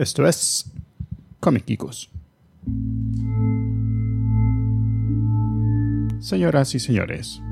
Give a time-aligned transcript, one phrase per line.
[0.00, 0.72] Esto es
[1.40, 1.78] Comic
[6.20, 7.42] Señoras y señores,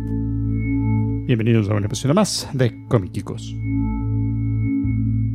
[1.27, 3.23] bienvenidos a un episodio más de Comic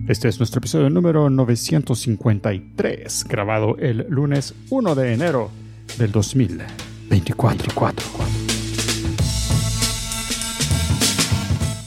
[0.08, 5.52] Este es nuestro episodio número 953, grabado el lunes 1 de enero
[6.00, 6.74] del 2024.
[7.10, 8.43] 24.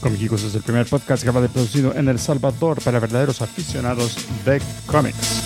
[0.07, 4.15] Comicicos es el primer podcast grabado y producido en El Salvador para verdaderos aficionados
[4.45, 5.43] de cómics.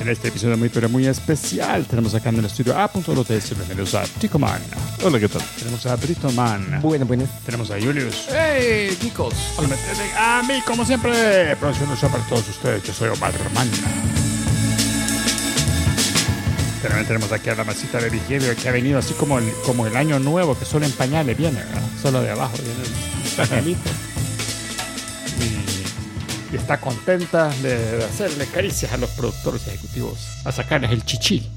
[0.00, 3.52] En este episodio muy pero muy especial tenemos acá en el estudio a Punto Lotes
[3.52, 4.60] y bienvenidos a Tico Man.
[5.04, 5.42] Hola, ¿qué tal?
[5.56, 6.80] Tenemos a Brito Man.
[6.82, 7.22] Bueno, bueno.
[7.44, 8.26] Tenemos a Julius.
[8.30, 9.32] ¡Hey, chicos!
[10.18, 12.82] A mí, como siempre, producción de show para todos ustedes.
[12.82, 13.70] Yo soy Omar Román.
[16.88, 19.86] También tenemos aquí a la masita de Behavior que ha venido así como el, como
[19.86, 21.82] el año nuevo, que solo en pañales viene, ¿verdad?
[22.00, 22.80] Solo de abajo viene
[23.24, 23.90] el pañalito.
[25.40, 31.04] Y, y está contenta de, de hacerle caricias a los productores ejecutivos, a sacarles el
[31.04, 31.48] chichi.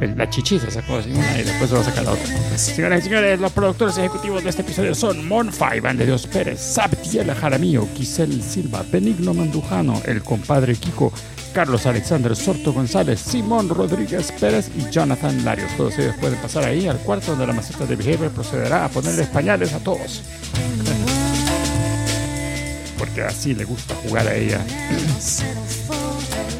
[0.00, 2.58] El- la chichi se sacó así una y después se va a sacar la otra.
[2.58, 6.60] Señoras y señores, los productores ejecutivos de este episodio son Monfy, Van de Dios Pérez,
[6.60, 11.12] Sabtiel Jaramillo, Giselle Silva, Benigno Mandujano, el compadre Kiko,
[11.56, 15.74] Carlos Alexander Sorto González, Simón Rodríguez Pérez y Jonathan Larios.
[15.74, 19.26] Todos ellos pueden pasar ahí al cuarto donde la maceta de Behavior procederá a ponerles
[19.28, 20.20] pañales a todos.
[22.98, 24.60] Porque así le gusta jugar a ella.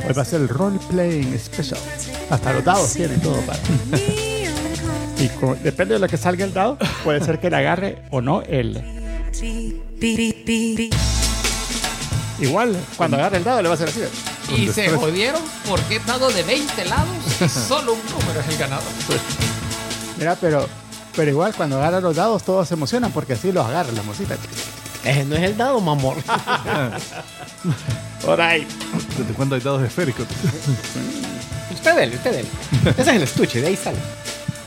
[0.09, 1.79] Hoy va a ser el role playing special.
[2.31, 3.59] Hasta los dados tienen todo para.
[5.19, 5.31] Y
[5.63, 8.83] depende de lo que salga el dado, puede ser que le agarre o no él.
[12.39, 14.36] Igual, cuando agarre el dado le va a hacer así.
[14.55, 17.09] Y se jodieron porque he dado de 20 lados
[17.41, 18.85] y solo un número es el ganador.
[20.19, 20.69] Mira, pero,
[21.15, 24.37] pero igual cuando agarra los dados todos se emocionan porque así los agarra la mosita.
[25.05, 26.17] Ese no es el dado, mamor.
[28.25, 28.67] Por ahí.
[29.17, 30.27] ¿Desde cuándo hay dados esféricos?
[31.73, 32.49] usted dele, usted dele.
[32.91, 33.99] Ese es el estuche, de ahí sale.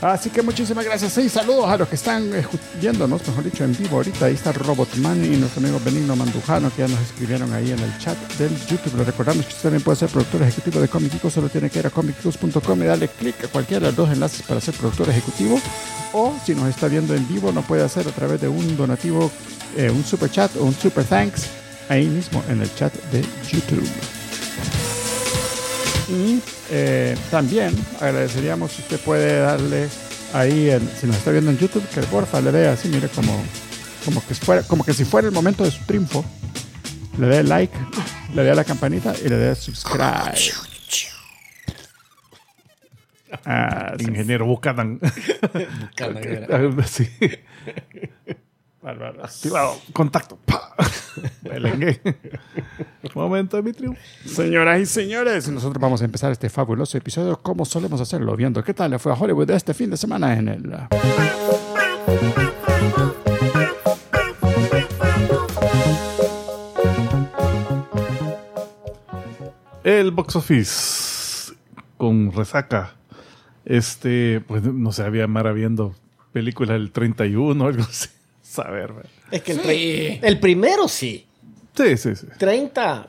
[0.00, 2.30] Así que muchísimas gracias y saludos a los que están
[2.80, 4.26] viéndonos, mejor dicho, en vivo ahorita.
[4.26, 7.98] Ahí está Robotman y nuestro amigo Benigno Mandujano que ya nos escribieron ahí en el
[7.98, 9.04] chat del YouTube.
[9.04, 11.86] Recordamos que usted también puede ser productor ejecutivo de Comic Geekos, solo tiene que ir
[11.86, 15.60] a comicgeekos.com y darle clic a cualquiera de los dos enlaces para ser productor ejecutivo.
[16.14, 19.30] O si nos está viendo en vivo, lo puede hacer a través de un donativo,
[19.76, 21.46] eh, un super chat o un super thanks
[21.90, 24.19] ahí mismo en el chat de YouTube.
[26.10, 29.88] Y eh, también agradeceríamos si usted puede darle
[30.34, 33.40] ahí, en- si nos está viendo en YouTube, que porfa le dé así, mire, como,
[34.04, 36.24] como, que, fuera, como que si fuera el momento de su triunfo.
[37.18, 37.76] Le dé like,
[38.34, 40.34] le dé a la campanita y le dé subscribe.
[43.44, 44.98] Ah, sí, Ingeniero Buchanan.
[46.88, 47.08] sí.
[48.82, 49.76] Activado.
[49.92, 50.38] Contacto.
[53.14, 54.00] Momento de mi triunfo.
[54.24, 58.72] Señoras y señores, nosotros vamos a empezar este fabuloso episodio como solemos hacerlo, viendo qué
[58.72, 60.72] tal le fue a Hollywood este fin de semana en el...
[60.72, 60.88] uh,
[69.82, 71.52] El box office
[71.96, 72.94] con resaca.
[73.64, 75.94] Este, pues no sé, había Mara viendo
[76.32, 78.08] películas del 31 o algo así.
[78.50, 79.10] Saber, ¿verdad?
[79.30, 80.18] Es que el, Sí.
[80.22, 81.26] el primero sí.
[81.76, 82.26] Sí, sí, sí.
[82.38, 83.06] 30.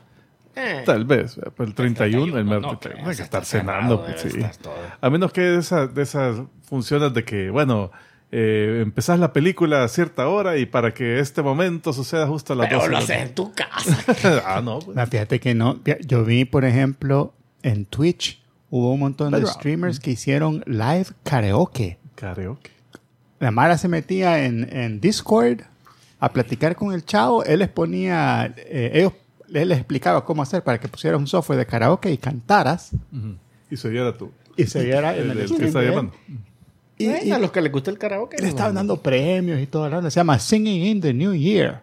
[0.55, 3.45] eh, Tal vez, pero el 31, el no, mero no, 31, creas, hay que estar
[3.45, 4.67] cenando, cerrado, pues, sí.
[5.01, 7.91] A menos que de, esa- de esas funciones de que, bueno,
[8.31, 12.55] eh, empezás la película a cierta hora y para que este momento suceda justo a
[12.57, 12.89] las pero 12.
[12.91, 14.43] lo de la haces en tu casa.
[14.45, 14.95] ah, no, pues.
[14.95, 15.79] No, fíjate que no.
[16.05, 21.07] Yo vi, por ejemplo, en Twitch hubo un montón de Pero- streamers que hicieron live
[21.23, 21.97] karaoke.
[22.15, 22.71] Karaoke.
[23.41, 25.61] La Mara se metía en, en Discord
[26.19, 27.43] a platicar con el chavo.
[27.43, 29.13] Él les ponía, eh, ellos,
[29.51, 32.91] él les explicaba cómo hacer para que pusieras un software de karaoke y cantaras.
[33.71, 34.31] Y se diera tú.
[34.55, 36.13] y se viera en El, el, el que está llamando.
[36.99, 38.37] Y, a los que les gusta el karaoke.
[38.39, 40.11] le estaban dando premios y todo.
[40.11, 41.81] Se llama Singing in the New Year.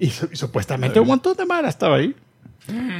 [0.00, 2.16] Y, y supuestamente un montón de Mara estaba ahí.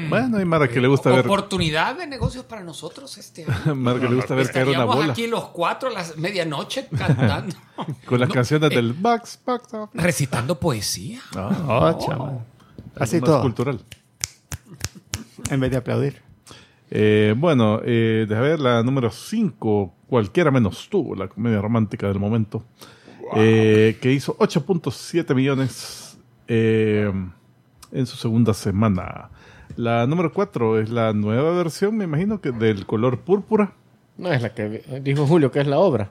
[0.09, 3.75] Bueno, hay Mara que le gusta ver, Oportunidad de negocios para nosotros este año.
[3.75, 7.56] Mara que le gusta ver caer una bola aquí los cuatro a las medianoche cantando.
[8.06, 10.03] con las No, canciones eh, del Box Box Office.
[10.05, 11.21] Recitando poesía.
[11.35, 12.38] Ah, Oh, chaval.
[12.97, 13.43] Así más todo.
[13.43, 13.81] cultural.
[15.50, 16.23] En vez de aplaudir.
[16.91, 22.21] Eh, bueno, eh, deja ver la número 5, cualquiera menos tú, la comedia romántica del
[22.21, 22.65] momento,
[23.35, 26.17] eh, que hizo 8.7 millones
[26.47, 27.11] eh,
[27.91, 29.31] en su segunda semana.
[29.76, 33.75] La número 4 es la nueva versión, me imagino que del color púrpura,
[34.16, 36.11] No es la que dijo Julio, que es la obra.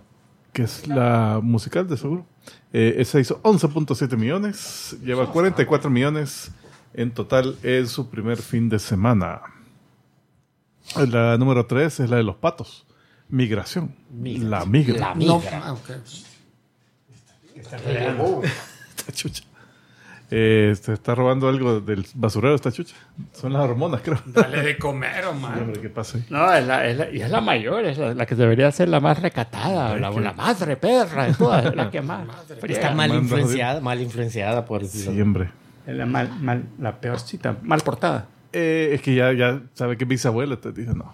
[0.51, 2.25] que es la musical de seguro.
[2.73, 6.51] Eh, esa hizo 11.7 millones, lleva 44 millones
[6.93, 9.41] en total en su primer fin de semana.
[11.09, 12.85] La número 3 es la de los patos.
[13.29, 13.95] Migración.
[14.21, 14.99] La migra.
[14.99, 15.61] La No, migra.
[15.65, 15.89] ah, ok.
[17.55, 17.77] Esta
[19.13, 19.43] chucha.
[20.35, 22.95] Eh, se está robando algo del basurero esta chucha.
[23.33, 24.17] Son las hormonas, creo.
[24.25, 25.59] Dale de comer, Omar.
[25.59, 26.25] Hombre, ¿qué pasa ahí?
[26.31, 28.89] No, es la, es la- y es la mayor, es la, la que debería ser
[28.89, 32.25] la más recatada, la, la madre perra de todas, la que más.
[32.63, 35.51] Está mal influenciada, mal influenciada por Siempre.
[35.85, 38.25] Es la, mal, mal- la peorcita, mal portada.
[38.53, 41.13] Eh, es que ya, ya sabe que bisabuela, te dice no.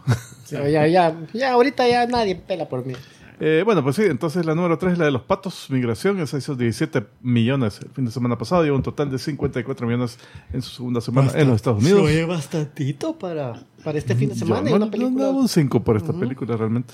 [0.49, 2.93] Ya, ya, ya, ahorita ya nadie pela por mí.
[3.41, 6.37] Eh, bueno, pues sí, entonces la número 3 es la de los patos, migración, esa
[6.37, 10.19] hizo 17 millones el fin de semana pasado, lleva un total de 54 millones
[10.51, 12.01] en su segunda semana en los Estados Unidos.
[12.03, 14.69] Oye, bastantito para, para este fin de Yo semana.
[14.69, 15.25] y no, una no película.
[15.27, 16.93] daba un 5 por esta película realmente.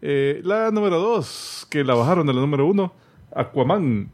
[0.00, 2.92] Eh, la número 2, que la bajaron de la número 1,
[3.34, 4.10] Aquaman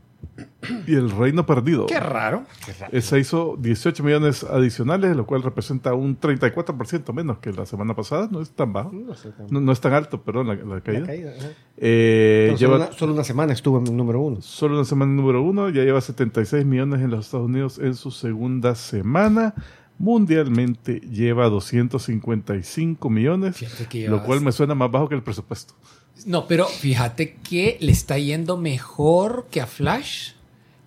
[0.87, 1.87] y el Reino Perdido.
[1.87, 2.45] Qué raro.
[2.93, 8.29] Esa hizo 18 millones adicionales, lo cual representa un 34% menos que la semana pasada.
[8.31, 8.93] No es tan bajo.
[8.93, 11.01] No sé, tan- No, no es tan alto, perdón, la, la caída.
[11.01, 11.33] la caída.
[11.79, 14.41] Eh, lleva solo, una, solo una semana estuvo en el número uno.
[14.41, 18.11] solo una semana número uno, ya lleva 76 millones en los Estados Unidos en su
[18.11, 19.55] segunda semana.
[19.99, 23.57] Mundialmente lleva 255 millones,
[24.09, 25.75] lo cual me suena más bajo que el presupuesto.
[26.27, 30.33] No, pero fíjate que le está yendo mejor que a Flash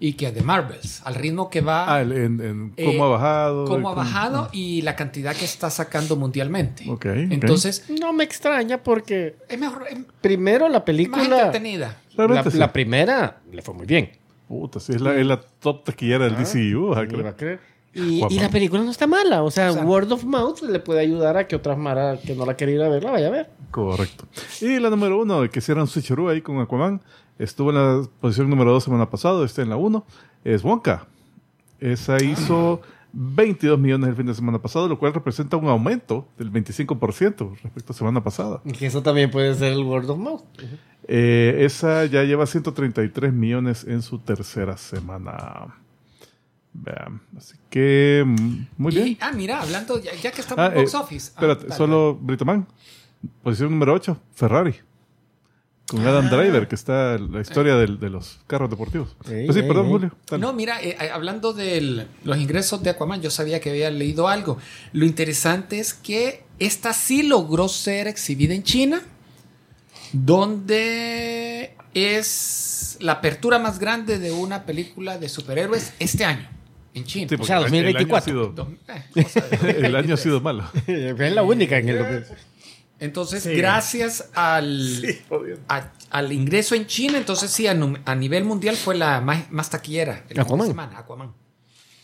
[0.01, 1.01] y que a The Marvels.
[1.06, 3.65] Al ritmo que va, Ah, el- en, en Eh, cómo ha bajado.
[3.65, 6.83] cómo ha cómo- bajado y la cantidad que está sacando mundialmente.
[6.89, 7.15] Ok, ok.
[7.31, 11.24] Entonces, No me extraña porque es mejor, es primero la más película.
[11.24, 11.97] entretenida.
[12.15, 12.57] La, sí.
[12.57, 14.12] la primera le fue muy bien.
[14.47, 16.94] Puta, sí, es la, es la top taquillera del DCU.
[16.94, 17.06] a
[17.36, 17.59] creer.
[17.94, 19.44] Y, la película no está mala.
[19.44, 19.89] O sea, Exacto.
[19.89, 22.83] word of mouth le puede ayudar a que otras maras que no la querían ir
[22.83, 23.50] a ver la vaya a ver.
[23.71, 24.25] Correcto.
[24.62, 27.01] Y la número uno, que hicieron switcheroo ahí con Aquaman,
[27.39, 30.06] estuvo en la posición número dos semana pasada, está en la uno,
[30.44, 31.07] es Wonka.
[31.80, 32.81] Esa hizo
[33.13, 37.94] 22 millones el fin de semana pasado, lo cual representa un aumento del 25% respecto
[37.94, 38.62] a semana pasada.
[38.65, 40.41] Y que eso también puede ser el word of mouth.
[41.07, 45.75] Eh, esa ya lleva 133 millones en su tercera semana.
[47.38, 49.18] Así que mm, muy Y- bien.
[49.21, 51.27] ah, mira, hablando, ya, ya que estamos Ah, en box eh, office.
[51.31, 52.68] Ah, Espérate, dale, solo Britoman.
[53.44, 54.75] Posición número 8, Ferrari.
[55.88, 56.30] Con Adam Ah.
[56.30, 59.18] Driver, que está la historia de los carros deportivos.
[59.27, 59.92] Ey, pues sí, ey, perdón, ey.
[59.92, 60.16] Julio.
[60.30, 60.42] dale.
[60.42, 64.27] No, mira, eh, eh, hablando de los ingresos de Aquaman, yo sabía que había leído
[64.27, 64.60] algo.
[64.94, 69.01] Lo interesante es que esta sí logró ser exhibida en China,
[70.13, 76.48] donde es la apertura más grande de una película de superhéroes este año,
[76.94, 77.27] en China.
[77.30, 78.31] Sí, O sea, el- 2024.
[78.33, 78.56] El año
[79.15, 80.19] eh, ha sido, el año ha 2023.
[80.19, 80.63] sido malo.
[80.88, 82.25] es la única en el.
[83.01, 85.06] Entonces, gracias al,
[85.69, 87.74] a- al ingreso en China, entonces sí, a,
[88.15, 90.15] nivel mundial fue la más, más taquillera.
[90.15, 90.68] El fin de Aquaman.
[90.68, 91.33] semana, Aquaman.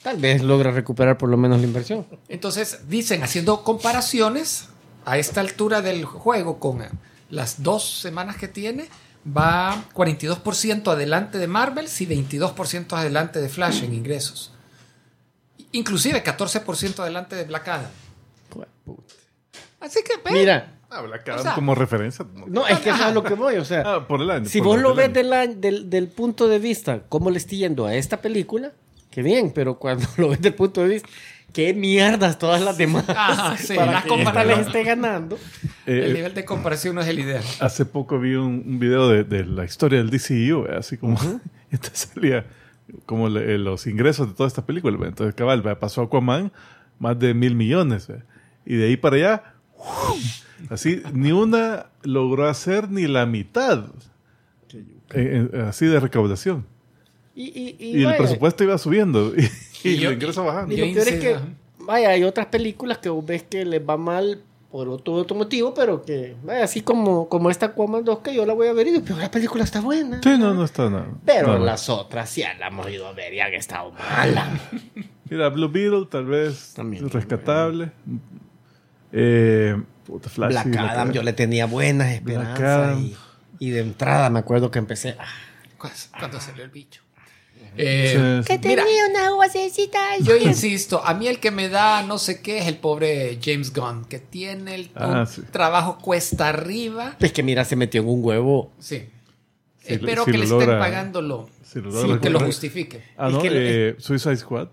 [0.04, 2.06] Tal vez logra recuperar por lo menos la inversión.
[2.30, 4.70] Entonces, dicen, haciendo comparaciones
[5.04, 6.82] a esta altura del juego con
[7.30, 8.86] las dos semanas que tiene,
[9.28, 14.54] va 42% adelante de Marvels y 22% adelante de Flash en ingresos.
[15.76, 17.92] Inclusive 14% adelante de Black Adam.
[19.80, 22.26] Así que, ve, Mira, Habla O sea- como referencia.
[22.34, 22.46] No.
[22.48, 23.56] no, es que eso es a lo que voy.
[23.58, 24.46] O sea, Ah, por el año.
[24.46, 27.38] si por vos el lo ves del, año- del, del punto de vista, cómo le
[27.38, 28.72] estoy yendo a esta película,
[29.12, 31.10] qué bien, pero cuando lo ves del punto de vista,
[31.52, 35.38] qué mierdas todas las demás Ajá, sí, para que esta les esté ganando.
[35.86, 37.44] Eh, el nivel de comparación no es el ideal.
[37.60, 41.18] Hace poco vi un, un video de, de la historia del DCU, eh, así como
[41.72, 42.46] entonces salía
[43.06, 44.98] como le- eh, los ingresos de toda esta película.
[45.08, 46.52] Entonces, cabal, eh, pasó Aquaman
[47.00, 48.08] más de mil millones.
[48.66, 49.44] Y de ahí para allá,
[49.78, 50.72] ¡uf!
[50.72, 53.86] así, ni una logró hacer ni la mitad.
[55.14, 56.66] eh, eh, así de recaudación.
[57.36, 59.42] Y, y, y Y, el vaya, presupuesto iba subiendo y,
[59.84, 60.74] y Y yo- el ingreso bajando.
[60.74, 61.36] y yo lo peor es que,
[61.80, 64.42] vaya, hay otras películas que vos ves que les va mal
[64.72, 68.54] por otro, otro motivo, pero que, así como, como esta Aquaman 2 que yo la
[68.54, 70.20] voy a ver y digo, pero la película está buena.
[70.22, 71.08] Sí, no, no está nada.
[71.26, 74.50] Pero las otras sí la hemos ido a ver y han estado malas.
[75.30, 77.10] Mira, Blue Beetle tal vez También.
[77.10, 77.92] rescatable.
[79.12, 83.00] Eh, puta, Flash, Black Adam, yo le tenía buenas esperanzas.
[83.00, 83.16] Y,
[83.60, 85.16] y de entrada me acuerdo que empecé.
[85.20, 85.26] ah,
[85.78, 85.88] Cu-
[86.20, 87.02] Cuando salió el bicho.
[87.78, 88.60] Eh, Sí, sí.
[88.68, 90.00] Mira, una vocecita.
[90.22, 93.74] yo insisto, a mí el que me da no sé qué es el pobre James
[93.74, 95.42] Gunn, que tiene el Ah, sí.
[95.52, 97.16] trabajo cuesta arriba.
[97.20, 98.72] Es que mira, se metió en un huevo.
[98.80, 99.04] Sí.
[99.80, 101.50] Si lo- Espero si que lo le estén pagándolo.
[101.64, 103.04] si lo Sí, logra que lo justifique.
[103.18, 104.70] Ah, Es no, que eh, Suicide Squad,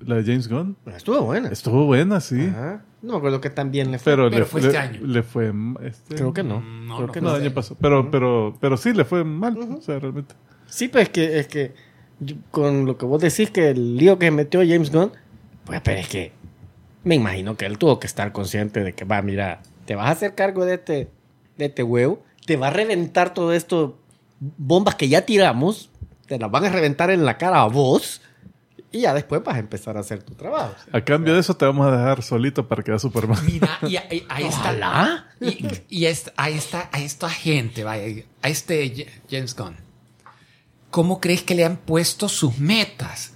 [0.00, 0.76] la de James Gunn.
[0.94, 1.48] Estuvo buena.
[1.50, 2.46] Estuvo buena, sí.
[2.48, 2.84] Ajá.
[3.02, 4.12] No me acuerdo que tan bien le fue.
[4.12, 5.00] Pero, Pero le, fue le- este año.
[5.02, 5.52] le fue.
[5.82, 6.60] Este, Creo que no.
[6.60, 7.36] No, Creo no que No, no.
[7.36, 7.76] el año pasado.
[7.80, 9.56] Pero, pero, pero sí le fue mal.
[9.56, 10.34] O sea, realmente.
[10.66, 11.72] Sí, pues es que, es que
[12.50, 15.12] con lo que vos decís que el lío que metió James Gunn,
[15.64, 16.32] Pues, pero es que
[17.04, 20.10] me imagino que él tuvo que estar consciente de que, va, mira, te vas a
[20.10, 21.08] hacer cargo de este,
[21.56, 23.98] de este huevo, te va a reventar todo esto,
[24.38, 25.90] bombas que ya tiramos,
[26.26, 28.20] te las van a reventar en la cara a vos,
[28.92, 30.74] y ya después vas a empezar a hacer tu trabajo.
[30.92, 33.38] A cambio de eso te vamos a dejar solito para que Superman.
[33.46, 34.60] Mira, y, ahí- ahí está.
[34.60, 35.26] Ojalá.
[35.40, 39.76] Y, y es- ahí está, a esta gente, vaya, a este James Gunn.
[40.90, 43.32] ¿Cómo crees que le han puesto sus metas?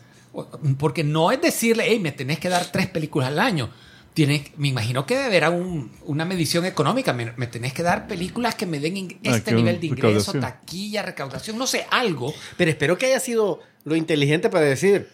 [0.78, 3.70] Porque no es decirle, hey, me tenés que dar tres películas al año.
[4.14, 7.12] Tienes, me imagino que deberá un- una medición económica.
[7.12, 11.02] Me, me tenés que dar películas que me den Ah, este nivel de ingreso, taquilla,
[11.02, 12.32] recaudación, no sé, algo.
[12.56, 15.08] Pero espero que haya sido lo inteligente para decir,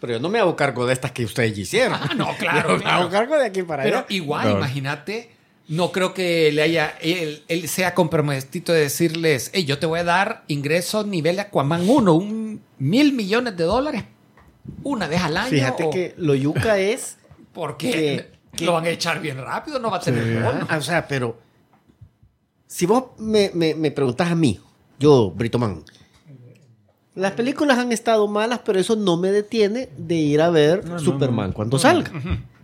[0.00, 1.98] pero yo no me hago cargo de estas que ustedes ya hicieron.
[2.00, 3.00] Ah, no, claro, Yo me claro.
[3.02, 4.06] hago cargo de aquí para Pero allá.
[4.10, 4.58] igual, Claro.
[4.58, 5.33] imagínate,
[5.68, 10.00] no creo que le haya, él, él sea comprometido de decirles, hey, yo te voy
[10.00, 14.04] a dar ingresos nivel Aquaman 1, un mil millones de dólares
[14.82, 15.50] una vez al año.
[15.50, 17.16] Fíjate o- que lo yuca es
[17.52, 20.66] Porque que- que- lo van a echar bien rápido, no va a tener bono.
[20.68, 21.38] Ah, o sea, pero
[22.66, 24.60] si vos me, me, me preguntas a mí,
[24.98, 25.82] yo, Britoman,
[27.14, 31.52] las películas han estado malas, pero eso no me detiene de ir a ver Superman
[31.52, 32.10] cuando salga.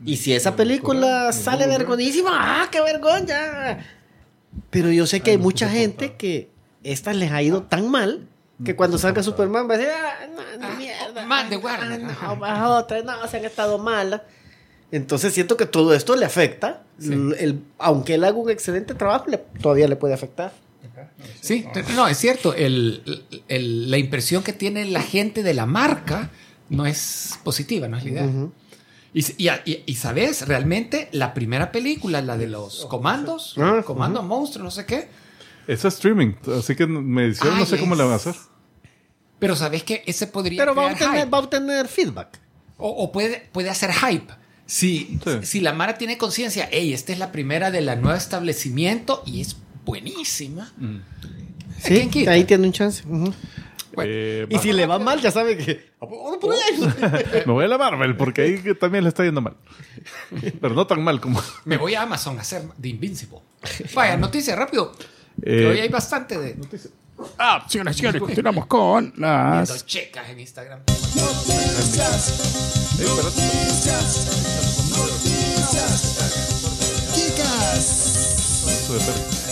[0.04, 2.30] Y si esa película sale vergonísima,
[2.62, 3.78] ¡ah, qué vergüenza!
[4.70, 6.48] Pero yo sé que hay mucha gente que
[6.82, 8.26] estas les ha ido tan mal
[8.64, 11.26] que cuando salga Superman va a decir, ¡ah, no, no, Ah, mierda!
[11.26, 14.22] más de ah, Warner, no, más otras, no, se han estado malas.
[14.92, 16.82] Entonces siento que todo esto le afecta.
[17.00, 20.52] El- el- aunque él haga un excelente trabajo, le- todavía le puede afectar.
[21.40, 21.64] Sí,
[21.94, 22.52] no, es cierto.
[22.54, 26.30] El- el- la impresión que tiene la gente de la marca
[26.68, 28.28] no es positiva, no es la idea.
[29.14, 34.64] Y- y- y, sabes, realmente la primera película, la de los comandos, Ah, comandos monstruos,
[34.64, 35.08] no sé qué.
[35.66, 38.34] Eso es streaming, así que medición no Ay, sé cómo le van a hacer.
[39.38, 41.30] Pero sabes que ese podría Pero va a, obtener, hype.
[41.30, 42.38] va a obtener feedback.
[42.76, 44.32] O, o puede, puede hacer hype.
[44.66, 45.38] Si, Sí.
[45.42, 49.40] si la Mara tiene conciencia, hey, esta es la primera de la nueva establecimiento y
[49.40, 50.72] es buenísima.
[51.82, 52.30] Sí, ¿Quién quita?
[52.32, 53.02] ahí tiene un chance.
[53.08, 53.32] Ujú.
[53.94, 55.90] Bueno, Eh, Y si le va mal, ya sabe que.
[57.46, 59.56] Me voy a la Marvel porque ahí también le está yendo mal.
[60.60, 61.42] Pero no tan mal como.
[61.64, 63.38] me voy a Amazon a hacer The Invincible.
[63.94, 64.92] Vaya, noticia rápido.
[65.42, 66.56] Eh, hoy hay bastante de
[67.38, 69.84] Ah, señoras y señores, continuamos con viendo las.
[69.86, 70.80] checas en Instagram.
[78.66, 79.49] Eso de perro.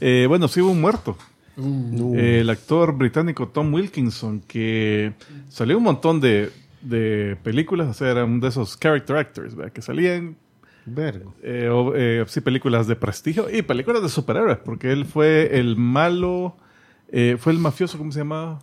[0.00, 1.16] Eh, bueno, sí hubo un muerto.
[1.58, 5.14] Eh, el actor británico Tom Wilkinson, que
[5.48, 6.50] salió un montón de,
[6.82, 9.72] de películas, o sea, era uno de esos character actors, ¿verdad?
[9.72, 10.36] que salían
[10.84, 11.34] Vergo.
[11.42, 15.76] eh, o, eh, sí, películas de prestigio y películas de superhéroes, porque él fue el
[15.76, 16.56] malo,
[17.10, 18.58] eh, fue el mafioso, ¿cómo se llamaba?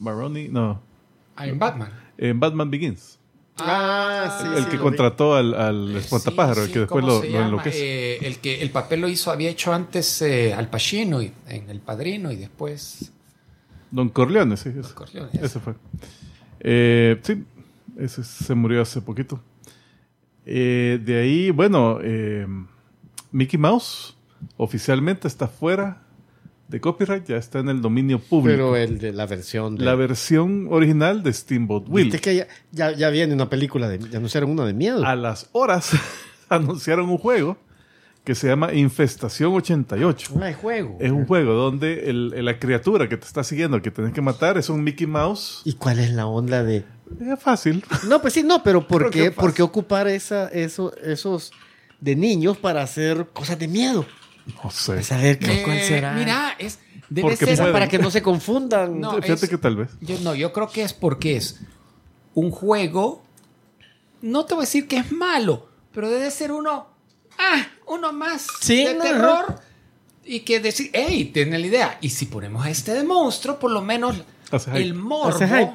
[0.00, 0.82] Maroni, no,
[1.36, 1.90] Ah, en Batman.
[2.18, 3.17] en Batman Begins.
[3.60, 4.48] Ah, sí.
[4.56, 4.82] el sí, que vi.
[4.82, 8.14] contrató al, al espantapájaro, Sí, el que después ¿cómo lo, lo enloquece.
[8.14, 11.68] Eh, el que el papel lo hizo, había hecho antes eh, Al Pacino y, en
[11.70, 13.12] El Padrino y después
[13.90, 14.70] Don Corleone, sí.
[14.78, 15.74] Ese, Corleone, ese fue.
[16.60, 17.44] Eh, sí,
[17.98, 19.40] ese se murió hace poquito.
[20.44, 21.98] De ahí, bueno,
[23.32, 24.16] Mickey Mouse
[24.56, 26.07] oficialmente está fuera
[26.68, 28.56] de copyright, ya está en el dominio público.
[28.56, 29.84] Pero el de la versión de.
[29.84, 32.04] La versión original de Steamboat Willie.
[32.10, 33.98] Viste que ya, ya, ya viene una película de.
[33.98, 35.04] Ya anunciaron una de miedo.
[35.04, 35.92] A las horas
[36.48, 37.56] anunciaron un juego
[38.24, 40.32] que se llama Infestación 88.
[40.36, 40.98] No hay juego.
[41.00, 44.58] Es un juego donde el- la criatura que te está siguiendo, que tienes que matar,
[44.58, 45.62] es un Mickey Mouse.
[45.64, 46.84] ¿Y cuál es la onda de.?
[47.20, 47.82] Es fácil.
[48.06, 51.52] No, pues sí, no, pero ¿por qué, ¿por qué ocupar esa, eso, esos
[52.00, 54.04] de niños para hacer cosas de miedo?
[54.62, 54.98] No sé.
[54.98, 56.12] A saber qué, Eh, cuál será.
[56.12, 56.78] Mira, es
[57.08, 57.72] debe Porque ser pueden.
[57.72, 59.00] para que no se confundan.
[59.00, 59.90] No, Fíjate es- que tal vez.
[60.00, 61.60] Yo, no, yo creo que es porque es
[62.34, 63.22] un juego.
[64.20, 66.88] No te voy a decir que es malo, pero debe ser uno.
[67.38, 69.60] Ah, uno más Sí, de no, terror.
[70.24, 71.98] Y que decir, hey, tiene la idea.
[72.00, 74.16] Y si ponemos a este de monstruo, por lo menos
[74.74, 75.72] el morbo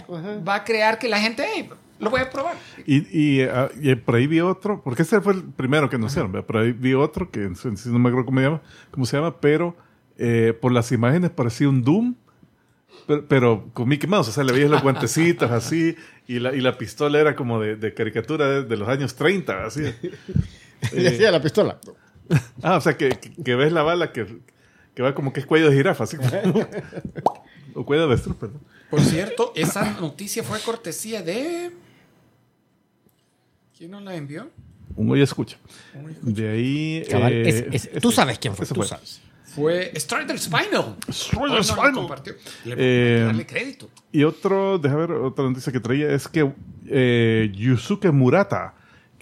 [0.48, 1.70] va a crear que la gente, hey,
[2.00, 2.56] lo voy a probar.
[2.86, 2.98] Y,
[3.42, 3.48] y,
[3.82, 6.46] y por ahí vi otro, porque ese fue el primero que anunciaron, ¿verdad?
[6.48, 9.40] por ahí vi otro, que en sí no me acuerdo cómo, llama, cómo se llama,
[9.40, 9.76] pero
[10.18, 12.16] eh, por las imágenes parecía un Doom,
[13.08, 15.96] pero, pero con Mickey Mouse, o sea, le veías los guantecitos así,
[16.28, 19.66] y la, y la pistola era como de, de caricatura de, de los años 30,
[19.66, 19.84] así.
[20.92, 21.80] Y decía la pistola.
[22.62, 24.26] Ah, o sea, que, que, ves la bala que,
[24.96, 26.30] que va como que es cuello de jirafa, así como-
[27.76, 28.62] o cuello de avestruz, perdón.
[28.90, 31.72] Por cierto, esa noticia fue cortesía de.
[33.84, 34.50] ¿Quién nos la envió?
[34.96, 35.58] Un hoy escucha.
[36.22, 37.06] De ahí...
[37.12, 39.20] Cabal, eh, es- es- tú sabes quién fue, tú sabes.
[39.44, 40.96] fue Strider Spinal.
[41.12, 41.92] Strider Oh, no, Spinal.
[41.92, 42.34] compartió.
[42.63, 43.90] Le Eh, darle crédito.
[44.13, 46.50] Y otro, déjame ver, otra noticia que traía es que
[46.88, 48.74] eh, Yusuke Murata,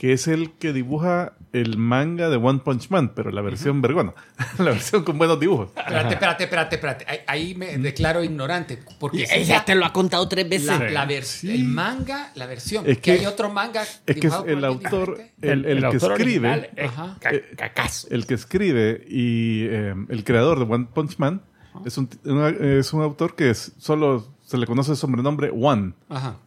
[0.01, 4.13] que es el que dibuja el manga de One Punch Man, pero la versión vergona,
[4.57, 5.69] la versión con buenos dibujos.
[5.77, 7.05] Espérate, espérate, espérate, espérate.
[7.07, 8.79] Ahí, ahí me declaro ignorante.
[8.99, 10.65] Porque Eh, Ya te lo ha contado tres veces.
[10.65, 12.85] la, la el manga, la versión.
[12.89, 13.83] Es que que- hay otro manga.
[14.07, 17.17] Es que es el autor, el, el que autor escribe, original Ajá.
[17.31, 18.07] Eh, cacazo.
[18.09, 21.43] el que escribe y eh, el creador de One Punch Man
[21.85, 25.93] es un, una- es un autor que es- solo se le conoce el sobrenombre One.
[26.09, 26.37] Ajá.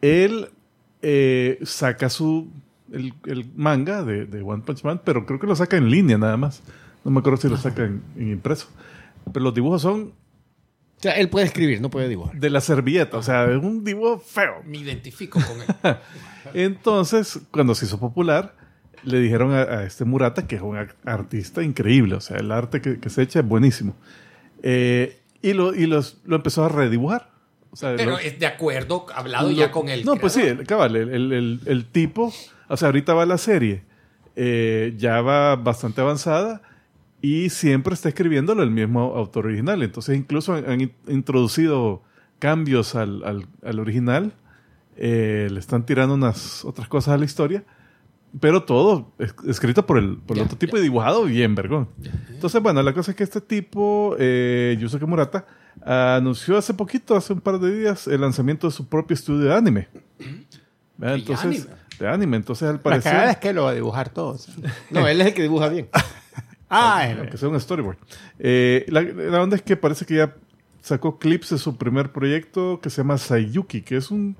[0.00, 0.48] Él
[1.02, 2.48] eh, saca su
[2.92, 6.18] el, el manga de, de One Punch Man, pero creo que lo saca en línea
[6.18, 6.62] nada más.
[7.04, 8.68] No me acuerdo si lo saca en, en impreso.
[9.32, 10.12] Pero los dibujos son
[10.98, 12.36] O sea, él puede escribir, no puede dibujar.
[12.38, 14.62] de la servilleta, o sea, es un dibujo feo.
[14.64, 15.96] Me identifico con él.
[16.54, 18.54] Entonces, cuando se hizo popular,
[19.02, 22.50] le dijeron a, a este Murata que es un ar- artista increíble, o sea, el
[22.52, 23.94] arte que, que se echa es buenísimo.
[24.62, 27.30] Eh, y lo, y los, lo empezó a redibujar.
[27.76, 30.02] O sea, Pero es de acuerdo, hablado lo- ya con él.
[30.06, 32.32] No, pues sí, el, cabal, el, el- el- el tipo,
[32.68, 33.82] o sea, ahorita va la serie,
[34.34, 36.62] eh, ya va bastante avanzada
[37.20, 39.82] y siempre está escribiéndolo el mismo autor original.
[39.82, 42.02] Entonces, incluso han, han in- introducido
[42.38, 44.32] cambios al, al- al original,
[44.96, 47.62] eh, le están tirando unas otras cosas a la historia,
[48.40, 51.88] pero todo es- escrito por el, por el otro tipo y dibujado bien, vergón.
[52.30, 55.46] Entonces, bueno, la cosa es que este tipo, eh, Yusuke Murata,
[55.84, 59.54] anunció hace poquito, hace un par de días, el lanzamiento de su propio estudio de
[59.54, 59.88] anime.
[60.98, 61.14] ¿Verdad?
[61.14, 61.66] ¿De Entonces, anime?
[61.98, 62.36] de anime.
[62.38, 64.48] Entonces, al La cagada es parecer, que lo va a dibujar todos.
[64.90, 65.88] No, él es el que dibuja bien.
[66.68, 67.96] Ah, aunque sea un storyboard.
[68.40, 70.34] Eh, la, la onda es que parece que ya
[70.82, 74.36] sacó clips de su primer proyecto que se llama Sayuki, que es un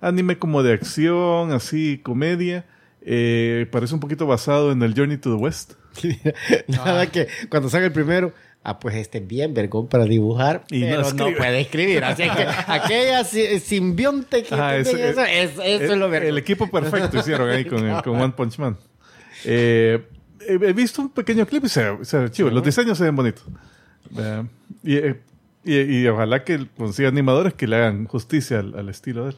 [0.00, 2.64] anime como de acción, así, comedia.
[3.02, 5.72] Eh, parece un poquito basado en el Journey to the West.
[6.68, 10.80] Nada que cuando salga el primero, ah, pues este es bien vergón para dibujar, Y
[10.80, 11.36] no pero no, escribe.
[11.36, 12.04] puede escribir.
[12.04, 16.10] Así que aquella si- simbionte que Ah, ese- eso, es, eso es el, lo el
[16.10, 16.38] vergón.
[16.38, 18.76] equipo perfecto hicieron ahí con, el- con One Punch Man.
[19.44, 20.02] Eh,
[20.46, 22.50] he visto un pequeño clip y se, se ve chivo.
[22.50, 23.44] Los diseños se ven bonitos.
[24.16, 24.44] Eh,
[24.84, 25.20] y, eh,
[25.64, 29.36] y- y ojalá que consiga animadores que le hagan justicia al, al estilo de él.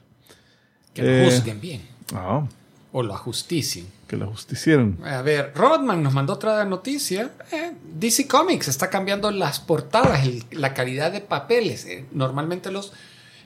[0.95, 1.81] Que lo Eh, juzguen bien.
[2.15, 2.47] Ah,
[2.93, 3.87] O lo ajusticien.
[4.07, 4.99] que lo justicieron.
[5.05, 7.33] A ver, Rodman nos mandó otra noticia.
[7.51, 11.87] Eh, DC Comics está cambiando las portadas, el- la calidad de papeles.
[11.87, 12.93] Eh, normalmente los,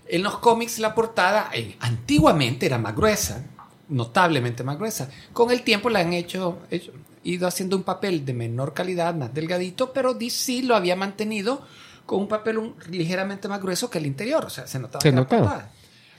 [0.08, 3.44] en los cómics la portada eh, antiguamente era más gruesa,
[3.88, 5.08] notablemente más gruesa.
[5.32, 6.90] Con el tiempo la han hecho, hecho-
[7.22, 11.62] ido haciendo un papel de menor calidad, más delgadito, pero DC lo había mantenido
[12.06, 14.44] con un papel un- ligeramente más grueso que el interior.
[14.44, 15.42] O sea, se notaba Se que notaba.
[15.42, 15.70] portada.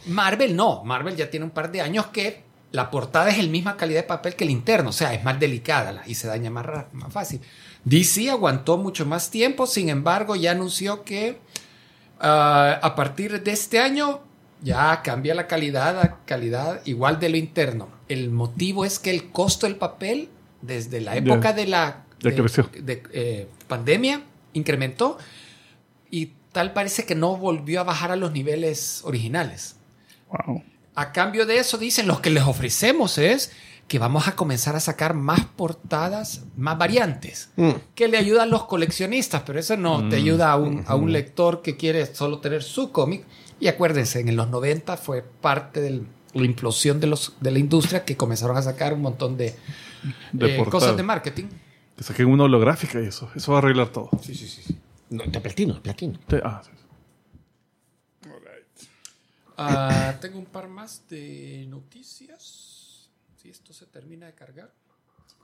[0.05, 3.77] Marvel no, Marvel ya tiene un par de años que la portada es la misma
[3.77, 6.65] calidad de papel que el interno, o sea, es más delicada y se daña más,
[6.93, 7.41] más fácil.
[7.85, 11.39] DC aguantó mucho más tiempo, sin embargo, ya anunció que
[12.19, 14.21] ah, a partir de este año
[14.61, 17.89] ya cambia la calidad a calidad igual de lo interno.
[18.09, 20.29] El motivo es que el costo del papel
[20.61, 22.31] desde la época de la de-
[22.81, 25.17] de, eh, pandemia incrementó
[26.09, 29.75] y tal parece que no volvió a bajar a los niveles originales.
[30.29, 30.63] wow.
[30.97, 33.51] A cambio de eso, dicen, lo que les ofrecemos es
[33.87, 37.71] que vamos a comenzar a sacar más portadas, más variantes, Mm.
[37.95, 41.13] que le ayuda a los coleccionistas, pero eso no te ayuda a un, a un
[41.13, 43.23] lector que quiere solo tener su cómic.
[43.59, 46.01] Y acuérdense, en los 90 fue parte de
[46.33, 49.55] la implosión de, los, de la industria que comenzaron a sacar un montón de,
[50.33, 51.45] De eh, cosas de marketing.
[51.95, 53.29] Que saquen una holográfica y eso.
[53.35, 54.09] Eso va a arreglar todo.
[54.21, 54.61] Sí, sí, sí.
[54.67, 54.77] sí.
[55.09, 56.19] No, de platino, de platino.
[56.27, 56.71] Te- ah, sí.
[59.57, 63.09] Ah, tengo un par más de noticias.
[63.41, 64.71] Si esto se termina de cargar.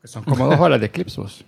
[0.03, 1.43] Son como dos horas de clips, vos.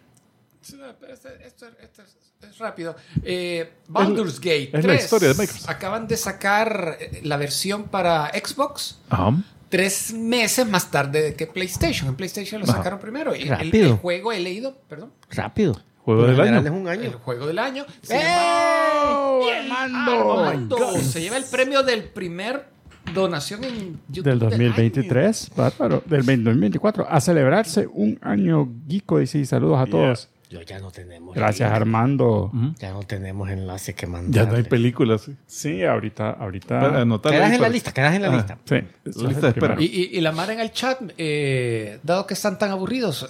[0.62, 2.02] Este- Esto, esto
[2.42, 2.96] es, rápido.
[3.24, 5.70] Eh, Baldur's Gate es la 3 historia de Microsoft.
[5.70, 9.32] acaban de sacar eh, la versión para Xbox Ajá.
[9.70, 12.10] tres meses más tarde que PlayStation.
[12.10, 12.78] En PlayStation lo Ajá.
[12.78, 13.34] sacaron primero.
[13.36, 15.80] El, el juego he leído, perdón, Rápido.
[16.06, 16.60] Juego del año.
[16.60, 17.20] es un el año.
[17.24, 17.86] juego del año.
[18.02, 18.20] Se ¡Eh!
[18.22, 20.40] llama- Armando!
[20.40, 20.78] Armando.
[21.02, 22.66] Se lleva el premio del primer
[23.14, 24.50] donación en YouTube Del año.
[24.52, 26.04] 2023, bárbaro.
[26.06, 27.08] Del 2024.
[27.10, 29.20] A celebrarse un año geeko.
[29.20, 30.30] Dice y saludos a todos.
[30.50, 31.34] Yo ya no tenemos.
[31.36, 31.76] Gracias, link.
[31.76, 32.52] Armando.
[32.80, 34.46] Ya no tenemos enlace que mandar.
[34.46, 35.24] Ya no hay películas.
[35.24, 35.36] Sí.
[35.48, 37.02] Sí, ahorita, ahorita.
[37.02, 38.36] Anotar Quedas en la lista, quedas en la Ah.
[38.36, 38.58] lista.
[38.66, 38.76] Sí.
[39.22, 39.76] La lista de espera.
[39.80, 43.26] Y, y- y la Mara en el chat, eh, dado que están tan aburridos,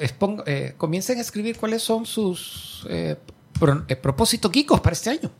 [0.46, 3.16] eh, comiencen a escribir cuáles son sus eh,
[3.60, 5.32] pro- eh, propósitos geekos para este año.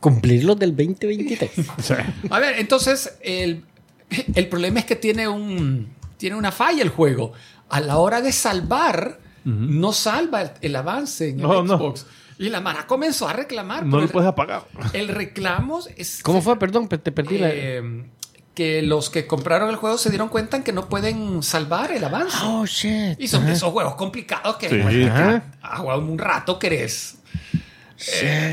[0.00, 1.50] Cumplir los del 2023.
[1.82, 1.94] Sí.
[2.30, 3.64] A ver, entonces, el,
[4.34, 7.32] el problema es que tiene, un, tiene una falla el juego.
[7.70, 11.66] A la hora de salvar no salva el, el avance en el no.
[11.66, 12.06] Xbox.
[12.38, 13.84] Y la Mara comenzó a reclamar.
[13.84, 14.64] No pero lo el- puedes apagar.
[14.92, 16.58] El reclamo es ¿Cómo fue?
[16.58, 17.48] Perdón, te perdí la...
[17.50, 18.04] eh,
[18.54, 22.36] que los que compraron el juego se dieron cuenta que no pueden salvar el avance.
[22.44, 23.20] Oh, shit.
[23.20, 24.78] Y son de esos juegos complicados que Sí.
[24.80, 27.16] pues, a un rato querés.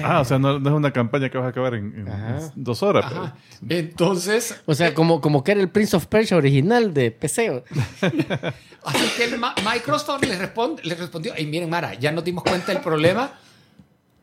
[0.04, 2.84] Ah, o sea, no, no es una campaña que vas a acabar en, en dos
[2.84, 3.06] horas.
[3.06, 3.18] pues.
[3.18, 3.36] Ajá.
[3.70, 7.64] Entonces, O sea, como, como que era el Prince of Persia original de PC.
[8.84, 12.72] así que el Microsoft les, responde, les respondió, y miren Mara, ya nos dimos cuenta
[12.72, 13.32] del problema,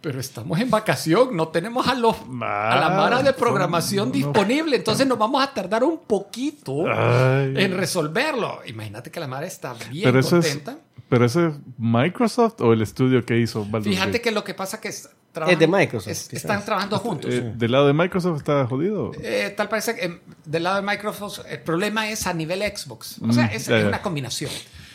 [0.00, 4.14] pero estamos en vacación, no tenemos a, los, a la Mara de programación no.
[4.14, 7.54] disponible, entonces nos vamos a tardar un poquito Ay.
[7.56, 8.60] en resolverlo.
[8.66, 10.78] Imagínate que la Mara está bien Pero eso es, contenta.
[11.08, 14.20] Pero eso es Microsoft o el estudio que hizo Baldur's Fíjate Gate?
[14.22, 15.08] que lo que pasa es que es-
[15.46, 17.32] Es de Microsoft, es- están trabajando juntos.
[17.32, 19.12] Eh, del lado de Microsoft está jodido.
[19.22, 23.18] Eh, tal parece que eh, del lado de Microsoft el problema es a nivel Xbox.
[23.22, 24.50] O sea, Mm, es, ya, es una combinación.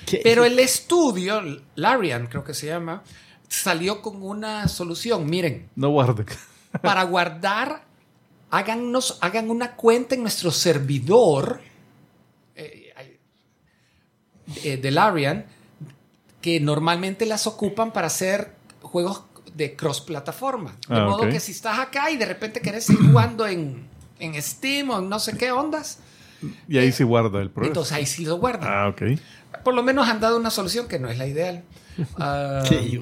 [0.06, 0.20] ¿Qué?
[0.24, 1.42] Pero el estudio,
[1.76, 3.04] Larian creo que se llama,
[3.48, 5.26] salió con una solución.
[5.30, 6.26] Miren, No guarden.
[6.82, 7.86] para guardar,
[8.50, 11.62] háganos, hagan una cuenta en nuestro servidor
[12.56, 12.92] eh,
[14.64, 15.46] eh, de Larian
[16.44, 18.52] que normalmente las ocupan para hacer
[18.82, 19.24] juegos
[19.56, 20.76] de cross plataforma.
[20.88, 23.88] De Ah, modo que si estás acá y de repente querés seguir jugando en,
[24.20, 26.00] en Steam o en no sé qué ondas,
[26.68, 27.70] Y ahí sí guarda el progreso.
[27.72, 28.70] entonces ahí sí lo guardan.
[28.72, 29.02] Ah, ok.
[29.64, 31.64] Por lo menos han dado una solución que no es la ideal.
[32.18, 33.00] Ah, Sí.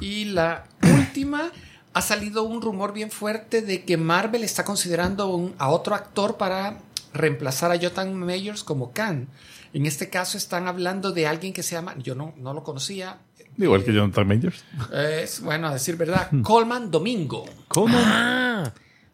[0.00, 1.50] y la última,
[1.92, 6.36] ha salido un rumor bien fuerte de que Marvel está considerando un- a otro actor
[6.36, 6.78] para
[7.12, 9.28] reemplazar a Jonathan Majors como Khan.
[9.74, 13.18] En este caso están hablando de alguien que se llama, yo no, no lo conocía,
[13.56, 14.64] Igual que Jonathan Majors.
[14.92, 17.44] es bueno, a decir verdad, Coleman Domingo.
[17.68, 18.72] Conan, Ah.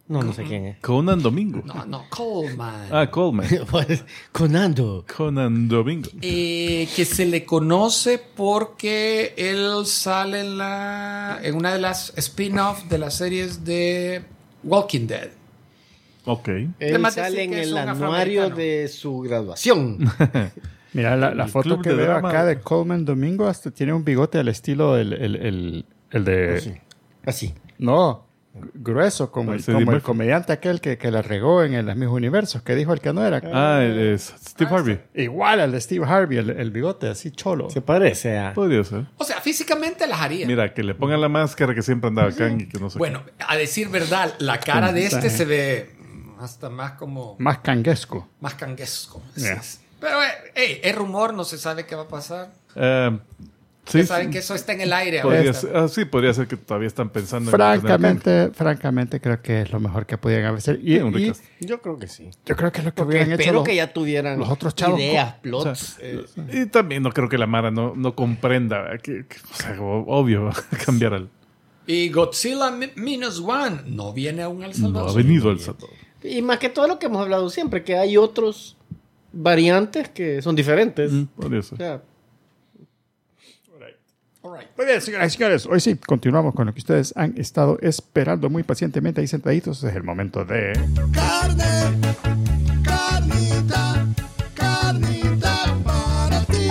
[0.09, 0.79] No, no sé quién es.
[0.81, 1.63] Conan Domingo.
[1.65, 2.89] No, no, Coleman.
[2.91, 3.47] Ah, Coleman.
[3.71, 5.05] Pues, Conando.
[5.17, 6.11] Conan Domingo.
[6.21, 12.85] Eh, que se le conoce porque él sale en, la, en una de las spin-off
[12.85, 14.25] de las series de
[14.65, 15.31] Walking Dead.
[16.25, 16.49] Ok.
[16.79, 19.99] Él sale en el anuario de su graduación.
[20.93, 22.31] Mira, la, la El foto que veo drama.
[22.31, 26.57] acá de Coleman Domingo hasta tiene un bigote al estilo el, el, el, el de...
[26.57, 26.75] Así.
[27.25, 27.55] Así.
[27.79, 28.27] No,
[28.75, 32.17] grueso, como, el, Parece como el comediante aquel que, que la regó en el mismos
[32.17, 33.41] universos, que dijo el que no era.
[33.53, 35.01] Ah, es Steve Harvey.
[35.15, 37.71] Igual al de Steve Harvey, el, el bigote así cholo.
[37.71, 38.53] Se parece a...
[38.53, 39.07] Podría ser.
[39.17, 40.47] O sea, físicamente las haría.
[40.47, 42.99] Mira, que le pongan la máscara que siempre andaba acá y que no sé.
[42.99, 46.00] Bueno, a decir verdad, la cara de este se ve
[46.41, 48.29] hasta más como Más canguesco.
[48.41, 49.23] más canguesco.
[49.37, 49.61] Yeah.
[50.01, 52.51] Pero, eh, hey, es rumor, no se sabe qué va a pasar.
[52.75, 53.19] Eh,
[53.87, 56.47] sí, saben sí, que eso está en el aire podría ser, ah, sí, podría ser
[56.47, 60.55] que todavía están pensando en tener Francamente, francamente creo que es lo mejor que podían
[60.55, 60.79] hacer.
[60.83, 61.33] Y, y.
[61.61, 62.31] Yo creo que sí.
[62.47, 64.49] yo creo que es lo que Porque hubieran hecho espero los- que ya tuvieran los
[64.49, 65.79] otros chavos ideas, O plots.
[65.81, 69.55] sea, eh, Y también no creo que la Mara no, no comprenda que, que, o
[69.55, 70.51] sea, o- obvio
[70.87, 71.29] cambiar al.
[71.87, 75.11] Y Godzilla Mi- Minus One no viene aún al No Salvador.
[75.11, 75.91] ha venido El Salvador.
[76.23, 78.77] Y más que todo lo que hemos hablado siempre, que hay otros
[79.33, 81.13] variantes que son diferentes.
[81.13, 81.75] Mm, Podría ser.
[81.75, 82.03] O sea,
[84.43, 84.69] All right.
[84.75, 88.49] Muy bien, señoras y señores, hoy sí, continuamos con lo que ustedes han estado esperando
[88.49, 89.85] muy pacientemente ahí sentaditos.
[89.85, 90.73] Es el momento de...
[91.13, 91.65] carne,
[92.83, 94.07] carnita,
[94.55, 96.71] carnita para ti.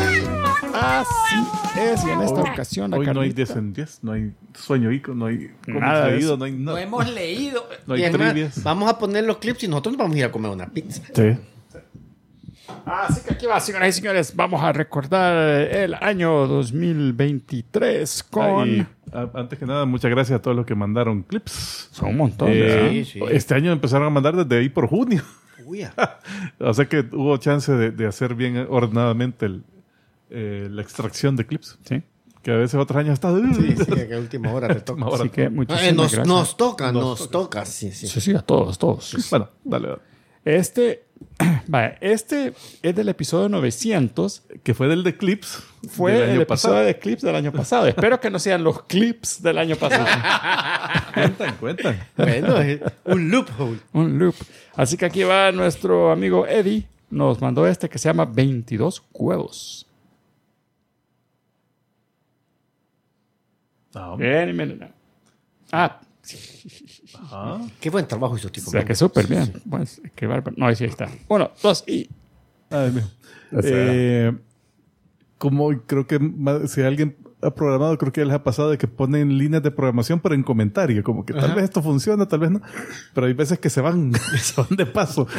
[0.73, 1.58] Así
[2.05, 5.51] y en esta ocasión la Hoy no hay descendies, no hay sueño ico, no hay
[5.67, 6.81] Nada leído, no hay No nada.
[6.81, 7.67] hemos leído.
[7.87, 8.63] No hay trivias.
[8.63, 11.01] vamos a poner los clips y nosotros nos vamos a ir a comer una pizza.
[11.13, 11.37] Sí.
[12.85, 15.35] Así que aquí va, señoras y señores, vamos a recordar
[15.71, 18.87] el año 2023 con...
[19.11, 21.89] Antes que nada, muchas gracias a todos los que mandaron clips.
[21.91, 22.49] Son un montón.
[22.51, 23.03] Eh.
[23.05, 23.19] Sí, sí.
[23.31, 25.23] Este año empezaron a mandar desde ahí por junio.
[25.97, 26.19] Ah.
[26.59, 29.63] o sea que hubo chance de, de hacer bien ordenadamente el,
[30.29, 31.77] eh, la extracción de clips.
[31.87, 32.01] Sí.
[32.43, 33.35] Que a veces otros años está.
[33.35, 35.03] sí, sí, que a última hora te toca.
[35.03, 36.27] Ahora Así que muchísimas Eh, nos, gracias.
[36.27, 37.65] nos toca, Nos nos, toca.
[37.65, 38.07] Sí, sí.
[38.07, 39.13] Sí, sí, a todos, todos.
[39.29, 40.01] Bueno, dale, dale.
[40.45, 41.03] Este,
[41.67, 44.43] vaya, este es del episodio 900.
[44.63, 45.61] Que fue del de clips.
[45.89, 46.75] Fue del el episodio pasado.
[46.77, 47.87] de clips del año pasado.
[47.87, 50.05] Espero que no sean los clips del año pasado.
[51.13, 51.99] Cuentan, cuentan.
[52.15, 53.79] Bueno, es un loophole.
[53.91, 54.35] Un loop.
[54.75, 56.87] Así que aquí va nuestro amigo Eddie.
[57.09, 59.85] Nos mandó este que se llama 22 huevos.
[63.99, 64.91] Ah, Bien, bien, bien.
[65.71, 65.99] Ah,
[67.31, 67.67] ah.
[67.79, 68.71] Qué buen trabajo hizo o tipo.
[68.71, 69.61] sea que súper bien.
[69.69, 70.55] Pues, qué bárbaro.
[70.57, 71.09] No, ahí sí está.
[71.27, 72.09] Uno, dos y...
[72.69, 73.03] Ay.
[73.51, 74.31] O Eh,
[75.37, 76.19] como creo que
[76.67, 79.71] si alguien ha programado, creo que ya les ha pasado de que ponen líneas de
[79.71, 82.61] programación, pero en comentario, como que tal vez esto funciona, tal vez no.
[83.13, 85.27] Pero hay veces que se van, se van de paso.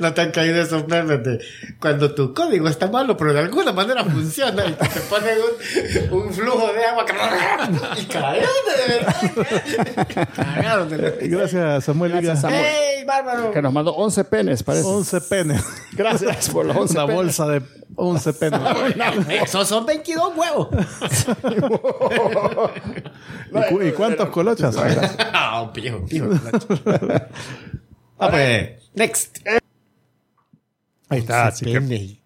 [0.00, 1.40] No te han caído esos memes de
[1.80, 5.36] cuando tu código está malo, pero de alguna manera funciona y te ponen
[6.12, 7.12] un, un flujo de agua que-
[8.02, 10.26] y cagaron de verdad.
[10.36, 11.18] Cagaron de verdad.
[11.22, 12.12] Gracias, Samuel.
[12.12, 12.64] Gracias, Samuel.
[12.64, 13.50] ¡Ey, bárbaro!
[13.50, 14.86] Que nos mandó 11 penes, parece.
[14.86, 15.64] 11 penes.
[15.92, 17.16] Gracias por los 11 Una penes.
[17.16, 17.62] bolsa de
[18.00, 18.60] 11 penes.
[19.42, 20.68] Esos son 22 huevos.
[23.52, 24.76] ¿Y, cu- y cuántos colochas?
[25.32, 26.26] Ah, un pijo, un pijo.
[28.20, 29.38] Ah, pues, next.
[31.08, 31.46] Ahí está.
[31.48, 32.17] Así que-.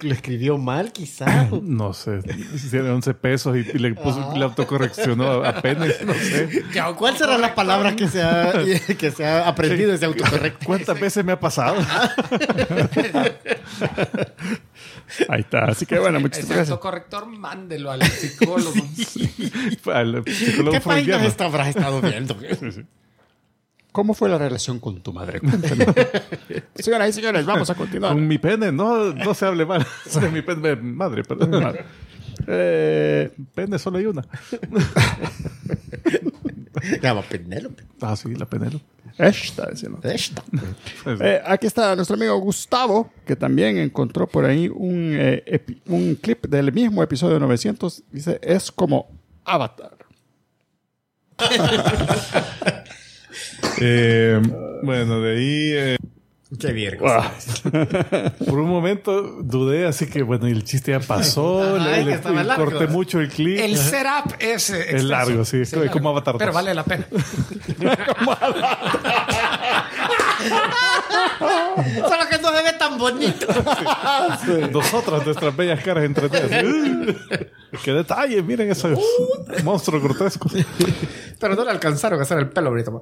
[0.00, 1.50] Lo escribió mal, quizás.
[1.62, 2.22] no sé,
[2.58, 6.64] si tiene 11 pesos y, le, puso, le autocorreccionó a, a penes, no sé.
[6.96, 8.52] ¿Cuáles serán las palabras que se ha,
[8.98, 10.64] que se ha aprendido ese autocorrecto?
[10.64, 11.76] ¿Cuántas veces me ha pasado?
[15.28, 15.66] Ahí está.
[15.66, 16.70] Así que bueno, muchas Ese gracias.
[16.70, 18.72] autocorrector, mándelo al psicólogo.
[19.92, 22.36] Al psicólogo ¿Qué páginas habrás estado viendo?
[23.96, 25.40] ¿Cómo fue la relación con tu madre?
[26.74, 28.12] Señoras y señores, vamos a continuar.
[28.12, 29.86] Con mi pene, no, no se hable mal.
[30.20, 31.74] De mi pene, madre, perdón.
[32.46, 34.20] Eh, pene solo hay una.
[37.02, 37.84] Llama Penélope.
[38.02, 38.82] Ah, sí, la penelo.
[39.16, 39.96] Esta, decían.
[40.02, 40.44] Esta.
[41.18, 46.16] Eh, aquí está nuestro amigo Gustavo, que también encontró por ahí un, eh, epi- un
[46.16, 48.02] clip del mismo episodio 900.
[48.12, 49.08] Dice, es como
[49.42, 49.96] Avatar.
[53.80, 54.40] Eh,
[54.82, 55.96] bueno, de ahí, eh,
[56.60, 56.96] Qué bien.
[58.46, 61.76] por un momento dudé, así que bueno, y el chiste ya pasó.
[61.80, 63.58] Ay, le, le- corté mucho el clip.
[63.58, 64.70] El setup es.
[64.70, 65.06] extenso.
[65.08, 66.54] largo, sí, es como Avatar Pero 2.
[66.54, 67.06] vale la pena.
[70.48, 73.46] Solo que no se ve tan bonito.
[74.72, 76.28] Nosotros, nuestras bellas caras entre
[77.84, 78.42] ¡Qué detalle!
[78.42, 78.98] Miren esos
[79.64, 80.52] monstruos grotescos.
[81.38, 82.92] Pero no le alcanzaron a hacer el pelo ahorita.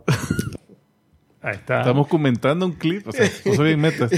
[1.42, 1.80] Ahí está.
[1.80, 3.07] Estamos comentando un clip.
[3.07, 4.11] O sea, no soy bien metas.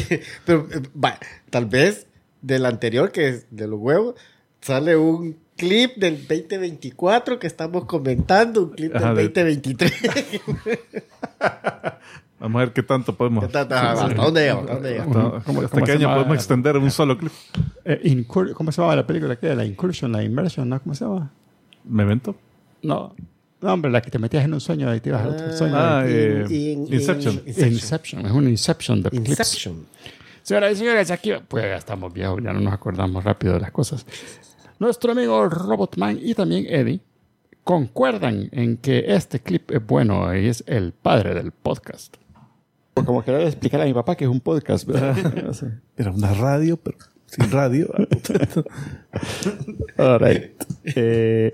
[0.45, 1.19] Pero, eh, va,
[1.51, 2.07] tal vez
[2.41, 4.15] del anterior, que es de los huevos,
[4.61, 9.93] sale un clip del 2024 que estamos comentando, un clip Ajá, del de- 2023.
[12.38, 13.44] Vamos a ver qué tanto podemos.
[13.44, 14.59] ¿Hasta hasta dónde llega?
[14.61, 15.03] ¿Hasta dónde llega?
[15.05, 16.14] Hasta, ¿Cómo- hasta cómo qué año llama?
[16.16, 17.33] podemos extender un solo clip.
[17.85, 19.37] Eh, Incur- ¿Cómo se llama la película?
[19.37, 19.55] ¿Qué?
[19.55, 20.81] La Incursion, la Immersion, ¿no?
[20.83, 21.31] ¿Cómo se llama?
[21.85, 22.35] ¿Me evento?
[22.83, 23.14] No.
[23.62, 25.75] No, hombre, la que te metías en un sueño y te ibas a otro sueño.
[25.79, 27.40] Ah, eh, in- Inception.
[27.46, 28.27] in- Inception.
[28.27, 29.29] Es un Inception de clips.
[29.31, 29.87] Inception.
[30.42, 33.70] Señoras y señores, aquí, pues ya estamos viejos, ya no nos acordamos rápido de las
[33.72, 34.05] cosas.
[34.79, 37.01] Nuestro amigo Robotman y también Eddie
[37.64, 42.16] concuerdan en que este clip es bueno y es el padre del podcast.
[43.05, 45.17] Como querer explicar a mi papá que es un podcast, ¿verdad?
[45.97, 47.89] Era una radio, pero sin radio.
[49.99, 50.53] All right.
[50.85, 51.53] Eh,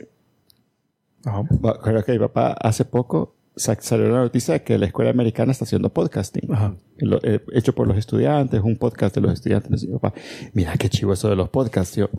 [1.82, 5.52] creo que mi papá hace poco sa- salió la noticia de que la escuela americana
[5.52, 6.52] está haciendo podcasting.
[6.52, 6.74] Ajá.
[6.98, 9.84] Lo- eh, hecho por los estudiantes, un podcast de los estudiantes.
[9.84, 10.14] Mi papá,
[10.52, 11.96] mira qué chivo eso de los podcasts.
[11.96, 12.08] Yo,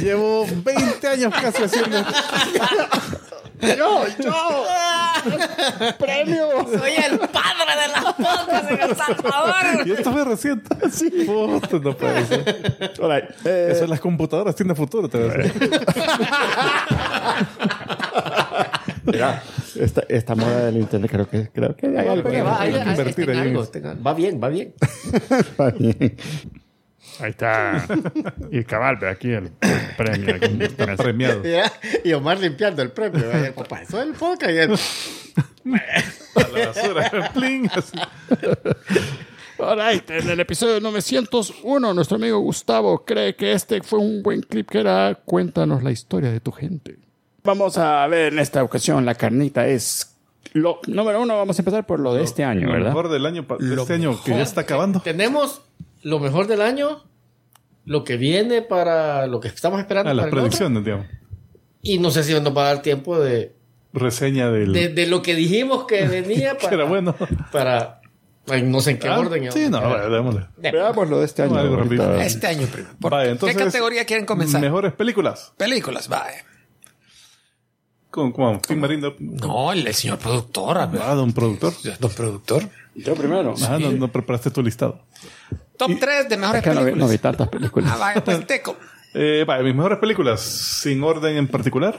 [0.00, 1.98] Llevo 20 años casi haciendo.
[3.60, 4.04] ¡Yo!
[4.22, 4.64] ¡Yo!
[5.98, 6.48] ¡Premio!
[6.78, 9.86] Soy el padre de las podcasts en El Salvador.
[9.86, 10.76] Y esto fue reciente.
[10.90, 11.10] Sí.
[11.26, 12.92] Puta, no puede ser.
[13.00, 13.30] All right.
[13.44, 15.70] Eh, Eso en las computadoras tiene futuro, te voy a decir.
[19.04, 19.42] mira,
[19.78, 22.30] esta, esta moda del internet creo que, creo que hay algo.
[22.44, 23.66] Va, hay que hay- hay- invertir en algo,
[24.06, 24.74] Va bien, va bien.
[25.30, 26.16] Está bien.
[27.20, 27.86] Ahí está.
[28.50, 29.50] Y cabal, ve aquí el
[29.96, 30.34] premio.
[30.34, 30.58] aquí.
[30.96, 31.40] Premiado.
[31.42, 31.72] Mira,
[32.04, 33.30] Y Omar limpiando el premio.
[33.32, 33.52] ¿eh?
[33.56, 34.50] Papá, eso es el podcast.
[34.50, 34.58] y
[35.70, 37.30] A la basura.
[37.34, 37.98] Pling, así.
[39.58, 40.08] All right.
[40.10, 44.78] En el episodio 901, nuestro amigo Gustavo cree que este fue un buen clip que
[44.80, 46.96] era Cuéntanos la historia de tu gente.
[47.42, 50.14] Vamos a ver en esta ocasión, la carnita es...
[50.52, 52.88] Lo, número uno, vamos a empezar por lo de este año, Lo ¿verdad?
[52.88, 55.00] mejor del año, de este año que ya está acabando.
[55.00, 55.62] Tenemos
[56.02, 57.04] lo mejor del año,
[57.88, 60.10] lo que viene para lo que estamos esperando.
[60.10, 60.42] A las para el otro.
[60.50, 61.06] predicciones, digamos.
[61.82, 63.54] Y no sé si nos va a dar tiempo de,
[63.92, 64.72] Reseña del.
[64.72, 66.76] de, de lo que dijimos que venía que para.
[66.76, 67.16] era bueno.
[67.50, 68.00] para
[68.48, 69.50] ay, no sé en qué Ah, orden.
[69.52, 70.46] sí, no, vale, démosle.
[70.58, 72.20] Veamos lo de este año.
[72.20, 72.94] Este año primero.
[73.00, 74.60] ¿Por Vaya, qué categoría quieren comenzar?
[74.60, 75.52] Mejores películas.
[75.56, 76.44] Películas, vaya.
[78.10, 78.32] ¿Cómo?
[78.32, 78.60] cómo?
[78.66, 79.14] Tim Marindo.
[79.18, 81.00] No, el señor productor, a ver.
[81.04, 81.72] Ah, don productor.
[82.00, 82.62] Don productor.
[83.04, 83.54] Yo primero.
[83.68, 85.00] Ah, no, no preparaste tu listado.
[85.76, 87.06] Top 3 de mejores Es que no vi, películas.
[87.06, 87.92] no vi tantas películas.
[87.94, 88.76] Ah, vaya, pues teco.
[89.14, 91.94] Eh, vaya, mis mejores películas, sin orden en particular.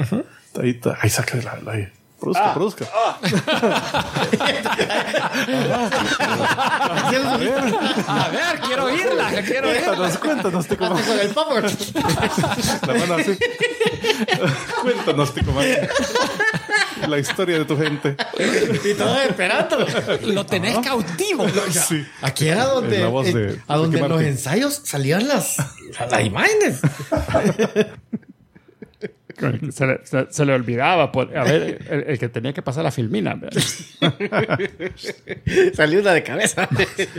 [0.62, 2.86] Ahí, está- ahí saca la, la- Produzca, produzca.
[8.08, 9.86] A ver, quiero oírla, quiero oírla.
[9.88, 10.88] Cuéntanos, cuéntanos, Tico.
[10.90, 11.72] Con el popcorn.
[12.88, 13.38] La mano así.
[14.82, 15.52] cuéntanos, Tico.
[17.08, 18.16] La historia de tu gente.
[18.86, 19.78] Y todos esperando.
[20.24, 21.46] Lo tenés cautivo.
[21.72, 22.06] Sí.
[22.22, 25.58] Aquí era donde, voz eh, de- a donde los ensayos salían las,
[26.10, 26.80] las imágenes.
[29.72, 31.12] Se le, se- se le olvidaba.
[31.12, 33.40] por- a ver, el, el que tenía que pasar la filmina.
[35.74, 36.68] Salió una de cabeza.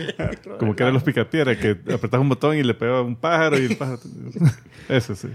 [0.58, 3.66] Como que eran los picapiedras que apretabas un botón y le pegaba un pájaro y
[3.66, 4.00] el pájaro.
[4.88, 5.28] Ese sí.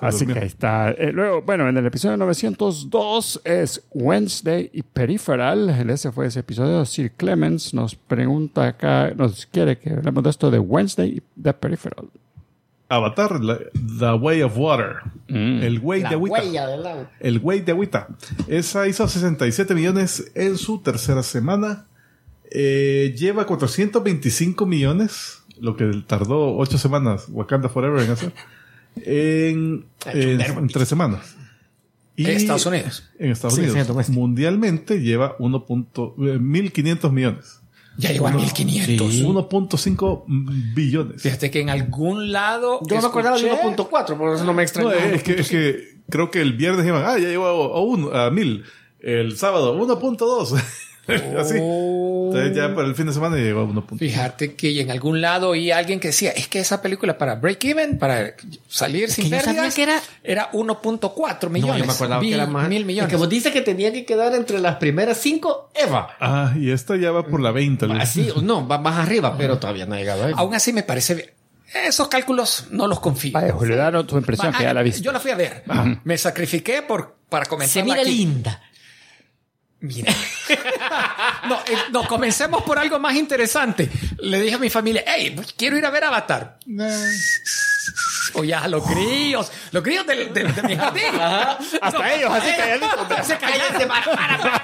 [0.00, 0.34] Así durmió.
[0.34, 0.90] que ahí está.
[0.92, 5.68] Eh, luego, bueno, en el episodio 902 es Wednesday y Peripheral.
[5.90, 6.84] Ese fue ese episodio.
[6.86, 11.52] Sir Clemens nos pregunta acá, nos quiere que hablemos de esto de Wednesday y de
[11.52, 12.06] Peripheral.
[12.90, 13.58] Avatar, la-
[13.98, 14.96] The Way of Water.
[15.28, 16.40] El güey de La agüita.
[16.42, 17.10] huella del agua.
[17.20, 18.08] El güey de agüita.
[18.48, 21.86] Esa hizo 67 millones en su tercera semana.
[22.50, 28.32] Eh, lleva 425 millones, lo que tardó 8 semanas Wakanda Forever en hacer,
[28.96, 31.36] en, en- en 3 semanas.
[32.16, 33.08] Y En Estados Unidos.
[33.18, 33.78] En Estados Sí, Unidos.
[33.80, 34.18] sí, doméstico.
[34.20, 35.64] Mundialmente lleva 1.
[35.64, 37.59] punto- eh, 1.500 millones.
[37.96, 39.14] Ya llegó a 1500.
[39.22, 40.24] 1.5
[40.74, 41.20] billones.
[41.22, 42.80] Fíjate que en algún lado.
[42.88, 44.90] Yo no me acordaba escuché- 1.4, por eso no me extrañó.
[44.90, 47.80] No, es, que, es que creo que el viernes iban, ah, ya llegó a, a,
[47.80, 48.64] un- a mil.
[49.00, 50.54] El sábado, 1.2.
[51.38, 51.54] Así.
[52.30, 53.98] Entonces ya para el fin de semana llegó a 1.2.
[53.98, 57.34] Fíjate que en algún lado oí a alguien que decía, es que esa película para
[57.36, 58.34] break even, para
[58.68, 61.78] salir sin yo sabía pérdidas, que era- era 1.4 No, millones.
[61.78, 62.68] yo me acordaba Mil- que era más.
[62.68, 63.10] Mil millones.
[63.10, 66.16] Que vos dices que tenía que quedar entre las primeras cinco Eva.
[66.20, 67.84] Ah, y esta ya va por la 20.
[67.86, 68.28] algo así.
[68.42, 70.32] No, va más arriba, pero todavía no ha llegado ahí.
[70.36, 71.30] Aún así me parece bien.
[71.86, 73.30] Esos cálculos no los confío.
[73.32, 75.02] Vaya, Julio, danos tu impresión Va- que ya la ah, viste.
[75.02, 75.62] Yo la fui a ver.
[76.04, 77.74] Me sacrifiqué por, para comenzar.
[77.74, 78.10] Se mira aquí.
[78.10, 78.60] linda.
[79.82, 80.12] Mira.
[81.48, 83.90] no, eh, no, comencemos por algo más interesante.
[84.18, 86.58] Le dije a mi familia, hey, quiero ir a ver Avatar.
[88.34, 91.18] Oye, a los críos, los críos del- del- de, mi jardín.
[91.80, 93.26] Hasta ellos, así calladitos.
[93.26, 94.62] Se cállate, para.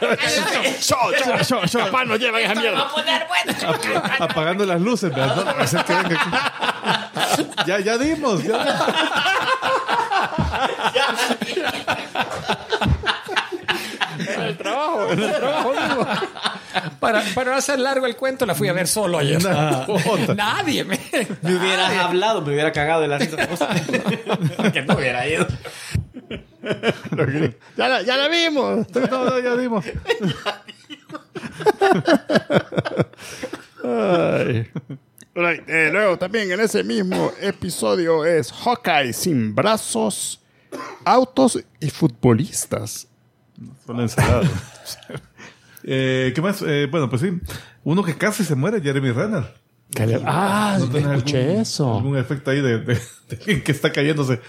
[0.80, 1.78] Yo, yo, yo, yo.
[1.80, 2.88] Papá, no llevan esa Va a mierda.
[2.92, 4.02] poner bueno.
[4.20, 5.44] Apagando las luces, ¿verdad?
[5.44, 6.14] No, aquí.
[7.66, 8.42] ya, ya dimos.
[8.44, 8.56] Ya.
[14.46, 16.06] En el trabajo, en el trabajo mismo.
[17.00, 19.42] Para, para no hacer largo el cuento, la fui a ver solo ayer.
[19.42, 20.34] Jota.
[20.34, 20.98] Nadie me.
[21.42, 23.36] Me hubieras hablado, me hubiera cagado de la risa.
[24.72, 25.46] que no hubiera ido.
[27.76, 28.86] Ya la, ya la vimos.
[28.94, 29.82] No, no, ya.
[33.84, 34.70] Ay.
[35.34, 40.40] Right, eh, luego también en ese mismo episodio es Hawkeye sin brazos,
[41.04, 43.06] autos y futbolistas.
[43.88, 44.42] La ensalada.
[45.84, 46.62] eh, ¿Qué más?
[46.66, 47.30] Eh, bueno, pues sí.
[47.84, 49.54] Uno que casi se muere, Jeremy Renner.
[50.24, 51.94] Ah, ¿No escuché algún- eso.
[51.96, 54.40] Algún efecto ahí de, de- que está cayéndose.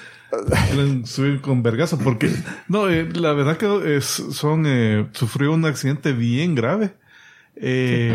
[0.72, 2.30] Quieren subir con vergazo porque
[2.68, 6.96] no eh, la verdad que es, son eh, sufrió un accidente bien grave
[7.56, 8.14] eh,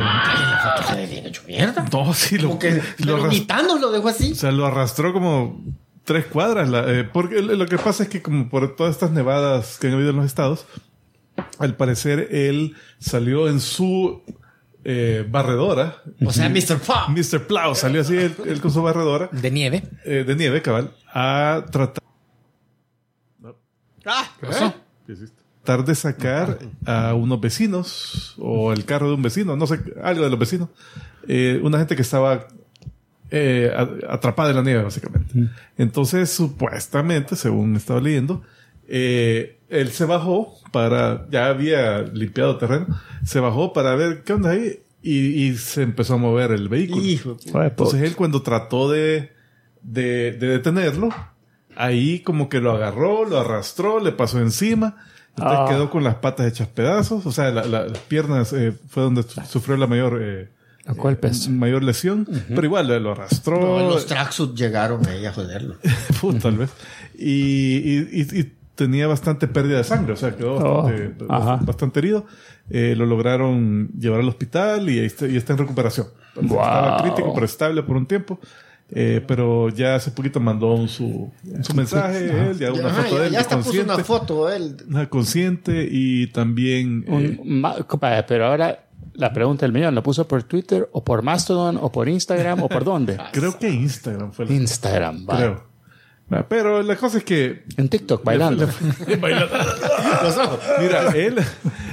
[0.89, 1.87] Se le viene hecho mierda.
[1.91, 4.33] no sí lo, que lo Thanos lo dejó así.
[4.33, 5.65] o sea lo arrastró como
[6.05, 9.79] tres cuadras la- eh, porque lo que pasa es que como por todas estas nevadas
[9.79, 10.67] que han habido en los estados
[11.59, 14.23] al parecer él salió en su
[14.85, 16.79] eh, barredora O sea, Mr.
[16.81, 17.09] Pop.
[17.09, 17.47] Mr.
[17.47, 19.85] Plow salió así él, él con su barredora De nieve.
[20.05, 22.03] eh, de nieve, cabal, a tratar.
[24.41, 24.75] ¿Qué pasó?
[25.63, 30.25] Tratar de sacar a unos vecinos o el carro de un vecino, no sé, algo
[30.25, 30.69] de los vecinos.
[31.63, 32.49] Una gente que estaba
[33.35, 33.73] eh,
[34.09, 35.33] atrapada en la nieve, básicamente.
[35.79, 38.43] Entonces, supuestamente, según estaba leyendo,
[38.89, 42.87] eh, él se bajó para, ya había limpiado terreno,
[43.25, 47.03] se bajó para ver qué onda ahí y, y se empezó a mover el vehículo.
[47.03, 47.37] Hijo.
[47.55, 49.33] Entonces él cuando trató de,
[49.83, 51.09] de, de detenerlo,
[51.75, 54.97] ahí como que lo agarró, lo arrastró, le pasó encima,
[55.31, 55.67] entonces Ah.
[55.71, 59.23] quedó con las patas hechas pedazos, o sea, la- la- las piernas eh, fue donde
[59.23, 60.51] su- sufrió la mayor, eh,
[60.87, 61.49] Los golpes.
[61.49, 65.77] mayor lesión, pero igual eh, lo arrastró, No, los tracksuit llegaron ahí a joderlo.
[66.21, 66.71] Puh, tal vez,
[67.17, 71.57] y, y- y- y tenía bastante pérdida de sangre, o sea, quedó Oh, bastante, ajá.
[71.63, 72.27] bastante herido.
[72.71, 76.07] Eh, lo lograron llevar al hospital y, está, y está en recuperación.
[76.37, 76.45] Wow.
[76.61, 78.41] Estaba crítico, pero estable por un tiempo.
[78.95, 81.31] Eh, pero ya hace poquito mandó un su,
[81.63, 84.05] su mensaje, él, ya una Ajá, foto ya, de él ya hasta puso consciente, una
[84.05, 84.77] foto él.
[85.09, 88.85] Consciente y también eh, Un ma- compadre, pero ahora
[89.15, 92.69] la pregunta del millón, ¿lo puso por Twitter o por Mastodon o por Instagram o
[92.69, 93.19] por dónde?
[93.33, 95.37] creo que Instagram fue el Instagram, va.
[95.37, 95.73] creo.
[96.49, 98.67] Pero la cosa es que En TikTok, bailando.
[100.23, 100.61] Los ojos.
[100.81, 101.37] Mira, él,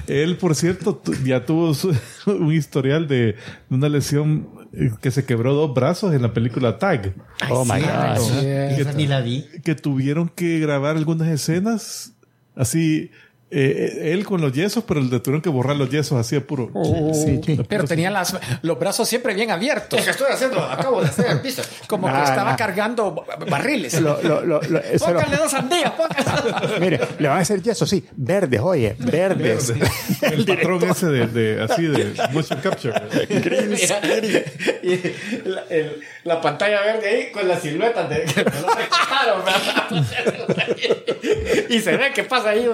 [0.08, 1.94] él por cierto, ya tuvo su-
[2.26, 3.36] un historial de
[3.70, 7.14] una lesión eh, que se quebró dos brazos en la película Tag.
[7.50, 8.44] oh my God.
[8.46, 9.46] Esa ni la vi.
[9.64, 12.14] Que tuvieron que grabar algunas escenas
[12.56, 13.12] así,
[13.52, 16.72] eh, él con los yesos, pero le tuvieron que borrar los yesos así a puro.
[17.14, 17.60] Sí, sí.
[17.68, 20.08] Pero tenía las, los brazos siempre bien abiertos.
[20.08, 20.60] estoy haciendo?
[20.64, 21.64] Acabo de hacer pizza.
[21.88, 24.00] Como que estaba cargando ba- barriles.
[24.02, 26.80] Lo- lo- lo- lo- eso lo- Póngale dos sandías, póngale.
[26.80, 28.06] mire, le van a hacer yeso, sí.
[28.16, 29.74] Verdes, oye, verdes.
[30.22, 33.02] El patrón ese de, de- así de motion capture.
[33.30, 34.02] Mira,
[34.84, 38.78] y la, el- la pantalla verde ahí con la silueta de que ¿verdad?
[41.70, 42.68] y se ve que pasa ahí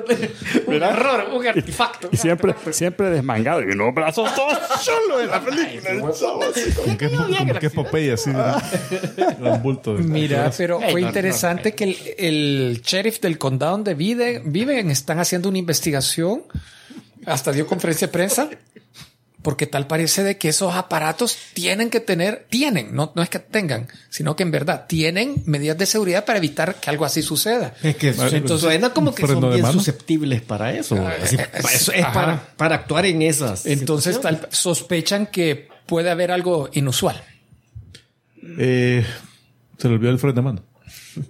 [0.68, 2.10] un, error, un artefacto.
[2.12, 3.62] Y siempre, siempre desmangado.
[3.62, 5.92] Y unos brazos todos chulos en la película.
[6.76, 8.32] Como que, como que es Popeye así.
[8.32, 9.96] de- Un bulto.
[9.96, 15.20] de- Mira, pero fue interesante que el, el sheriff del condado donde vive, viven están
[15.20, 16.44] haciendo una investigación.
[17.26, 18.50] Hasta dio conferencia de prensa.
[19.46, 23.38] Porque tal parece de que esos aparatos tienen que tener, tienen, no, no es que
[23.38, 27.76] tengan, sino que en verdad tienen medidas de seguridad para evitar que algo así suceda.
[27.84, 30.96] Es que entonces, suena como que son bien susceptibles para eso.
[31.22, 32.14] Así, para eso es ajá.
[32.14, 33.68] para, para actuar en esas.
[33.68, 37.24] Entonces tal, sospechan que puede haber algo inusual.
[38.58, 39.06] Eh,
[39.78, 40.64] se le olvidó el freno de mano.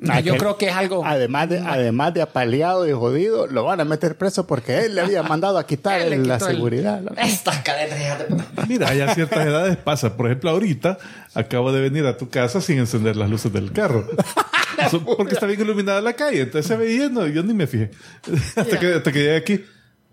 [0.10, 1.06] Ah, Yo creo que es algo.
[1.06, 5.02] Además de, además de apaleado y jodido, lo van a meter preso porque él le
[5.02, 7.02] había mandado a quitar le la el- seguridad.
[7.02, 7.12] ¿no?
[7.18, 8.46] Estas cadenas, hijas de puta.
[8.68, 10.18] Mira, ya a ciertas edades pasa.
[10.18, 10.98] Por ejemplo, ahorita
[11.34, 14.08] acabo de venir a tu casa sin encender las luces del carro.
[15.18, 16.42] Porque está bien iluminada la calle.
[16.42, 17.92] Entonces se veía, no, yo ni me fijé.
[18.56, 19.66] Hasta que, hasta que llegué aquí.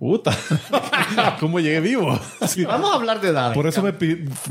[0.03, 0.36] Puta,
[1.38, 2.18] ¿cómo llegué vivo?
[2.48, 2.64] Sí.
[2.64, 3.55] Vamos a hablar de edad.
[3.55, 3.92] Por eso me,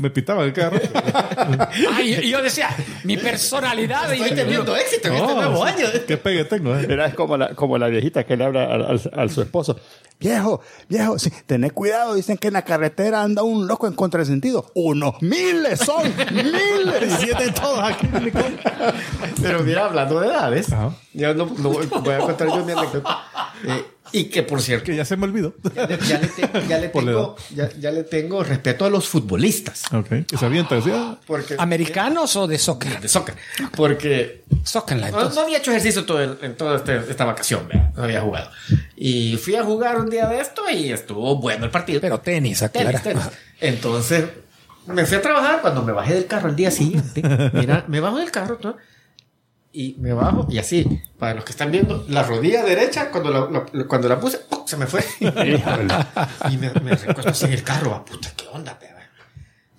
[0.00, 0.80] me pitaba el carro.
[1.92, 2.70] Ay, y yo decía,
[3.04, 4.10] mi personalidad.
[4.12, 5.86] y- Estoy teniendo éxito en este nuevo año.
[6.08, 6.86] Qué pegue tengo, eh.
[7.06, 9.78] Es como la, como la viejita que le habla al, al- al su esposo.
[10.18, 12.14] Viejo, viejo, sí, tened cuidado.
[12.14, 14.70] Dicen que en la carretera anda un loco en contrasentido.
[14.74, 17.02] Unos miles son, miles.
[17.20, 18.08] Y siete todos aquí.
[19.42, 20.94] Pero mira, hablando de edades, Ajá.
[21.12, 23.18] yo no, voy a contar yo mi anécdota.
[23.64, 25.54] Eh, y que por cierto, Que ya se me olvidó.
[25.74, 29.08] ya le, ya le te- ya le tengo, ya, ya le tengo respeto a los
[29.08, 29.84] futbolistas.
[29.92, 30.26] Ok.
[30.28, 30.76] Que se avienta.
[30.76, 31.18] así, ah.
[31.26, 33.00] Porque, ¿Americanos o de soccer?
[33.00, 33.34] de soccer.
[33.76, 37.90] Porque Soccer, no, no había hecho ejercicio todo el- en toda este- esta vacación, ¿verdad?
[37.96, 38.50] no había jugado.
[38.96, 42.00] Y fui a jugar un día de esto y estuvo bueno el partido.
[42.00, 43.00] Pero tenis, aclara.
[43.00, 43.24] Tenis, tenis.
[43.60, 44.24] Entonces,
[44.86, 47.22] me fui a trabajar cuando me bajé del carro el día siguiente.
[47.52, 48.76] Mira, me bajo del carro, ¿no?
[49.74, 53.64] Y me bajo, y así, para los que están viendo, la rodilla derecha, cuando la,
[53.72, 54.66] la- cuando la puse, ¡pum!
[54.66, 55.02] se me fue.
[55.20, 58.92] y me, me recuesto así en el carro, ah, puta, ¿qué onda, pe?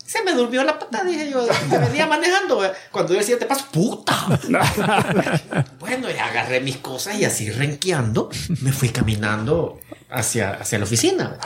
[0.05, 2.59] Se me durmió la pata, dije yo, que venía manejando.
[2.59, 2.71] ve.
[2.91, 4.13] Cuando yo el siguiente paso, ¡puta!
[5.79, 8.29] bueno, y agarré mis cosas y así renqueando,
[8.61, 9.79] me fui caminando
[10.11, 11.37] hacia, hacia la oficina.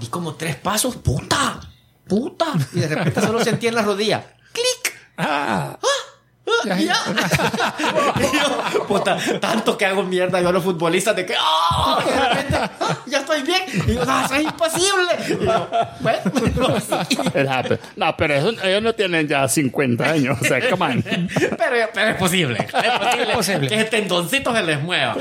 [0.00, 1.60] Y como tres pasos, ¡puta!
[2.08, 2.46] ¡puta!
[2.72, 4.94] Y de repente solo sentí en la rodilla, ¡clic!
[5.16, 5.88] Ah, ¡Ah,
[6.64, 6.96] ya!
[8.18, 11.34] Y yo, puta, tanto que hago mierda yo a los futbolistas de que.
[11.34, 12.96] Y de repente, ¡ah!
[13.06, 13.62] ya estoy bien.
[13.86, 15.12] Y yo, ¡no, eso es imposible!
[15.28, 15.68] Y yo,
[16.00, 17.16] bueno, sí.
[17.34, 17.80] It happened.
[17.96, 20.38] No, pero eso- ellos no tienen ya 50 años.
[20.40, 21.02] O sea, come on.
[21.02, 22.58] pero, pero es posible.
[22.60, 23.68] Es posible, posible.
[23.68, 25.16] que ese tendoncito se les mueva.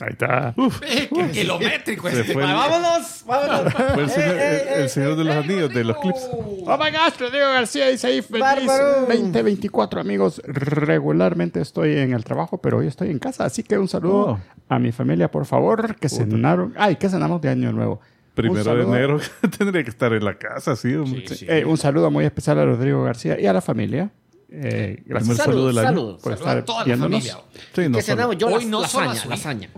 [0.00, 0.54] Ahí está.
[0.80, 2.32] qué kilométrico Se este.
[2.32, 3.72] fue el, vámonos, vámonos.
[3.94, 6.28] fue el señor, el- el señor de los anillos, de los clips.
[6.32, 9.00] Oh my gosh, Rodrigo García dice ahí feliz Bárbaro.
[9.08, 10.40] 2024 amigos.
[10.44, 14.38] Regularmente estoy en el trabajo, pero hoy estoy en casa, así que un saludo Oh.
[14.68, 16.74] a mi familia, por favor, que cenaron.
[16.76, 18.00] Ay, que cenamos de año nuevo.
[18.34, 19.20] Primero de saludo- enero
[19.58, 20.94] tendría que estar en la casa, sí.
[20.94, 21.24] hombre.
[21.48, 24.10] Eh, un saludo muy especial a Rodrigo García y a la familia.
[24.50, 25.88] Eh, Primer gracias saludo del año.
[25.88, 26.22] saludos.
[26.22, 27.32] por Saludo a estar toda la familia.
[27.74, 28.38] Sí, no ¿Qué solo- cenamos?
[28.38, 29.68] Yo Hoy la- no solo lasaña, lasaña.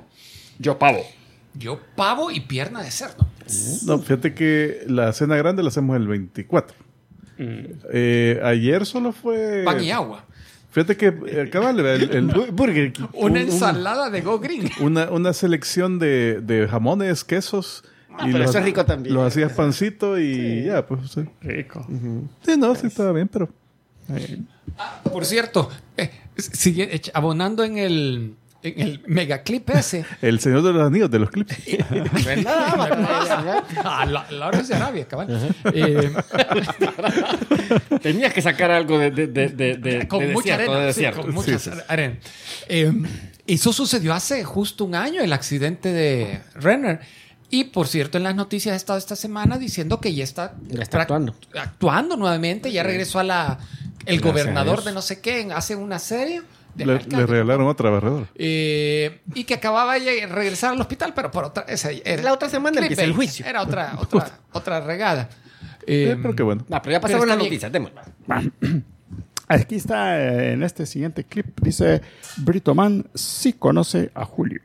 [0.61, 1.00] Yo pavo.
[1.54, 3.26] Yo pavo y pierna de cerdo.
[3.86, 6.76] No, fíjate que la cena grande la hacemos el 24.
[7.38, 9.62] Eh, ayer solo fue.
[9.64, 10.24] Pan y agua.
[10.70, 13.06] Fíjate que eh, cabal, el- el- Burger King.
[13.14, 14.70] Una ensalada de Go Green.
[14.80, 17.82] una, una selección de, de jamones, quesos.
[18.12, 19.14] Ah, pero eso es rico también.
[19.14, 21.11] Los hacías pancito y ya, pues.
[21.11, 21.22] Sí.
[21.40, 21.84] Rico.
[22.44, 23.48] Sí, no, sí estaba bien, pero.
[25.11, 30.04] Por cierto, eh, sigue abonando en el, en el megaclip ese.
[30.22, 31.56] El señor de los anillos, de los clips.
[32.44, 32.90] Nada más.
[33.84, 35.54] Ah, la, Lawrence de Arabia, cabal.
[35.72, 36.12] Eh,
[38.02, 40.86] Tenías que sacar algo de, de, de, de, de- con de mucha desierto, arena.
[40.86, 41.78] de sí, con mucha Sí, sí.
[41.88, 42.16] arena.
[42.68, 42.92] Eh,
[43.46, 47.00] eso sucedió hace justo un año, el accidente de Renner.
[47.52, 50.82] Y por cierto, en las noticias ha estado esta semana diciendo que ya está, Ya
[50.82, 51.34] está actuando.
[51.58, 52.70] actuando nuevamente.
[52.70, 53.58] Ya regresó a la
[54.06, 56.42] el Gracias a gobernador de no sé qué hace una serie.
[56.77, 58.27] Le, regalaron otra barredora.
[58.35, 61.64] Eh, y que acababa de regresar al hospital, pero por otra.
[61.68, 63.45] Esa era, La otra semana empieza el juicio.
[63.47, 65.29] Era otra, otra, otra regada.
[65.87, 66.64] Eh, Eh, pero qué bueno.
[66.68, 67.73] No, pero ya pasaron las noticias.
[69.49, 71.61] Aquí está en este siguiente clip.
[71.61, 72.03] Dice:
[72.37, 74.61] Brito Man sí conoce a Julio.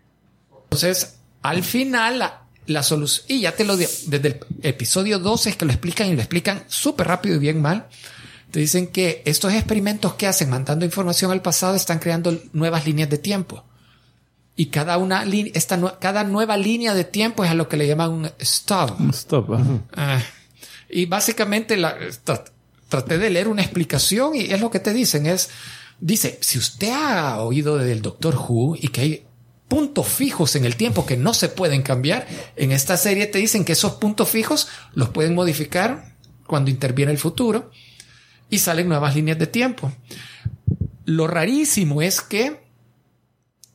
[0.66, 3.26] Entonces, al final, la, la solución.
[3.30, 6.22] Y ya te lo digo, desde el episodio 12 es que lo explican y lo
[6.22, 7.88] explican súper rápido y bien mal.
[8.56, 13.10] Te dicen que estos experimentos que hacen mandando información al pasado están creando nuevas líneas
[13.10, 13.66] de tiempo.
[14.56, 18.12] Y cada, una, esta, cada nueva línea de tiempo es a lo que le llaman
[18.12, 18.98] un stop.
[19.10, 19.56] Stop.
[19.56, 19.80] ajá.
[19.92, 20.24] Ah,
[20.90, 22.46] y básicamente la, tra-
[22.88, 25.26] traté de leer una explicación y es lo que te dicen.
[25.26, 25.50] Es,
[26.00, 29.26] dice, si usted ha oído del Doctor Who y que hay
[29.68, 32.26] puntos fijos en el tiempo que no se pueden cambiar,
[32.56, 36.16] en esta serie te dicen que esos puntos fijos los pueden modificar
[36.48, 37.70] cuando interviene el futuro
[38.50, 39.92] y salen nuevas líneas de tiempo.
[41.06, 42.60] Lo rarísimo es que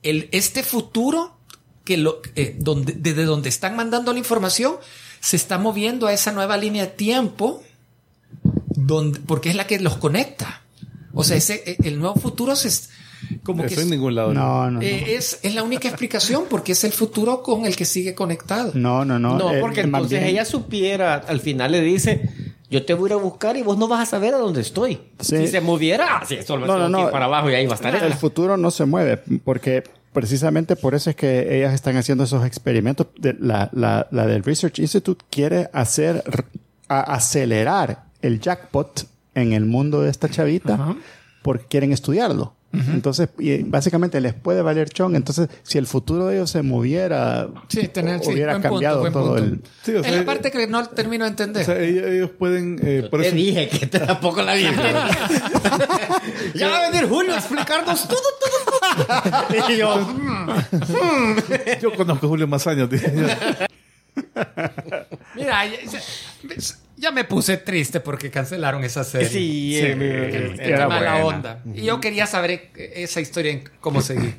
[0.02, 1.36] el, este futuro
[1.84, 4.76] que lo, eh, donde, desde donde están mandando la información
[5.20, 7.62] se está moviendo a esa nueva línea de tiempo
[8.74, 10.62] donde, porque es la que los conecta.
[11.12, 12.90] O sea, ese, eh, el nuevo futuro se, es-
[13.42, 14.32] como que Eso en es, ningún lado.
[14.32, 14.82] No, no, no.
[14.82, 18.72] eh, es, es la única explicación porque es el futuro con el que sigue conectado.
[18.74, 19.36] No, no, no.
[19.36, 22.30] No, porque entonces bien- ella supiera, al final le dice,
[22.70, 24.60] yo te voy a ir a buscar y vos no vas a saber a dónde
[24.60, 25.00] estoy.
[25.18, 25.36] Sí.
[25.38, 27.10] Si se moviera, ah, sí, solo No, no, no.
[27.10, 27.94] para abajo y ahí va a estar.
[27.94, 28.16] El ella.
[28.16, 33.08] futuro no se mueve porque precisamente por eso es que ellas están haciendo esos experimentos.
[33.18, 36.22] De- La, la, la del Research Institute quiere hacer,
[36.88, 40.96] a- acelerar el jackpot en el mundo de esta chavita
[41.42, 42.54] porque quieren estudiarlo.
[42.72, 45.16] Entonces, y básicamente les puede valer chong.
[45.16, 49.10] Entonces, si el futuro de ellos se moviera, Sí, tener, o- sí, hubiera punto, cambiado
[49.10, 49.36] todo punto.
[49.38, 49.60] el...
[49.82, 51.62] Sí, o es sea, la parte que no termino de entender.
[51.62, 52.78] O sea, ellos, ellos pueden.
[52.82, 54.62] eh, por Te eso, dije que te tampoco la vi.
[56.54, 59.70] ya va a venir Julio a explicarnos todo, todo, todo.
[59.72, 60.14] y yo,
[61.82, 62.88] yo conozco a Julio más años.
[62.88, 63.12] dije.
[65.34, 65.64] Mira,
[67.00, 69.28] ya, me puse triste porque cancelaron esa serie.
[69.28, 71.36] sí, Sí, eh, Qué era mala buena.
[71.36, 71.62] onda.
[71.74, 74.36] Y yo quería saber esa historia en cómo seguir.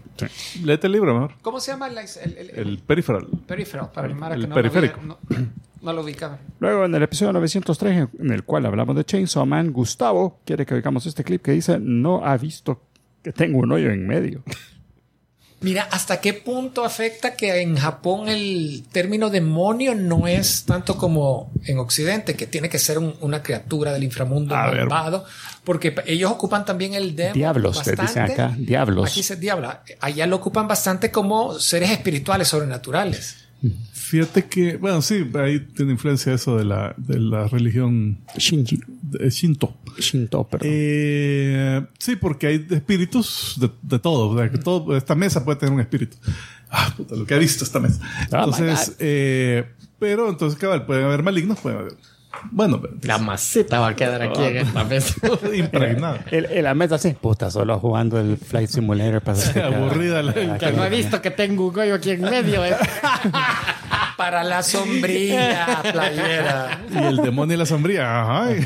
[0.64, 1.34] Léete el libro, mejor.
[1.42, 3.28] ¿Cómo se llama la- el, el- el El peripheral.
[3.48, 3.92] peripheral?
[3.92, 5.02] Para el Mara el que no periférico.
[5.02, 5.48] Lo había- no,
[5.82, 6.38] no lo ubicaba.
[6.60, 10.76] Luego, en el episodio 903, en el cual hablamos de Chainsaw Man, Gustavo quiere que
[10.76, 12.84] oigamos este clip que dice, no ha visto
[13.24, 14.44] que tengo un hoyo en medio.
[15.62, 21.52] Mira, ¿hasta qué punto afecta que en Japón el término demonio no es tanto como
[21.66, 24.88] en Occidente, que tiene que ser un- una criatura del inframundo A ver.
[25.64, 29.08] Porque ellos ocupan también el demon Diablos, te dicen acá, diablos.
[29.10, 29.72] Aquí dice diablo.
[30.00, 33.36] Allá lo ocupan bastante como seres espirituales sobrenaturales.
[34.12, 38.82] Fíjate que, bueno, sí, ahí tiene influencia eso de la, de la religión Shinji.
[39.04, 39.74] de Shinto.
[39.98, 40.68] Shinto, perdón.
[40.70, 44.28] Eh, sí, porque hay espíritus de, de todo.
[44.32, 44.98] O sea, que todo.
[44.98, 46.18] Esta mesa puede tener un espíritu.
[46.70, 48.02] Ah, puta, lo que ha visto esta mesa.
[48.34, 49.64] Oh, Entonces, eh,
[49.98, 51.94] pero entonces, cabal, pueden haber malignos, pueden haber.
[52.52, 52.82] Bueno.
[53.04, 55.16] La maceta va a quedar aquí en esta mesa.
[55.54, 56.20] impregnada.
[56.32, 60.58] El, el- la mesa así, puta, solo jugando el Flight Simulator para que- Aburrida la-
[60.58, 62.64] que no he visto que tengo un hoyo aquí en medio.
[62.66, 62.76] eh.
[64.18, 66.82] Para la sombrilla, playera.
[66.92, 68.22] Y el demonio y la sombría.
[68.22, 68.46] Ajá.
[68.48, 68.66] Ay,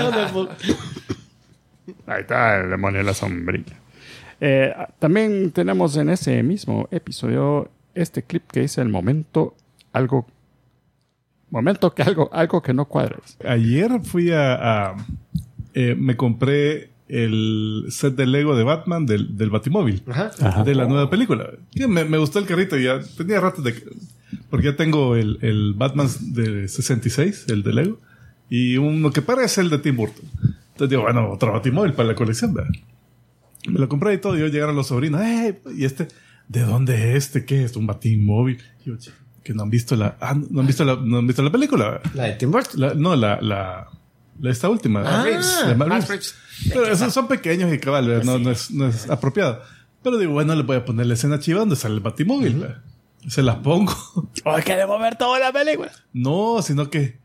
[0.00, 0.48] ¿dónde fue?
[2.06, 3.76] Ahí está el demonio de la sombrilla.
[4.40, 9.54] Eh, también tenemos en ese mismo episodio este clip que dice el momento
[9.92, 10.26] algo
[11.54, 13.16] momento que algo algo que no cuadra.
[13.48, 14.54] Ayer fui a.
[14.90, 14.96] a-
[15.74, 20.02] eh, me compré el set de Lego de Batman del, del Batimóvil.
[20.06, 20.62] Ajá.
[20.64, 21.50] De la nueva película.
[21.88, 22.76] Me, me gustó el carrito.
[22.76, 23.74] Ya tenía rato de.
[23.74, 23.84] que-
[24.50, 28.00] Porque ya tengo el, el Batman de 66, el de Lego.
[28.50, 30.24] Y uno que parece el de Tim Burton.
[30.72, 32.52] Entonces digo, bueno, otro Batimóvil para la colección.
[32.54, 32.70] ¿verdad?
[33.66, 34.36] Me lo compré y todo.
[34.36, 35.20] Y yo llegaron los sobrinos.
[35.22, 35.60] ¡Eh!
[35.76, 36.08] Y este,
[36.48, 37.44] ¿de dónde es este?
[37.44, 37.76] ¿Qué es?
[37.76, 38.58] Un Batimóvil.
[38.84, 40.16] Y yo, "Chico, que no han visto la.
[40.20, 42.00] Ah, no han visto la, no han visto la película.
[42.14, 42.80] La de Tim Burton.
[42.80, 43.88] La- no, la, la,
[44.40, 45.22] la- esta última.
[45.22, 45.66] Reeves.
[45.66, 46.34] de Matt Reeves.
[46.68, 48.24] Pero esos son pequeños y cabal, ¿verdad?
[48.24, 49.60] no, no es, no es apropiado.
[50.02, 52.56] Pero digo, bueno, le voy a poner la escena chiva donde sale el batimóvil.
[52.56, 52.82] ¿verdad?
[53.28, 53.92] Se las pongo.
[54.44, 55.92] ¡Oh, que debo ver toda la película!
[56.12, 57.20] No, sino que.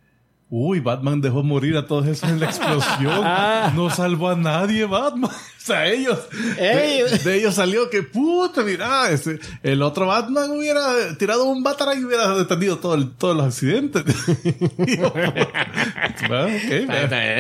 [0.52, 3.24] Uy, Batman dejó morir a todos esos en la explosión.
[3.76, 5.30] No salvó a nadie, Batman.
[5.60, 6.18] O sea, ellos.
[6.58, 7.04] Ey.
[7.04, 10.82] De, de ellos salió que, puta, mira, este, el otro Batman hubiera
[11.20, 14.04] tirado un Batarang y hubiera detenido todo el- todos los accidentes.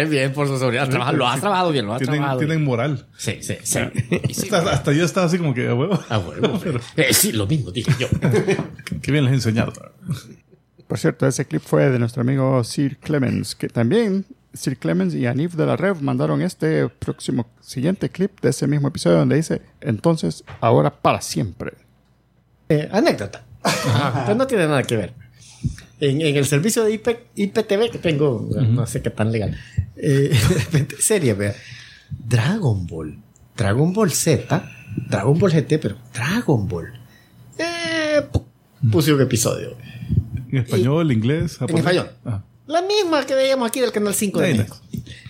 [0.09, 0.89] Bien por su seguridad.
[0.89, 2.67] Trabaja- Lo has trabajado bien, lo has tienen, trabajado tienen bien.
[2.67, 3.05] moral.
[3.17, 3.79] Sí, sí, sí.
[3.79, 5.99] hasta, hasta yo estaba así como que, a huevo.
[6.09, 6.59] Ah, bueno.
[6.97, 8.07] Eh, sí, lo mismo dije yo.
[9.01, 9.73] Qué bien les he enseñado.
[10.89, 15.25] Por cierto, ese clip fue de nuestro amigo Sir Clemens, que también Sir Clemens y
[15.27, 19.61] Anif de la Rev mandaron este próximo siguiente clip de ese mismo episodio donde dice,
[19.81, 21.73] entonces, ahora para siempre.
[22.69, 23.45] Eh, anécdota.
[24.25, 25.13] Pues no tiene nada que ver.
[25.99, 29.55] En, en el servicio de IP, IPTV que tengo, no sé qué tan legal.
[29.95, 30.31] Eh,
[30.99, 31.53] serie, vea.
[32.09, 33.19] Dragon Ball.
[33.55, 34.63] Dragon Ball Z.
[35.07, 36.87] Dragon Ball GT, pero Dragon Ball.
[37.59, 38.45] Eh, pu-
[38.91, 39.75] puse un episodio.
[40.51, 41.79] En español, inglés, En japonés.
[41.85, 42.11] español.
[42.25, 42.43] Ah.
[42.67, 44.77] La misma que veíamos aquí del canal 5 de México.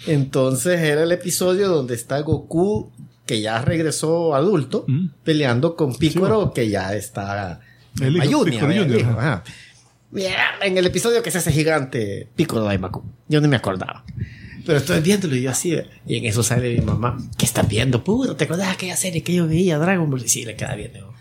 [0.08, 2.92] Entonces era el episodio donde está Goku,
[3.26, 5.08] que ya regresó adulto, Mm.
[5.24, 7.62] peleando con Piccolo, que ya está
[8.02, 9.44] El hijo, Mayunia, Piccolo Junior, hijo, ajá.
[10.62, 13.04] En el episodio que se hace gigante, Piccolo Daimaku.
[13.28, 14.04] Yo no me acordaba.
[14.66, 17.18] Pero estoy viéndolo y yo así, y en eso sale mi mamá.
[17.38, 18.04] ¿Qué estás viendo?
[18.04, 20.24] Puro, ¿te acordás de aquella serie que yo veía, Dragon Ball?
[20.24, 20.92] Y sí, le queda bien.
[20.94, 21.14] digo,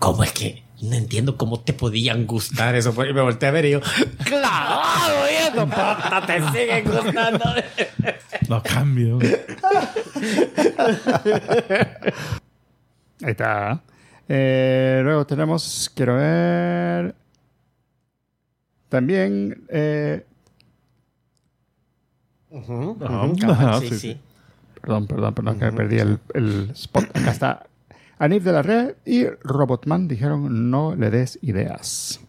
[0.00, 2.92] ¿Cómo es que no entiendo cómo te podían gustar eso?
[3.04, 3.80] Y me volteé a ver y yo,
[4.24, 7.44] clavado viendo, puta, te siguen gustando.
[8.48, 9.18] No cambio.
[13.22, 13.80] Ahí está.
[14.28, 17.14] Eh, luego tenemos, quiero ver.
[18.90, 20.26] También, eh,
[23.80, 23.98] sí.
[23.98, 24.20] sí.
[24.80, 27.04] perdón, perdón, perdón, que me perdí el, el spot.
[27.16, 27.66] Acá está.
[28.18, 32.20] Anif de la Red y Robotman dijeron no le des ideas.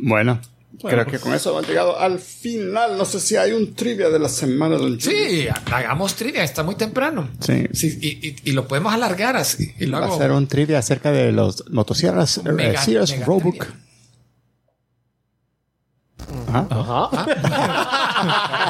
[0.00, 0.40] Bueno,
[0.82, 2.98] creo que con eso hemos llegado al final.
[2.98, 6.74] No sé si hay un trivia de la semana del Sí, hagamos trivia, está muy
[6.74, 7.28] temprano.
[7.40, 7.66] Sí.
[7.72, 9.72] Sí, y, y- y lo podemos alargar así.
[9.78, 13.58] Y Va a ser un trivia acerca de los motosierras eh, Mega- Sears mega Roebuck.
[13.66, 13.80] trivia.
[16.70, 17.10] Ajá.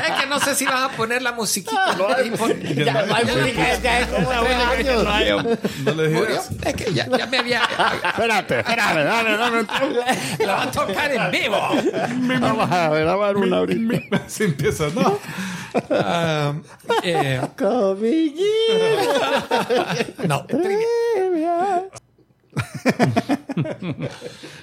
[0.06, 1.94] es que no sé si vas a poner la musiquita.
[2.38, 5.58] Pon- Ya no hay música desde hace como tres años.
[5.84, 6.50] No le digas.
[6.64, 7.62] Es que ya, ya me había.
[7.62, 9.66] Espérate, espérate, dale, dale,
[10.46, 11.58] La va a tocar en vivo.
[12.40, 14.16] Vamos a grabar una ahorita.
[14.26, 15.18] Así empieza, ¿no?
[15.90, 16.54] Ah,
[17.02, 17.40] eh,
[20.26, 21.84] no, trivia.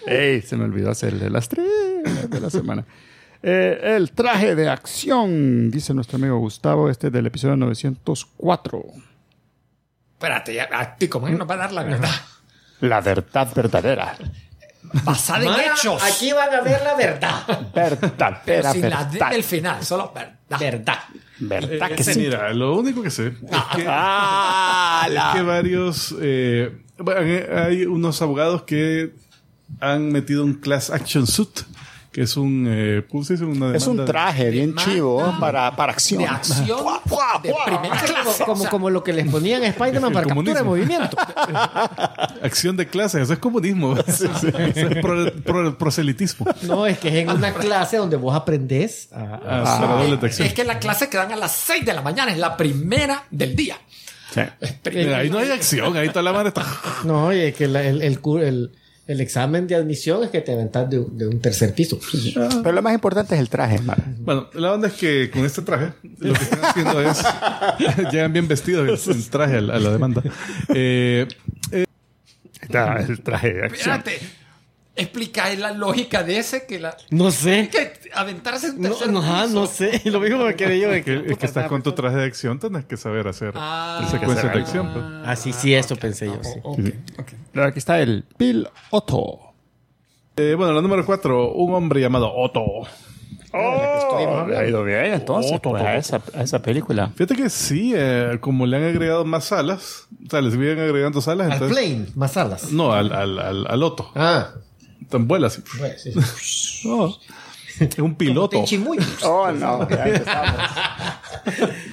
[0.07, 2.86] Ey, se me olvidó hacerle las trivias de la semana.
[3.43, 8.83] Eh, el traje de acción, dice nuestro amigo Gustavo, este es del episodio 904.
[10.13, 12.09] Espérate, ya, a ti, como él nos va a dar la verdad.
[12.81, 14.15] La verdad verdadera.
[15.03, 16.01] Basada en hechos.
[16.03, 17.71] Aquí van a ver la verdad.
[17.73, 19.29] Verdadera, pero sin la D verdad.
[19.31, 20.59] del final, solo verdad.
[20.59, 20.99] Verdad.
[21.39, 22.19] Verdad Eh, que sí.
[22.19, 23.33] Mira, lo único que sé es
[23.75, 26.15] que, Ah, es la- que varios.
[26.21, 26.83] eh,
[27.55, 29.13] hay unos abogados que
[29.79, 31.61] han metido un class action suit,
[32.12, 32.66] que es un.
[32.70, 33.45] Eh, ¿Cómo se dice?
[33.45, 36.20] Una Es un traje bien Demanda chivo para, para acción.
[36.22, 36.68] De acción
[37.41, 38.43] de primera Como, clase.
[38.43, 40.95] como, O sea, como lo que les ponían a Spider-Man para captura de comunismo.
[40.95, 41.18] movimiento.
[42.43, 43.95] Acción de clase, eso es comunismo.
[44.07, 46.45] Eso es pro- pro- proselitismo.
[46.64, 50.47] No, es que es en una clase donde vos aprendés a, Ah, para doble detección.
[50.47, 53.24] es que la clase que dan a las 6 de la mañana es la primera
[53.32, 53.78] del día.
[54.34, 54.41] Sí.
[54.93, 56.66] Mira, ahí no hay acción, ahí toda la madre está.
[57.03, 58.72] No, y es que la- el, el, el-
[59.12, 61.99] el examen de admisión es que te aventas de, de un tercer piso.
[62.34, 64.03] Pero lo más importante es el traje, Mara.
[64.20, 67.22] Bueno, la onda es que con este traje, lo que están haciendo es.
[68.12, 70.24] llegan bien vestidos en traje a la, demanda.
[70.74, 71.28] Eh,
[71.72, 71.86] Ahí
[72.62, 73.97] está el traje de acción.
[73.97, 74.40] Espérate.
[74.93, 76.97] Explica la lógica de ese que la.
[77.11, 77.69] No sé.
[77.71, 79.55] Que aventarse un No, tercer no, ajá, piso.
[79.61, 80.01] no sé.
[80.09, 80.89] Lo mismo me quedé yo.
[80.89, 84.05] de que, es que estás con tu traje de acción, tenés que saber hacer Ah.
[84.11, 84.91] secuencias de acción.
[84.91, 85.05] pues.
[85.25, 86.39] Ah, sí, sí, eso pensé yo.
[86.43, 86.93] Sí.
[87.59, 89.39] Aquí está el Bill Otto.
[90.35, 92.61] Eh, bueno, la número cuatro, un hombre llamado Otto.
[93.53, 97.11] Oh, ha ido bien entonces Otto, pues, a, esa, a esa película.
[97.15, 101.19] Fíjate que sí, eh, como le han agregado más salas, o sea, le siguen agregando
[101.21, 101.77] salas, Al entonces.
[101.77, 102.71] plane, más alas.
[102.71, 104.09] No, al, al, al, al Otto.
[104.15, 104.51] Ah,
[105.12, 105.62] Tan vuela así.
[105.78, 106.88] bueno, sí, sí.
[106.88, 107.16] No,
[107.80, 108.64] es un piloto.
[109.24, 109.88] Oh, no.
[109.89, 110.55] ya empezamos.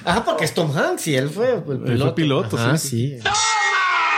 [0.05, 2.03] Ajá, porque es Tom Hanks y él fue el piloto.
[2.05, 3.17] fue piloto, Ajá, sí.
[3.17, 3.29] sí.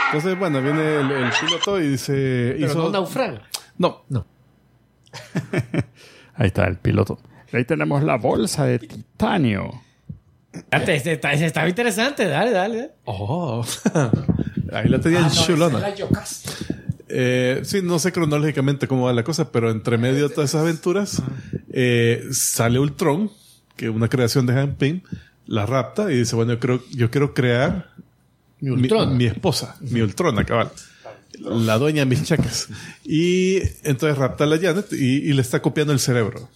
[0.06, 2.54] Entonces, bueno, viene el, el piloto y dice.
[2.58, 3.42] Pero hizo- no naufraga.
[3.78, 4.04] no,
[6.34, 7.18] Ahí está el piloto.
[7.52, 9.70] Ahí tenemos la bolsa de titanio.
[10.52, 12.26] Espérate, ese está, estaba interesante.
[12.26, 12.90] Dale, dale.
[13.04, 13.64] Oh.
[14.72, 15.76] Ahí la tenían Ah, no, esa chulona.
[15.78, 16.50] es la Yocasta.
[17.14, 20.62] Eh, sí, no sé cronológicamente cómo va la cosa, pero entre medio de todas esas
[20.62, 21.22] aventuras
[21.70, 23.30] eh, sale Ultron,
[23.76, 25.02] que es una creación de Han Pym,
[25.46, 27.90] la rapta y dice, bueno, yo, creo, yo quiero crear
[28.60, 29.16] Mi mi, Ultron.
[29.16, 30.70] mi esposa, mi Ultrona, cabal.
[31.38, 32.68] La dueña de mis chacas.
[33.04, 36.48] Y entonces rapta a la Janet y, y le está copiando el cerebro.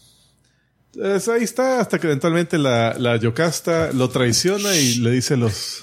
[0.94, 5.36] Entonces ahí está, hasta que eventualmente la, la Yocasta lo traiciona y le dice a
[5.36, 5.80] los,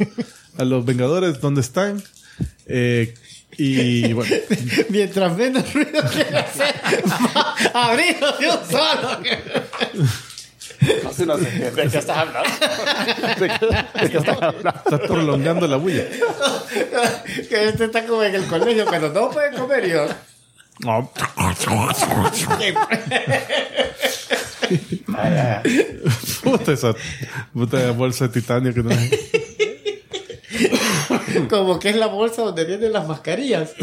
[0.58, 2.02] a los Vengadores dónde están.
[2.66, 3.14] Eh,
[3.58, 4.36] y bueno,
[4.90, 6.76] Mientras menos ruido quiere hacer,
[8.40, 9.20] de un solo.
[11.26, 11.72] No sé qué.
[11.72, 12.50] ¿De qué estás hablando?
[13.40, 13.66] ¿De qué,
[14.02, 14.70] de qué estás hablando?
[14.70, 16.04] Estás prolongando la bulla.
[17.50, 20.08] que este está como en el colegio cuando no pueden comer yo.
[20.80, 21.12] No.
[26.44, 26.96] Puta esa
[27.54, 28.90] puta bolsa de titanio que no.
[31.50, 33.74] Como que es la bolsa donde vienen las mascarillas.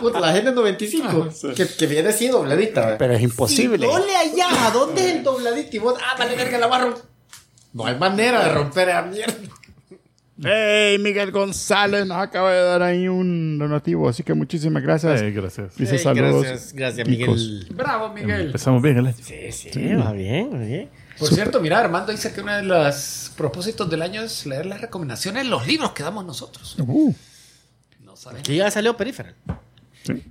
[0.00, 1.54] Puta, la N95.
[1.54, 2.80] que, que viene así dobladita.
[2.80, 2.96] ¿verdad?
[2.98, 3.86] Pero es imposible.
[3.86, 5.76] Y dole allá, ¿a dónde es el dobladito?
[5.76, 7.02] Y vos, ah, vale, verga, la romper.
[7.72, 9.34] No hay manera de romper esa mierda.
[10.42, 15.22] Hey, Miguel González nos acaba de dar ahí un donativo, así que muchísimas gracias.
[15.22, 15.76] Eh, gracias.
[15.76, 16.42] Dice saludos.
[16.42, 17.36] Gracias, gracias, picos.
[17.36, 17.68] Miguel.
[17.74, 18.46] Bravo, Miguel.
[18.46, 19.16] Empezamos bien el año.
[19.20, 20.90] Sí, sí, va bien, va bien.
[21.18, 24.80] Por cierto, mira, Armando dice que uno de los propósitos del año es leer las
[24.80, 26.76] recomendaciones, los libros que damos nosotros.
[26.78, 27.12] Uh,
[28.04, 28.40] No saben.
[28.40, 29.34] Aquí ya salió Peripheral.
[30.04, 30.22] sí.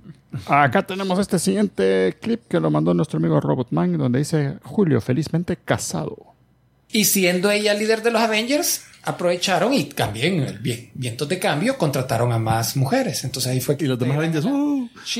[0.46, 5.56] Acá tenemos este siguiente clip que lo mandó nuestro amigo Robotman, donde dice Julio felizmente
[5.56, 6.16] casado.
[6.90, 11.78] Y siendo ella líder de los Avengers, aprovecharon y también el vi- vientos de cambio
[11.78, 13.22] contrataron a más mujeres.
[13.22, 14.88] Entonces ahí fue que Y los demás Avengers, uh,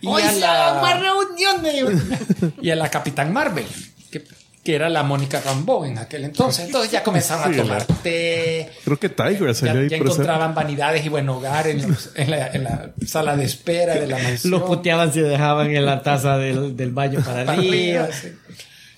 [0.00, 2.02] y, Hoy a la, reuniones.
[2.62, 3.66] y a la Capitán Marvel,
[4.10, 4.24] que,
[4.62, 6.66] que era la Mónica Rambeau en aquel entonces.
[6.66, 8.68] Entonces ya comenzaban Sí, a tomar té.
[8.84, 11.88] creo que Tiger Ya, salió ahí ya por esa- encontraban vanidades y buen hogar en,
[11.88, 14.50] los- en la, en la sala de espera de la mansión.
[14.50, 18.04] Los puteaban si dejaban en la taza del, del baño para Para arriba.
[18.04, 18.28] arriba, sí.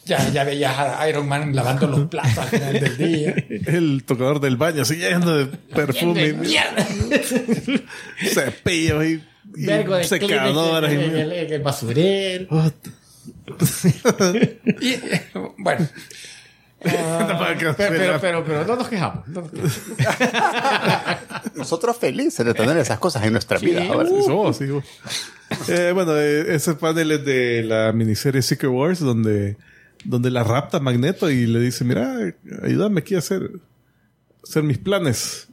[0.05, 3.35] Ya, ya veías a Iron Man lavando los platos al final del día.
[3.67, 6.85] El tocador del baño, así lleno de perfume, Mierda.
[8.35, 9.23] cepillos y,
[9.57, 10.93] y secadoras.
[10.93, 12.73] En, en el basurero.
[14.81, 14.97] Y,
[15.59, 15.89] bueno,
[16.85, 19.27] No puedo Pero, pero, pero, pero no nos quejamos.
[19.29, 19.79] no nos quejamos.
[21.55, 24.09] Nosotros felices de tener esas cosas en nuestra vida ahora.
[24.09, 24.85] Sí, somos, sí, somos.
[25.69, 29.57] Eh, bueno, eh, ese panel es de la miniserie Secret Wars, donde,
[30.05, 32.17] donde la rapta Magneto y le dice, mira,
[32.63, 33.51] ayúdame aquí a hacer,
[34.43, 35.49] hacer mis planes.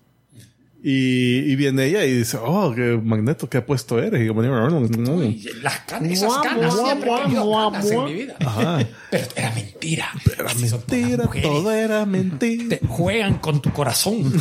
[0.82, 4.23] Y, y viene ella y dice, oh, que Magneto, qué apuesto eres.
[4.23, 5.23] Y como, "Mm".
[5.23, 8.36] y las canas, esas canas, mua, siempre mua, he tenido mua, canas en mi vida.
[8.45, 8.80] Ajá.
[9.11, 10.09] Pero era mentira.
[10.38, 12.77] Era mentira, todo era mentira.
[12.77, 14.32] Te juegan con tu corazón.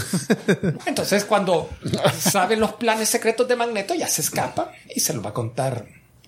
[0.87, 1.71] Entonces, cuando
[2.17, 5.87] sabe los planes secretos de Magneto, ya se escapa y se lo va a contar.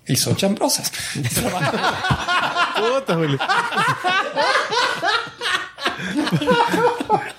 [0.08, 0.90] Y son chambrosas.
[1.30, 3.38] Se lo va a- Puta, Julio.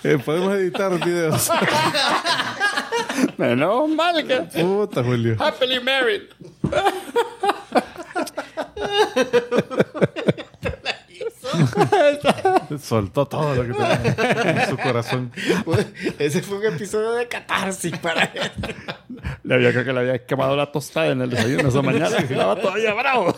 [0.03, 1.49] Eh, podemos editar videos.
[3.37, 5.35] Menos mal que Puta, Julio.
[5.39, 6.21] happily married.
[12.79, 15.31] Soltó todo lo que tenía en su corazón.
[16.19, 18.51] Ese fue un episodio de catarsis para él.
[19.43, 22.09] Le había, creo que le había quemado la tostada en el desayuno esa mañana.
[22.19, 23.35] y estaba todavía bravo.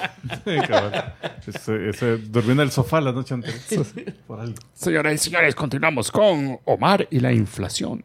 [0.67, 1.13] Cabal.
[1.47, 3.85] Ese, ese durmió en el sofá la noche anterior.
[4.27, 4.55] Por algo.
[4.73, 8.03] Señoras y señores, continuamos con Omar y la inflación.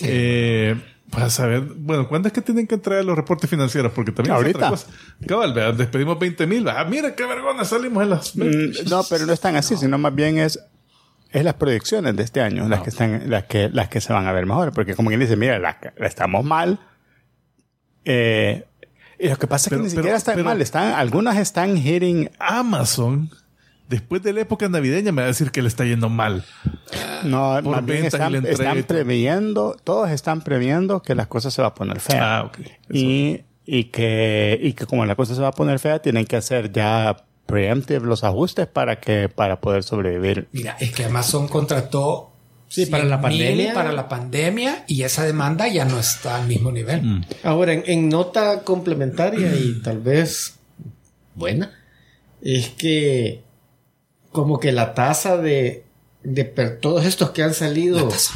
[0.00, 0.74] Eh,
[1.10, 3.92] vas a ver, bueno, ¿cuándo es que tienen que entregar los reportes financieros?
[3.92, 4.58] Porque también es Ahorita.
[4.58, 4.86] otra cosa.
[5.26, 6.68] Cabal, despedimos 20 mil.
[6.68, 8.36] Ah, mira qué vergüenza, salimos en las.
[8.36, 10.58] Mm, No, pero no están así, sino más bien es,
[11.30, 14.26] es las proyecciones de este año las que están, las que, las que se van
[14.26, 14.72] a ver mejor.
[14.72, 16.78] Porque como quien dice, mira, la, la estamos mal.
[18.04, 18.64] Eh,
[19.18, 21.76] y lo que pasa es que ni pero- siquiera están pero- mal, están, algunas están
[21.76, 23.30] hitting, Amazon,
[23.88, 26.44] después de la época navideña, me va a decir que le está yendo mal.
[27.24, 31.70] no, Por más bien están, están previendo, todos están previendo que las cosas se van
[31.70, 32.20] a poner feas.
[32.22, 32.58] Ah, ok.
[32.60, 32.72] Eso.
[32.90, 36.36] Y, y que, y que como la cosa se va a poner fea, tienen que
[36.36, 40.48] hacer ya preemptive los ajustes para que, para poder sobrevivir.
[40.52, 42.32] Mira, es que Amazon contrató
[42.68, 43.74] Sí, para la 100,000 pandemia.
[43.74, 47.00] para la pandemia y esa demanda ya no está al mismo nivel.
[47.00, 47.24] Mm.
[47.44, 50.56] Ahora, en, en nota complementaria y tal vez
[51.36, 51.70] buena,
[52.42, 53.44] es que
[54.36, 55.82] como que la tasa de,
[56.22, 57.96] de per- todos estos que han salido...
[57.98, 58.34] La tasa.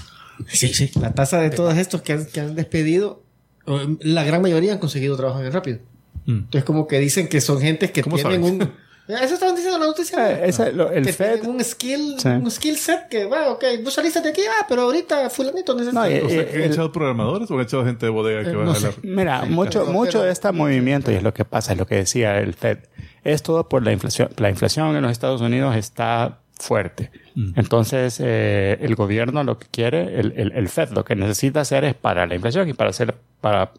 [0.48, 0.90] Sí, sí.
[1.00, 3.22] La tasa de todos estos que han, que han despedido,
[3.66, 5.78] eh, la gran mayoría han conseguido trabajo bien rápido.
[6.26, 6.30] Mm.
[6.30, 8.52] Entonces como que dicen que son gente que ¿Cómo tienen sabes?
[8.68, 8.90] un...
[9.08, 10.30] Eso estaban diciendo en la noticia.
[10.44, 12.28] Eh, esa- lo- el que Fed- un skill, Sí.
[12.28, 16.00] un skill set que, bueno, ok, vos saliste de aquí, ah, pero ahorita fulanito necesita...
[16.00, 18.44] No, y- O sea, Eh, han el- echado programadores o han echado gente de bodega
[18.44, 18.94] que Eh, va no a jalar?
[19.02, 21.86] Mira, mucho, pero- mucho pero- de este movimiento, y es lo que pasa, es lo
[21.86, 22.78] que decía el Fed,
[23.24, 24.30] es todo por la inflación.
[24.36, 27.10] La inflación en los Estados Unidos está fuerte.
[27.56, 31.84] Entonces, eh, el gobierno lo que quiere, el, el, el Fed lo que necesita hacer
[31.84, 33.72] es para la inflación y para hacer, para,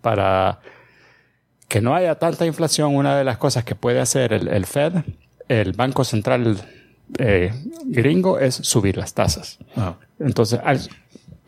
[0.00, 0.60] para
[1.66, 4.92] que no haya tanta inflación, una de las cosas que puede hacer el, el Fed,
[5.48, 6.60] el Banco Central
[7.18, 7.52] eh,
[7.84, 9.58] gringo, es subir las tasas.
[9.76, 10.80] Ah, Entonces, al,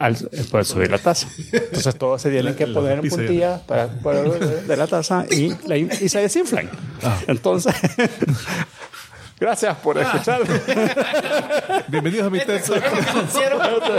[0.02, 0.16] al
[0.50, 1.28] poder subir la tasa.
[1.52, 3.22] Entonces, todos se tienen que poner en pizza ya.
[3.26, 5.52] puntilla para, para- de la tasa y,
[6.04, 6.68] y se desinflan.
[7.02, 7.20] Ah.
[7.28, 7.74] Entonces,
[9.42, 10.40] Gracias por escuchar.
[11.88, 12.80] Bienvenidos a mi TED Talk.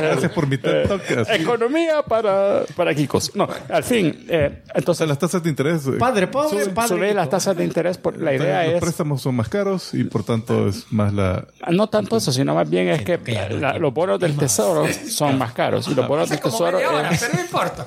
[0.01, 1.01] Gracias por mi TED Talk.
[1.19, 1.41] Así.
[1.41, 3.35] Economía para, para geekos.
[3.35, 5.85] No, al fin, eh, O entonces sea, las tasas de interés.
[5.87, 7.97] eh, Padre pobre, sube, padre sube las tasas de interés.
[7.97, 11.45] Por, la idea los es préstamos son más caros y por tanto es más la.
[11.69, 13.19] no tanto eso, sino más bien es que
[13.59, 17.41] la- los bonos del tesoro son más caros y los bonos del tesoro pero no
[17.41, 17.83] importa.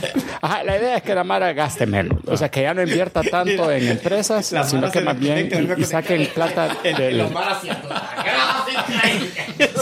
[0.40, 2.18] Ajá, la idea es que la Mara gaste menos.
[2.26, 5.80] O sea, que ya no invierta tanto en empresas, La sino que más bien y,
[5.80, 7.26] y saquen plata del,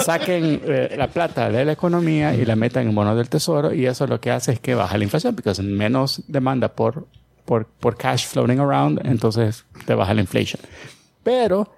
[0.05, 3.87] saquen eh, la plata de la economía y la metan en bonos del tesoro y
[3.87, 7.07] eso lo que hace es que baja la inflación porque es menos demanda por,
[7.45, 10.61] por, por cash floating around, entonces te baja la inflación.
[11.23, 11.71] Pero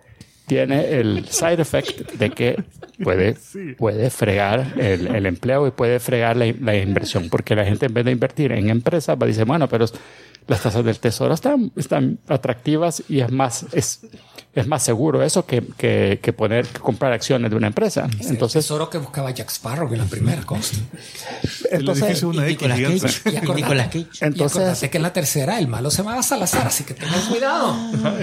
[0.47, 2.63] tiene el side effect de que
[3.03, 3.37] puede,
[3.79, 7.95] puede fregar el, el empleo y puede fregar la, la inversión porque la gente en
[7.95, 9.87] vez de invertir en empresas va a decir, bueno, pero
[10.49, 14.01] las tasas del tesoro están, están atractivas y es más, es,
[14.55, 18.05] es más seguro eso que, que, que poner, que comprar acciones de una empresa.
[18.05, 20.77] Entonces, Entonces, tesoro que buscaba Jack Sparrow en la primera cosa.
[21.71, 23.21] El entonces, edificio es una Y X Nicolas.
[23.25, 23.37] Cage.
[23.37, 23.99] Y Nicolas Cage.
[23.99, 27.21] y entonces acordate que en la tercera el malo se llamaba Salazar, así que tengan
[27.29, 27.77] cuidado.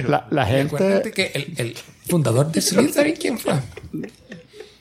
[0.08, 1.12] la, la Acuérdate gente...
[1.12, 1.76] que el, el
[2.08, 3.54] fundador de Slytherin, ¿quién fue?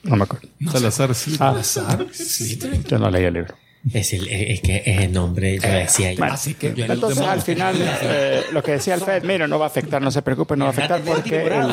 [0.05, 0.49] No me acuerdo.
[0.71, 1.37] Salazar sí.
[1.41, 2.85] Ah, Salazar, Slytherin.
[2.85, 3.55] yo no leí el libro.
[3.93, 6.23] Es, el, es que es el nombre, yo decía yo.
[6.25, 9.65] Así que Yo- Entonces, al final, eh, lo que decía el Fed, mira, no va
[9.65, 11.73] a afectar, no se preocupe, no va a afectar porque el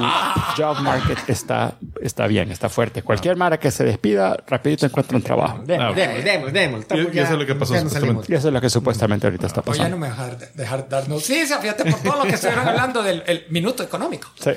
[0.58, 3.04] job market está, está bien, está fuerte.
[3.04, 5.62] Cualquier mara que se despida, rapidito encuentra un trabajo.
[5.66, 8.28] Demos, demos, demos, Y- y eso es lo que pasó salimos.
[8.28, 10.26] Y eso es lo que supuestamente ahorita está Pues ya no pasando.
[10.26, 13.84] me dejar, dejar dar noticias, fíjate por todo lo que estuvieron hablando del el minuto
[13.84, 14.30] económico.
[14.40, 14.52] Sí.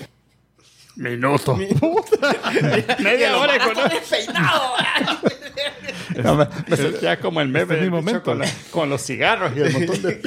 [0.96, 1.56] Minuto.
[2.98, 3.54] Media hora.
[6.22, 8.22] No, me, me sentía como el meme Este del momento.
[8.22, 10.20] Con, la- con los cigarros y el montón de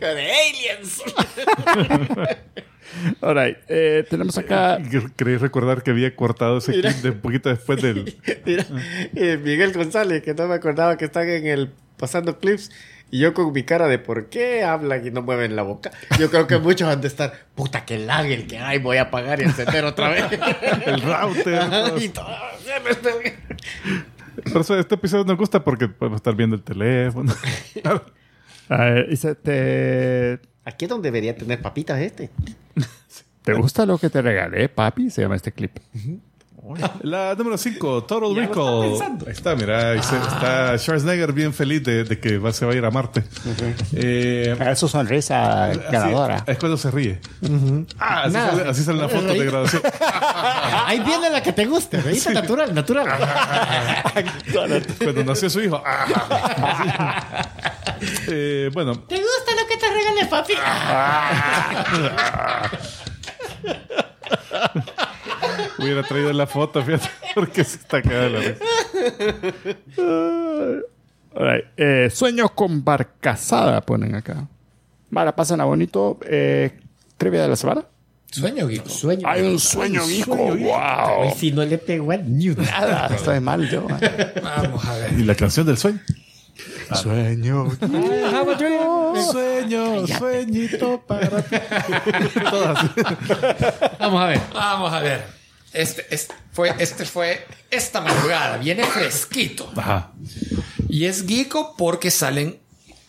[0.00, 1.02] aliens.
[3.20, 4.78] All right, eh, tenemos acá
[5.16, 8.16] Queréis recordar que había cortado ese clip de un poquito después del.
[8.46, 8.64] Mira,
[9.16, 12.70] eh, Miguel González, que no me acordaba que están en el pasando clips.
[13.14, 15.92] Y yo con mi cara de por qué hablan y no mueven la boca.
[16.18, 19.02] Yo creo que muchos han de estar, puta que lag el que hay, voy a
[19.02, 20.24] apagar y encender otra vez.
[20.84, 21.62] El router.
[22.02, 22.26] y todo.
[24.52, 27.32] Por eso este episodio nos gusta porque podemos estar viendo el teléfono.
[28.68, 32.30] a ver, dice, ¿te, Aquí es donde debería tener papitas este.
[33.42, 35.08] ¿te gusta lo que te regalé, papi?
[35.10, 35.78] Se llama este clip.
[37.02, 38.94] La número 5, Total Recall.
[39.26, 42.72] Ahí está, mira, ahí se- está Schwarzenegger bien feliz de, de que va- se va
[42.72, 43.22] a ir a Marte.
[43.92, 46.42] Eh, Es su sonrisa así- ganadora.
[46.46, 47.20] es cuando se ríe.
[47.98, 48.50] Ah, así, Nada.
[48.56, 49.82] sale, así sale la foto de graduación.
[50.86, 52.26] Ahí viene la que te guste, ¿veis?
[52.30, 53.06] Natural, natural.
[55.02, 55.82] Cuando nació su hijo.
[55.84, 57.42] Ah.
[58.28, 60.52] Eh, bueno, ¿Te gusta lo que te regalé, papi?
[65.78, 68.64] Hubiera traído la foto, fíjate, porque se está cagada la risa.
[71.36, 74.46] All right, eh, sueño con barcazada ponen acá.
[75.10, 76.18] Vale, pasen a bonito.
[76.26, 76.78] Eh,
[77.16, 77.84] trivia de la semana.
[78.30, 78.88] Sueño, Guico.
[78.88, 79.28] Sueño.
[79.28, 80.34] Hay un sueño, hijo.
[80.34, 81.20] Wow.
[81.20, 82.46] Hoy sí no le pegó a ni.
[82.48, 83.86] Nada, estoy mal yo.
[84.00, 84.34] eh.
[84.42, 85.12] Vamos a ver.
[85.18, 86.00] Y la canción del sueño.
[86.94, 87.70] Sueño.
[89.32, 91.56] Sueño, sueñito para ti.
[92.50, 92.90] Todas.
[93.98, 94.40] Vamos a ver.
[94.52, 95.26] Vamos a ver.
[95.72, 98.58] Este, este fue, este fue esta madrugada.
[98.58, 99.72] Viene fresquito.
[99.76, 100.12] Ajá.
[100.88, 102.60] Y es geeko porque salen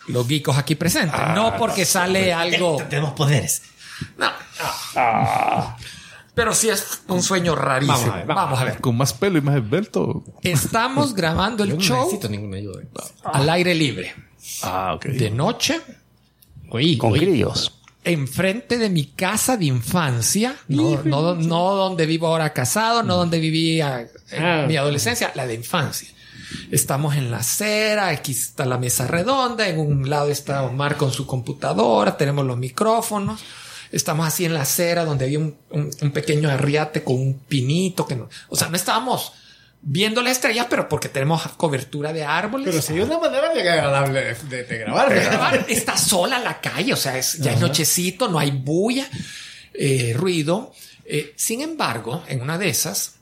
[0.08, 1.20] los geekos aquí presentes.
[1.36, 2.78] no porque sale algo.
[2.90, 3.62] Tenemos poderes.
[4.18, 4.32] No.
[6.36, 7.98] Pero sí es un sueño rarísimo.
[7.98, 8.82] Vamos a ver, Vamos a ver.
[8.82, 10.24] Con más pelo y más esbelto.
[10.44, 12.82] Estamos grabando el Yo no show necesito ninguna ayuda.
[13.24, 14.14] al aire libre.
[14.62, 15.06] Ah, ok.
[15.06, 15.82] De noche,
[16.70, 17.20] Oí, Con oí.
[17.20, 17.80] grillos.
[18.04, 20.56] enfrente de mi casa de infancia.
[20.68, 24.66] No, no, no donde vivo ahora casado, no donde vivía en Ah.
[24.68, 26.10] mi adolescencia, la de infancia.
[26.70, 31.12] Estamos en la acera, aquí está la mesa redonda, en un lado está Omar con
[31.12, 33.42] su computadora, tenemos los micrófonos.
[33.96, 38.06] Estamos así en la acera donde había un, un- un pequeño arriate con un pinito
[38.06, 39.32] que no, o sea, no estábamos
[39.82, 42.68] viendo las estrellas, pero porque tenemos cobertura de árboles.
[42.70, 45.14] Pero si hay una manera bien agradable de, de- de grabar.
[45.14, 45.66] De grabar.
[45.70, 49.08] Está sola la calle, o sea, es, ya es nochecito, no hay bulla,
[49.74, 50.74] eh, ruido.
[51.06, 53.16] Eh, sin embargo, en una de esas,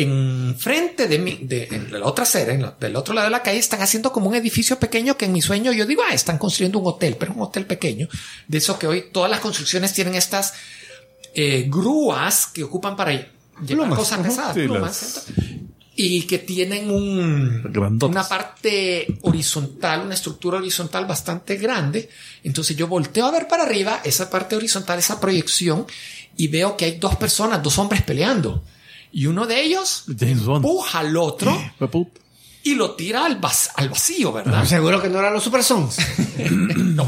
[0.00, 3.32] en frente de mi, de, en la otra acera, en la- del otro lado de
[3.32, 6.14] la calle, están haciendo como un edificio pequeño que en mi sueño yo digo, ah,
[6.14, 8.08] están construyendo un hotel, pero un hotel pequeño.
[8.46, 10.54] De eso que hoy todas las construcciones tienen estas
[11.34, 13.26] eh, grúas que ocupan para llevar
[13.66, 13.98] Plumas.
[13.98, 15.26] cosas pesadas, Sí, plumas,
[15.96, 17.72] y que tienen un,
[18.02, 22.08] una parte horizontal, una estructura horizontal bastante grande.
[22.44, 25.86] Entonces yo volteo a ver para arriba esa parte horizontal, esa proyección,
[26.36, 28.62] y veo que hay dos personas, dos hombres peleando.
[29.12, 30.64] Y uno de ellos James Bond.
[30.64, 31.56] empuja al otro
[31.90, 32.20] puta.
[32.62, 34.64] y lo tira al, vac- al vacío, ¿verdad?
[34.64, 35.96] Seguro que no eran los Super Sons.
[36.50, 37.06] No.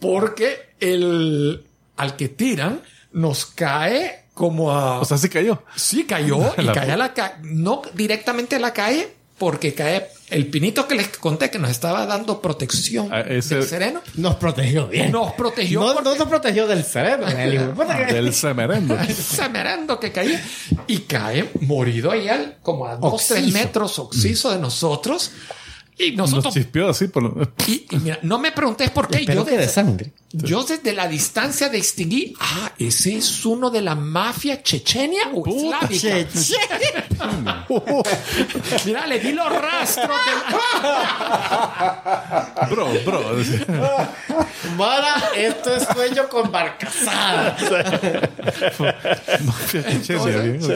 [0.00, 1.64] Porque el
[1.96, 2.80] al que tiran
[3.12, 5.00] nos cae como a.
[5.00, 5.62] O sea, sí cayó.
[5.74, 7.34] sí, cayó y La cae a la calle.
[7.42, 12.06] No directamente a la calle, porque cae el pinito que les conté que nos estaba
[12.06, 14.00] dando protección Ah, ese- del sereno.
[14.16, 15.10] Nos protegió bien.
[15.12, 16.84] Nos protegió No, porque- no nos protegió del
[17.38, 17.74] el
[18.06, 18.96] que- Del semerendo.
[19.14, 20.42] semerando que caía
[20.86, 25.30] y cae morido ahí al, como a dos, tres metros oxiso de nosotros.
[26.00, 26.54] Y Nos nosotros.
[26.54, 29.24] chispeó así por lo- Y, y mira, no me preguntes por qué.
[29.26, 30.12] Yo que de desde, sangre.
[30.32, 35.98] yo desde la distancia distinguí, ah, ese es uno de la mafia chechenia o islámica.
[35.98, 36.56] Che, che.
[38.84, 40.08] Mira, le di los rastros
[42.70, 43.20] Bro, bro.
[44.76, 47.56] Mara, esto es sueño con barcazada.
[49.44, 50.70] Mafia chechenia, bien, ok.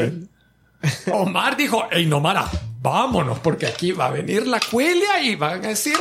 [1.14, 2.50] Omar dijo, hey, no, Mara,
[2.82, 5.96] vámonos, porque aquí va a venir la cuelia y van a decir,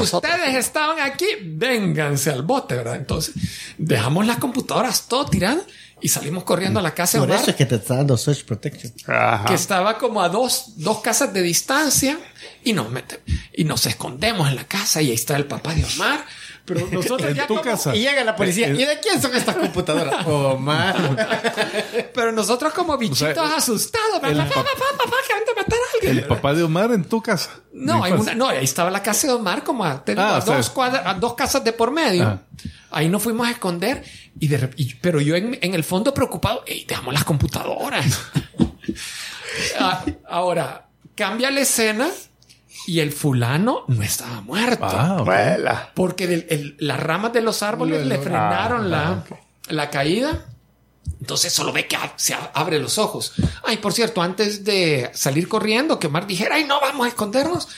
[0.00, 2.96] ustedes estaban aquí, vénganse al bote, ¿verdad?
[2.96, 3.34] Entonces,
[3.78, 5.64] dejamos las computadoras todo tirando
[6.00, 8.16] y salimos corriendo a la casa de Por Omar, eso es que te está dando
[8.16, 8.92] Search Protection.
[9.06, 9.44] Ajá.
[9.44, 12.18] que estaba como a dos, dos casas de distancia
[12.64, 13.20] y nos mete,
[13.52, 16.24] y nos escondemos en la casa y ahí está el papá de Omar.
[16.66, 17.94] Pero nosotros En ya tu como- casa.
[17.94, 18.68] Y llega la policía.
[18.70, 20.26] ¿Y de quién son estas computadoras?
[20.26, 22.10] Omar.
[22.14, 24.16] pero nosotros como bichitos sea, asustados.
[24.24, 26.18] el papá, pap- papá, papá, que van a matar a alguien.
[26.18, 27.50] El papá de Omar en tu casa.
[27.72, 30.42] No, hay una, no, ahí estaba la casa de Omar como a, Ah, a o
[30.42, 32.24] sea, dos, cuadras, a dos casas de por medio.
[32.24, 32.42] Ah.
[32.90, 34.02] Ahí nos fuimos a esconder
[34.40, 38.06] y de y- pero yo en, en el fondo preocupado, ey, dejamos las computadoras.
[39.78, 42.08] Ah, ahora, cambia la escena
[42.86, 44.84] y el fulano no estaba muerto.
[44.86, 45.24] Ah, ok.
[45.26, 45.92] Vuela.
[45.94, 49.24] Porque del- el- las ramas de los árboles le frenaron la,
[49.68, 50.46] la caída.
[51.20, 53.32] Entonces solo ve que se abre los ojos.
[53.64, 57.68] Ay, por cierto, antes de salir corriendo, que Omar dijera, ay, no, vamos a escondernos.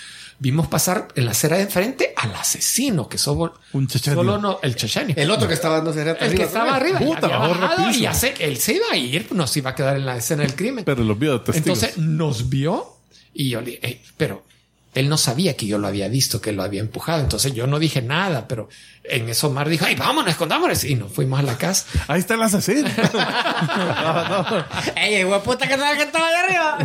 [0.40, 4.20] Vimos pasar en la acera de enfrente al asesino, que solo, Un chechenio.
[4.20, 5.14] solo no, el chechenio.
[5.18, 8.56] El otro que estaba dando El que estaba arriba, Puta, había bajado y sé, él
[8.58, 10.84] se iba a ir, no se iba a quedar en la escena del crimen.
[10.84, 11.82] Pero los vio de testigos.
[11.82, 12.98] Entonces nos vio
[13.34, 14.44] y yo le dije, "Ey, pero
[14.98, 17.20] él no sabía que yo lo había visto, que lo había empujado.
[17.20, 18.68] Entonces yo no dije nada, pero
[19.04, 20.82] en eso Omar dijo, ay, vámonos, escondámonos.
[20.84, 21.86] Y nos fuimos a la casa.
[22.08, 22.88] Ahí está el asesino.
[24.96, 26.78] Ey, güey, puta que estaba que estaba allá arriba.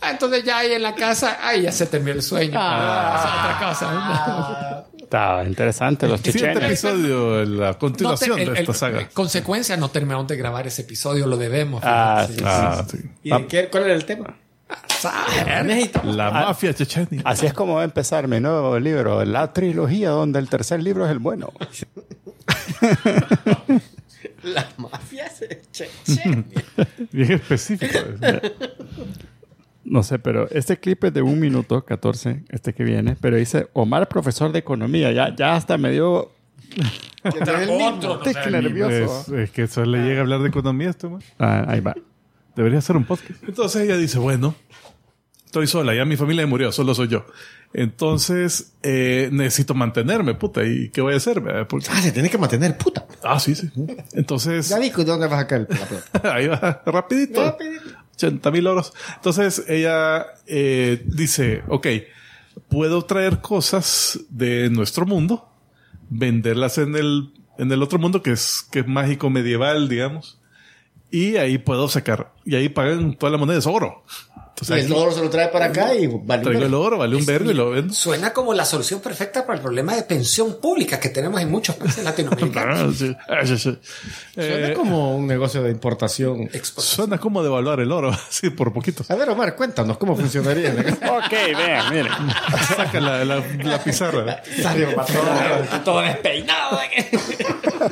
[0.00, 2.58] Ah, Entonces ya ahí en la casa, ahí ya se terminó el sueño.
[2.60, 4.84] Ah, otra cosa.
[5.00, 6.84] Estaba interesante los Siguiente chechenes.
[6.84, 9.08] episodio, la No continuación te- el- de esta el- saga.
[9.12, 11.82] Consecuencia, no terminamos de grabar ese episodio, lo debemos.
[11.84, 12.42] Ah, sí.
[12.44, 12.98] Ah, sí.
[13.22, 14.36] ¿Y de qué- cuál era el tema?
[14.88, 15.90] ¿Sabe?
[16.04, 17.22] La mafia chechenia.
[17.24, 21.04] Así es como va a empezar mi nuevo libro, la trilogía, donde el tercer libro
[21.04, 21.52] es el bueno.
[24.42, 26.44] La mafia se che, che.
[27.12, 27.98] Bien específico.
[29.84, 33.68] No sé, pero este clip es de un minuto 14, este que viene, pero dice
[33.74, 35.12] Omar, profesor de economía.
[35.12, 36.32] Ya, ya hasta me dio
[37.24, 38.94] Otro, no nervioso.
[38.94, 41.22] Es, es que eso le llega a hablar de economía a este man.
[41.38, 41.94] Ah, ahí va.
[42.56, 43.42] Debería ser un podcast.
[43.46, 44.54] Entonces ella dice, bueno,
[45.44, 47.26] estoy sola, ya mi familia murió, solo soy yo.
[47.72, 50.64] Entonces, eh, necesito mantenerme, puta.
[50.64, 51.42] ¿Y qué voy a hacer?
[51.68, 53.04] Porque- Ah, se tiene que mantener, puta.
[53.24, 53.68] ah, sí, sí.
[54.12, 55.76] Entonces, Ya de dónde vas a plata.
[56.34, 57.42] ahí va, rapidito.
[57.44, 57.82] Rapidito.
[58.14, 58.92] 80 mil euros.
[59.16, 61.88] Entonces ella eh, dice, ok,
[62.68, 65.48] puedo traer cosas de nuestro mundo,
[66.10, 70.40] venderlas en el, en el otro mundo que es, que es mágico medieval, digamos.
[71.14, 74.02] Y ahí puedo sacar, y ahí pagan toda la moneda, es oro.
[74.56, 76.42] Y Entonces el oro se lo trae para acá y vale.
[76.44, 77.92] traigo el oro, vale un vergo y lo vendo.
[77.92, 81.74] Suena como la solución perfecta para el problema de pensión pública que tenemos en muchos
[81.76, 82.54] países latinoamericanos.
[82.84, 83.16] Ah, sí.
[83.28, 83.76] Ah, sí, sí.
[84.34, 86.42] Suena Eh, como un negocio de importación.
[86.52, 86.96] Exportación.
[87.08, 89.04] suena como devaluar el oro, así por poquito.
[89.08, 90.72] A ver, Omar, cuéntanos cómo funcionaría.
[91.14, 92.12] Ok, vean, miren.
[92.76, 94.42] Saca la, la, la pizarra.
[94.62, 95.24] Salió patrón.
[95.84, 96.78] Todo despeinado.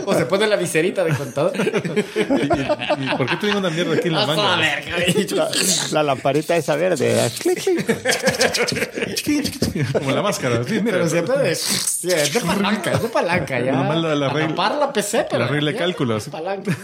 [0.06, 1.52] O se pone la viserita de contador.
[1.56, 4.56] ¿Y, y- y por qué tienen una mierda aquí en la manga?
[4.56, 5.48] La,
[5.92, 7.30] la lamparita esa verde.
[9.92, 10.62] Como la máscara.
[10.64, 10.92] Sí, mira.
[10.98, 13.60] Pero siempre de, sí, es de palanca, es de palanca.
[13.60, 13.72] Ya.
[13.72, 15.44] Nomás la- regla- tapar la PC, pero.
[15.44, 16.30] la regla de ya, cálculo, así.
[16.30, 16.76] Palanca.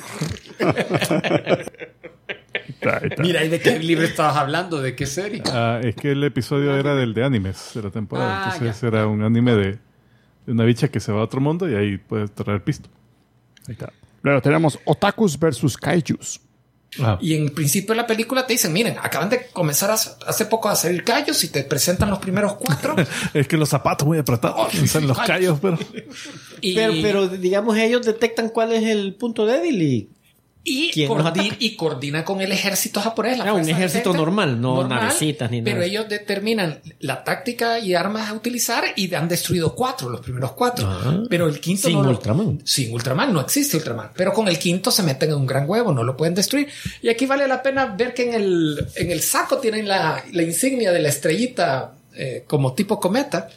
[3.18, 4.80] Mira, ¿y de qué libro estabas hablando?
[4.80, 5.42] ¿De qué serie?
[5.52, 8.44] Ah, es que el episodio era del de animes de la temporada.
[8.46, 9.64] Ah, Entonces era un anime de,
[10.46, 12.88] de una bicha que se va a otro mundo y ahí puede traer pisto.
[13.66, 13.92] Ahí está.
[14.22, 16.40] Luego tenemos Otakus versus Kaijus.
[17.00, 20.46] Ah, Y en principio de la película te dicen, miren, acaban de comenzar a- hace
[20.46, 22.96] poco a salir callos y te presentan los primeros cuatro.
[23.34, 24.72] es que los zapatos muy apretados.
[24.82, 25.78] Están los callos, pero.
[26.60, 30.08] y Pero, pero, digamos, ellos detectan cuál es el punto débil y
[30.64, 33.38] Y, coordina con el ejército japonés.
[33.38, 35.86] la Ah, un ejército normal, no navecitas ni Pero nada.
[35.86, 40.86] ellos determinan la táctica y armas a utilizar y han destruido cuatro, los primeros cuatro.
[40.86, 41.22] Ah.
[41.30, 42.60] pero el quinto Sin no lo- Ultraman.
[42.64, 44.10] sin Ultraman, no existe Ultraman.
[44.14, 46.68] Pero con el quinto se meten en un gran huevo, no lo pueden destruir.
[47.02, 50.42] Y aquí vale la pena ver que en el, en el saco tienen la, la
[50.42, 53.48] insignia de la estrellita eh, como tipo cometa.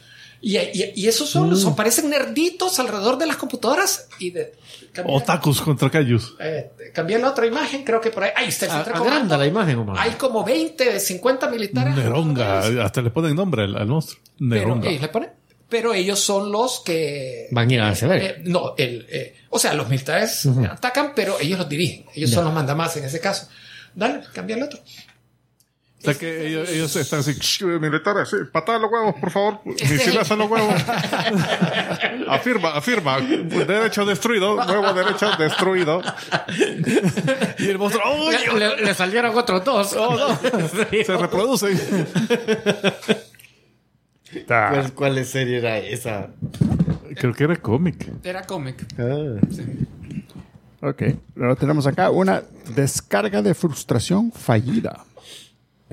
[0.44, 1.56] Y, y- y esos son, Mm.
[1.56, 4.52] son, parecen nerditos alrededor de las computadoras y de...
[5.06, 6.34] Otakus contra Kaijus.
[6.40, 8.30] eh, cambié la otra imagen, creo que por ahí.
[8.34, 9.96] Ahí está el A- centro Agranda la imagen, Omar.
[9.98, 11.94] Hay como 20, 50 militares.
[11.94, 12.58] Neronga.
[12.84, 14.20] Hasta le ponen nombre al, al monstruo.
[14.36, 14.90] Pero, Neronga.
[14.90, 15.30] eh, le ponen-
[15.68, 18.22] pero ellos son los que Van a ir a Severo.
[18.24, 22.04] eh, no, el, eh, o sea, los militares atacan, pero ellos los dirigen.
[22.14, 23.48] Ellos son los mandamás en ese caso.
[23.94, 24.80] Dale, cambia el otro.
[26.02, 29.30] O sea que ellos, ellos están así, "Shh, militares, sí, patada a los huevos, por
[29.30, 29.60] favor.
[29.64, 30.74] Misilazo a los huevos.
[32.28, 33.20] afirma, afirma.
[33.20, 36.02] Derecho destruido, huevo derecho destruido.
[37.58, 38.34] y el monstruo, ¡uy!
[38.58, 39.92] Le, le- le salieron otros dos.
[39.96, 40.38] Oh, no.
[41.04, 41.78] Se reproducen.
[44.46, 46.30] ¿Cuál, ¿Cuál serie era esa?
[47.16, 48.10] Creo que era cómic.
[48.24, 48.84] Era cómic.
[48.98, 49.38] Ah.
[50.80, 51.02] Ok,
[51.36, 52.42] luego tenemos acá una
[52.74, 55.04] descarga de frustración fallida.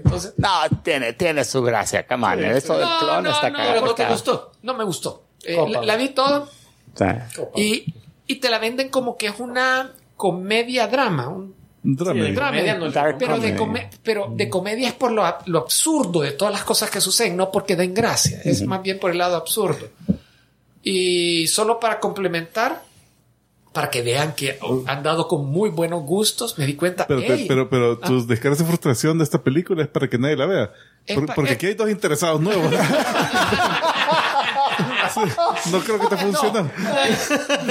[0.03, 0.49] Entonces, No,
[0.83, 2.43] tiene, tiene su gracia, come on.
[2.43, 3.85] Eso del no, clon no, está no, cagado.
[3.85, 4.51] no te gustó.
[4.63, 5.23] No me gustó.
[5.43, 6.47] Eh, la, la vi toda
[6.95, 7.05] Sí.
[7.55, 7.93] y,
[8.27, 11.27] y te la venden como que es una comedia drama.
[11.29, 12.25] Un Drama.
[12.25, 16.31] Sí, drama, comedia pero, de come- pero de comedia es por lo, lo absurdo de
[16.31, 18.41] todas las cosas que suceden, no porque den gracia.
[18.43, 19.87] Es más bien por el lado absurdo.
[20.83, 22.83] Y solo para complementar,
[23.73, 24.57] para que vean que
[24.87, 27.05] han dado con muy buenos gustos, me di cuenta.
[27.07, 30.35] Pero, "Ey, pero, pero tus descargas de frustración de esta película es para que nadie
[30.35, 30.71] la vea.
[31.15, 32.73] Por- porque aquí hay dos interesados nuevos.
[35.71, 36.69] No creo que te funcione.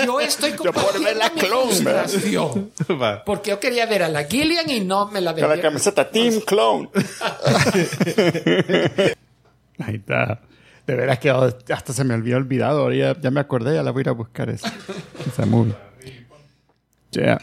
[0.05, 2.09] yo estoy por ver compartiendo la mi clon, ¿verdad?
[2.09, 2.70] frustración.
[3.01, 3.24] Va.
[3.24, 6.40] Porque yo quería ver a la Gillian y no me la Con la camiseta Team
[6.46, 6.90] Clone.
[9.78, 10.40] Ahí está.
[10.86, 12.80] De veras que hasta se me había olvidado.
[12.82, 14.72] Ahora ya, ya me acordé, ya la voy a ir a buscar esa,
[15.26, 15.74] esa movie.
[17.11, 17.40] Yeah.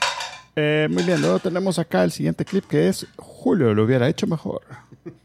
[0.56, 4.26] Eh, muy bien, luego tenemos acá el siguiente clip que es Julio lo hubiera hecho
[4.28, 4.62] mejor.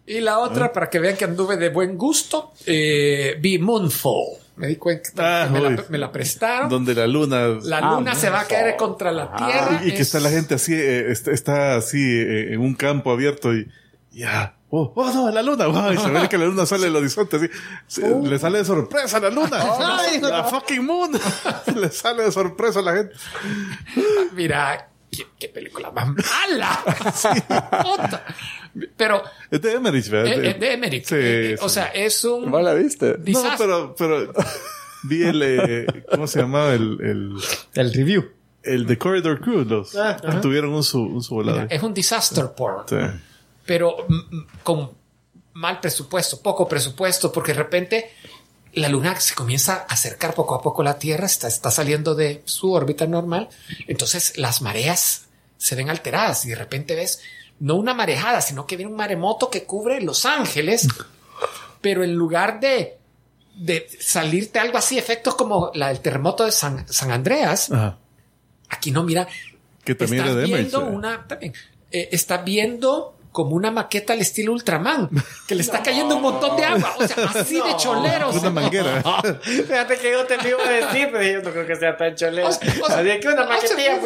[0.07, 4.39] Y la otra, para que vean que anduve de buen gusto, eh, vi Moonfall.
[4.57, 6.69] Me di cuenta Ah, que me, la, me la prestaron.
[6.69, 7.47] Donde la luna.
[7.63, 9.81] La Ah, luna se va a caer contra la tierra.
[9.85, 13.11] y que Es- está la gente así, eh, está, está así eh, en un campo
[13.13, 13.69] abierto y
[14.11, 14.55] ya.
[14.73, 15.65] Oh, oh, no, la luna.
[15.89, 17.47] Ay, se ve que la luna sale del horizonte así.
[17.89, 19.59] Se- Le sale de sorpresa a la luna.
[19.99, 21.11] Ay, la fucking moon.
[21.77, 23.15] le sale de sorpresa a la gente.
[24.33, 26.81] Mira, qué, qué película más mala.
[27.83, 28.25] Puta.
[28.97, 30.33] Pero Es de Emmerich, ¿verdad?
[30.33, 31.05] es, es de Emmerich.
[31.05, 31.75] Sí, Eh, eh, O sí.
[31.75, 33.17] sea, es un ¿Vos la viste?
[33.27, 34.33] No, pero, pero
[35.03, 36.73] vi el, eh, ¿cómo se llamaba?
[36.75, 37.35] El, el,
[37.75, 38.25] El review.
[38.63, 39.65] el de Corridor Crew.
[39.65, 39.97] Los,
[40.41, 41.67] tuvieron un su, un su volador.
[41.69, 42.85] es un disaster porn.
[43.71, 44.91] Pero mm, mm, con
[45.53, 48.11] mal presupuesto, poco presupuesto, porque de repente
[48.73, 52.17] la luna se comienza a acercar poco a poco a la Tierra, está, está saliendo
[52.17, 53.49] de su órbita normal,
[53.87, 57.21] entonces las mareas se ven alteradas y de repente ves
[57.61, 60.89] no una marejada, sino que viene un maremoto que cubre Los Ángeles,
[61.81, 62.99] pero en lugar de,
[63.55, 67.99] de salirte algo así, efectos como la, el terremoto de San, San Andreas, Ajá.
[68.69, 69.29] aquí no, mira,
[69.85, 70.93] Que también estás viendo ¿verdad?
[70.93, 71.53] una también,
[71.93, 75.09] eh, está viendo como una maqueta al estilo Ultraman
[75.47, 79.03] que le está cayendo un montón de agua o sea así de choleros Una manguera.
[79.43, 82.15] Fíjate que yo te lo iba a decir, pero yo no creo que sea tan
[82.15, 82.49] cholero.
[82.49, 84.01] o sea, o sea, Así que una o sea, maquetilla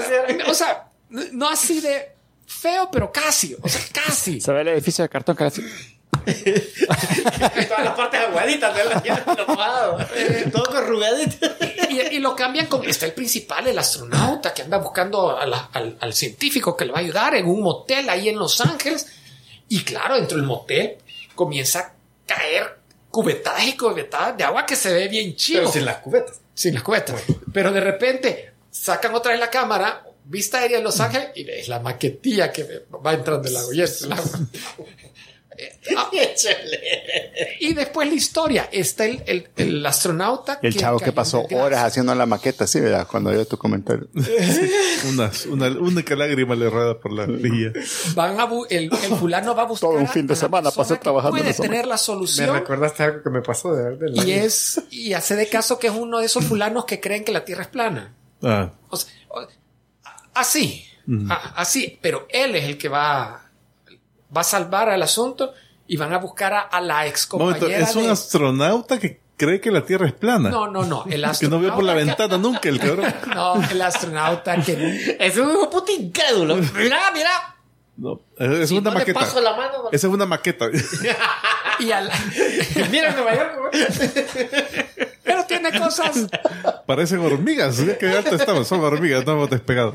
[0.47, 0.89] o sea,
[1.33, 2.13] no así de
[2.47, 5.65] feo pero casi o sea casi Se ve el edificio de cartón así.
[7.69, 9.03] Todas las partes aguaditas de la.
[10.53, 11.47] Todo corrugadito.
[11.91, 15.69] y, y lo cambian con está el principal el astronauta que anda buscando a la-
[15.73, 19.07] al, al científico que le va a ayudar en un motel ahí en Los Ángeles
[19.69, 20.97] y claro dentro del motel
[21.35, 21.93] comienza a
[22.27, 22.79] caer
[23.11, 26.41] cubetadas y cubetadas de agua que se ve bien chido Pero sin las cubetas.
[26.55, 27.21] Sin las cubetas.
[27.53, 31.69] Pero de repente sacan otra vez la cámara, vista aérea de Los Ángeles, y ves
[31.69, 33.75] la maquetilla que va entrando el agua.
[33.75, 34.25] Y, es el agua.
[37.61, 38.69] Y después la historia.
[38.73, 40.59] Está el, el- el astronauta.
[40.63, 43.07] El chavo que pasó horas haciendo la maqueta, sí, ¿verdad?
[43.11, 44.09] Cuando dio tu comentario.
[45.09, 47.73] Unas- una única lágrima le errada por la lejía.
[48.15, 49.91] Van a bu- el, el fulano va a buscar.
[49.91, 52.55] Todo un fin de semana pasé trabajando Puede tener la Me solución.
[52.55, 54.25] recordaste algo que me pasó de verdad.
[54.25, 54.83] Y es.
[54.91, 57.63] Y hace de caso que es uno de esos fulanos que creen que la Tierra
[57.63, 58.15] es plana.
[58.43, 59.47] Ah, O sea, o-
[60.35, 60.85] así,
[61.29, 63.44] a- así, pero él es el que va,
[64.37, 65.53] va a salvar al asunto
[65.87, 69.61] y van a buscar a, a la ex momento, compañera es un astronauta que cree
[69.61, 70.49] que la Tierra es plana.
[70.51, 71.05] No, no, no.
[71.07, 73.15] El que no astronauta ve por la ventana nunca el cabrón.
[73.35, 75.17] No, el astronauta que...
[75.21, 76.57] Es un hijo puta incrédulo.
[76.57, 77.31] Mira, mira.
[77.97, 79.21] No, es Si una no le maqueta.
[79.21, 79.89] paso la mano.
[79.93, 80.67] Esa es una maqueta.
[81.81, 82.09] Y al-
[82.93, 83.53] Mira Nueva York.
[85.25, 86.29] pero tiene cosas...
[86.87, 87.79] Parecen hormigas.
[87.81, 88.69] Mira qué alto estamos.
[88.69, 89.93] Son hormigas, no hemos despegado.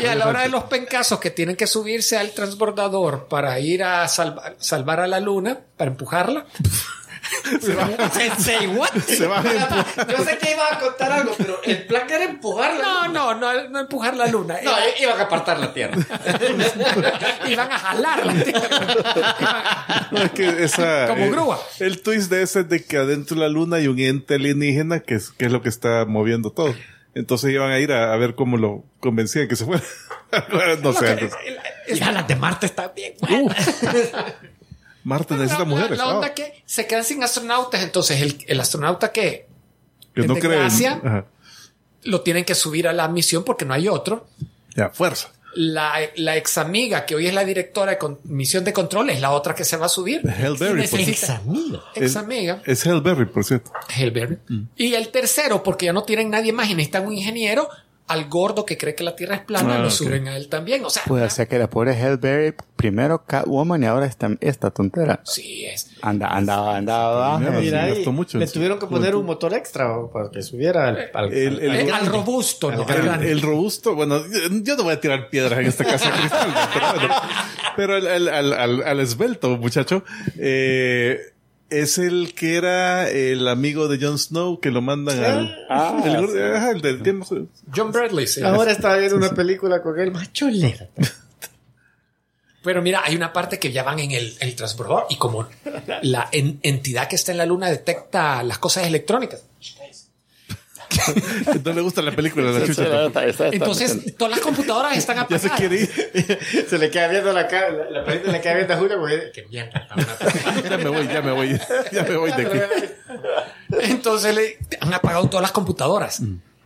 [0.00, 3.82] Y a la hora de los pencazos que tienen que subirse al transbordador para ir
[3.84, 6.46] a salva- salvar a la luna, para empujarla.
[7.60, 7.96] se van-
[8.38, 8.90] Say what?
[9.06, 9.42] Se a.
[10.08, 12.82] Yo sé que ibas a contar algo, pero el plan era empujarla.
[12.82, 14.56] No, no, no, no empujar la luna.
[14.62, 15.96] No, iban a apartar la tierra.
[17.48, 20.08] Iban a jalar la Tierra.
[20.10, 21.60] No, es que esa, Como grúa.
[21.80, 25.00] El twist de ese es de que adentro de la luna hay un ente alienígena
[25.00, 26.74] que es, que es lo que está moviendo todo.
[27.14, 29.82] Entonces iban a ir a, a ver cómo lo convencían que se fuera.
[30.82, 31.30] no sé.
[31.94, 33.14] Ya las de Marte están bien.
[33.20, 33.82] buenas.
[35.04, 35.98] Marte necesita La- mujeres.
[35.98, 39.46] La, onda que se quedan sin astronautas, entonces el, el astronauta que
[40.14, 40.34] que no.
[41.04, 41.24] Ajá.
[42.04, 44.26] lo tienen que subir a la misión porque no hay otro.
[44.74, 45.30] Ya, fuerza.
[45.54, 49.20] La, la ex amiga que hoy es la directora de con- misión de control es
[49.20, 50.22] la otra que se va a subir.
[50.26, 51.40] Hellberry, por Necesita-
[51.94, 52.62] Ex amiga.
[52.64, 53.70] Es Hellberry, por cierto.
[53.94, 54.38] Hellberry.
[54.76, 57.68] Y el tercero, porque ya no tienen nadie más y necesitan un ingeniero,
[58.08, 60.84] al gordo que cree que la Tierra es plana, Ah, lo suben a él también.
[60.84, 64.70] O sea, Pues o sea que la pobre Hellberry, primero Catwoman y ahora esta, esta
[64.70, 65.20] tontera.
[65.24, 65.88] sí es.
[66.02, 67.40] Anda, andaba, andaba.
[67.40, 70.42] Eh, sí, Mira, ahí gastó mucho le tuvieron que poner un motor extra para que
[70.42, 72.86] subiera al, al- El- el- Eh, el- al robusto, ¿no?
[72.88, 74.20] El, robusto, bueno,
[74.62, 77.14] yo no voy a tirar piedras en esta casa de cristal, pero, bueno.
[77.76, 80.02] Pero al- al esbelto, muchacho,
[80.38, 81.31] eh,
[81.80, 85.56] es el que era el amigo de Jon Snow que lo mandan al.
[85.70, 86.38] Ah, el, sí.
[86.38, 87.48] ajá, el de Game of Thrones.
[87.74, 88.42] John Bradley, sí.
[88.42, 90.88] Ahora estaba viendo una película con él más cholera.
[92.64, 95.48] Pero mira, hay una parte que ya van en el, el transbordador y como
[96.02, 99.42] la en- entidad que está en la luna detecta las cosas electrónicas.
[101.64, 102.82] No le gusta la película, la sí, chucha.
[102.84, 105.42] está- está- está- Entonces, todas las computadoras están Ya apagadas.
[105.42, 106.66] se quiere ir.
[106.68, 109.30] Se le queda viendo la cara, la, la película le queda viendo a Julio porque
[109.34, 109.86] que mierda.
[110.68, 111.60] Ya me voy, ya me voy.
[111.92, 112.58] Ya me voy de aquí.
[113.90, 116.22] Entonces le han apagado todas las computadoras.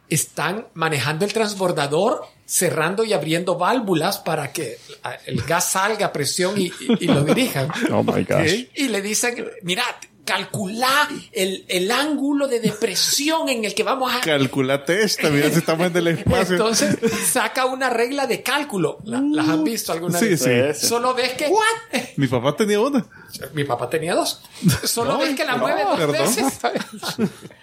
[0.08, 4.78] Están manejando el transbordador, cerrando y abriendo válvulas para que
[5.26, 7.68] el gas salga a presión y, y- y lo dirijan.
[7.92, 8.44] Oh my gosh.
[8.44, 8.70] ¿Qué?
[8.76, 9.82] Y le dicen, mira,
[10.26, 14.20] calcula el, el ángulo de depresión en el que vamos a...
[14.20, 16.56] Calculate esta, mira si estamos en el espacio.
[16.56, 16.98] Entonces
[17.32, 18.98] saca una regla de cálculo.
[19.04, 20.78] La- ¿Las han visto alguna Sí, vez?
[20.80, 20.86] sí.
[20.86, 21.50] Solo ves que...
[22.16, 23.06] Mi papá tenía una.
[23.54, 24.42] Mi papá tenía dos.
[24.84, 26.18] Solo ves que la mueve dos perdón.
[26.34, 26.58] veces.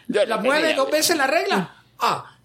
[0.28, 1.76] La mueve dos veces la regla.
[2.00, 2.38] Ah,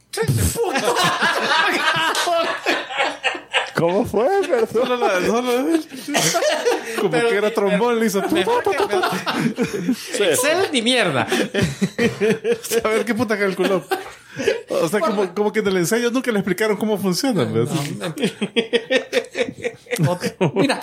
[3.74, 4.68] ¿Cómo fue, perdón?
[4.72, 5.78] Solo la- solo-
[7.01, 8.20] como que era trombón, le hizo.
[10.18, 11.22] Excel ni mierda.
[12.85, 13.85] A ver qué puta calculó.
[14.68, 17.44] O sea, como, como que en el ensayo nunca le explicaron cómo funciona.
[17.44, 17.68] ¿ves?
[20.55, 20.80] Mira,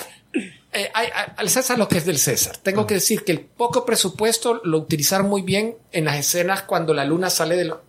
[0.74, 2.56] eh, hay- hay- al César lo que es del César.
[2.58, 6.94] Tengo que decir que el poco presupuesto lo utilizaron muy bien en las escenas cuando
[6.94, 7.82] la luna sale de, lo-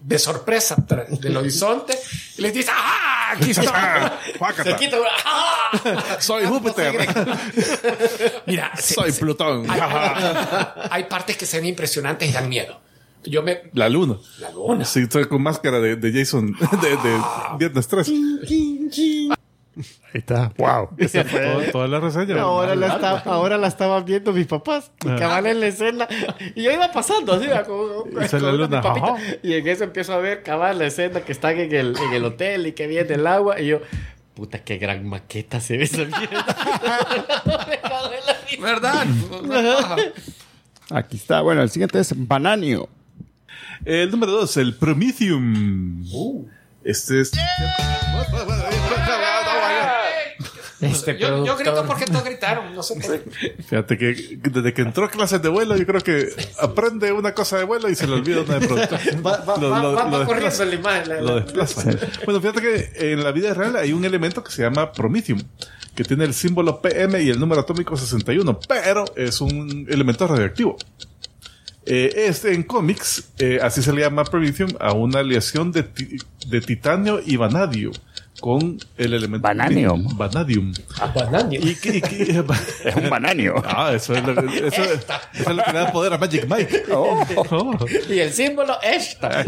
[0.00, 0.76] de sorpresa
[1.20, 1.98] del horizonte
[2.36, 3.32] y les dice, ¡ah!
[3.36, 4.18] Aquí está.
[4.64, 4.96] Se quita
[5.26, 6.16] ¡Ah!
[6.18, 6.94] Soy Júpiter.
[8.46, 9.70] Mira, Soy se- Plutón.
[9.70, 9.80] hay,
[10.90, 12.80] hay partes que se ven impresionantes y dan miedo.
[13.24, 13.62] Yo me.
[13.74, 14.16] La luna.
[14.38, 14.84] La luna.
[14.84, 17.20] Sí, estoy con máscara de, de Jason de, de
[17.58, 18.10] Viernes 3.
[19.78, 20.52] Ahí está.
[20.56, 20.90] Wow.
[20.98, 22.40] Toda, toda la reseña.
[22.40, 24.90] Ahora la, está- ahora la estaban viendo mis papás.
[25.04, 26.08] Y cabal en la escena.
[26.54, 29.16] Y yo iba pasando así, Y la luna, papita.
[29.42, 32.24] Y en eso empiezo a ver cabal la escena que están en el, en el
[32.24, 33.60] hotel y que viene el agua.
[33.60, 33.80] Y yo,
[34.34, 36.56] puta, qué gran maqueta se ve esa mierda.
[38.60, 39.06] ¿Verdad?
[40.90, 41.42] Aquí está.
[41.42, 42.88] Bueno, el siguiente es Bananio.
[43.84, 46.04] El número 2, el Prometheum.
[46.82, 47.30] Este es.
[50.80, 51.86] Este yo, yo grito productor.
[51.86, 52.74] porque todos gritaron.
[52.74, 53.56] No sé por qué.
[53.62, 56.28] Fíjate que desde que entró a clases de vuelo, yo creo que
[56.60, 58.96] aprende una cosa de vuelo y se le olvida una de producto.
[59.26, 60.64] Va, va, Lo- va, lo- va- lo va corriendo desplaza.
[60.66, 61.08] la imagen.
[61.08, 61.90] la- Lo la- desplaza.
[62.24, 65.42] Bueno, fíjate que en la vida real hay un elemento que se llama Prometheum,
[65.96, 70.76] que tiene el símbolo PM y el número atómico 61, pero es un elemento radioactivo.
[71.90, 76.18] Eh, este en cómics, eh, así se le llama Prometheum a una aleación de, ti-
[76.46, 77.92] de titanio y vanadio
[78.40, 80.16] con el elemento Vanadium.
[80.16, 80.72] vanadium.
[81.14, 81.60] Bananio.
[81.60, 82.44] Y, que- y que-
[82.84, 83.54] Es un bananio.
[83.66, 84.96] ah, eso es, lo, que- eso, eso
[85.32, 86.84] es lo que le da poder a Magic Mike.
[86.92, 87.24] Oh.
[87.50, 87.76] Oh,
[88.08, 89.44] Y el símbolo esta.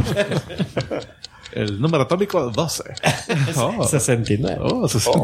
[1.53, 2.83] el número atómico 12.
[3.57, 4.59] Oh, 69.
[4.61, 5.21] oh, 60.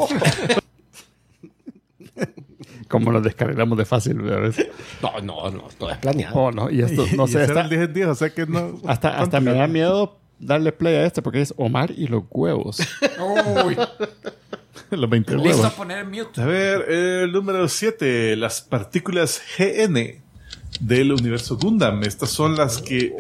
[2.89, 4.69] como nos descarrilamos de fácil veces.
[5.03, 6.37] No, no, no, todo es planeado.
[6.39, 8.47] Oh, no, y esto, no Y sé, está- el 10 en 10, o sea que
[8.47, 8.81] no.
[8.87, 12.79] hasta, hasta me da miedo darle play a este porque es Omar y los huevos.
[13.65, 13.77] Uy,
[14.91, 15.65] Los 20 listo huevos.
[15.65, 16.41] a poner mute.
[16.41, 20.21] A ver, el número 7, las partículas GN
[20.81, 22.03] del universo Gundam.
[22.05, 23.13] Estas son las que.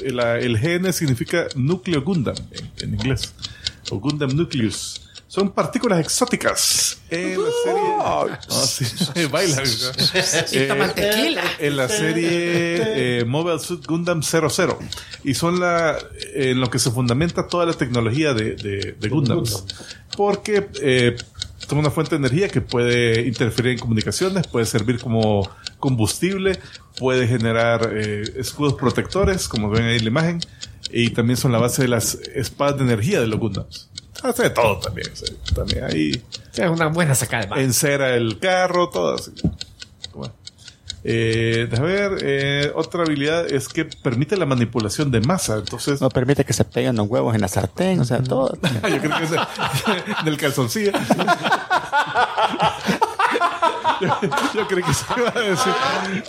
[0.00, 3.34] de- la- el GN significa núcleo Gundam en, en inglés.
[3.90, 5.09] O Gundam Nucleus.
[5.30, 7.82] Son partículas exóticas en la serie.
[8.00, 8.26] Ah,
[8.66, 8.84] sí,
[9.30, 9.64] bailan.
[10.50, 11.42] Y toma Eh, tequila.
[11.60, 14.76] en la serie eh, Mobile Suit Gundam 00
[15.22, 15.96] y son la
[16.34, 19.64] en lo que se fundamenta toda la tecnología de, de, de Gundams
[20.16, 21.14] porque eh,
[21.68, 25.48] son una fuente de energía que puede interferir en comunicaciones puede servir como
[25.78, 26.58] combustible
[26.98, 30.40] puede generar eh, escudos protectores como ven ahí en la imagen
[30.90, 33.86] y también son la base de las espadas de energía de los Gundams
[34.22, 36.22] hace de todo también o sea, también ahí
[36.54, 39.32] Es una buena sacada de encera el carro, todo así.
[40.14, 40.34] Bueno.
[41.02, 45.56] Eh, déjame ver, eh, otra habilidad es que permite la manipulación de masa.
[45.56, 48.52] Entonces, No permite que se peguen los huevos en la sartén, o sea, todo.
[48.62, 49.38] yo creo que es de-
[50.24, 50.92] del calzoncillo.
[54.22, 55.72] yo, yo creo que se iba a decir,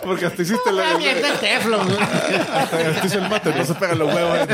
[0.04, 1.80] porque hasta hiciste la, mierda, Teflon.
[1.90, 4.38] hasta, hasta hice el mate, entonces pegan los huevos.
[4.40, 4.50] en-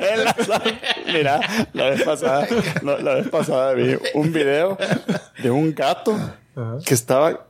[0.00, 0.62] En la.
[1.06, 1.40] Mira,
[1.72, 2.46] la vez pasada,
[2.82, 4.76] no, la vez pasada vi un video
[5.42, 6.16] de un gato
[6.84, 7.46] que estaba,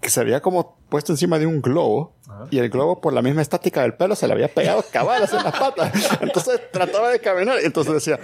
[0.00, 2.12] que se había como puesto encima de un globo
[2.50, 5.42] y el globo por la misma estática del pelo se le había pegado cabalas en
[5.44, 5.92] las patas.
[6.20, 8.18] Entonces trataba de caminar y entonces decía,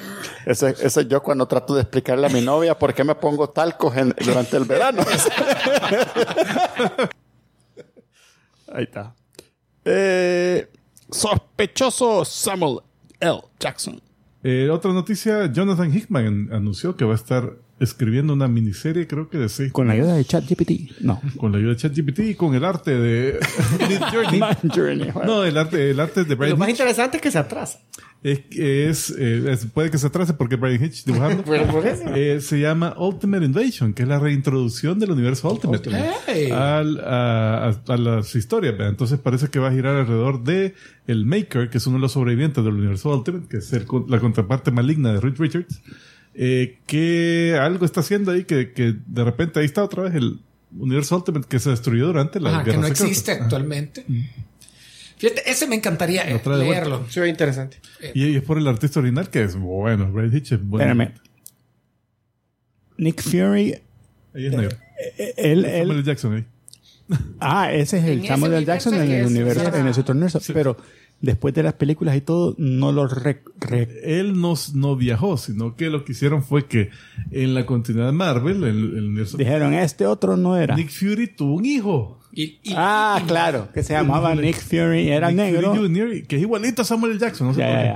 [0.47, 3.97] ese, ese yo cuando trato de explicarle a mi novia por qué me pongo talcos
[3.97, 5.03] en- durante el verano.
[8.73, 9.15] Ahí está.
[9.85, 10.69] Eh,
[11.11, 12.81] sospechoso Samuel
[13.21, 13.41] L.
[13.59, 14.01] Jackson.
[14.43, 19.29] Eh, otra noticia, Jonathan Hickman an- anunció que va a estar escribiendo una miniserie, creo
[19.31, 21.01] que de seis Con la ayuda de ChatGPT.
[21.01, 21.21] No.
[21.37, 23.39] con la ayuda de ChatGPT y con el arte de
[24.13, 24.41] Journey.
[24.75, 25.11] Journey.
[25.25, 27.79] No, el arte, el arte de Lo Brian más Hitch interesante es que se atrasa.
[28.23, 32.03] es, es, eh, es- puede que se atrase porque Brian Hitch dibujando Pero por eso.
[32.15, 35.89] eh, se llama Ultimate Invasion, que es la reintroducción del universo Ultimate
[36.27, 36.51] Hey.
[36.51, 38.73] al- a, a- a las historias.
[38.73, 38.89] ¿verdad?
[38.91, 40.75] Entonces parece que va a girar alrededor de
[41.07, 44.19] el Maker, que es uno de los sobrevivientes del universo Ultimate, que es el la
[44.21, 45.81] contraparte maligna de Reed Richards,
[46.41, 50.39] eh, que algo está haciendo ahí que, que de repente ahí está otra vez el
[50.79, 53.05] universo Ultimate que se destruyó durante la Ajá, que guerra no secreta.
[53.11, 54.05] existe actualmente.
[55.17, 57.05] Fíjate, ese me encantaría eh, leerlo.
[57.11, 57.79] Se ve interesante.
[58.15, 60.13] Y, y es por el artista original que es bueno.
[60.13, 60.91] Brian Hitch es bueno.
[60.93, 61.15] Espérame.
[62.99, 63.75] Nick Fury,
[64.35, 64.77] Ahí es negro.
[65.19, 66.03] eh, él, Samuel él, L.
[66.05, 66.45] Jackson ahí.
[67.41, 68.67] ah, ese es el En Samuel ese L.
[68.67, 70.41] Jackson en el que universo, en ese universo.
[70.53, 70.77] Pero
[71.21, 75.75] después de las películas y todo, no lo re- re- Él no, no viajó, sino
[75.77, 76.91] que lo que hicieron fue que
[77.31, 80.77] en la continuidad de Marvel, el, el universo, dijeron, este otro no era.
[80.77, 82.21] Nick Fury tuvo un hijo.
[82.33, 85.75] Y, y- ah, claro, que se llamaba Nick Fury, era Nick negro.
[85.75, 87.21] Fury Jr., que es igualito a Samuel L.
[87.21, 87.49] Jackson.
[87.49, 87.89] No sé Ya, por ya, qué.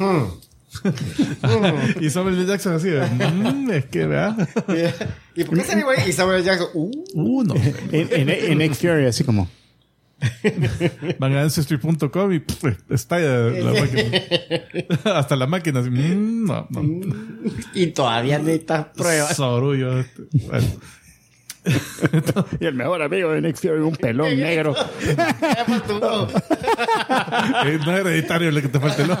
[0.00, 0.26] ya.
[2.00, 2.46] y Samuel L.
[2.46, 4.48] Jackson así, mm, es que, ¿verdad?
[5.36, 6.08] ¿Y por qué se güey?
[6.08, 7.54] Y Samuel Jackson, uh, Uno.
[7.92, 9.48] En, en- en Nick Fury, así como.
[11.18, 14.18] Van a ancestry.com y pff, estalla la máquina.
[15.18, 15.80] Hasta la máquina.
[15.80, 16.82] Así, mm, no, no.
[17.74, 19.36] y todavía necesitas pruebas.
[19.36, 20.04] Sorullo.
[20.32, 20.66] Bueno.
[22.60, 24.74] Y el mejor amigo de Nick Fury, un pelón negro.
[25.02, 25.16] Eh,
[27.84, 29.20] no es hereditario lo que te falta el ojo.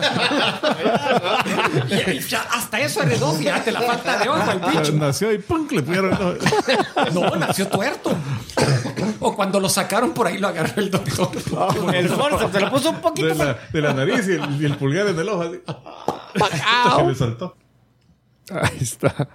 [2.50, 4.92] hasta eso heredó, fíjate, la falta de ojo al bicho.
[4.92, 5.66] Nació y ¡pum!
[5.70, 6.34] le pusieron el ojo.
[7.12, 8.16] No, nació tuerto.
[9.20, 11.30] O cuando lo sacaron por ahí lo agarró el doctor.
[11.94, 13.28] El Forza se lo puso un poquito.
[13.28, 15.42] de la, de la nariz y el, y el pulgar en el ojo.
[15.42, 15.60] Así.
[16.96, 17.56] Se le saltó.
[18.50, 19.28] Ahí está.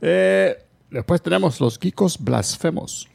[0.00, 0.65] Eh,
[0.96, 3.08] después tenemos los geekos blasfemos.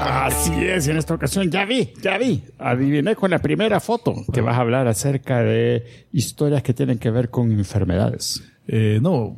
[0.00, 2.42] Así es, y en esta ocasión ya vi, ya vi.
[2.58, 7.10] Adiviné con la primera foto que vas a hablar acerca de historias que tienen que
[7.10, 8.42] ver con enfermedades.
[8.66, 9.36] Eh, no,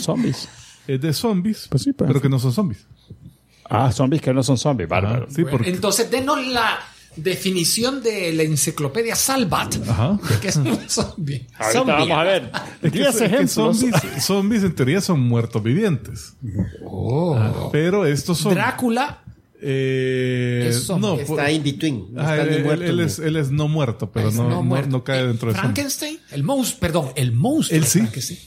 [0.00, 0.48] Zombies.
[0.86, 2.08] es de zombies, Pues sí, pues.
[2.08, 2.86] pero que no son zombies.
[3.68, 5.26] Ah, zombies que no son zombies, bárbaro.
[5.30, 6.78] Sí, porque Entonces, denos la
[7.16, 9.76] definición de la enciclopedia Salvat.
[9.88, 10.18] Ajá.
[10.28, 11.46] de que es un zombie.
[11.58, 11.92] Ahorita Zombie.
[11.94, 12.50] vamos a ver.
[12.82, 16.34] es que, 10 es que zombies, zombies en teoría son muertos vivientes.
[16.84, 17.68] Oh.
[17.72, 18.54] Pero estos son.
[18.54, 19.22] Drácula.
[19.62, 21.08] eh, Es zombie.
[21.08, 22.14] no, Está por- in between.
[22.14, 22.84] No Ajá, está él, ni muerto.
[22.84, 24.88] él es, él es no muerto, pero no, no, muerto.
[24.90, 25.60] no cae Eh, dentro de zombies.
[25.74, 27.76] Frankenstein, el monstruo, perdón, el monstruo.
[27.78, 27.98] Él sí.
[28.00, 28.38] Frankenstein.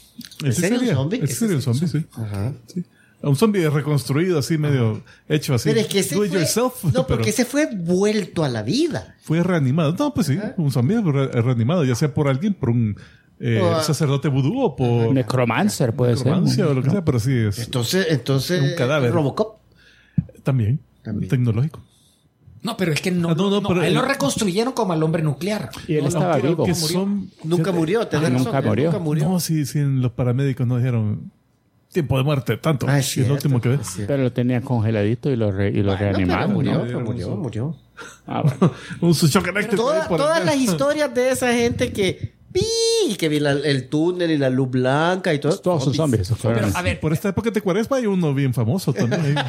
[0.43, 1.17] Ese serio un sería, zombie?
[1.19, 2.05] un Ese zombie, sí.
[2.67, 2.83] Sí.
[3.23, 5.69] Un zombie reconstruido así, medio hecho así.
[5.69, 8.49] Pero es que ese Do it fue, yourself, no, pero porque ese fue vuelto a
[8.49, 9.15] la vida.
[9.21, 9.95] fue reanimado.
[9.97, 12.97] No, pues sí, un zombie re- reanimado, ya sea por alguien, por un
[13.39, 16.27] eh, O sacerdote vudú o por Necromancer puede ser.
[16.27, 18.61] necromancia o lo que sea, pero sí es Entonces, entonces.
[18.61, 19.11] Un cadáver.
[19.11, 19.57] Robocop.
[20.43, 21.29] también, También.
[21.29, 21.81] tecnológico.
[22.61, 24.93] No, pero es que no, Ah, no, no, no, pero a él lo reconstruyeron como
[24.93, 25.69] al hombre nuclear.
[25.87, 26.65] Y él No, estaba vivo.
[26.75, 28.85] son- Nunca murió, tenés Ah, nunca murió.
[28.85, 29.29] Nunca murió.
[29.29, 31.31] No, sí, sí, en los paramédicos nos dijeron
[31.93, 32.85] tiempo de muerte, tanto.
[32.89, 34.07] Ah, es es lo cierto, último que cierto.
[34.11, 36.53] Pero lo tenía congeladito y lo, re- y lo Bueno, pero reanimaron.
[36.53, 36.81] murió, ¿no?
[36.83, 37.77] pero murió, murió.
[38.27, 38.73] Ah, bueno.
[39.01, 39.13] Un
[39.49, 39.83] eléctrico.
[39.83, 42.33] Toda- todas el- las historias de esa gente que.
[42.51, 43.15] ¡pi!
[43.17, 45.57] Que vi la- el túnel y la luz blanca y todo.
[45.57, 46.31] Todos son zombies.
[46.41, 49.35] Pero, a ver, Por esta época de cuaresma hay uno bien famoso también.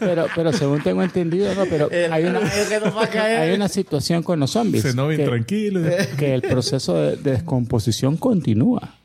[0.00, 4.82] Pero, pero según tengo entendido, no, pero hay una, hay una situación con los zombies.
[4.82, 5.80] Se no bien que, tranquilo.
[6.18, 8.96] que el proceso de, de descomposición continúa.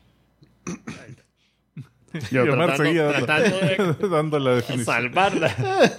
[2.30, 4.94] Y Omar seguía dando, dando la definición.
[4.94, 5.92] salvarla.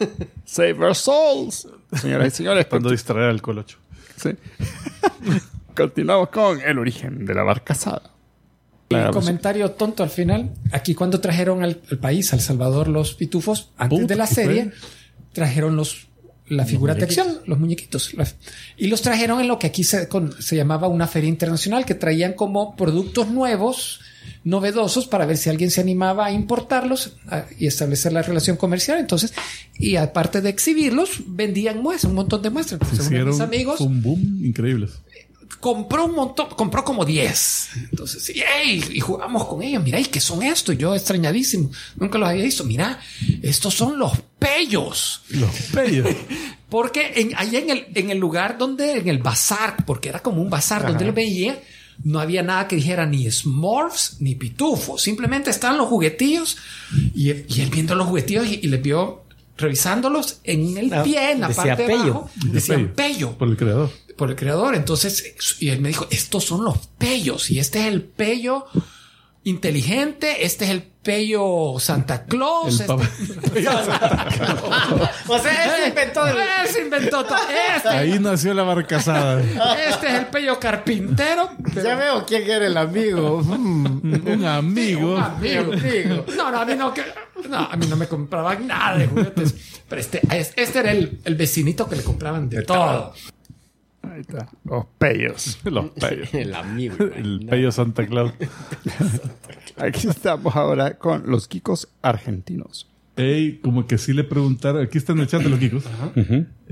[0.46, 1.68] Save our souls.
[1.94, 3.78] Señoras y señores, Cuando distraer al colocho.
[4.18, 4.32] Sí.
[5.76, 8.04] Continuamos con el origen de la barcazada.
[8.06, 10.52] un Claro, comentario tonto al final.
[10.72, 14.28] Aquí cuando trajeron al, al país, a El Salvador, los pitufos, antes Puta, de la
[14.28, 14.74] ¿qué serie, fue?
[15.34, 16.08] trajeron los
[16.50, 18.12] la figura de acción, los muñequitos.
[18.78, 21.96] y los trajeron en lo que aquí se, con- se llamaba una feria internacional, que
[21.96, 24.02] traían como productos nuevos,
[24.44, 29.00] novedosos, para ver si alguien se animaba a importarlos a- y establecer la relación comercial.
[29.00, 29.34] Entonces,
[29.78, 32.82] y aparte de exhibirlos, vendían muestras, un montón de muestras.
[32.82, 34.88] Entonces, mis Hicieron amigos un boom increíble.
[35.60, 37.70] Compró un montón, compró como 10.
[37.92, 39.84] Entonces, y, jugamos con ellos.
[39.84, 40.78] Mira, ¿y qué son estos?
[40.78, 41.72] Yo extrañadísimo.
[41.96, 42.64] Nunca los había visto.
[42.64, 43.00] Mira,
[43.42, 45.22] estos son los pellos.
[45.30, 46.08] Los pellos.
[46.70, 50.42] Porque en, allá en el, en el lugar donde, en el bazar, porque era como
[50.42, 51.62] un bazar donde lo veía,
[52.04, 55.00] no había nada que dijera ni Smurfs ni Pitufos.
[55.00, 56.58] Simplemente estaban los juguetillos
[57.14, 59.24] y, y él viendo los juguetillos y, y les vio
[59.58, 62.30] revisándolos en el Ah, pie, en la decía parte de abajo.
[62.46, 63.92] Decían pello Por el creador.
[64.18, 64.76] Por el creador.
[64.76, 68.66] Entonces, y él me dijo, estos son los pellos y este es el pello
[69.46, 72.80] inteligente, este es el pello Santa Claus.
[72.80, 72.94] El este-
[75.28, 77.38] O sea, él se inventó el- Él se inventó todo.
[77.76, 79.42] Este, Ahí nació la barcazada.
[79.42, 81.50] este es el pello carpintero.
[81.74, 83.42] pero- Ya veo quién era el amigo.
[83.44, 84.28] Mm.
[84.30, 85.16] Un amigo.
[85.16, 86.26] Un amigo.
[86.38, 87.04] No, no, a mí no, que,
[87.50, 89.56] no, a mí no me compraban nada de juguetes.
[89.90, 93.14] Pero este, es- este era el, el vecinito que le compraban de todo.
[94.04, 94.50] Ahí está.
[94.64, 95.60] Los pellos.
[95.66, 96.34] Los pellos.
[96.34, 96.96] El amigo.
[97.00, 98.34] El pello Santa Claus.
[99.78, 102.90] Aquí estamos ahora con los Kikos argentinos.
[103.16, 105.84] Ey, como que sí le preguntaron, aquí está en el chat de los Kikos.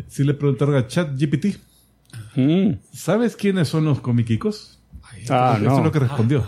[0.07, 1.57] Sí le preguntaron a Chat GPT.
[2.35, 2.73] Mm.
[2.91, 4.79] ¿Sabes quiénes son los comiquicos?
[5.29, 6.43] Ah, Eso es lo que respondió.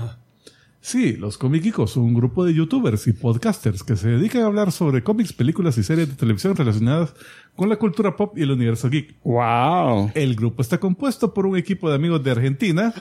[0.85, 4.73] Sí, los Comiquicos son un grupo de youtubers y podcasters que se dedican a hablar
[4.73, 7.13] sobre cómics, películas y series de televisión relacionadas
[7.55, 9.15] con la cultura pop y el universo geek.
[9.23, 10.11] Wow.
[10.15, 12.93] El grupo está compuesto por un equipo de amigos de Argentina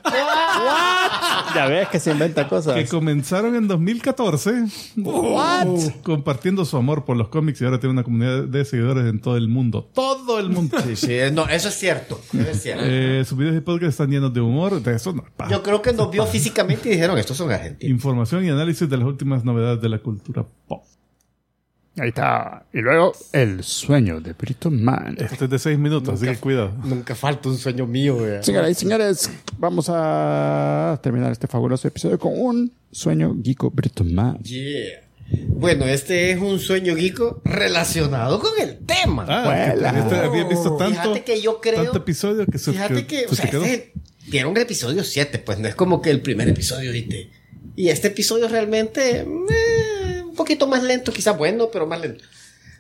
[1.55, 2.75] Ya ves que se inventa cosas.
[2.75, 4.65] que comenzaron en 2014
[6.03, 9.37] compartiendo su amor por los cómics y ahora tiene una comunidad de seguidores en todo
[9.37, 9.91] el mundo.
[9.95, 10.79] Todo el mundo.
[10.83, 12.21] Sí, sí, no, eso es cierto.
[12.33, 12.85] Eso es cierto.
[12.87, 15.25] Eh, sus videos y podcasts están llenos de humor, de eso no.
[15.37, 15.49] pa.
[15.49, 17.91] Yo creo que nos vio físicamente y dijeron, estos son argentinos.
[17.91, 20.85] Información y análisis de las últimas novedades de la cultura pop.
[21.99, 22.65] Ahí está.
[22.73, 25.17] Y luego, el sueño de Brito Man.
[25.21, 26.73] Este es de seis minutos, así que cuidado.
[26.85, 28.43] Nunca falta un sueño mío, güey.
[28.43, 34.39] Señoras y señores, vamos a terminar este fabuloso episodio con un sueño geeko Brito Man.
[34.43, 35.01] Yeah.
[35.49, 39.27] Bueno, este es un sueño geeko relacionado con el tema.
[39.29, 39.45] Ah,
[39.75, 39.93] Vuela.
[39.95, 43.27] que te- había visto tanto, Fíjate que yo creo- tanto episodio que se, Fíjate que,
[43.27, 43.93] o sea, este
[44.29, 47.31] dieron el episodio 7, pues no es como que el primer episodio, ¿viste?
[47.77, 49.27] Y este episodio realmente eh,
[50.33, 52.25] un poquito más lento, quizás bueno, pero más lento.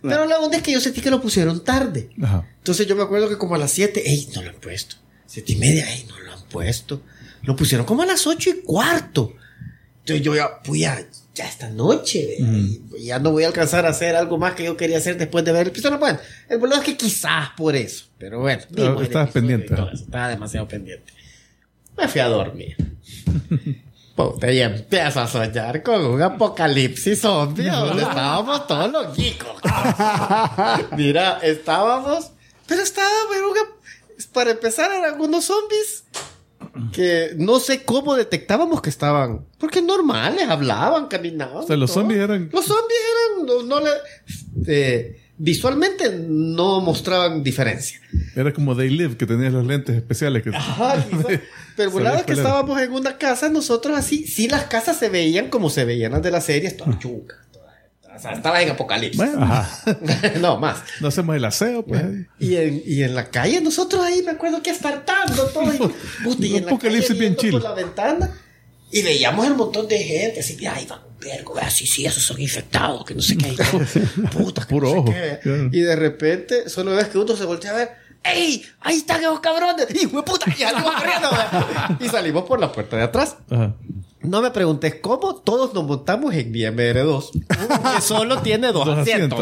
[0.02, 2.10] Pero la onda es que yo sentí que lo pusieron tarde.
[2.20, 2.48] Ajá.
[2.58, 4.96] Entonces yo me acuerdo que como a las 7, ey, no lo han puesto.
[5.26, 7.02] Siete y media, ey, no lo han puesto.
[7.42, 9.34] Lo pusieron como a las 8 y cuarto.
[10.00, 13.90] Entonces yo ya, pues ya, ya esta noche, y ya no voy a alcanzar a
[13.90, 15.98] hacer algo más que yo quería hacer después de ver el episodio.
[15.98, 16.18] Bueno,
[16.48, 18.06] el problema es que quizás por eso.
[18.18, 19.74] Pero bueno, el estabas pendiente.
[19.92, 21.12] Estaba demasiado pendiente.
[21.96, 22.76] Me fui a dormir.
[24.14, 29.56] Puta, y empiezo a soñar con un apocalipsis zombie donde estábamos todos los geekos.
[30.96, 32.30] Mira, estábamos,
[32.66, 33.60] pero estaba, pero una-
[34.32, 36.04] para empezar eran unos zombies
[36.92, 41.56] que no sé cómo detectábamos que estaban, porque normales, hablaban, caminaban.
[41.58, 42.00] O sea, los todo.
[42.02, 43.00] zombies eran- Los zombies
[43.36, 43.90] eran, no, no le,
[44.66, 48.00] eh, visualmente no mostraban diferencia.
[48.36, 50.42] Era como They Live, que tenía los lentes especiales.
[50.42, 50.50] Que...
[50.50, 51.40] Ajá, quizá.
[51.76, 55.48] Pero por lado que estábamos en una casa, nosotros así, sí las casas se veían
[55.48, 57.74] como se veían las de la serie, todas chucas, todas,
[58.14, 59.16] O sea, estabas en apocalipsis.
[59.16, 59.66] Bueno,
[60.40, 60.82] no, más.
[61.00, 62.02] no hacemos el aseo, pues.
[62.38, 65.72] Y en, y en la calle, nosotros ahí me acuerdo que estartando todo.
[65.72, 65.78] Y,
[66.24, 67.52] puta, y en la Apocalipsis calle bien chill.
[67.52, 68.30] por la ventana.
[68.92, 70.40] Y veíamos el montón de gente.
[70.40, 71.54] Así, mira, ahí van un vergo.
[71.70, 73.04] sí, sí, esos son infectados.
[73.04, 73.56] Que no sé qué.
[74.32, 75.38] Puta, que Puro no sé ojo, qué.
[75.42, 75.68] claro.
[75.72, 77.90] Y de repente, solo ves que uno se voltea a ver.
[78.24, 78.64] ¡Ey!
[78.80, 79.86] Ahí están esos cabrones.
[80.00, 80.46] ¡Hijo de puta!
[80.48, 81.28] Y salimos corriendo.
[81.98, 83.36] Y salimos por la puerta de atrás.
[83.50, 83.74] Ajá.
[84.20, 87.30] No me preguntes cómo, todos nos montamos en mi MR2,
[87.96, 89.40] que solo tiene dos, Dos asientos.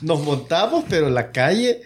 [0.00, 1.82] Nos montamos, pero la calle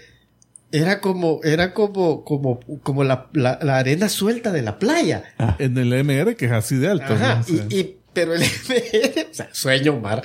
[0.72, 5.24] era como, era como, como, como la, la- la arena suelta de la playa.
[5.59, 7.12] En el MR, que es así de alto.
[7.14, 7.55] Ajá, ¿no?
[7.70, 10.22] Y, y- pero el MR, o sea, sueño mar,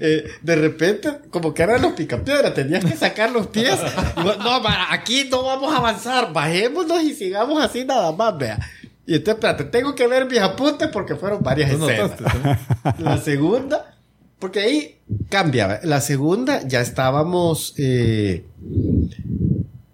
[0.00, 3.78] eh, de repente, como que eran los picapiedras, tenías que sacar los pies.
[4.16, 8.58] No, Mara, aquí no vamos a avanzar, bajémonos y sigamos así nada más, vea.
[9.06, 12.20] Y entonces, espérate, tengo que ver mis apuntes porque fueron varias ¿no escenas.
[12.20, 12.58] notaste?
[13.04, 13.94] La segunda,
[14.40, 15.78] porque ahí cambia.
[15.84, 18.44] La segunda ya estábamos, eh,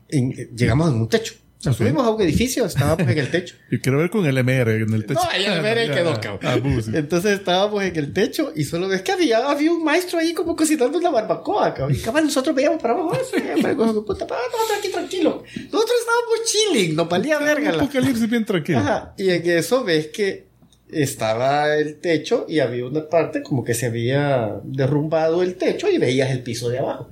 [0.08, 1.34] en- llegamos en un techo.
[1.60, 3.56] Subimos a un edificio, estábamos en el techo.
[3.70, 5.18] Yo quiero ver con el MR en el techo.
[5.20, 6.38] No, el MR quedó, cabrón.
[6.44, 6.86] Ah, pues.
[6.86, 10.54] Entonces estábamos en el techo y solo ves que había, había un maestro ahí como
[10.54, 11.96] cocinando una barbacoa, cabrón.
[11.96, 14.36] Y cabal, nosotros veíamos para abajo, hijo de puta, ah,
[14.78, 15.42] aquí tranquilo.
[15.42, 17.70] Nosotros estábamos chilling, nos valía verga.
[17.72, 18.78] Un la- apocalipsis bien tranquilo.
[18.78, 19.14] Ajá.
[19.18, 20.46] Y en eso ves que
[20.92, 25.98] estaba el techo y había una parte como que se había derrumbado el techo y
[25.98, 27.10] veías el piso de abajo.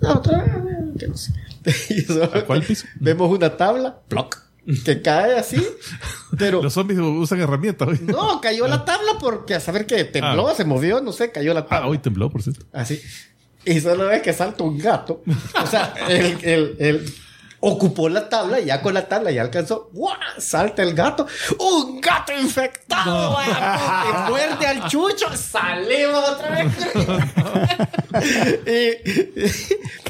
[0.00, 0.64] Nosotros, ah,
[0.96, 1.32] que no sé.
[1.90, 2.86] Y solo ¿A cuál piso?
[3.00, 4.36] Vemos una tabla, ploc,
[4.84, 5.64] que cae así,
[6.38, 8.00] pero Los zombies usan herramientas hoy.
[8.02, 10.54] no, cayó la tabla porque a saber que tembló, Ah.
[10.54, 11.88] se movió, no sé, cayó la Ah, tabla.
[11.88, 12.66] hoy tembló, por cierto.
[12.72, 13.00] Así.
[13.64, 15.22] Y solo ves que salta un gato.
[15.62, 17.14] O sea, el, el- el-
[17.60, 19.90] ocupó la tabla y ya con la tabla ya alcanzó.
[19.92, 20.16] ¡guau!
[20.38, 21.26] Salta el gato.
[21.58, 23.32] ¡Un gato infectado!
[23.32, 25.26] vaya, Que muerde al chucho.
[25.36, 26.72] Salimos otra vez.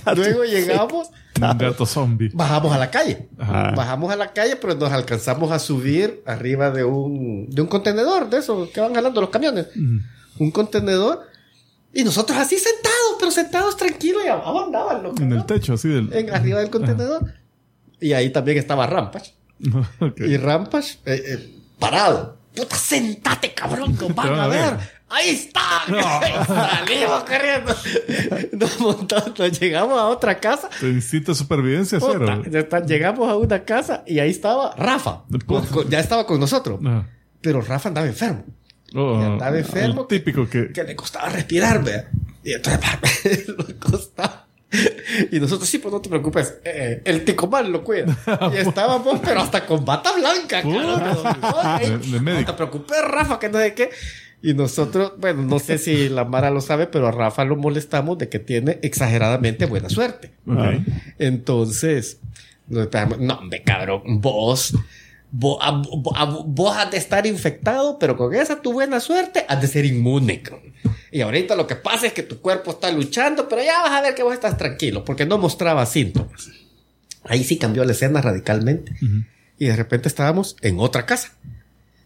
[0.07, 1.09] y, luego llegamos.
[1.41, 2.31] Un gato zombie.
[2.35, 3.29] Bajamos a la calle.
[3.39, 3.71] Ajá.
[3.71, 8.29] Bajamos a la calle, pero nos alcanzamos a subir arriba de un, de un contenedor
[8.29, 9.67] de esos que van jalando los camiones.
[10.39, 11.27] Un contenedor.
[11.93, 15.89] Y nosotros así sentados, pero sentados tranquilos y abajo andaban los En el techo, así
[15.89, 16.13] del.
[16.13, 17.33] En- arriba del contenedor.
[18.01, 19.35] Y ahí también estaba Rampage.
[20.01, 20.21] Ok.
[20.21, 22.39] Y Rampage eh, eh, parado.
[22.55, 24.99] Puta, sentate, cabrón, que os van a ver.
[25.11, 25.61] Ahí está.
[26.47, 27.75] Salimos corriendo.
[28.53, 30.69] Nos montamos, nos llegamos a otra casa.
[30.81, 32.43] Tu instinto de supervivencia cero.
[32.87, 35.23] llegamos a una casa y ahí estaba Rafa.
[35.47, 36.81] Con- con- ya estaba con nosotros.
[36.85, 37.09] Ajá.
[37.41, 38.45] Pero Rafa andaba enfermo.
[38.95, 40.07] Oh, Y andaba enfermo.
[40.07, 40.73] Típico que.
[40.73, 42.09] Que le costaba respirar, vea.
[42.49, 44.47] Y entonces le costaba.
[45.33, 46.55] Y nosotros, sí, pues no te preocupes.
[46.65, 48.17] eh, el ticomal lo cuida.
[48.53, 51.03] Y estábamos, pero hasta con bata blanca, cabrón.
[52.11, 53.91] De- de No te preocupes, Rafa, que no sé qué.
[54.43, 58.19] Y nosotros, bueno, no sé si la Mara lo sabe, pero a Rafa lo molestamos
[58.19, 60.33] de que tiene exageradamente buena suerte.
[60.47, 60.59] Ok.
[61.19, 62.21] Entonces,
[62.69, 62.89] nos
[63.19, 64.75] no, hombre, cabrón, vos,
[65.31, 69.45] vos, a- vo- a- vos has de estar infectado, pero con esa tu buena suerte
[69.49, 70.43] has de ser inmune.
[71.11, 74.01] Y ahorita lo que pasa es que tu cuerpo está luchando, pero ya vas a
[74.03, 76.49] ver que vos estás tranquilo, porque no mostraba síntomas.
[77.25, 78.93] Ahí sí cambió la escena radicalmente.
[79.59, 81.33] Y de repente estábamos en otra casa.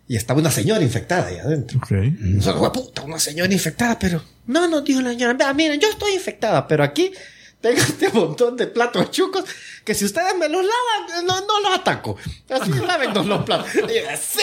[0.08, 1.78] Y estaba una señora infectada ahí adentro.
[1.78, 1.90] Ok.
[2.18, 4.22] Nosotros, "Hue puta, una señora infectada, pero.
[4.46, 5.32] No, no, dijo la señora.
[5.34, 7.12] "Vea, miren, yo estoy infectada, pero aquí
[7.60, 9.44] tengo este montón de platos chucos
[9.84, 12.16] que si ustedes me los lavan, no, no los ataco.
[12.50, 13.74] Así lávennos los platos.
[13.74, 13.84] Y, yo,
[14.20, 14.42] "Sí".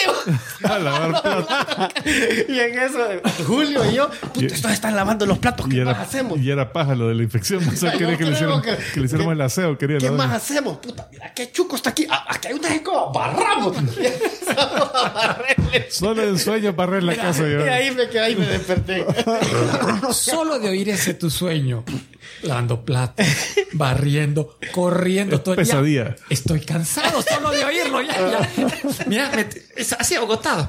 [0.64, 1.88] A lavar platos.
[2.48, 2.98] Y en eso,
[3.46, 6.38] Julio y yo, puta, estos están lavando los platos, ¿qué era, más hacemos?
[6.38, 7.66] y era paja lo de la infección.
[7.66, 9.78] O sea, Yo quería que le, creo hicieran, que- que le hiciéramos que- el aseo.
[9.78, 10.78] Quería ¿Qué más hacemos?
[10.78, 12.06] Puta, mira qué chuco está aquí.
[12.10, 13.76] Ah, Aquí hay una escoba, barramos.
[15.90, 17.46] Solo en sueño para en la casa.
[17.46, 17.62] Y yo.
[17.72, 19.04] ahí me quedé, ahí me desperté.
[20.12, 21.84] Solo de oír ese tu sueño.
[22.42, 23.26] Lavando platos,
[23.72, 25.29] barriendo, corriendo.
[25.36, 25.60] Es todo- ya.
[25.60, 26.16] pesadilla.
[26.28, 28.00] estoy cansado solo de oírlo.
[28.02, 28.50] Ya, ya.
[29.06, 29.46] Mira, me-
[29.76, 30.66] es así agotado.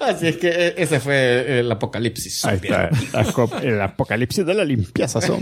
[0.00, 2.44] Así es que eh, ese fue el apocalipsis.
[2.44, 2.90] Ahí está.
[3.32, 5.40] cop- El apocalipsis de la limpieza son.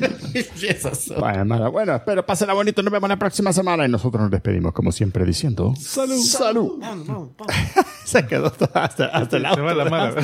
[0.63, 1.21] Esas son.
[1.21, 1.69] Bueno, mala.
[1.69, 2.83] bueno, espero pásenla bonito.
[2.83, 6.21] Nos vemos la próxima semana y nosotros nos despedimos como siempre diciendo Salud.
[6.23, 6.83] salud.
[8.05, 9.65] Se quedó todo hasta, hasta el Se auto.
[9.65, 10.15] va la mala.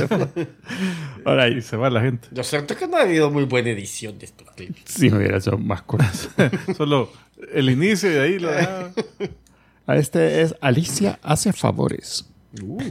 [1.25, 2.29] Ahora, y se va la gente.
[2.33, 4.83] Yo siento que no ha habido muy buena edición de estos clips.
[4.85, 6.29] si me hubiera hecho más cosas.
[6.77, 7.11] Solo
[7.52, 8.93] el inicio y de ahí lo dejaba.
[9.86, 12.27] A este es Alicia hace favores.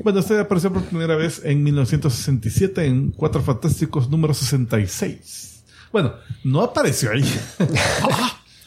[0.03, 5.63] Bueno, este apareció por primera vez en 1967 en Cuatro Fantásticos número 66.
[5.91, 6.13] Bueno,
[6.43, 7.23] no apareció ahí.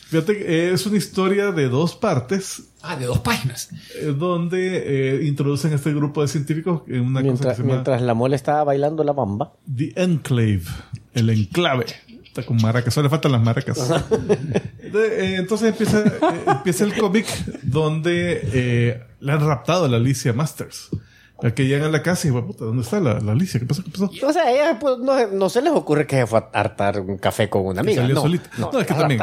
[0.08, 3.68] Fíjate, que, eh, es una historia de dos partes Ah, de dos páginas.
[4.00, 7.62] eh, donde eh, introducen a este grupo de científicos en una cosa que Mientras, se
[7.62, 9.52] llama mientras la mole estaba bailando la bamba.
[9.72, 10.62] The Enclave.
[11.14, 11.86] el enclave.
[12.30, 13.76] Está con maracas, solo le faltan las maracas.
[13.80, 16.12] Entonces, eh, entonces empieza, eh,
[16.46, 17.26] empieza el cómic
[17.62, 20.90] donde eh, le han raptado a la Alicia Masters.
[21.42, 23.58] La que llegan a la casa y, "Hue puta, ¿dónde está la, la Alicia?
[23.58, 23.82] ¿Qué pasó?
[23.82, 24.10] ¿Qué pasó?
[24.26, 27.18] O sea, ella pues, no, no se les ocurre que se fue a hartar un
[27.18, 28.02] café con una amiga.
[28.02, 28.50] Salió no, solita.
[28.58, 29.20] No, es que también.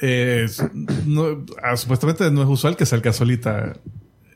[0.00, 0.46] eh,
[1.06, 3.72] no- ah, supuestamente no es usual que salga solita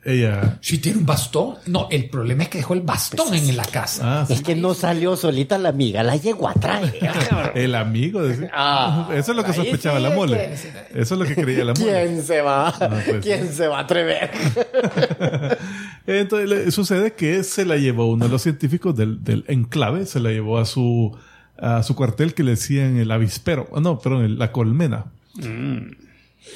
[0.03, 0.57] ella.
[0.61, 1.55] Si tiene un bastón.
[1.67, 4.21] No, el problema es que dejó el bastón en la casa.
[4.21, 4.33] Ah, sí.
[4.33, 6.95] Es que no salió solita la amiga, la llegó a traer.
[7.55, 8.21] El amigo.
[8.53, 10.37] Ah, Eso es lo que sospechaba sí la es mole.
[10.37, 11.91] que- Eso es lo que creía la mole.
[11.91, 12.73] ¿Quién se va?
[13.05, 13.53] pues, ¿Quién sí.
[13.55, 14.31] se va a atrever?
[16.07, 20.19] Entonces le- sucede que se la llevó uno de los científicos del, del enclave, se
[20.19, 21.15] la llevó a su,
[21.57, 23.67] a su cuartel que le decían el avispero.
[23.75, 25.05] Ah, No, perdón, el- la colmena.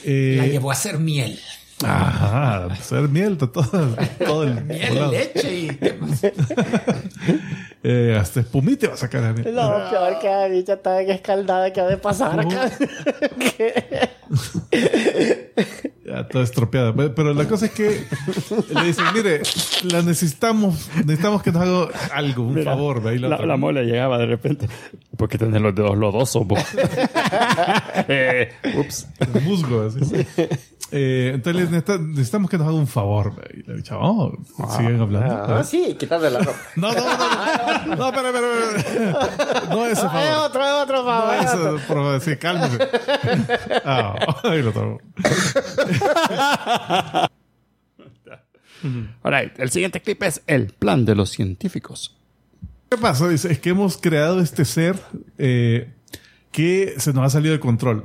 [0.03, 1.39] Eh, La llevó a hacer miel.
[1.83, 3.67] Ajá, hacer miel, to- todo,
[4.25, 5.11] todo el Miel, volado.
[5.11, 5.97] leche y qué.
[7.87, 9.43] Eh, hasta espumite va a sacar a mí.
[9.45, 12.71] No, peor que la bicha está bien escaldada que ha de pasar acá.
[16.05, 16.93] Ya, toda estropeada.
[16.93, 18.05] Pe- Pero la cosa es que
[18.73, 19.41] le dicen, mire,
[19.85, 23.07] la necesitamos, necesitamos que nos haga algo, un Mira, favor.
[23.07, 23.47] ahí la la, otra.
[23.47, 24.67] la mole llegaba de repente.
[25.17, 26.59] ¿Por qué tenés los dedos lodosos, vos?
[28.07, 29.07] eh, ups.
[29.43, 29.99] Musgo, así.
[30.91, 33.33] Eh, entonces necesitamos que nos haga un favor.
[33.51, 34.31] Y bicha, oh,
[34.77, 35.55] siguen hablando.
[35.55, 36.57] Ah, sí, quitarle la ropa.
[36.75, 39.69] No, no, no, no, no, espera, espera.
[39.71, 40.45] No ese Es favor.
[40.45, 41.35] otro, es otro No, favor.
[41.43, 42.77] eso, por favor, sí, cálmese.
[43.83, 44.99] Ah, ahí lo tomo.
[49.23, 52.15] Alright, el siguiente clip es el plan de los científicos.
[52.89, 53.27] ¿Qué pasa?
[53.27, 54.99] Dice, es que hemos creado este ser
[55.37, 55.91] eh,
[56.51, 58.03] que se nos ha salido de control.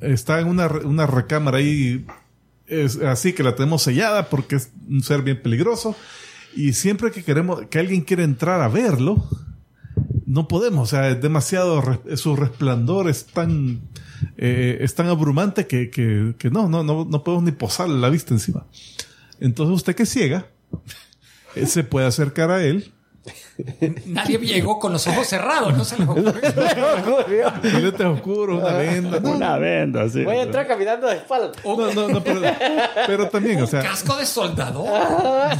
[0.00, 2.04] Está en una, una recámara ahí,
[2.66, 5.96] es así que la tenemos sellada porque es un ser bien peligroso.
[6.54, 9.28] Y siempre que queremos, que alguien quiere entrar a verlo,
[10.26, 10.88] no podemos.
[10.88, 11.82] O sea, es demasiado,
[12.16, 13.80] su resplandor es tan,
[14.36, 18.10] eh, es tan abrumante que, que, que no, no, no, no podemos ni posarle la
[18.10, 18.66] vista encima.
[19.40, 20.46] Entonces usted que ciega,
[21.54, 22.92] eh, se puede acercar a él
[24.06, 27.52] Nadie llegó con los ojos cerrados, no se les ocurrió.
[27.62, 29.20] Un lente oscuro, una venda.
[29.20, 30.24] No, Una venda, sí.
[30.24, 31.52] Voy a entrar caminando de espalda.
[31.64, 32.40] no, no, no, pero,
[33.06, 34.86] pero también, o sea, Casco de soldador.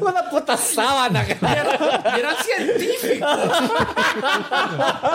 [0.00, 1.24] Una puta sábana.
[2.44, 3.28] Científicos.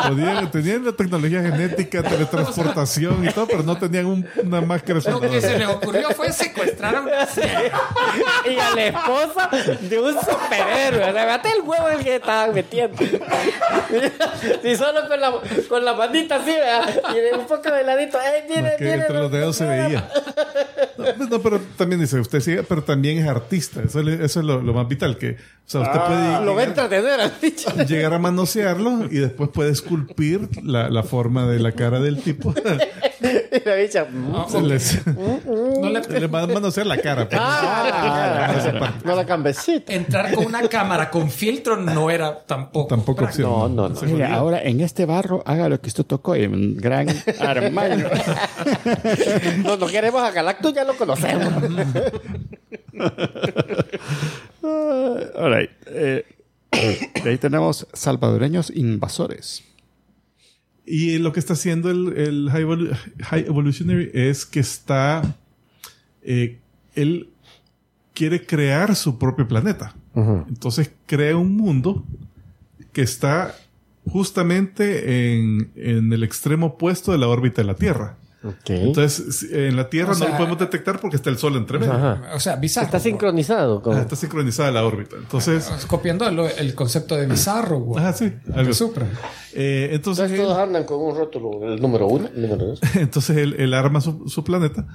[0.07, 5.19] podían, tenían la tecnología genética, teletransportación y todo, pero no tenían un- una máscara Lo
[5.22, 7.72] que se les ocurrió fue secuestrar a una ciega.
[8.49, 9.49] y a la esposa
[9.81, 11.09] de un superhéroe.
[11.09, 12.97] O sea, fíjate el huevo en el que estaban metiendo.
[14.63, 15.33] y solo con la,
[15.69, 17.01] con la manita así, ¿verdad?
[17.15, 18.17] Y de un poco de ladito.
[18.19, 19.01] ¡Eh, viene, Más que viene!
[19.01, 20.09] entre los dedos se veía.
[21.17, 23.81] No, no, pero también dice, usted sigue, pero también es artista.
[23.83, 25.17] Eso, le- eso es lo, lo más vital.
[25.17, 25.35] Que, o
[25.65, 27.69] sea, usted Lo va a puede llegar, entretener al bicho.
[27.85, 32.53] llegar a manosearlo y después puede esculpir la, la forma de la cara del tipo.
[33.21, 34.05] Y la bicha.
[34.09, 34.49] mm.
[34.49, 37.27] Se les- No le le va a manosear la cara.
[37.27, 37.41] pues.
[37.43, 39.07] Ah, parte.
[39.07, 39.93] no la cambecita.
[39.93, 42.88] entrar con una cámara con filtro no era tampoco.
[42.88, 43.49] Tampoco opción.
[43.49, 44.02] No, no, no.
[44.03, 47.07] Mira, ahora en este barro haga lo que usted tocó y un gran
[47.39, 48.07] armaño.
[49.64, 51.53] No, no queremos a Galactus, ya lo conocemos.
[55.35, 55.69] Alright.
[55.88, 56.26] eh,
[57.23, 59.64] de ahí tenemos salvadoreños invasores.
[60.85, 65.22] Y lo que está haciendo el, el High, Evolu- High Evolutionary es que está.
[66.22, 66.60] eh,
[66.95, 67.30] él
[68.14, 69.93] quiere crear su propio planeta.
[70.15, 72.03] Entonces crea un mundo
[72.93, 73.53] que está
[74.07, 78.17] justamente en, en el extremo opuesto de la órbita de la Tierra.
[78.43, 78.69] Ok.
[78.69, 81.93] Entonces, en la Tierra O no lo podemos detectar porque está el Sol entre medio.
[81.93, 82.21] Ajá.
[82.35, 82.85] O sea, bizarro.
[82.85, 83.97] Está sincronizado Ah, con.
[83.97, 85.15] Está sincronizada la órbita.
[85.17, 88.03] Entonces, Copiando el, el concepto de bizarro, güey.
[88.05, 88.31] ah, sí.
[88.49, 88.73] algo De así.
[88.75, 89.07] Supra.
[89.53, 92.79] Eh, entonces, Entonces todos andan con un rótulo, el número uno, el número dos.
[92.95, 94.85] Entonces él, él arma su, su planeta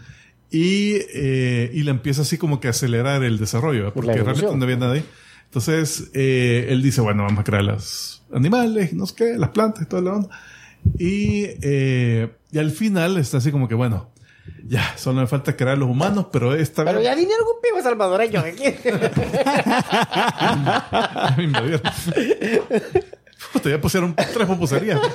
[0.51, 3.95] y, eh, y le empieza así como que a acelerar el desarrollo, ¿verdad?
[3.95, 5.05] porque realmente no había ahí.
[5.45, 9.83] Entonces eh, él dice, bueno, vamos a crear los animales, no sé qué, las plantas
[9.83, 10.29] y toda la onda.
[10.99, 14.11] Y, eh, y al final está así como que, bueno,
[14.67, 17.83] ya, solo me falta crear los humanos, pero esta Pero vez ya viene algún pibe
[17.83, 18.65] salvadoreño aquí.
[23.53, 23.53] invadieron.
[23.53, 25.01] Puta, ya pusieron tres pupuserías.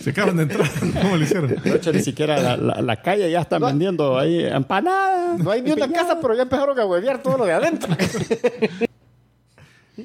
[0.00, 0.68] Se acaban de entrar.
[1.02, 1.54] ¿Cómo lo hicieron?
[1.62, 5.38] De hecho, ni siquiera la, la- la calle ya están vendiendo ahí empanadas.
[5.40, 7.94] No hay ni una casa, pero ya empezaron a huevear todo lo de adentro.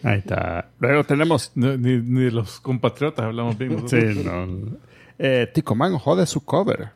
[0.03, 0.69] Ahí está.
[0.79, 1.51] Luego tenemos.
[1.55, 3.73] No, ni, los compatriotas hablamos bien.
[3.73, 4.13] nosotros.
[4.13, 4.77] Sí, no.
[5.17, 6.89] Eh, Ticoman jode su cover.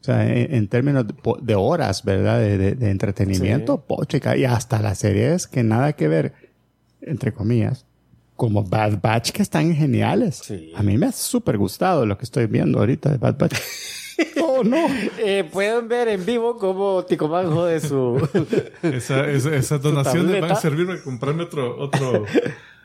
[0.00, 1.04] O sea, en, en términos
[1.42, 2.38] de, horas, ¿verdad?
[2.38, 4.36] De, de- de entretenimiento, pochica.
[4.36, 6.34] Y hasta las series que nada que ver
[7.06, 7.86] entre comillas,
[8.36, 10.42] como Bad Batch que están geniales.
[10.44, 10.72] Sí.
[10.76, 13.56] A mí me ha súper gustado lo que estoy viendo ahorita de Bad Batch.
[14.42, 14.86] oh, no.
[15.18, 18.16] Eh, pueden ver en vivo cómo Ticomán jode su...
[18.82, 22.24] Esa, esa, esas donaciones van a servirme a comprarme otro, otro,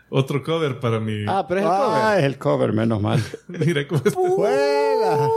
[0.09, 1.25] otro cover para mi.
[1.27, 2.01] ah, pero es el cover.
[2.01, 3.23] Ah, es el cover, menos mal.
[3.47, 5.29] Mira cómo está.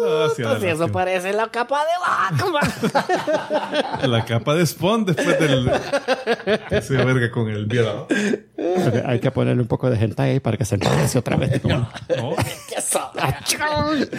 [0.00, 1.92] No, sí, Pues la, eso parece la capa de
[2.40, 4.10] Batman.
[4.10, 5.70] la capa de Spawn después del.
[6.70, 8.06] Ese verga con el violado.
[9.06, 11.64] Hay que ponerle un poco de hentai ahí para que se empiece otra vez.
[11.64, 11.88] No.
[12.68, 13.20] ¿Qué sabe?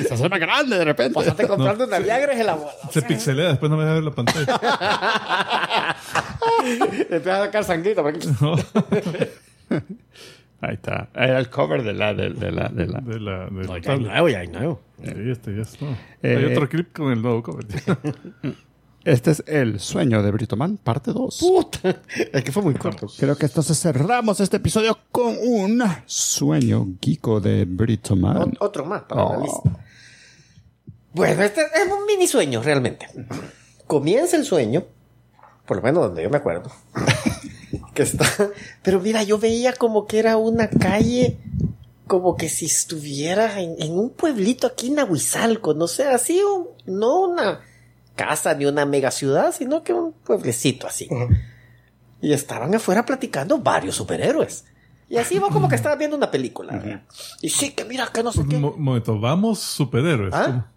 [0.07, 1.13] Se suena grande de repente.
[1.13, 2.71] Pásate comprando una Viagra y la bola.
[2.91, 4.59] Se pixelea, después no me deja ver la pantalla.
[7.09, 8.29] Empieza a sacar aquí.
[8.41, 8.55] No.
[10.61, 11.09] Ahí está.
[11.13, 12.13] Era el cover de la...
[12.13, 12.99] De, de la, de la.
[12.99, 14.81] De la, de la Ya hay nuevo, ya hay nuevo.
[15.03, 15.85] Sí, este ya está.
[16.23, 17.65] Eh, Hay otro clip con el nuevo cover.
[19.03, 21.37] Este es El sueño de Britoman, parte 2.
[21.39, 22.01] Puta.
[22.33, 23.07] Es que fue muy corto.
[23.17, 28.51] Creo que entonces cerramos este episodio con un sueño geeko de Britoman.
[28.51, 29.41] Ot- Otro más para la Oh.
[29.41, 29.79] lista.
[31.13, 33.07] Bueno, este es un mini sueño realmente.
[33.85, 34.83] Comienza el sueño,
[35.65, 36.69] por lo menos donde yo me acuerdo,
[37.97, 38.25] que está...
[38.83, 41.37] Pero mira, yo veía como que era una calle,
[42.05, 46.67] como que si estuviera en, en un pueblito aquí en Aguizalco, no sé, así, un-
[46.85, 47.59] no una
[48.15, 51.07] casa ni una mega ciudad, sino que un pueblecito así.
[52.21, 54.65] Y estaban afuera platicando varios superhéroes.
[55.09, 57.01] Y así vos como que estabas viendo una película.
[57.41, 58.55] Y sí, que mira, que no sé qué.
[58.57, 60.33] Un mo- momento, vamos superhéroes.
[60.33, 60.71] ¿Ah?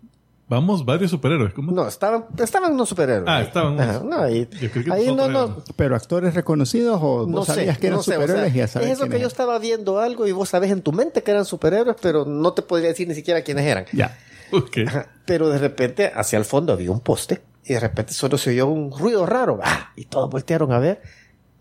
[0.51, 1.55] Vamos varios superhéroes.
[1.55, 1.71] ¿Cómo?
[1.71, 3.25] No, estaban, estaban unos superhéroes.
[3.29, 3.87] Ah, estaban unos.
[3.87, 5.63] Ajá, no, ahí, Yo creí que ahí no, no.
[5.77, 7.55] ¿Pero actores reconocidos o no vos sé.
[7.55, 9.29] sabías que eran no sé, o sea, superhéroes y ya sabes es eso que yo
[9.29, 12.63] estaba viendo algo y vos sabés en tu mente que eran superhéroes, pero no te
[12.63, 13.85] podría decir ni siquiera quiénes eran.
[13.93, 14.19] Ya.
[14.53, 14.79] Ok.
[14.85, 18.51] Ajá, Pero de repente, hacia el fondo había un poste y de repente solo se
[18.51, 19.61] oyó un ruido raro.
[19.63, 19.93] ¡ah!
[19.95, 21.01] Y todos voltearon a ver.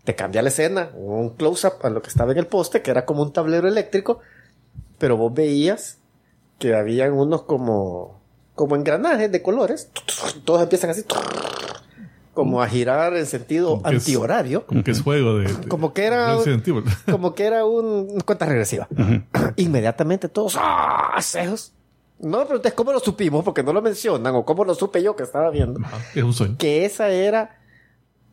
[0.02, 3.04] Te cambia la escena, un close-up a lo que estaba en el poste, que era
[3.06, 4.18] como un tablero eléctrico,
[4.98, 5.98] pero vos veías
[6.58, 8.19] que habían unos como,
[8.60, 9.88] como engranajes de colores.
[10.44, 11.02] Todos empiezan así,
[12.34, 14.66] como a girar en sentido antihorario.
[14.66, 15.50] Como que es juego de.
[15.50, 16.36] de- Como que era-
[17.10, 18.86] como que era un cuenta regresiva.
[19.56, 21.16] Inmediatamente todos ¡ah!
[21.22, 21.72] cejos.
[22.18, 25.16] No me preguntes cómo lo supimos, porque no lo mencionan, o cómo lo supe yo
[25.16, 25.80] que estaba viendo.
[25.82, 26.56] Ajá, Es un sueño.
[26.58, 27.59] Que esa era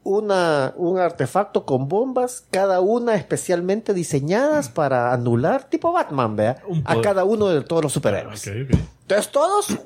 [0.08, 7.02] una, un artefacto con bombas, cada una especialmente diseñadas para anular, tipo Batman, vea, a
[7.02, 8.48] cada uno de todos los superhéroes.
[8.48, 9.78] Entonces todos.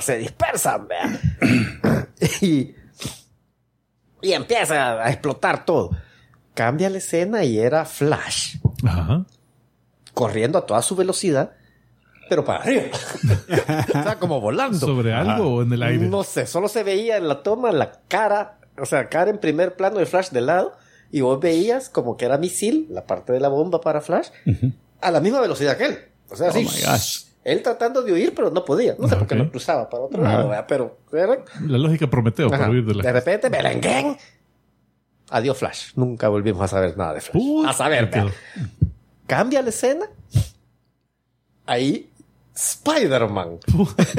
[0.00, 1.20] Se dispersan, vea.
[2.40, 2.74] y,
[4.20, 5.90] y empieza a explotar todo.
[6.54, 9.24] Cambia la escena y era Flash Ajá.
[10.12, 11.52] corriendo a toda su velocidad,
[12.28, 12.88] pero para arriba.
[14.18, 14.78] como volando.
[14.78, 16.08] ¿Sobre algo o en el aire?
[16.08, 19.74] No sé, solo se veía en la toma la cara, o sea, cara en primer
[19.76, 20.72] plano de Flash de lado,
[21.12, 24.28] y vos veías como que era misil, la parte de la bomba para Flash,
[25.00, 25.98] a la misma velocidad que él.
[26.28, 27.24] O sea, Oh así, my gosh.
[27.42, 28.94] él tratando de huir, pero no podía.
[28.98, 30.34] No sé por qué no cruzaba para otro Ajá.
[30.36, 30.66] lado, ¿verdad?
[30.68, 32.58] pero era- La lógica Prometeo Ajá.
[32.58, 33.02] para huir de la.
[33.02, 34.16] de repente, Belenguén.
[35.30, 35.92] Adiós, Flash.
[35.96, 37.42] Nunca volvimos a saber nada de Flash.
[37.42, 38.10] Uy, a saber,
[39.26, 40.06] cambia la escena.
[41.66, 42.09] Ahí,
[42.54, 43.58] Spider-Man.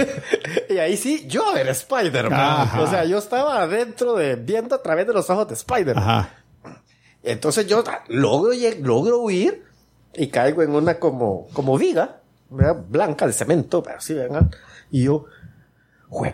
[0.69, 2.79] y ahí sí, yo era Spider-Man.
[2.79, 6.29] O sea, yo estaba adentro de, viendo a través de los ojos de Spider-Man.
[7.23, 8.51] Entonces yo logro,
[8.81, 9.63] logro huir
[10.13, 12.83] y caigo en una como, como viga, ¿verdad?
[12.87, 14.49] blanca de cemento, pero así, vengan.
[14.89, 15.25] Y yo,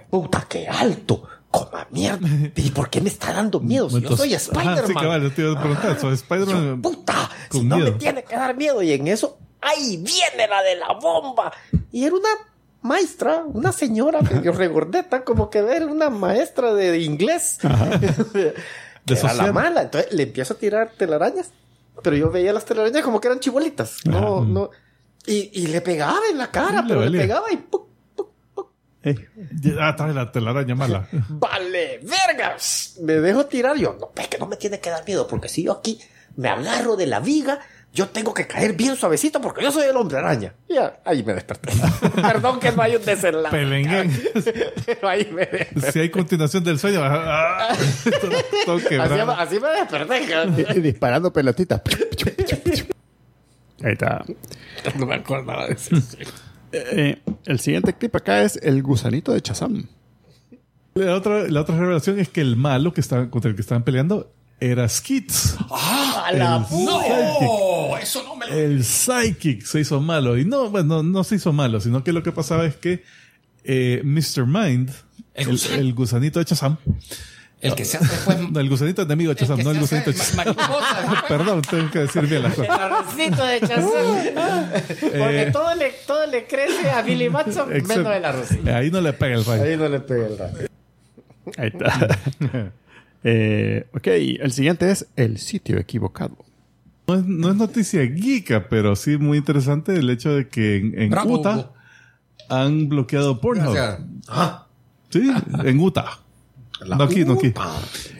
[0.10, 2.28] puta, qué alto, coma mierda.
[2.56, 3.90] ¿Y por qué me está dando miedo?
[3.90, 4.88] Si yo soy Spider-Man.
[4.88, 6.00] sí, cabal, yo te iba a preguntar.
[6.00, 6.82] Soy Spider-Man.
[6.82, 8.82] Puta, si no me tiene que dar miedo.
[8.82, 11.52] Y en eso, ¡ay, viene la de la bomba!
[11.92, 12.30] Y era una
[12.82, 17.60] maestra, una señora medio regordeta, como que era una maestra de inglés.
[19.08, 19.84] De era la mala.
[19.84, 21.52] Entonces le empiezo a tirar telarañas.
[22.04, 24.00] Pero yo veía las telarañas como que eran chibolitas.
[24.06, 24.70] No, no.
[25.26, 27.88] Y, y le pegaba en la cara, Le pero le pegaba y ¡puc!
[29.80, 31.08] Ah, trae la telaraña mala.
[31.30, 32.98] ¡Vale, vergas!
[33.02, 33.96] Me dejo tirar yo.
[34.00, 36.00] No, es que no me tiene que dar miedo, porque si yo aquí
[36.36, 37.60] me agarro de la viga,
[37.94, 40.54] yo tengo que caer bien suavecito porque yo soy el hombre araña.
[40.70, 41.72] Ya, ahí me desperté.
[42.22, 43.56] Perdón que no hay un desenlace.
[43.56, 44.12] Pelenguén.
[44.86, 45.92] Pero ahí me desperté.
[45.92, 47.00] si hay continuación del sueño.
[47.04, 47.76] ah,
[48.66, 50.74] todo, todo Así, me desperté.
[50.74, 51.82] y- y disparando pelotitas.
[53.84, 54.24] Ahí está.
[54.98, 55.96] No me acordaba de eso.
[56.72, 59.88] Eh, el siguiente clip acá es el gusanito de Chazam.
[60.96, 63.84] La otra, la otra revelación es que el malo que estaba, contra el que estaban
[63.84, 65.56] peleando era Skits.
[65.70, 66.92] ¡A la puta!
[67.42, 67.98] ¡No!
[67.98, 68.54] Eso no me lo...
[68.54, 70.38] El Psychic se hizo malo.
[70.38, 73.04] Y no, bueno, no se hizo malo, sino que lo que pasaba es que
[73.64, 74.46] eh, Mr.
[74.48, 74.92] Mind,
[75.36, 76.78] El el, el gusanito de Chazam,
[77.62, 78.38] El que se hace después.
[78.52, 81.24] No, el gusanito es de el Chazam, no el gusanito de ma- mariposa.
[81.28, 82.80] Perdón, tengo que decir bien las El cosas.
[82.80, 83.84] arrocito de Chazam.
[85.00, 88.74] Porque Eh, todo, le, todo le crece a Billy Batson menos el arrocito.
[88.76, 89.64] Ahí no le pega el rayo.
[89.64, 90.68] Ahí no le pega el rayo.
[91.58, 92.72] Ahí está.
[93.24, 96.38] Eh, ok, el siguiente es el sitio equivocado.
[97.08, 101.02] No es, no es noticia geeka, pero sí muy interesante el hecho de que en,
[101.02, 101.74] en Bravo, Utah Hugo.
[102.50, 103.76] han bloqueado Pornhub.
[104.28, 104.68] Ah,
[105.10, 105.32] Sí,
[105.64, 106.20] en Utah.
[106.86, 107.54] No aquí, no aquí.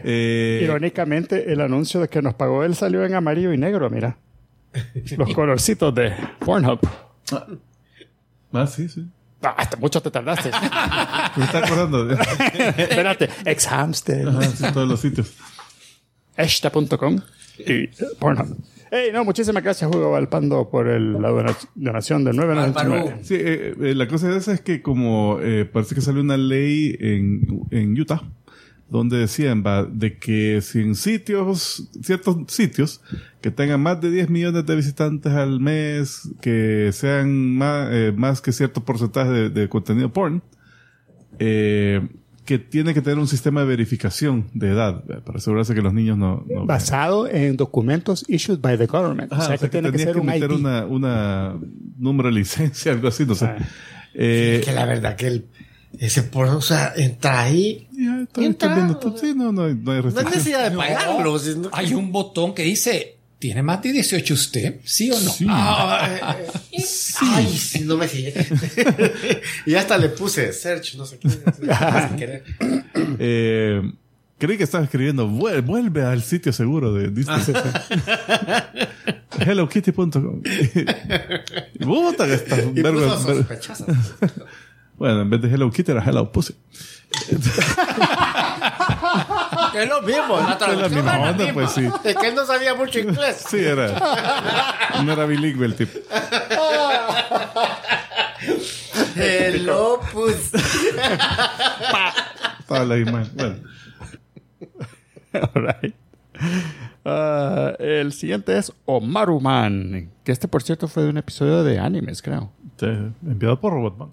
[0.04, 4.18] Eh, Irónicamente, el anuncio de que nos pagó él salió en amarillo y negro, mira.
[5.18, 6.80] Los colorcitos de Pornhub.
[8.54, 9.08] ah, sí, sí.
[9.44, 10.50] Ah, hasta mucho te tardaste.
[11.38, 12.10] Me está acordando.
[12.12, 13.30] Espérate.
[13.46, 14.28] Ex-Hamster.
[14.30, 15.34] Ajá, sí, todos los sitios.
[16.36, 17.20] Esta.com
[17.60, 17.88] y
[18.20, 18.58] Pornhub.
[18.90, 23.18] Hey, no, muchísimas gracias, Hugo Valpando, por el- la dona- donación de 9.99.
[23.24, 26.38] Sí, eh, eh, la cosa de esa es que como eh, parece que salió una
[26.38, 28.22] ley en, en Utah
[28.90, 33.02] donde decían va, de que si en sitios, ciertos sitios
[33.42, 38.42] que tengan más de 10 millones de visitantes al mes, que sean más, eh, más
[38.42, 40.42] que cierto porcentaje de, de contenido porn,
[41.40, 42.08] eh,
[42.46, 46.18] que tiene que tener un sistema de verificación de edad para asegurarse que los niños
[46.18, 46.46] no...
[46.50, 49.34] no Basado en documentos issued by the government.
[49.34, 50.58] Ajá, o sea, que tiene que ser un meter ID.
[50.58, 51.56] una, una
[51.98, 53.46] número de licencia, algo así, no sé.
[53.46, 53.58] Ah.
[54.14, 55.46] Eh, que la verdad que el,
[56.00, 57.88] ese porno, o sea, entra ahí.
[57.92, 60.26] Ya, está Entra, Sí, no, no hay, no hay No hay restricción.
[60.34, 61.40] necesidad de No, pagarlo.
[61.74, 64.80] Hay un botón que dice: ¿Tiene más de 18 usted?
[64.84, 65.32] ¿Sí o no?
[65.32, 65.46] Sí.
[65.50, 66.84] Ah, eh, eh,
[67.22, 68.34] Ay, sí, no me sigue.
[69.66, 71.28] y hasta le puse search, no sé qué.
[73.20, 73.82] Eh,
[74.40, 77.40] creí que estaba escribiendo, "Vuel- vuelve al sitio seguro de Disney.
[79.40, 80.42] HelloKitty.com.
[81.82, 82.60] Puta que estás
[84.98, 86.56] Bueno, en vez de Hello Kitty era Hello Pussy.
[89.72, 91.54] Que es lo mismo, la Es la traducción misma es la onda, misma.
[91.54, 91.88] pues sí.
[92.04, 93.46] Es que él no sabía mucho inglés.
[93.50, 93.88] Sí, era.
[95.04, 96.00] No era bilingüe el tipo.
[99.16, 100.52] Hello, pues.
[102.60, 103.32] Estaba la imagen.
[103.36, 103.56] Bueno.
[105.54, 105.96] Alright.
[107.06, 110.10] Ah, el siguiente es Omaruman.
[110.24, 112.52] Que este, por cierto, fue de un episodio de animes, creo.
[112.80, 112.86] Sí,
[113.26, 114.10] enviado por Robotman.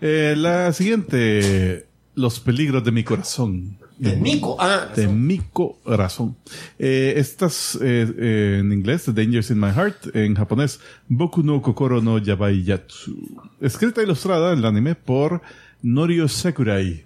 [0.00, 1.86] Eh, la siguiente.
[2.14, 3.78] Los peligros de mi corazón.
[3.96, 4.56] De Nico.
[4.58, 6.36] Ah, de mi corazón.
[6.78, 12.00] Eh, estas eh, en inglés, The Dangers in My Heart, en japonés, Boku no Kokoro
[12.00, 13.16] no Yabai Yatsu.
[13.60, 15.42] Escrita e ilustrada en el anime por
[15.82, 17.04] Norio Sakurai.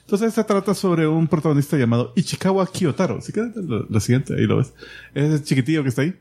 [0.00, 3.20] Entonces, esta trata sobre un protagonista llamado Ichikawa Kiyotaro.
[3.20, 4.34] ¿Sí que lo, lo siguiente?
[4.34, 4.72] Ahí lo ves.
[5.14, 6.14] Es el chiquitillo que está ahí.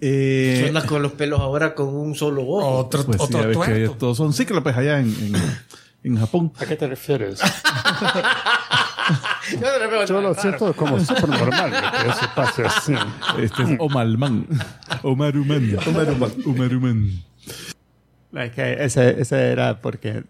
[0.00, 2.78] Eh, Anda con los pelos ahora con un solo ojo.
[2.78, 3.96] Otro, pues sí, otro ya ves que tuerto.
[3.96, 5.34] todos son cíclopes allá en, en,
[6.04, 6.52] en Japón.
[6.58, 7.40] ¿A qué te refieres?
[9.52, 12.94] Yo no veo Yo lo siento como súper normal que eso pase así.
[13.40, 14.46] Este es Omalman.
[15.02, 15.76] Omaruman.
[15.86, 16.32] Omaruman.
[16.46, 17.22] Omaruman.
[18.32, 20.24] Like, ese, ese era porque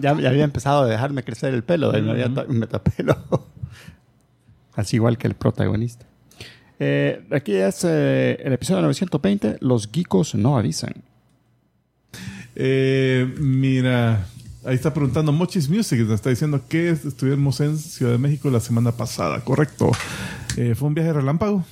[0.00, 3.10] ya, ya había empezado a dejarme crecer el pelo y me, había me tapé el
[3.10, 3.48] ojo.
[4.74, 6.06] Así igual que el protagonista.
[6.78, 9.58] Eh, aquí es eh, el episodio 920.
[9.60, 10.94] Los geekos no avisan.
[12.56, 14.26] Eh, mira,
[14.64, 18.60] ahí está preguntando Mochis Music, nos está diciendo que estuvimos en Ciudad de México la
[18.60, 19.90] semana pasada, correcto.
[20.56, 21.64] Eh, fue un viaje relámpago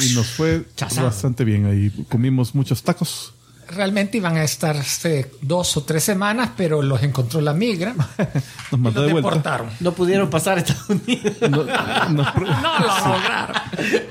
[0.00, 1.04] y nos fue Chazán.
[1.04, 1.90] bastante bien ahí.
[2.08, 3.34] Comimos muchos tacos.
[3.70, 7.94] Realmente iban a estar este, dos o tres semanas, pero los encontró la migra
[8.72, 9.28] Nos y mandó los de vuelta.
[9.30, 9.68] deportaron.
[9.80, 11.34] No pudieron pasar a Estados Unidos.
[11.50, 11.64] No-
[12.34, 13.56] pro- No lo lograron.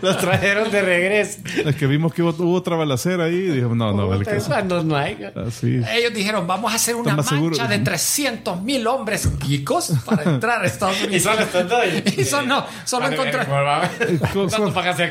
[0.01, 1.39] Los trajeron de regreso.
[1.65, 4.37] es que vimos que hubo, hubo otra balacera ahí y dijimos, no, no, vale que
[4.37, 4.47] eso.
[4.47, 5.17] Cuando no hay.
[5.47, 5.81] Así.
[5.91, 7.69] Ellos dijeron, vamos a hacer una mancha seguros.
[7.69, 11.07] de 300 mil hombres geekos para entrar a Estados Unidos.
[11.17, 11.83] Y solo están dos.
[12.17, 13.47] Y son- no, solo encontraron,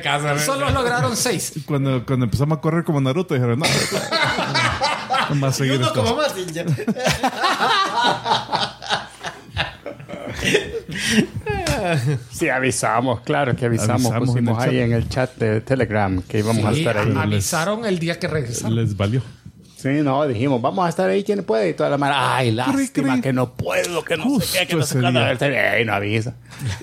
[0.03, 0.39] caso.
[0.45, 1.53] solo lograron seis.
[1.67, 3.67] Cuando, cuando empezamos a correr como Naruto, dijeron, no,
[4.39, 6.35] a seguir Uno como más.
[6.53, 6.65] ya.
[12.31, 14.13] Sí, avisamos, claro que avisamos.
[14.13, 14.85] Avisamos en pusimos el ahí chat.
[14.87, 17.13] en el chat de Telegram que íbamos a Sí, estar ahí.
[17.17, 18.75] a- avisaron el día que regresaron.
[18.77, 19.23] Les valió.
[19.77, 21.69] Sí, no, dijimos, vamos a estar ahí, ¿quién puede?
[21.69, 23.21] Y toda la mara, ay, lástima cri.
[23.21, 25.73] que no puedo, que no Justo sé qué, que no sé día.
[25.73, 26.35] Ay, no avisa.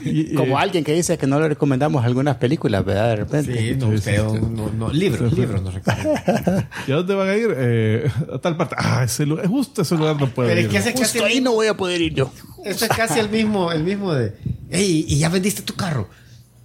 [0.05, 3.09] Y- Como eh, alguien que dice que no le recomendamos algunas películas, ¿verdad?
[3.09, 3.51] De repente.
[3.51, 6.03] Sí, no, usted, no, no, libros, libros no recuerdo.
[6.87, 7.47] ¿Y a dónde van a ir?
[7.57, 8.75] Eh, a tal parte.
[8.77, 10.65] Ah, ese lugar, justo ese lugar no puede Pero ir.
[10.67, 12.31] es que ese es casi Justo ahí el, no voy a poder ir yo.
[12.63, 14.35] eso es casi el mismo, el mismo de,
[14.69, 16.09] hey, ¿y ya vendiste tu carro?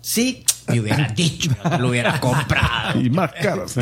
[0.03, 1.51] Sí, me hubiera dicho,
[1.81, 3.01] lo hubiera comprado.
[3.01, 3.75] Y más caros.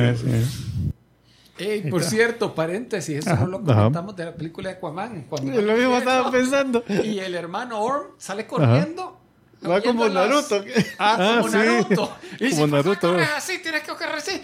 [1.58, 3.74] Ey, por cierto, paréntesis, eso no lo Ajá.
[3.76, 5.24] comentamos de la película de Aquaman.
[5.28, 6.84] Cuando Lo mismo estaba pensando.
[6.88, 9.18] Y el hermano Orm sale corriendo.
[9.66, 10.64] Va como oyendo las- Naruto.
[10.98, 11.56] Ah, Ah, como sí.
[11.56, 12.16] Naruto.
[12.40, 13.08] Y Como "¿Por qué Naruto.
[13.12, 14.40] corres así, tienes que correr así.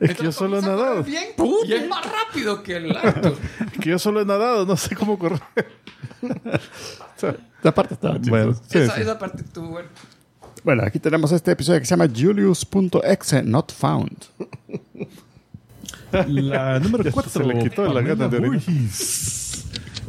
[0.00, 1.02] Es que yo solo he nadado.
[1.04, 1.24] Bien,
[1.66, 3.36] y es más rápido que el Arthur.
[3.80, 5.40] Que yo solo he nadado, no sé cómo correr.
[7.16, 9.00] Esa parte está Bueno, sí, esa, sí.
[9.02, 9.88] esa parte estuvo buena.
[10.64, 14.24] Bueno, aquí tenemos este episodio que se llama Julius.exe not found.
[16.12, 18.62] La número Ya 4 se le quitó la gana de orinar.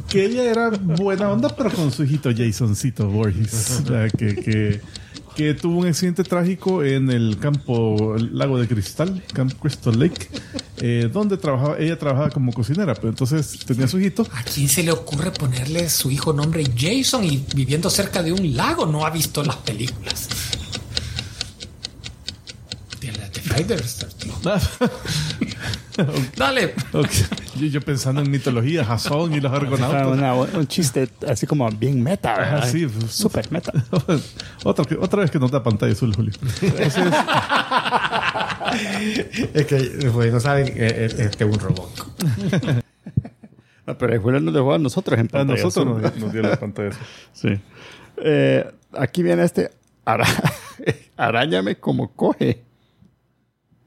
[0.08, 3.82] Que ella era buena onda, pero con su hijito Jasoncito Borges.
[3.90, 4.80] la que, que,
[5.36, 10.28] que tuvo un accidente trágico en el campo el Lago de Cristal, Camp Crystal Lake,
[10.78, 14.26] eh, donde trabajaba, ella trabajaba como cocinera, pero entonces tenía su hijito.
[14.32, 18.56] ¿A quién se le ocurre ponerle su hijo nombre Jason y viviendo cerca de un
[18.56, 18.86] lago?
[18.86, 20.28] No ha visto las películas.
[26.36, 26.74] Dale.
[26.92, 27.02] Yo,
[27.66, 30.06] yo pensando en mitología, Jason y los argonautas.
[30.06, 32.60] una- un chiste así como bien meta, ¿verdad?
[32.62, 33.72] Ah, sí, Super meta.
[34.64, 36.32] otra, otra vez que nos da pantalla azul, Julio.
[36.62, 37.04] Entonces,
[39.54, 42.06] Es que, pues, no saben, eh, eh, este es un robot.
[43.86, 45.62] No, pero el Julio nos dejó a nosotros en a pantalla.
[45.62, 46.02] nosotros azul.
[46.02, 47.02] nos, nos dio la pantalla azul.
[47.32, 47.48] Sí.
[48.18, 49.70] Eh, aquí viene este.
[50.04, 50.26] ara-
[51.16, 52.64] Arañame como coge.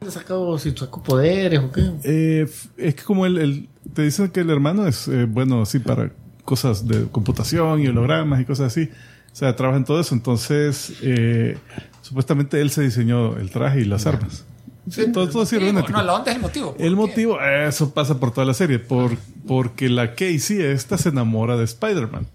[0.04, 1.92] ¿Le sacó, si sacó poderes o qué?
[2.04, 5.78] Eh, es que como el, el- te dicen que el hermano es eh, bueno así
[5.78, 6.12] para
[6.44, 8.90] cosas de computación y hologramas y cosas así.
[9.32, 10.16] O sea, trabaja en todo eso.
[10.16, 11.56] Entonces, eh,
[12.02, 14.44] supuestamente él se diseñó el traje y las armas.
[14.90, 15.92] Sí, todo, todo Sí, cibernético.
[15.96, 16.76] no, la onda es el motivo.
[16.80, 19.12] El motivo, eso pasa por toda la serie, por,
[19.48, 22.26] porque la Casey esta se enamora de Spider-Man.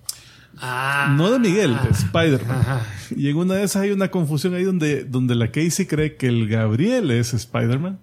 [0.59, 1.15] Ah.
[1.17, 2.81] No de Miguel, de Spider-Man.
[3.17, 6.29] Y en una de esas hay una confusión ahí donde, donde la Casey cree que
[6.29, 7.99] el Gabriel es Spider-Man.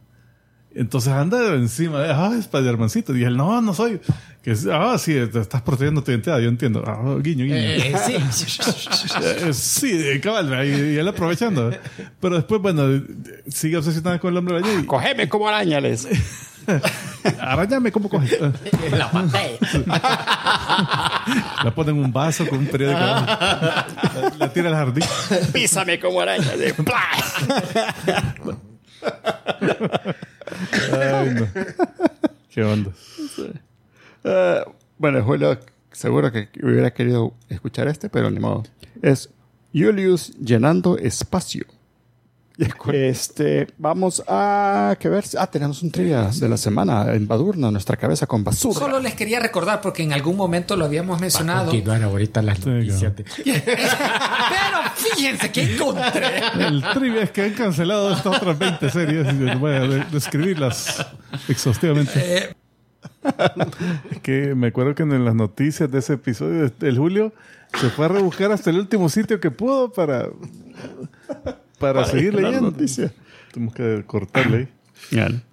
[0.75, 3.15] Entonces anda encima de, ah, Spider-Mancito.
[3.15, 3.99] Y él, no, no soy.
[4.41, 6.83] Que, ah, sí, te estás protegiendo tu identidad, yo entiendo.
[6.85, 7.55] Ah, guiño, guiño.
[7.55, 8.15] Eh, sí.
[9.21, 11.71] Eh, sí, eh, cabal, y, él aprovechando.
[12.19, 13.03] Pero después, bueno, eh,
[13.47, 16.07] sigue obsesionada con el hombre araña y Cogeme como arañales.
[17.39, 18.37] arañame como coge.
[18.91, 19.57] la pantalla.
[21.63, 22.99] La pone en un vaso con un periódico.
[22.99, 23.87] La,
[24.37, 25.03] la tira al jardín.
[25.51, 26.21] Písame como.
[26.21, 26.39] Ay,
[31.33, 31.47] no.
[32.49, 32.91] ¿Qué onda?
[34.23, 34.63] Eh,
[34.97, 35.59] bueno, Julio
[35.93, 38.63] seguro que hubiera querido escuchar este, pero ni modo.
[39.01, 39.29] Es
[39.73, 41.65] Julius llenando espacio.
[42.93, 45.23] Este, vamos a que ver.
[45.39, 48.79] Ah, tenemos un trivia de la semana en Badurna, nuestra cabeza con basura.
[48.79, 51.65] Solo les quería recordar, porque en algún momento lo habíamos mencionado.
[51.71, 53.15] Continuar ahorita las noticias.
[53.15, 56.27] de- Pero fíjense que encontré.
[56.59, 59.27] El trivia es que han cancelado estas otras 20 series.
[59.33, 61.05] y Voy a de- describirlas
[61.47, 62.19] exhaustivamente.
[62.37, 62.55] Eh,
[64.11, 67.33] Es que me acuerdo que en las noticias de ese episodio del Julio
[67.79, 70.27] se fue a rebuscar hasta el último sitio que pudo para,
[71.83, 72.71] para, seguir la leyendo.
[72.71, 73.13] noticia.
[73.51, 74.67] Tenemos que cortarle ahí.
[75.11, 75.43] Bien.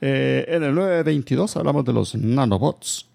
[0.00, 3.06] Eh, en el 922 hablamos de los nanobots.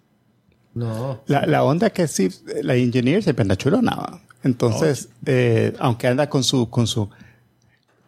[0.73, 1.21] No.
[1.27, 2.29] La, la onda que sí,
[2.61, 3.95] la engineer se anda chulona.
[3.95, 4.21] ¿va?
[4.43, 7.09] Entonces, eh, aunque anda con su, con su.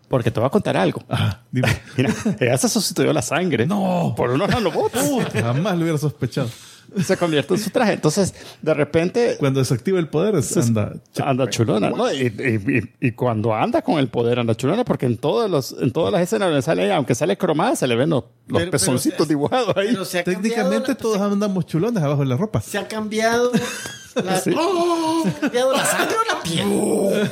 [0.08, 1.02] Porque te voy a contar algo.
[1.08, 1.70] Ajá, dime.
[1.98, 3.66] Mira, ella se sustituyó la sangre.
[3.66, 4.14] No.
[4.16, 5.00] Por unos nanobots.
[5.34, 6.50] Jamás lo hubiera sospechado.
[7.04, 7.94] Se convierte en su traje.
[7.94, 10.94] Entonces, de repente, Cuando desactiva el poder, anda.
[11.24, 11.90] anda chulona.
[11.90, 12.12] ¿no?
[12.14, 15.76] Y, y- y- y cuando anda con el poder, anda chulona, porque en, todos los,
[15.80, 18.60] en todas las escenas donde sale ella, aunque sale cromada, se le ven los, los
[18.60, 19.88] Pero- pezoncitos pero- dibujados ahí.
[19.92, 22.60] Pero se ha Técnicamente cambiado todos andamos chulones abajo de la ropa.
[22.60, 23.52] la, se ha cambiado
[24.16, 25.24] la, ¡Oh!
[25.24, 27.30] ¿Se ha cambiado la sangre o la piel.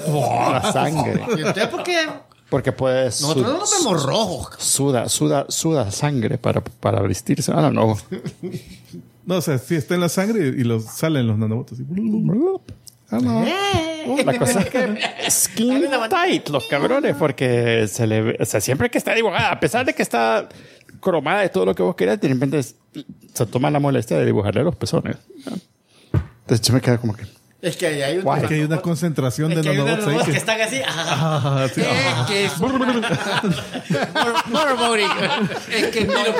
[0.51, 1.25] la sangre.
[1.37, 2.07] ¿Y usted por qué?
[2.49, 4.55] Porque pues Nosotros no nos vemos rojos.
[4.59, 7.51] suda, suda, suda sangre para, para vestirse.
[7.55, 7.97] Ah, no.
[9.25, 11.73] No, o sea, sí está en la sangre y, los, salen los nanobots.
[11.73, 11.83] así.
[13.11, 13.45] Ah.
[14.25, 18.89] La cosa es que skin tight, los cabrones, porque se le ve, o sea, siempre
[18.89, 20.49] que está dibujada, a pesar de que está
[20.99, 22.75] cromada de todo lo que vos querías, de repente es-
[23.33, 25.17] se toma la molestia de dibujarle los pezones.
[26.41, 27.23] Entonces yo me quedo como que.
[27.63, 28.37] Es que ahí hay un.
[28.37, 30.37] Es que hay una concentración Es de que nanobots ahí que que...
[30.37, 30.81] están así.
[30.85, 31.79] ah, Ah, sí.
[31.79, 32.57] eh, que es
[34.49, 35.07] Motorboating.
[35.71, 36.31] Es que no, que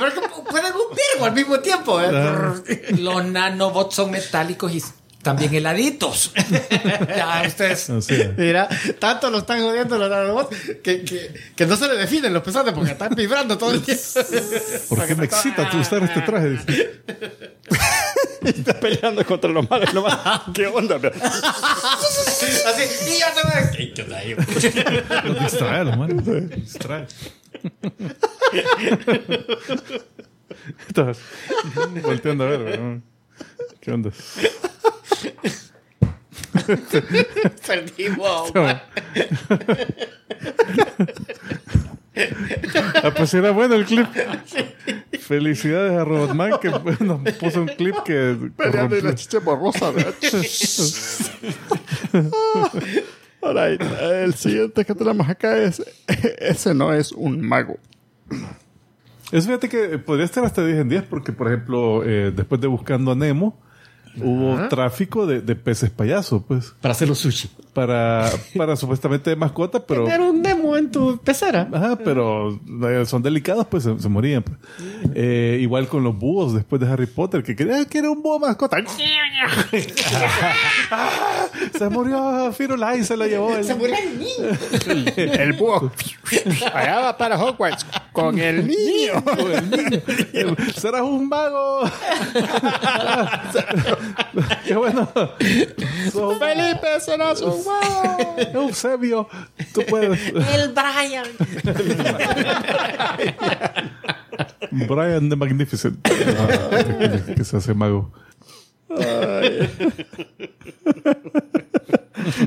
[0.49, 2.01] pueden un virgo al mismo tiempo.
[2.01, 2.83] ¿eh?
[2.97, 4.83] los nanobots son metálicos y
[5.23, 6.31] también heladitos.
[7.07, 7.89] ya, esto es.
[7.89, 8.67] O sea, Mira,
[8.99, 12.73] tanto lo están jodiendo los nanobots que, que, que no se le definen los pezones
[12.73, 14.03] porque están vibrando todo el tiempo.
[14.89, 16.49] ¿por qué me excita tú usar este traje?
[16.51, 17.01] Dice.
[18.43, 19.93] Está peleando contra los malos.
[19.93, 20.43] Lo malo.
[20.53, 20.97] ¿Qué onda?
[20.97, 23.71] Así, y ya se ve.
[23.77, 25.21] ¿Qué- qué onda?
[25.23, 26.25] Los distrae, los manos.
[26.25, 27.07] Distrae.
[30.87, 31.13] Estaba
[32.03, 32.99] volteando a ver.
[33.79, 34.11] ¿Qué onda?
[37.68, 38.52] Perdimos.
[38.56, 38.84] Ah,
[43.15, 44.07] pues era bueno el clip.
[45.19, 46.81] Felicidades a Robotman que nos
[47.34, 49.88] puso un clip que Peleando y la chicha borrosa.
[53.41, 55.84] Alright, el siguiente que tenemos acá es...
[56.38, 57.77] Ese no es un mago.
[59.31, 62.68] Es fíjate que podría estar hasta 10 en 10 porque, por ejemplo, eh, después de
[62.68, 63.60] Buscando a Nemo,
[64.22, 67.49] hubo tráfico de, de peces payaso, pues, Para hacer los sushi.
[67.73, 70.07] Para, para supuestamente de mascota, pero...
[70.07, 71.67] Era un demo en tu pecera.
[71.73, 74.43] Ajá, pero eh, son delicados, pues se, se morían.
[74.43, 74.57] pues.
[75.15, 78.39] Eh, igual con los búhos después de Harry Potter, que creía que era un búho
[78.39, 78.77] mascota.
[80.91, 81.47] Ah,
[81.77, 83.55] se murió Firulais, se lo llevó.
[83.55, 85.31] el- Se murió el niño.
[85.33, 85.91] El búho.
[86.73, 89.13] Allá va para Hogwarts con el niño.
[90.75, 91.81] Serás un mago.
[94.67, 95.07] Qué bueno.
[96.39, 98.35] Felipe, serás un mago.
[98.53, 99.27] Eusebio.
[99.73, 100.19] Tú puedes.
[100.27, 101.27] El Brian.
[104.88, 105.99] Brian the Magnificent.
[106.07, 106.84] Ah,
[107.35, 108.11] que se hace mago.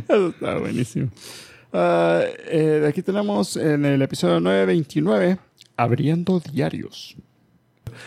[0.09, 1.11] Eso está buenísimo.
[1.73, 5.39] Ah, eh, aquí tenemos en el episodio 929,
[5.77, 7.17] Abriendo Diarios.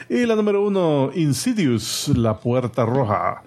[0.10, 3.44] Y la número uno, Insidious, la puerta roja.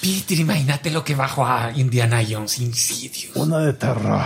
[0.00, 3.36] Peter, imagínate lo que bajó a Indiana Jones Insidious.
[3.36, 4.20] Una de terror.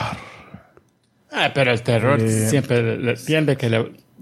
[1.32, 3.78] Ah, pero el terror Eh, siempre tiende que le,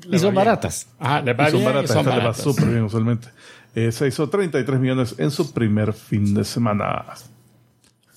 [0.07, 0.35] le Y son bien.
[0.35, 0.86] baratas.
[0.99, 3.28] Ajá, le va Y son bien y baratas, son esta le va súper bien usualmente.
[3.74, 7.05] Eh, se hizo 33 millones en su primer fin de semana.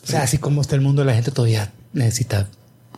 [0.03, 2.47] O sea, así como está el mundo, la gente todavía necesita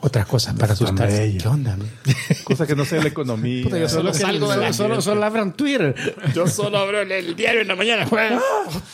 [0.05, 1.37] otras cosas para bella.
[1.41, 1.77] ¿Qué onda?
[1.77, 1.89] man?
[2.43, 3.63] Cosa que no sea la economía.
[3.69, 5.95] yo solo salgo de la solo, solo abran Twitter.
[6.35, 8.05] Yo solo abro el, el diario en la mañana.
[8.05, 8.41] juega.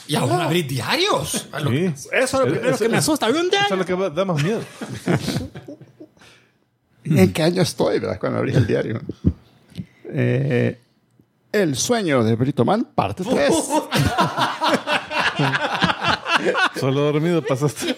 [0.08, 1.48] Y aún abrir diarios.
[1.52, 1.86] A lo- Sí.
[2.12, 3.28] Eso es lo primero que me asusta.
[3.28, 4.62] Un Eso es lo que da más miedo.
[7.06, 8.20] ¿En qué año estoy, verdad?
[8.20, 9.02] Cuando abrí el diario.
[10.12, 10.80] Eh,
[11.52, 13.52] el sueño de Brito Man, parte 3.
[16.80, 17.96] Solo dormido pasaste.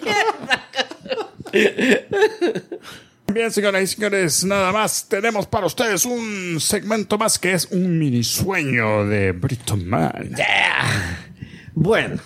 [3.33, 7.97] Bien, señoras y señores, nada más tenemos para ustedes un segmento más que es un
[7.97, 10.35] mini sueño de Brito Man.
[11.73, 12.19] Bueno,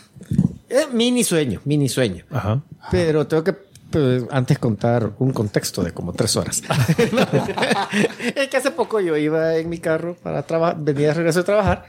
[0.68, 2.26] eh, mini sueño, mini sueño.
[2.32, 2.64] Ajá.
[2.90, 3.54] Pero tengo que
[3.92, 6.62] pues, antes contar un contexto de como tres horas.
[8.36, 11.46] es que hace poco yo iba en mi carro para trabajar, venía de regreso de
[11.46, 11.86] trabajar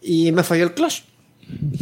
[0.00, 1.04] y me falló el clutch.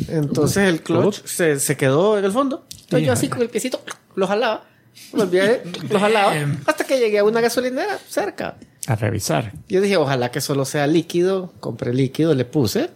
[0.09, 2.65] Entonces el clutch se, se quedó en el fondo.
[2.71, 3.83] Entonces yo así con el piecito
[4.15, 4.65] lo jalaba,
[5.13, 6.35] volví a- lo jalaba
[6.67, 8.57] hasta que llegué a una gasolinera cerca.
[8.87, 9.53] A revisar.
[9.69, 11.53] Yo dije, ojalá que solo sea líquido.
[11.61, 12.91] Compré líquido, le puse.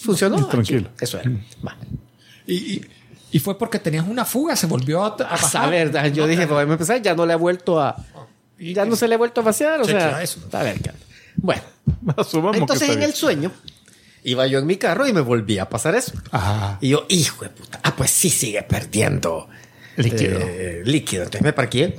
[0.00, 0.46] Funcionó.
[0.46, 0.88] Tranquilo.
[1.00, 1.30] Eso era.
[1.66, 1.76] Va.
[2.46, 2.86] Y, y-
[3.34, 5.50] y fue porque tenías una fuga, se volvió a, a A bajar.
[5.50, 7.96] saber, yo dije, pues, me empezar, ya no le ha vuelto a.
[8.58, 9.80] Ya no se le ha vuelto a vaciar.
[9.80, 10.40] O Chequea sea, eso.
[10.52, 10.78] a ver.
[11.36, 11.62] Bueno,
[12.16, 13.50] Asumamos entonces que en el sueño
[14.24, 16.12] iba yo en mi carro y me volví a pasar eso.
[16.30, 16.76] Ajá.
[16.82, 17.80] Y yo, hijo de puta.
[17.82, 19.48] Ah, pues sí sigue perdiendo
[19.96, 20.40] Líquido.
[20.42, 21.22] eh, líquido.
[21.24, 21.96] Entonces me parqué.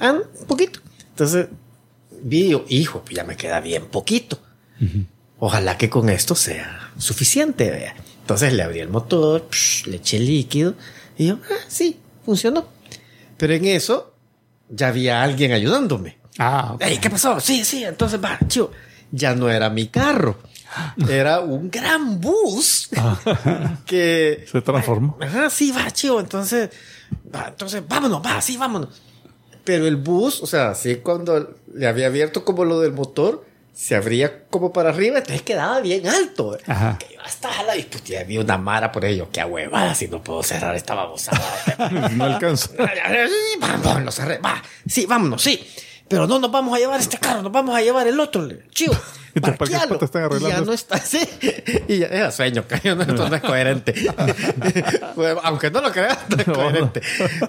[0.00, 0.80] ah, un poquito.
[1.10, 1.46] Entonces
[2.22, 4.38] vi yo, hijo, pues ya me queda bien poquito.
[5.38, 7.70] Ojalá que con esto sea suficiente.
[7.70, 7.94] vea.
[8.20, 10.74] Entonces le abrí el motor, psh, le eché líquido
[11.18, 12.66] y yo, ah, sí, funcionó.
[13.36, 14.14] Pero en eso
[14.68, 16.18] ya había alguien ayudándome.
[16.38, 16.82] Ah, ok.
[16.82, 17.40] Ey, ¿qué pasó?
[17.40, 18.70] Sí, sí, entonces va, chivo.
[19.10, 20.38] Ya no era mi carro.
[21.08, 22.88] Era un gran bus
[23.86, 24.44] que...
[24.50, 25.16] Se transformó.
[25.20, 26.20] Ajá, sí, va, chivo.
[26.20, 26.70] Entonces,
[27.34, 29.00] va, entonces, vámonos, va, sí, vámonos.
[29.64, 33.44] Pero el bus, o sea, así cuando le había abierto como lo del motor,
[33.74, 36.58] se abría como para arriba, entonces quedaba bien alto.
[36.66, 36.98] Ajá.
[36.98, 39.28] Que iba hasta la y pues había una mara por ello.
[39.32, 41.40] Qué huevada, si no puedo cerrar esta babosada.
[42.12, 42.70] No alcanza.
[43.60, 44.38] Vamos, lo cerré.
[44.38, 45.66] Va, sí, vámonos, sí.
[46.08, 48.46] Pero no nos vamos a llevar este carro, nos vamos a llevar el otro.
[48.70, 48.94] Chivo.
[49.34, 49.98] Y te- ¿para qué parquealo.
[49.98, 51.20] te están Y arreglando ya no está así.
[51.88, 53.94] Y ya era sueño, caño, no, esto no es coherente.
[55.44, 57.00] Aunque no lo creas, no es coherente.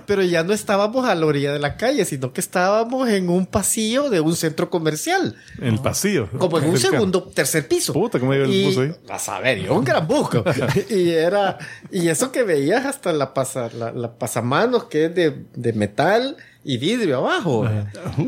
[0.06, 3.46] Pero ya no estábamos a la orilla de la calle, sino que estábamos en un
[3.46, 5.36] pasillo de un centro comercial.
[5.60, 6.30] En el pasillo.
[6.38, 7.94] Como en un segundo, tercer piso.
[7.94, 8.94] Puta, ¿cómo iba el Y- bus ahí?
[9.28, 10.44] A ver, yo un gran busco.
[10.90, 11.58] y era,
[11.92, 16.38] y eso que veías hasta la pasa, la, la pasamanos que es de, de metal
[16.66, 17.68] y vidrio abajo.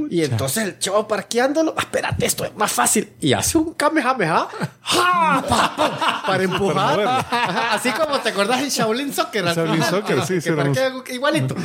[0.09, 3.09] Y entonces el chavo parqueándolo, "Ah, espérate, esto es más fácil.
[3.21, 4.47] Y hace un kamehameha
[4.81, 5.43] ¡ja!
[5.47, 6.99] Pa, pa, para empujar.
[7.01, 9.45] Ajá, así como te acordás en Shaolin Soccer.
[9.45, 11.55] Shaolin Soccer, sí, que un- igualito.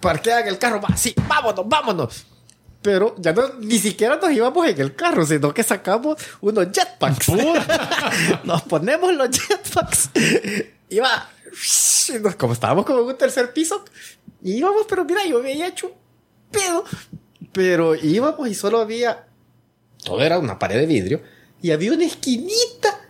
[0.00, 2.26] Parquean el carro, va, sí, vámonos, vámonos.
[2.82, 7.28] Pero ya no, ni siquiera nos íbamos en el carro, sino que sacamos unos jetpacks.
[8.44, 10.10] nos ponemos los jetpacks.
[10.88, 11.28] Iba,
[12.38, 13.84] como estábamos como en un tercer piso,
[14.42, 15.90] íbamos, pero mira, yo me había hecho
[16.52, 16.84] pedo.
[17.52, 19.26] Pero íbamos y solo había,
[20.08, 21.20] todo era una pared de vidrio,
[21.62, 23.00] y había una esquinita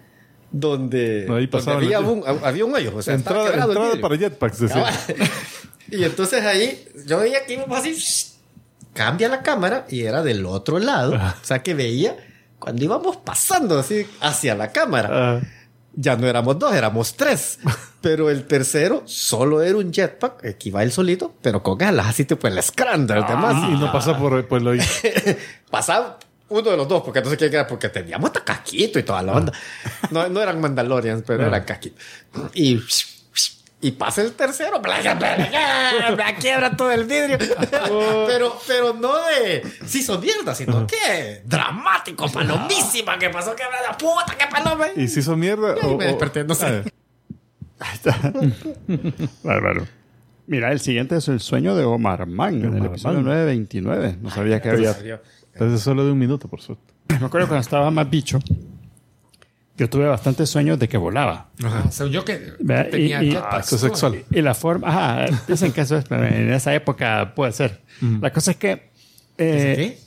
[0.50, 2.96] donde, donde había, un, había un hoyo.
[2.96, 4.86] O sea, Entrada, el entrada para jetpacks, decía.
[5.90, 7.96] Y entonces ahí yo veía que íbamos así,
[8.92, 11.14] cambia la cámara y era del otro lado.
[11.14, 12.14] O sea que veía
[12.58, 15.08] cuando íbamos pasando así hacia la cámara.
[15.10, 15.40] Ah,
[15.94, 17.58] Ya no éramos dos, éramos tres.
[18.02, 22.24] Pero el tercero solo era un jetpack, que iba él solito, pero con alas, así
[22.24, 23.70] tipo el Scrander, demás.
[23.70, 24.72] y no pasa por, por lo
[25.70, 26.18] Pasaba
[26.50, 29.32] uno de los dos, porque sé quién era, porque teníamos hasta casquito y toda la
[29.34, 29.52] onda.
[30.10, 32.02] No, no eran Mandalorians, pero eran casquitos.
[32.54, 32.80] Y,
[33.80, 37.38] y pasa el tercero, bla, bla, bla, bla, bla, quiebra todo el vidrio.
[38.26, 43.96] pero, pero no de sí son mierda, sino que dramático, palomísima, que pasó que la
[43.96, 44.86] puta, que paloma.
[44.96, 45.74] ¿Y si hizo mierda?
[45.80, 46.82] Y ahí o- me desperté, no sé.
[47.80, 48.32] Ahí está.
[49.42, 49.86] Bárbaro.
[50.46, 53.24] Mira, el siguiente es el sueño de Omar Mann, en el Omar episodio Mann.
[53.26, 54.16] 929.
[54.22, 54.96] No sabía que había.
[55.58, 56.94] Entonces es solo de un minuto, por suerte.
[57.08, 58.38] Me acuerdo cuando estaba más bicho,
[59.76, 61.48] yo tuve bastantes sueños de que volaba.
[61.86, 63.72] O sea, yo que Vea, tenía y- y- jetpacks.
[63.72, 64.24] Ah, sexual.
[64.30, 67.80] Y la forma, ajá, dicen que eso es, pero en esa época puede ser.
[68.20, 68.90] La cosa es que,
[69.36, 69.98] eh,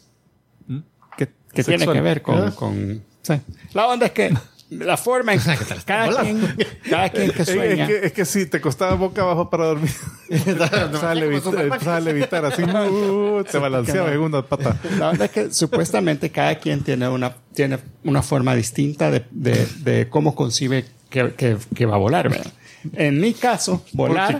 [0.67, 0.81] ¿Qué?
[1.17, 3.33] que, que tiene que ver con, con sí.
[3.73, 4.33] la onda es que
[4.71, 5.41] la forma en
[5.85, 6.55] cada quien,
[6.89, 7.83] cada quien que sueña.
[7.83, 9.91] es que, es que si te costaba boca abajo para dormir,
[10.29, 14.77] empezaba a levitar, así, uh, te balanceaba en una pata.
[14.97, 19.67] La verdad es que supuestamente cada quien tiene una, tiene una forma distinta de, de,
[19.79, 22.29] de cómo concibe que, que, que va a volar.
[22.29, 22.51] ¿verdad?
[22.93, 24.39] En mi caso, volar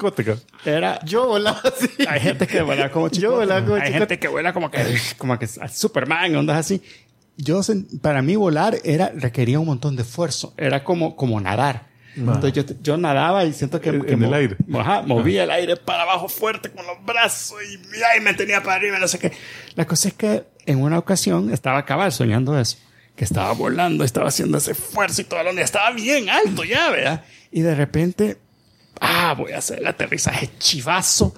[0.66, 1.04] era...
[1.06, 1.90] Yo volaba así.
[2.08, 3.32] Hay gente que vuela como chico.
[3.32, 4.00] volaba como Hay chicote.
[4.00, 6.82] gente que vuela como que, como que Superman, ondas así.
[7.44, 7.62] Yo,
[8.02, 10.54] para mí volar era, requería un montón de esfuerzo.
[10.58, 11.90] Era como, como nadar.
[12.16, 14.58] Entonces yo, yo nadaba y siento que, En- que en el aire.
[14.74, 18.76] Ajá, movía el aire para abajo fuerte con los brazos y, y me tenía para
[18.76, 19.32] arriba, no sé qué.
[19.76, 22.78] La cosa es que en una ocasión estaba cabal soñando eso.
[23.16, 27.24] Que estaba volando, estaba haciendo ese esfuerzo y todo lo estaba bien alto ya, ¿verdad?
[27.52, 28.38] Y de repente,
[29.02, 31.34] ah, voy a hacer el aterrizaje chivazo,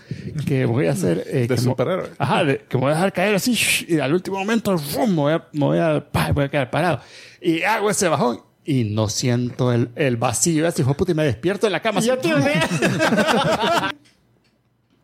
[0.45, 1.23] que voy a hacer...
[1.27, 2.09] eh, De superhéroe.
[2.19, 3.57] Ajá, de- que me voy a dejar caer así
[3.87, 6.99] y al último momento me voy a, me voy a, voy a quedar parado.
[7.41, 10.65] Y hago ese bajón y no siento el, el vacío.
[10.67, 11.99] Así, hijo puta, y me despierto en la cama.
[11.99, 12.29] así, Ya te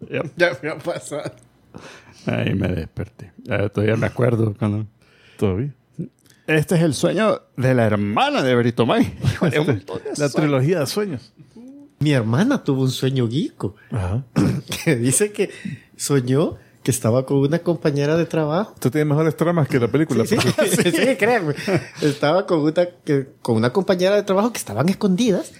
[0.10, 0.32] Yep.
[0.38, 1.32] Ya me ha pasado.
[2.26, 3.32] Ahí me desperté.
[3.44, 4.86] Ya, todavía me acuerdo cuando...
[5.38, 5.74] Todavía.
[6.48, 9.04] Este es el sueño de la hermana de Berito May.
[9.42, 9.82] De
[10.18, 11.34] La trilogía de sueños.
[12.00, 13.76] Mi hermana tuvo un sueño guico.
[13.92, 14.24] Ajá.
[14.84, 15.50] que dice que
[15.98, 18.74] soñó que estaba con una compañera de trabajo.
[18.80, 20.26] Tú tienes mejores tramas que la película.
[20.26, 20.50] Sí, sí,
[20.82, 21.54] sí, sí, créanme.
[22.02, 25.52] Estaba con una, que, con una compañera de trabajo que estaban escondidas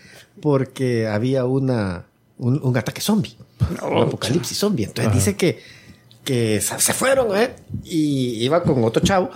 [0.42, 2.06] porque había una,
[2.38, 3.36] un, un ataque zombie.
[3.84, 4.86] un apocalipsis zombie.
[4.86, 5.62] Entonces dice que,
[6.24, 7.54] que se se fueron, ¿eh?
[7.84, 9.30] Y iba con otro chavo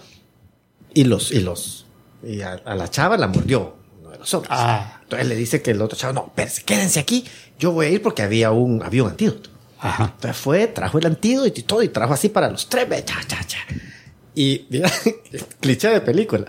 [0.93, 1.85] y los, y los,
[2.23, 4.51] y a, a la chava la mordió uno de los zombies.
[4.53, 5.01] Ah.
[5.13, 7.25] Entonces le dice que el otro chavo, no, espérense, quédense aquí.
[7.59, 9.49] Yo voy a ir porque había un, había un antídoto.
[9.79, 10.13] Ajá.
[10.15, 13.43] Entonces fue, trajo el antídoto y todo, y trajo así para los tres, cha, cha,
[13.43, 13.59] cha.
[14.35, 14.91] Y mira,
[15.59, 16.45] cliché de película.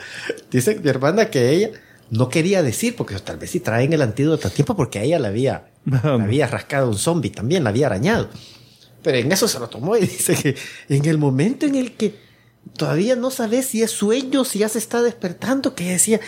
[0.51, 1.71] Dice mi hermana que ella
[2.11, 5.19] no quería decir, porque tal vez si traen el antídoto a tiempo, porque a ella
[5.19, 8.29] la había, la había rascado un zombie también, la había arañado.
[9.03, 10.57] Pero en eso se lo tomó y dice que
[10.89, 12.15] en el momento en el que
[12.77, 16.21] todavía no sabes si es sueño, si ya se está despertando, que decía,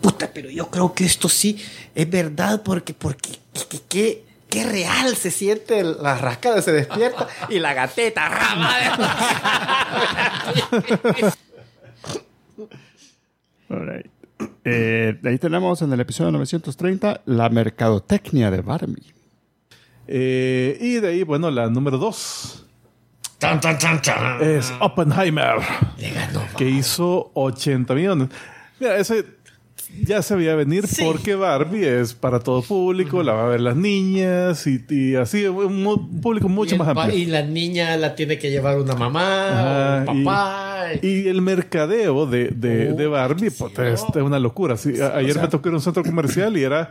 [0.00, 1.62] puta, pero yo creo que esto sí
[1.94, 7.28] es verdad, porque, porque, que, que- que- qué real se siente la rascada, se despierta
[7.50, 8.74] y la gateta rama
[13.70, 14.06] Alright.
[14.64, 19.12] Eh, ahí tenemos en el episodio 930 la mercadotecnia de Barbie.
[20.06, 22.64] Eh, y de ahí, bueno, la número dos
[23.40, 24.38] Chan, chan, chan, chan.
[24.42, 25.56] es Oppenheimer,
[26.56, 28.28] que hizo 80 millones.
[28.80, 29.24] Mira, ese
[30.04, 33.76] ya se veía venir porque Barbie es para todo público, la va a ver las
[33.76, 37.16] niñas y, y así, un mu- público mucho y, más amplio.
[37.16, 39.48] y la niña la tiene que llevar una mamá
[40.00, 40.64] Ajá, o un y- papá.
[41.02, 44.76] Y el mercadeo de, de, de Barbie pues, es, es una locura.
[44.76, 46.88] Sí, a- ayer me tocó ir a un centro comercial y era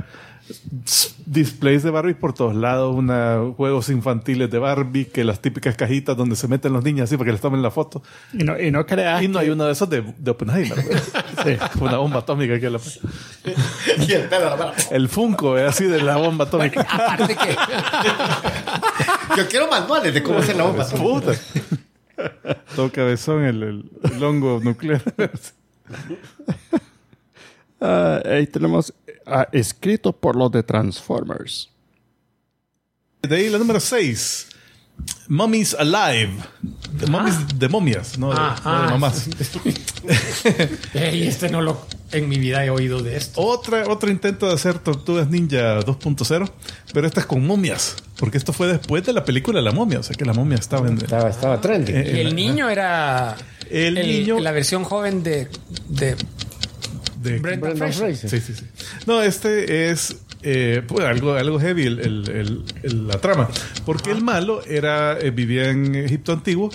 [1.25, 6.15] displays de Barbie por todos lados, una, juegos infantiles de Barbie, que las típicas cajitas
[6.15, 8.01] donde se meten los niños así para que les tomen la foto.
[8.33, 9.21] Y no, y no creas.
[9.23, 10.77] Y no hay uno de esos de, de Oppenheimer.
[11.43, 12.79] sí, una bomba atómica que la-
[14.07, 14.73] y el pelo de la mano.
[14.91, 16.81] el Funko es así de la bomba atómica.
[16.81, 17.55] Aparte que
[19.37, 20.85] Yo quiero manuales de cómo hacer la bomba.
[20.89, 21.33] Puta.
[22.75, 25.01] Todo cabezón, el, el- el hongo nuclear.
[27.79, 28.93] Ah, ahí tenemos
[29.25, 31.69] ah, escrito por los de Transformers.
[33.21, 34.49] De ahí la número 6.
[35.27, 36.33] Mummies Alive.
[36.93, 38.87] De Mummies de momias, no de, Ah, de ah.
[38.89, 39.27] mamás.
[40.95, 41.85] Ey, este no lo.
[42.11, 43.41] En mi vida he oído de esto.
[43.41, 46.49] Otra, otro intento de hacer Tortugas Ninja 2.0,
[46.93, 50.03] pero esta es con momias, porque esto fue después de la película La momia, o
[50.03, 50.97] sea que la momia estaba en...
[50.99, 51.95] Estaba, estaba trending.
[51.97, 53.35] Eh, Y el niño era.
[53.69, 55.49] El niño- La versión joven de.
[55.89, 56.15] de
[57.21, 58.15] de- Brendan Brendan Fraser.
[58.15, 58.29] Fraser.
[58.29, 58.65] Sí, sí, sí.
[59.05, 63.49] No, este es eh, pues, algo, algo heavy el- el- el- el- la trama.
[63.85, 66.69] Porque el malo era eh, vivía en Egipto antiguo,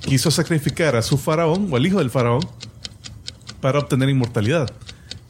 [0.00, 2.46] quiso sacrificar a su faraón o al hijo del faraón
[3.62, 4.70] para obtener inmortalidad.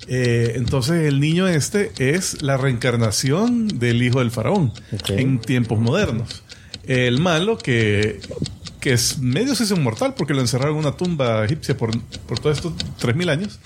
[0.08, 4.72] Eh, entonces el niño este es la reencarnación del hijo del faraón
[5.06, 6.42] en tiempos modernos.
[6.84, 8.18] El malo que,
[8.80, 11.96] que es medio se hizo inmortal porque lo encerraron en una tumba egipcia por,
[12.26, 13.60] por todos estos 3.000 años.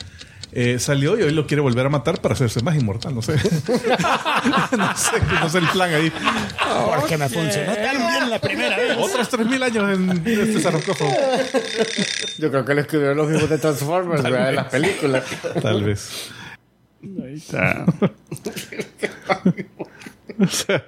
[0.58, 3.14] Eh, salió y hoy lo quiere volver a matar para hacerse más inmortal.
[3.14, 3.34] No sé.
[3.36, 6.10] no sé, no sé el plan ahí.
[6.96, 8.96] Porque me funcionó tan bien la primera vez.
[8.96, 11.12] Otros 3.000 años en este sarcófago.
[12.38, 14.46] Yo creo que lo escribieron los mismos de Transformers, ¿verdad?
[14.46, 15.24] de las películas.
[15.60, 16.30] Tal vez.
[17.22, 17.84] Ahí está.
[20.38, 20.84] O sea,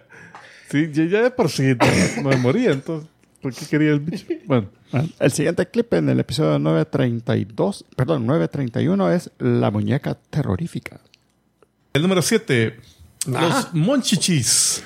[0.71, 1.75] sí, ya, ya de por sí
[2.23, 3.09] no me moría, entonces,
[3.41, 4.27] ¿por qué quería el bicho?
[4.47, 11.01] Bueno, Bueno, El siguiente clip en el episodio 932, perdón, 931 es La muñeca terrorífica.
[11.93, 12.77] el número 7,
[13.35, 13.67] Ah.
[13.73, 14.83] los Monchichis,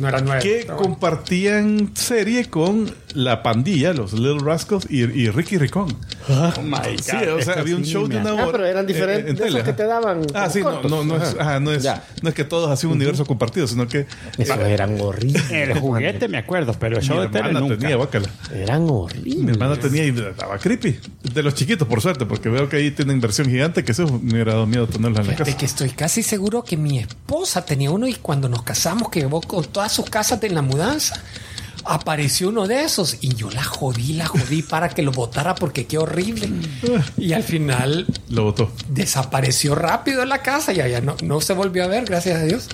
[0.00, 0.40] No era nueve.
[0.42, 5.96] que compartían serie con la pandilla, los Little Rascals y, y Ricky Ricón.
[6.28, 8.44] Oh my Sí, o sea, había un show de una hora.
[8.44, 10.64] Ah, pero eran diferentes eh, en de esos tele, que te daban Ah, sí, no,
[10.72, 10.90] cortos.
[10.90, 11.40] no, no, es, Ajá.
[11.40, 11.84] ajá, no, es,
[12.22, 14.06] no es que todos hacían un universo compartido, sino que
[14.38, 15.42] Esos eran horribles.
[15.50, 17.78] El juguete me acuerdo, pero el mi show de tele hermana nunca.
[17.78, 18.28] tenía, guácala.
[18.54, 19.48] Eran Mi horribles.
[19.56, 20.98] hermana tenía y estaba creepy.
[21.34, 24.32] De los chiquitos, por suerte, porque veo que ahí tienen versión gigante, que eso me
[24.34, 25.56] hubiera dado miedo tenerla en la casa.
[25.56, 29.40] que estoy casi seguro que mi esposa tenía uno y cuando nos casamos, que llevó
[29.40, 31.20] con todas sus casas en la mudanza,
[31.88, 35.86] apareció uno de esos y yo la jodí, la jodí para que lo botara porque
[35.86, 36.48] qué horrible.
[37.16, 38.70] Y al final Lo votó.
[38.88, 42.44] desapareció rápido en la casa y allá no, no se volvió a ver, gracias a
[42.44, 42.68] Dios.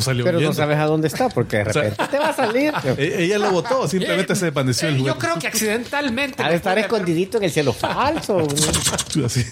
[0.00, 2.72] Salió Pero no sabes a dónde está porque de sea, repente te va a salir.
[2.98, 6.42] E- Ella lo votó, simplemente se desvaneció el Eh, yo creo que accidentalmente.
[6.42, 8.46] De estar escondidito en el cielo falso.
[9.24, 9.44] Así.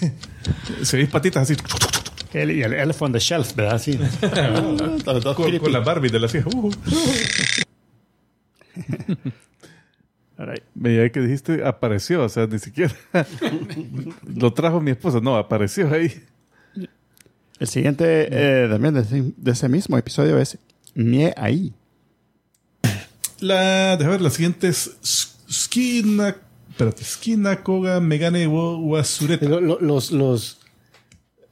[0.83, 1.55] Se veis patitas así.
[2.33, 3.79] El, y el elf on the shelf, ¿verdad?
[3.81, 3.99] Sí.
[5.05, 6.45] Los dos Con, la Barbie de la hija.
[6.53, 6.71] Uh.
[10.73, 12.93] Veía que dijiste apareció, o sea, ni siquiera
[14.35, 16.23] lo trajo mi esposa, no, apareció ahí.
[17.59, 20.57] El siguiente eh, también de ese, de ese mismo episodio es
[20.95, 21.73] Mie ahí.
[23.39, 24.97] La, déjame ver, la siguiente es
[25.49, 26.35] Skina,
[26.69, 29.45] espérate, Skina Koga Megane wo Wasureta.
[29.47, 30.59] Lo- lo- los, los,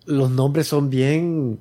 [0.05, 1.59] los nombres son bien,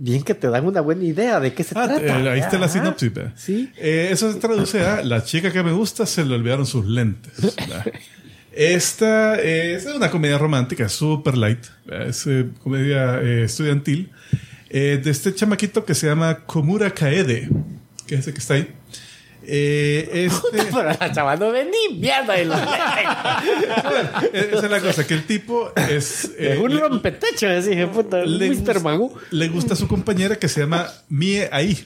[0.00, 2.20] bien que te dan una buena idea de qué se Ah, trata.
[2.20, 3.10] eh, ahí está la sinopsis.
[3.34, 3.70] Sí.
[3.76, 7.32] Eh, eso se traduce a la chica que me gusta se le olvidaron sus lentes.
[8.52, 11.64] Esta es una comedia romántica, super light.
[11.90, 14.10] Es eh, comedia eh, estudiantil.
[14.70, 17.48] eh, de este chamaquito que se llama Komura Kaede,
[18.06, 18.68] que es el que está ahí.
[19.50, 22.38] Eh, este, Pero la chaval no ven ni mierda.
[22.38, 26.26] y lo- Eh, esa es la cosa, que el tipo es...
[26.38, 28.18] eh, es un le- rompetecho, decís, puta.
[28.24, 28.80] le Mr.
[28.82, 29.14] Magoo.
[29.30, 31.78] Le gusta a su compañera que se llama Mie Ahí.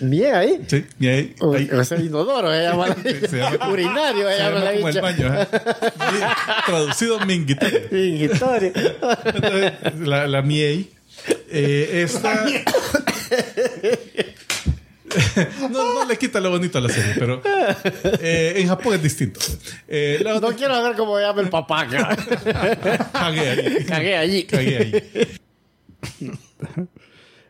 [0.00, 0.60] Bien ahí.
[0.68, 1.34] sí, Mie Ahí.
[1.54, 1.68] Ahí.
[1.80, 5.00] Ese inodoro, se llama la Sí, se llama- Urinario, se Se llama la como el
[5.00, 5.30] baño.
[5.30, 7.80] Mi- Traducido minguitario.
[7.90, 8.72] Ingitorio.
[9.24, 10.90] Entonces, la, la Miei.
[11.50, 12.44] Eh, esta.
[15.70, 17.40] no, no le quita lo bonito a la serie, pero
[18.20, 19.40] eh, en Japón es distinto.
[19.88, 21.86] Eh, la otra, No quiero ver cómo llama el papá.
[23.12, 23.84] cagué ahí.
[23.84, 24.44] Cagué allí.
[24.44, 25.38] Cagué.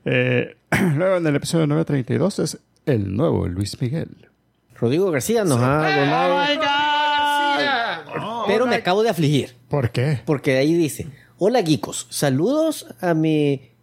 [0.07, 0.55] Eh,
[0.97, 4.29] luego en el episodio 932 es el nuevo Luis Miguel.
[4.75, 6.45] Rodrigo García nos ha donado.
[8.47, 9.57] Pero me acabo de afligir.
[9.69, 10.21] ¿Por qué?
[10.27, 11.07] Porque ahí dice:
[11.39, 12.07] Hola, geekos.
[12.11, 13.74] Saludos a mi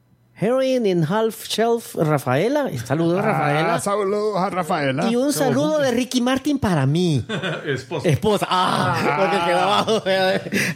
[0.41, 2.69] heroine in half shelf, Rafaela.
[2.85, 3.75] Saludos, Rafaela.
[3.75, 5.09] Ah, saludos a Rafaela.
[5.09, 7.23] Y un saludo de Ricky Martin para mí.
[7.65, 8.09] Esposa.
[8.09, 8.47] Esposa.
[8.49, 10.03] Ah, porque queda abajo.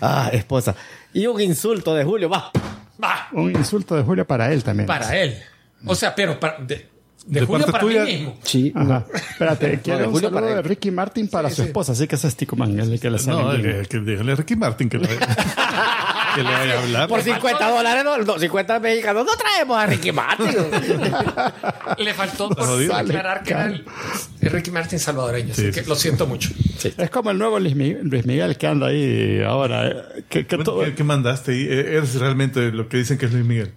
[0.01, 0.75] Ah, esposa.
[1.13, 2.29] Y un insulto de Julio.
[2.29, 2.51] Va.
[3.03, 4.87] Va, Un insulto de Julio para él también.
[4.87, 5.37] para él.
[5.85, 6.89] O sea, pero para- de-
[7.27, 8.37] De, De parte para tuya- mí mismo.
[8.43, 8.71] Sí.
[8.75, 9.05] Ajá.
[9.13, 10.61] Espérate, quiero de un Julio saludo para de.
[10.61, 11.67] Ricky Martin para Sí, su sí.
[11.69, 14.33] esposa, así que ese es Tico Man, el que le sale No, eh, que déjale
[14.33, 15.07] a Ricky Martin que le,
[16.35, 17.09] que le vaya a hablar.
[17.09, 20.47] Por 50 dólares, no, no, 50 mexicanos, no traemos a Ricky Martin.
[21.97, 23.85] Le faltó por aclarar que era el,
[24.41, 25.89] el Ricky Martin salvadoreño, Sí, así que sí.
[25.89, 26.49] lo siento mucho.
[26.97, 29.87] Es como el nuevo Luis Miguel, Luis Miguel que anda ahí ahora.
[29.87, 31.61] eh, Que, que todo- ¿Qué, qué mandaste ahí?
[31.67, 33.73] Eh, ¿Eres realmente lo que dicen que es Luis Miguel?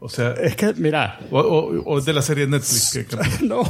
[0.00, 1.40] O sea, es que, mira, o,
[1.84, 2.92] o- de la serie Netflix.
[2.92, 3.62] Que, no,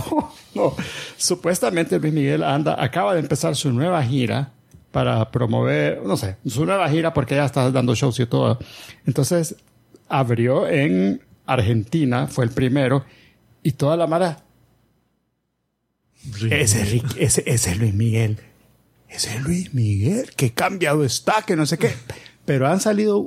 [0.55, 0.75] no.
[1.17, 4.53] Supuestamente Luis Miguel anda, acaba de empezar su nueva gira
[4.91, 8.59] para promover, no sé, su nueva gira porque ya está dando shows y todo.
[9.07, 9.57] Entonces,
[10.09, 13.05] abrió en Argentina, fue el primero,
[13.63, 14.43] y toda la mara.
[16.51, 18.39] Ese es, Rick- ese, ese es Luis Miguel.
[19.09, 20.31] Ese es Luis Miguel.
[20.37, 21.93] Que cambiado está, que no sé qué.
[22.45, 23.27] Pero han salido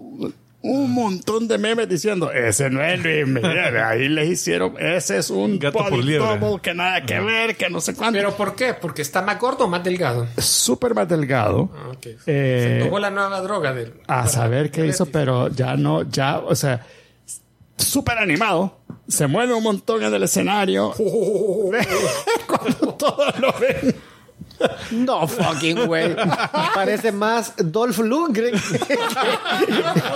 [0.63, 3.77] un, montón de memes diciendo, ese no es Luis Miguel.
[3.83, 6.27] Ahí les hicieron, ese es un Gato por liebre.
[6.27, 8.17] double que nada que ver, que no sé cuánto.
[8.17, 8.73] ¿Pero por qué?
[8.73, 10.27] ¿Porque está más gordo o más delgado?
[10.37, 11.69] súper más delgado.
[11.75, 11.91] Ah.
[12.25, 13.93] Eh, Se tomó la nueva droga del...
[14.07, 16.85] a saber qué hizo, pero ya no, ya, o sea,
[17.77, 18.77] súper animado.
[19.07, 20.93] Se mueve un montón en el escenario.
[22.47, 23.95] Cuando todos lo ven.
[24.91, 26.15] No fucking way.
[26.73, 28.55] Parece más Dolph Lundgren.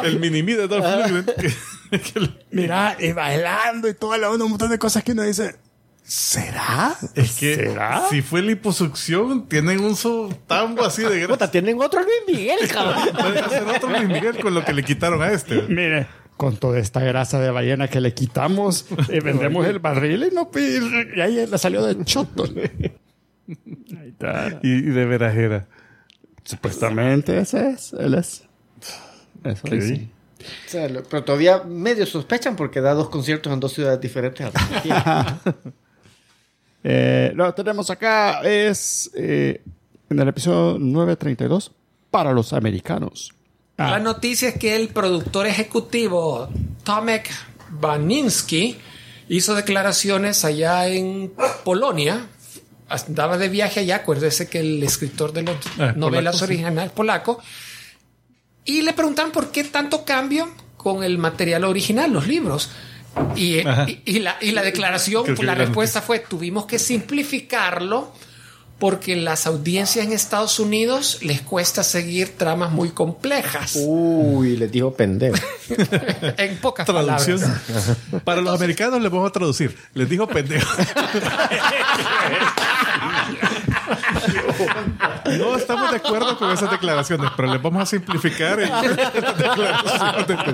[0.03, 1.25] el mini-me de Dolph Lundgren.
[1.91, 5.55] que el- Mira, y bailando y todo, un montón de cosas que uno dice,
[6.03, 6.95] ¿será?
[7.15, 8.03] es que ¿Será?
[8.09, 9.95] si fue liposucción, tienen un
[10.47, 11.27] tambo así de grasa.
[11.33, 13.09] Puta, tienen otro Luis Miguel, cabrón.
[13.17, 15.61] Pueden hacer otro Luis Miguel con lo que le quitaron a este.
[15.63, 16.07] Mire,
[16.37, 20.49] con toda esta grasa de ballena que le quitamos, eh, vendemos el barril y, no,
[20.55, 22.45] y, y ahí le salió de choto.
[23.47, 24.59] Ahí está.
[24.63, 25.67] Y, y de verajera.
[26.43, 28.43] Supuestamente ese es, él es.
[29.43, 29.71] Eso Ok.
[29.73, 30.09] dice.
[30.67, 34.45] O sea, lo- pero todavía medio sospechan porque da dos conciertos en dos ciudades diferentes.
[36.87, 39.63] Eh, lo que tenemos acá es eh,
[40.07, 41.71] en el episodio 932
[42.11, 43.33] para los americanos.
[43.77, 46.47] Ah, La noticia es que el productor ejecutivo
[46.83, 47.31] Tomek
[47.71, 48.77] Baninsky
[49.29, 52.27] hizo declaraciones allá en Polonia.
[52.89, 56.43] Andaba de viaje allá, acuérdese que el escritor de las Ah, novelas polaco, sí.
[56.43, 57.39] originales polaco.
[58.63, 62.69] Y le preguntan por qué tanto cambio con el material original, los libros.
[63.35, 68.11] Y, y- y la, y la declaración, la respuesta fue, tuvimos que simplificarlo
[68.79, 73.73] porque las audiencias en Estados Unidos les cuesta seguir tramas muy complejas.
[73.79, 75.37] Uy, les dijo pendejo.
[76.37, 77.39] en pocas Traducción.
[77.39, 77.97] palabras.
[78.25, 79.77] Para los americanos les vamos a traducir.
[79.93, 80.69] Les dijo pendejo.
[85.37, 88.97] No estamos de acuerdo con esas declaraciones, pero les vamos a simplificar estas
[89.37, 90.47] declaraciones.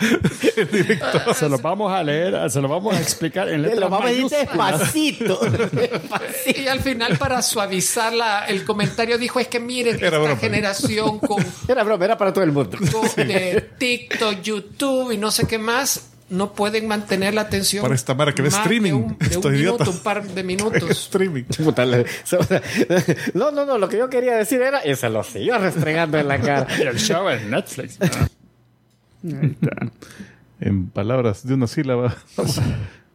[0.56, 1.34] El director.
[1.34, 4.08] se los vamos a leer, se los vamos a explicar en letras lo vamos a
[4.12, 5.38] decir despacito.
[5.72, 6.26] Despacito.
[6.62, 10.36] Y al final, para suavizar la- el comentario, dijo: Es que miren, Era esta broma.
[10.36, 12.78] generación con, Era broma, era para todo el mundo.
[12.92, 17.82] con, de TikTok, YouTube y no sé qué más, no pueden mantener la atención.
[17.82, 20.22] Para esta mara que ve más streaming, De un, de un estos minuto, un par
[20.26, 20.90] de minutos.
[20.90, 21.44] Streaming.
[23.34, 26.28] No, no, no, lo que yo quería decir era, y se lo siguió restregando en
[26.28, 26.66] la cara.
[26.78, 27.98] Y el show en Netflix.
[29.34, 29.90] Ahí está.
[30.60, 32.64] En palabras de una sílaba, vamos a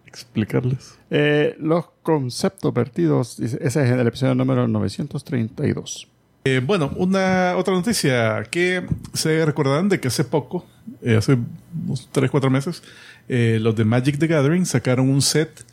[0.06, 0.98] explicarles.
[1.10, 6.08] Eh, los conceptos vertidos, ese es el episodio número 932.
[6.44, 8.84] Eh, bueno, una otra noticia que
[9.14, 10.66] se recordarán de que hace poco,
[11.04, 11.38] eh, hace
[11.86, 12.82] unos 3, 4 meses,
[13.30, 15.66] eh, los de Magic the Gathering sacaron un set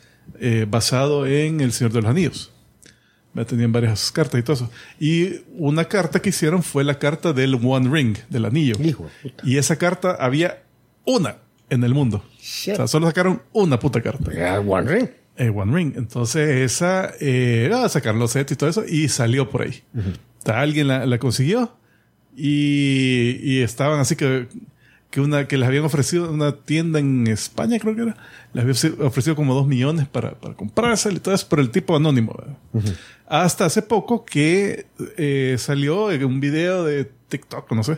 [0.67, 2.53] basado en El Señor de los Anillos.
[3.33, 4.69] Ya tenían varias cartas y todo eso.
[4.99, 8.75] Y una carta que hicieron fue la carta del One Ring, del anillo.
[8.83, 9.43] Hijo puta.
[9.45, 10.63] Y esa carta había
[11.05, 11.37] una
[11.69, 12.23] en el mundo.
[12.39, 12.73] Shit.
[12.73, 14.59] O sea, solo sacaron una puta carta.
[14.59, 15.09] One Ring.
[15.37, 15.93] Eh, One Ring.
[15.95, 19.83] Entonces, esa, eh, ah, sacaron los sets y todo eso y salió por ahí.
[19.95, 21.77] O sea, alguien la, la consiguió
[22.35, 24.47] y, y estaban así que,
[25.09, 28.17] que una, que les habían ofrecido una tienda en España, creo que era.
[28.53, 31.95] Les había ofrecido- como dos millones para, para comprársela y todo eso, pero el tipo
[31.95, 32.35] anónimo.
[32.37, 32.95] ¿verdad?
[33.27, 34.85] Hasta hace poco que
[35.17, 37.97] eh, salió un video de TikTok, no sé,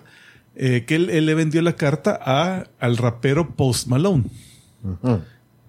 [0.55, 4.23] eh, que él, él le vendió la carta a, al rapero Post Malone.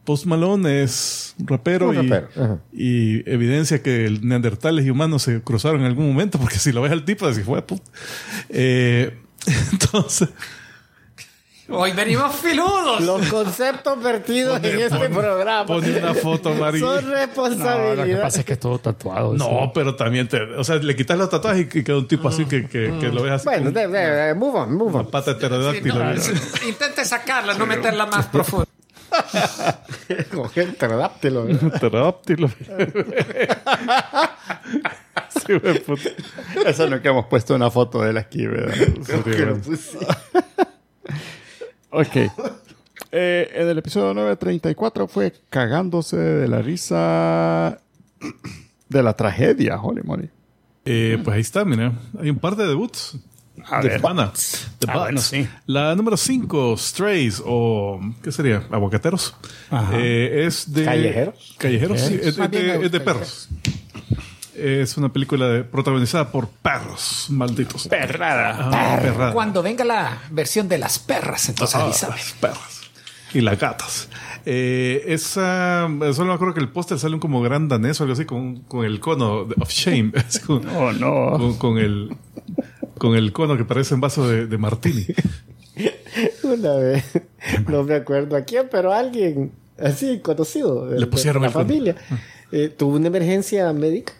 [0.05, 5.23] Post Malone es un rapero, Un y, rapero, y evidencia que el neandertales y humanos
[5.23, 7.63] se cruzaron en algún momento, porque si lo ves al tipo, así fue.
[7.63, 7.83] puta.
[8.49, 9.17] Eh,
[9.73, 10.29] entonces,
[11.69, 13.01] Hoy venimos filudos.
[13.03, 16.81] Los conceptos vertidos en este pon- programa pone una foto, Mari.
[16.81, 18.23] son No, lo que responsabilidad.
[18.23, 19.35] pasa es que es todo tatuado.
[19.35, 19.71] No, sí.
[19.73, 22.67] pero también te, o sea, le quitas los tatuajes y queda un tipo así que,
[22.67, 23.45] que, que lo ves así.
[23.45, 25.11] bueno, de, de- de- move on, move una on.
[25.11, 26.15] pata Sí, pterodáctila.
[26.15, 28.67] no, intente sacarla, no meterla más profunda.
[30.35, 31.47] Con gente, pterodáctilo.
[31.79, 32.51] Pterodáctilo.
[35.47, 35.55] Sí.
[36.65, 38.75] Eso es lo que hemos puesto una foto de él aquí, ¿verdad?
[39.25, 39.99] Que lo puse.
[41.93, 42.17] Ok.
[43.15, 47.79] Eh, en el episodio 934 fue cagándose de la risa
[48.89, 50.31] de la tragedia, holy moly.
[50.87, 51.93] Eh, pues ahí está, mira.
[52.19, 53.19] Hay un par de debuts.
[53.67, 53.99] A de ver.
[54.01, 54.33] semana.
[54.79, 55.47] The Ah, bueno, sí.
[55.67, 58.63] La número 5, Strays, o ¿qué sería?
[58.71, 59.35] Aguacateros.
[59.93, 60.85] Eh, es de.
[60.87, 61.55] ¿Callejeros?
[61.59, 62.19] Callejeros, sí.
[62.23, 63.49] Es, de, es de perros.
[64.55, 67.89] Es una película de- protagonizada por perros malditos.
[67.89, 68.69] Perrada.
[68.73, 69.33] Ah, perrada.
[69.33, 72.17] Cuando venga la versión de las perras, entonces Ah, avísame.
[72.17, 72.81] las perras.
[73.35, 74.09] Y las gatas.
[74.45, 75.89] Eh, esa.
[76.13, 78.57] Solo me acuerdo que el póster sale un como gran danés o algo así, con,
[78.63, 80.13] con el cono de- of shame.
[80.47, 81.31] Con- Oh, no.
[81.39, 82.15] con, con el.
[82.99, 85.07] Con el cono que parece un vaso de, de martini.
[86.43, 87.05] Una vez,
[87.69, 89.53] no me acuerdo a quién, pero alguien
[89.83, 91.97] así conocido de, Le pusieron de la familia
[92.53, 94.13] eh, tuvo una emergencia médica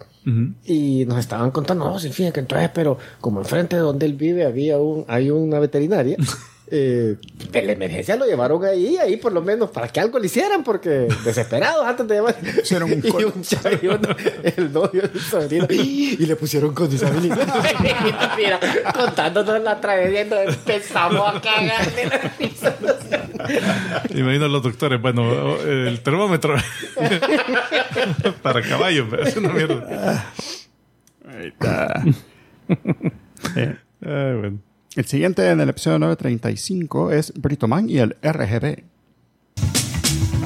[0.65, 4.15] Y nos estaban contando, no, sí, fíjate que entonces, pero como enfrente de donde él
[4.15, 6.17] vive había un, hay una veterinaria.
[6.75, 7.17] eh,
[7.51, 10.65] de la emergencia lo llevaron ahí, ahí por lo menos para que algo le hicieran,
[10.65, 10.89] porque
[11.25, 12.35] desesperados antes de llevar.
[12.37, 13.43] Pusieron un y un
[13.83, 17.47] y el novio del sobrino, y le pusieron con disabilidad.
[18.37, 18.59] Mira,
[18.95, 22.77] contándonos la tragedia, y nos empezamos a cagar de la risa.
[24.11, 26.57] Imagino a los doctores, bueno, el termómetro
[28.43, 30.25] para caballos, pero es una mierda.
[31.29, 32.05] Ahí está.
[33.57, 34.59] Eh, Ay, bueno.
[34.95, 38.85] el siguiente en el episodio 935 es Brito Man y el RGB.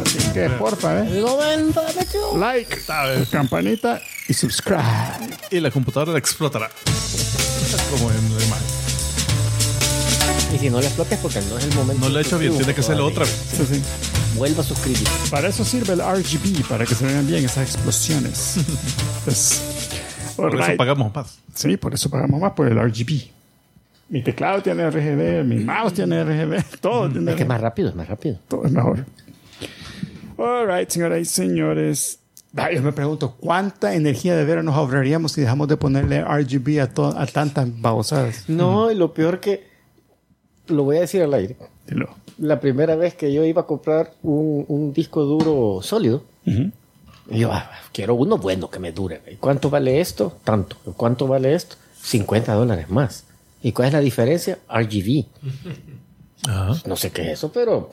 [0.01, 1.23] Así que, porfa, eh.
[2.39, 2.79] Like,
[3.31, 4.83] campanita y subscribe.
[5.51, 6.71] Y la computadora la explotará.
[7.91, 8.17] Como en.
[10.55, 12.07] Y si no le explotes porque no es el momento.
[12.07, 13.47] No lo he hecho bien, tiene que hacerlo otra vez.
[13.57, 13.83] Sí, sí.
[14.37, 15.07] Vuelva a suscribir.
[15.31, 18.57] Para eso sirve el RGB, para que se vean bien esas explosiones.
[19.25, 19.61] Pues,
[20.37, 20.79] Por eso alright.
[20.79, 21.39] pagamos más.
[21.55, 23.23] Sí, por eso pagamos más por el RGB.
[24.09, 27.89] Mi teclado tiene RGB, mi mouse tiene RGB, todo tiene Es que es más rápido,
[27.89, 28.39] es más rápido.
[28.47, 29.05] Todo es mejor.
[30.39, 32.21] Alright, señoras y señores.
[32.73, 37.21] Yo me pregunto, ¿cuánta energía de veras nos ahorraríamos si dejamos de ponerle RGB a,
[37.21, 38.45] a tantas babosadas?
[38.49, 39.76] No, y lo peor que.
[40.69, 41.57] Lo voy a decir al aire.
[41.87, 42.09] Dilo.
[42.39, 46.71] La primera vez que yo iba a comprar un, un disco duro sólido, Ujú.
[47.31, 49.23] y yo ah, quiero uno bueno que me dure.
[49.31, 50.37] ¿Y cuánto vale esto?
[50.45, 50.77] Tanto.
[50.87, 51.77] ¿Y ¿Cuánto vale esto?
[52.03, 53.25] 50 dólares más.
[53.63, 54.59] ¿Y cuál es la diferencia?
[54.69, 55.25] RGB.
[56.49, 56.75] Ajá.
[56.87, 57.91] No sé qué es eso, pero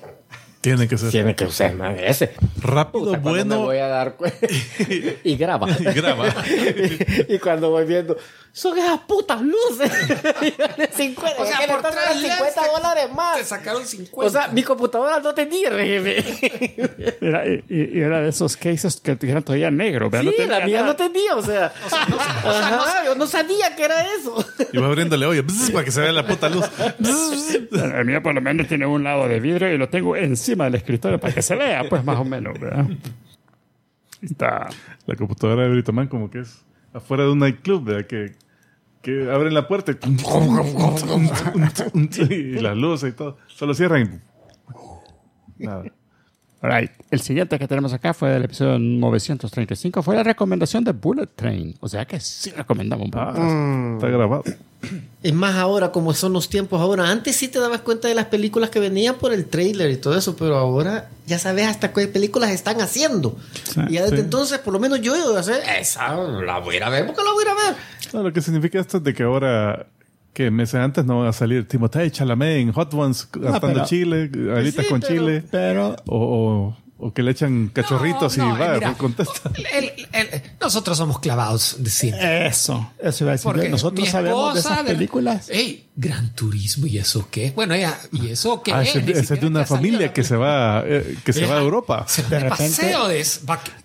[0.61, 2.33] Tiene que ser tiene que usar más ese.
[2.61, 4.15] rápido, Puta, cuando me bueno voy a dar
[5.23, 5.67] y graba.
[5.79, 6.27] y graba.
[7.29, 8.17] y cuando voy viendo,
[8.55, 9.91] son esas putas luces.
[10.95, 13.47] 50, O sea, ¿qué le por estás tres dando 50 LEDs dólares Te más.
[13.47, 14.27] sacaron 50.
[14.27, 17.19] O sea, mi computadora no tenía RGB.
[17.19, 20.11] Era, y, era de esos cases que eran todavía negros.
[20.11, 20.31] ¿verdad?
[20.31, 20.87] sí, No tenía la mía nada.
[20.87, 21.73] no tenía, o sea.
[21.91, 24.45] Ajá, yo no sabía que era eso.
[24.71, 26.69] Y va abriéndole bzz, para que se vea la puta luz.
[27.71, 30.75] El mío por lo menos tiene un lado de vidrio y lo tengo encima del
[30.75, 32.85] escritorio para que se vea, pues más o menos, ¿verdad?
[34.21, 34.69] Está.
[35.07, 36.61] La computadora de Britoman como que es
[36.93, 38.05] afuera de un nightclub, ¿verdad?
[38.05, 38.42] Que,
[39.03, 39.97] que abren la puerta y,
[42.33, 43.37] y las luces y todo.
[43.47, 44.21] Solo cierran
[45.59, 45.65] y...
[45.65, 45.83] Nada.
[46.61, 46.91] Alright.
[47.11, 50.01] El siguiente que tenemos acá fue del episodio 935.
[50.01, 51.75] Fue la recomendación de Bullet Train.
[51.81, 53.09] O sea que sí recomendamos.
[53.13, 54.43] Ah, Está grabado.
[55.21, 57.09] Es más ahora, como son los tiempos ahora.
[57.09, 60.17] Antes sí te dabas cuenta de las películas que venían por el trailer y todo
[60.17, 63.37] eso, pero ahora ya sabes hasta qué películas están haciendo.
[63.89, 64.21] y ya desde sí.
[64.23, 67.53] entonces, por lo menos yo, yo esa la voy a ver porque la voy a
[67.53, 67.75] ver.
[68.13, 69.87] No, lo que significa esto es de que ahora,
[70.33, 74.29] que meses antes no va a salir Timothée Chalamet en Hot Ones hartando pero- chile,
[74.55, 78.55] alitas sí, con pero- chile, Pero o, o, o que le echan cachorritos No, no,
[78.55, 79.51] y va, mira, contesta.
[79.73, 82.47] el- el- nosotros somos clavados de cine.
[82.47, 83.43] eso, eso iba a decir.
[83.43, 85.49] Porque Nosotros sabemos de esas de- películas.
[85.49, 87.51] Ey, Gran Turismo, ¿y eso qué?
[87.55, 88.73] Bueno, ella, ¿y eso qué?
[88.73, 91.61] Ah, ese es siquiera de una familia que se va, eh, que se va a
[91.61, 92.05] Europa.
[92.07, 93.23] Se De de repente- paseo de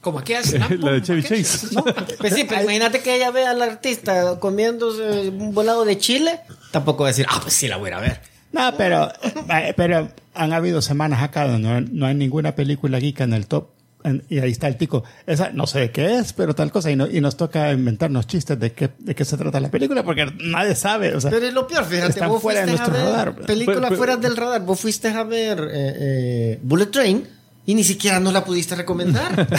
[0.00, 1.68] como aquí hace La de Chevy Chase.
[2.18, 6.40] Pues sí, pero imagínate que ella vea al artista comiéndose un volado de chile,
[6.70, 8.20] tampoco va a decir, ah, pues sí la voy a ir a ver.
[8.52, 9.10] No, pero,
[9.50, 13.32] eh, pero han habido semanas acá donde no, hay- no hay ninguna película geek en
[13.34, 13.68] el top.
[14.04, 15.02] En- y ahí está el tico.
[15.26, 16.90] Esa no sé qué es, pero tal cosa.
[16.90, 20.02] Y, no- y nos toca inventarnos chistes de qué, de qué se trata la película
[20.04, 21.14] porque nadie sabe.
[21.14, 23.12] O sea, Pero es lo peor, fíjate, Están vos fuera de fuiste a nuestro ver
[23.12, 23.34] radar.
[23.46, 27.26] Pero- pero- fuera del radar, vos fuiste a ver eh, eh, Bullet Train
[27.66, 29.46] y ni siquiera nos la pudiste recomendar.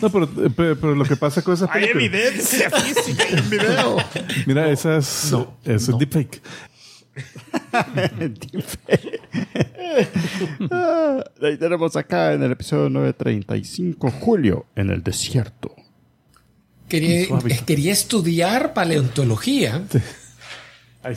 [0.00, 2.06] No, pero, pero, pero lo que pasa con esas hay películas.
[2.06, 3.98] evidencia física en video.
[4.46, 5.30] Mira, esa es,
[5.66, 6.40] es un deepfake.
[10.70, 15.74] Ah, ahí tenemos acá en el episodio 935, Julio, en el desierto.
[16.88, 19.82] Quería, eh, quería estudiar paleontología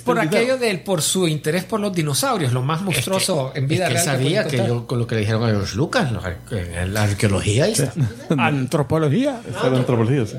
[0.06, 3.90] por aquello del por su interés por los dinosaurios, lo más monstruoso en vida Es
[3.90, 4.06] que real.
[4.06, 7.94] sabía que yo, con lo que le dijeron a George Lucas, la arqueología está.
[8.38, 9.42] Antropología.
[9.62, 10.38] Antropología, sí.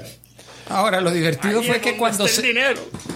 [0.68, 2.54] Ahora, lo divertido fue que cuando se,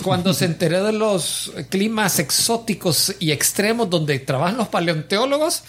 [0.03, 5.65] cuando se enteró de los climas exóticos y extremos donde trabajan los paleontólogos,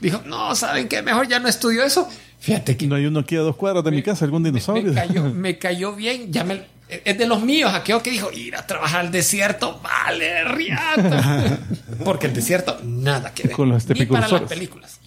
[0.00, 1.00] dijo, no, ¿saben qué?
[1.02, 2.08] Mejor ya no estudio eso.
[2.40, 4.92] Fíjate que No hay uno aquí a dos cuadras de mi casa, algún dinosaurio.
[4.92, 6.32] me cayó, me cayó bien.
[6.32, 6.62] Ya me-
[7.04, 11.58] es de los míos, aquello que dijo, ir a trabajar al desierto, vale, riata.
[12.04, 13.56] Porque el desierto, nada que ver.
[13.56, 15.00] Con los Ni para las películas.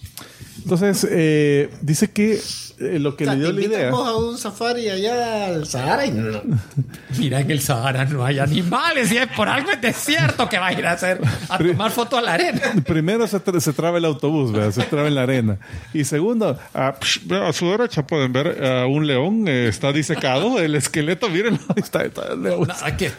[0.66, 2.40] Entonces, eh, dice que
[2.80, 3.90] eh, lo que O sea, le dio te la idea.
[3.90, 6.42] a un safari allá al Sahara y no.
[7.18, 10.66] Mira, en el Sahara no hay animales y es por algo es desierto que va
[10.66, 12.60] a ir a hacer a tomar foto a la arena.
[12.84, 14.72] Primero se, tra- se traba el autobús, ¿verdad?
[14.72, 15.56] se traba en la arena.
[15.94, 20.58] Y segundo, a, psh, a su derecha pueden ver a un león, eh, está disecado,
[20.58, 22.66] el esqueleto, miren, está, está el león.
[22.66, 23.12] Nada que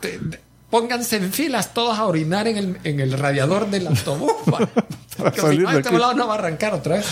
[0.00, 0.40] te- te-
[0.70, 4.32] pónganse en filas todos a orinar en el, en el radiador del autobús.
[5.16, 7.06] Porque si no, este volado no va a arrancar otra vez.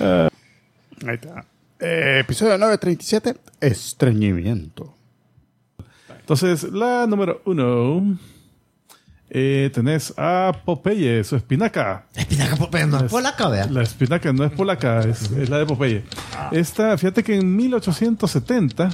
[0.00, 1.44] Ahí está.
[1.78, 4.94] Eh, episodio 937, estreñimiento.
[6.20, 8.16] Entonces, la número uno,
[9.28, 12.06] eh, tenés a Popeye, su espinaca.
[12.14, 13.66] Espinaca Popeye no es polaca, vea.
[13.66, 16.04] La espinaca no es polaca, es, es la de Popeye.
[16.52, 18.90] Esta, fíjate que en 1870,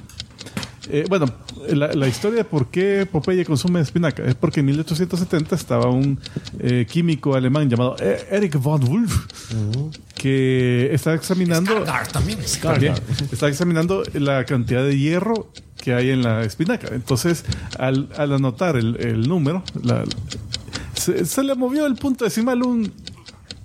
[0.91, 1.27] eh, bueno,
[1.69, 6.19] la, la historia de por qué Popeye consume espinaca es porque en 1870 estaba un
[6.61, 9.27] eh, químico alemán llamado E- Erich von Wolf
[10.15, 12.39] que estaba examinando Skarsgård también.
[12.63, 12.95] también,
[13.33, 15.51] estaba examinando la cantidad de hierro
[15.83, 16.89] que hay en la espinaca.
[16.93, 17.45] Entonces,
[17.79, 20.05] al, al anotar el, el número, la-
[20.95, 22.93] se, se le movió el punto decimal un,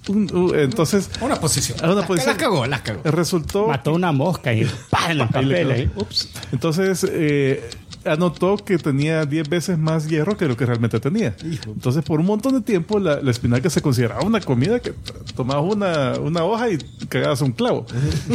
[0.09, 1.77] un- un- entonces Una posición.
[1.81, 3.01] a una La- posición la cagó, la cagó.
[3.05, 5.11] resultó Mató una mosca y ¡pah!
[5.11, 5.53] en el Ahí le papel.
[5.67, 5.71] quedó.
[5.73, 5.91] ahí.
[5.95, 6.29] Ups.
[6.51, 7.69] entonces eh,
[8.05, 11.33] anotó que tenía 10 veces más hierro que lo que realmente tenía.
[11.65, 14.93] Entonces, por un montón de tiempo, la, la espinaca se consideraba una comida que
[15.37, 17.85] tomabas una, una hoja y cagabas un clavo.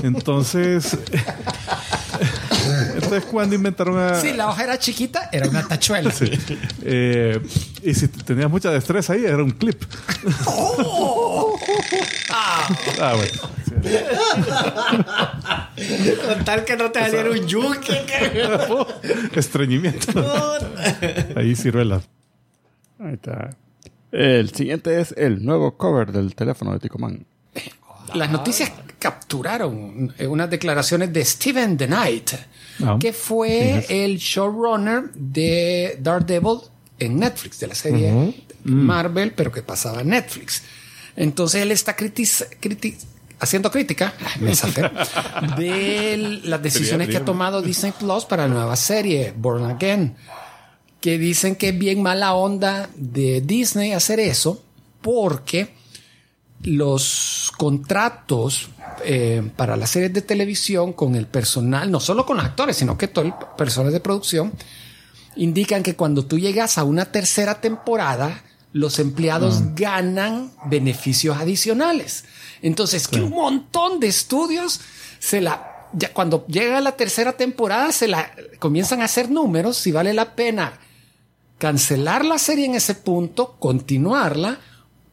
[0.02, 0.96] Entonces,
[2.94, 4.20] entonces cuando inventaron a...
[4.20, 6.12] Si la hoja era chiquita, era una tachuela.
[6.18, 6.30] Sí.
[6.82, 7.40] Eh,
[7.82, 9.82] y si tenías mucha destreza ahí, era un clip.
[12.30, 13.30] ah, bueno.
[16.26, 18.04] Con tal que no te saliera un yunque.
[19.32, 20.56] Estreñimiento.
[21.36, 22.00] ahí ciruela.
[22.98, 23.50] Ahí está.
[24.10, 27.24] El siguiente es el nuevo cover del teléfono de Ticoman.
[28.14, 32.30] Las noticias capturaron eh, unas declaraciones de Steven The Knight,
[32.84, 32.96] Ah.
[33.00, 36.60] que fue el showrunner de Daredevil
[36.98, 38.34] en Netflix, de la serie
[38.64, 40.62] Marvel, pero que pasaba en Netflix.
[41.16, 41.96] Entonces él está
[43.40, 44.52] haciendo crítica me
[45.56, 50.16] de las decisiones que ha tomado Disney Plus para la nueva serie Born Again
[51.00, 54.62] que dicen que es bien mala onda de Disney hacer eso
[55.00, 55.74] porque
[56.62, 58.70] los contratos
[59.04, 62.98] eh, para las series de televisión con el personal, no solo con los actores, sino
[62.98, 64.52] que todo el personal de producción,
[65.36, 72.24] indican que cuando tú llegas a una tercera temporada, los empleados ganan beneficios adicionales.
[72.60, 74.80] Entonces, que un montón de estudios
[75.20, 79.90] se la ya cuando llega la tercera temporada se la comienzan a hacer números si
[79.90, 80.78] vale la pena
[81.56, 84.58] cancelar la serie en ese punto, continuarla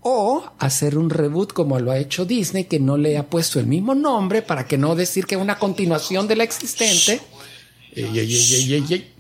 [0.08, 3.66] o hacer un reboot como lo ha hecho Disney que no le ha puesto el
[3.66, 7.20] mismo nombre para que no decir que es una continuación de la existente.
[7.92, 9.14] Ey, ey, ey, ey, ey, ey.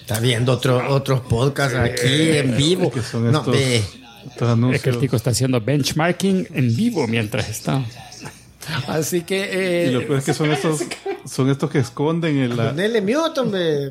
[0.00, 2.88] Está viendo otro, otros podcasts aquí en vivo.
[2.88, 7.84] Que son No, estos, Es que el tico está haciendo benchmarking en vivo mientras está.
[8.88, 10.82] Así que eh, Y lo peor es que son estos,
[11.24, 12.72] son estos que esconden en la.
[12.72, 13.86] Mute, hombre.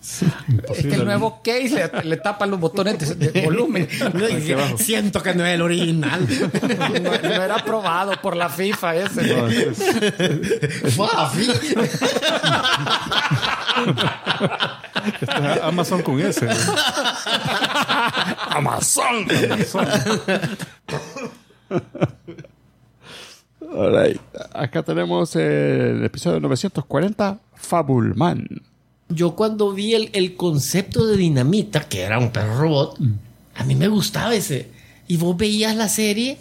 [0.00, 3.88] es que el nuevo case le, le tapa los botones de, de volumen.
[4.78, 6.26] Siento que no es el original.
[7.02, 9.22] No, no era aprobado por la FIFA ese.
[9.34, 11.50] No, es- es- Fafi.
[11.50, 12.00] esto es
[15.62, 16.46] Amazon con ese.
[16.46, 16.56] güey.
[18.50, 19.26] Amazon.
[19.50, 19.88] Amazon.
[23.72, 24.20] Alright.
[24.52, 28.46] Acá tenemos el episodio 940, Fabulman.
[29.08, 32.98] Yo cuando vi el, el concepto de dinamita, que era un perro robot,
[33.54, 34.70] a mí me gustaba ese.
[35.06, 36.38] Y vos veías la serie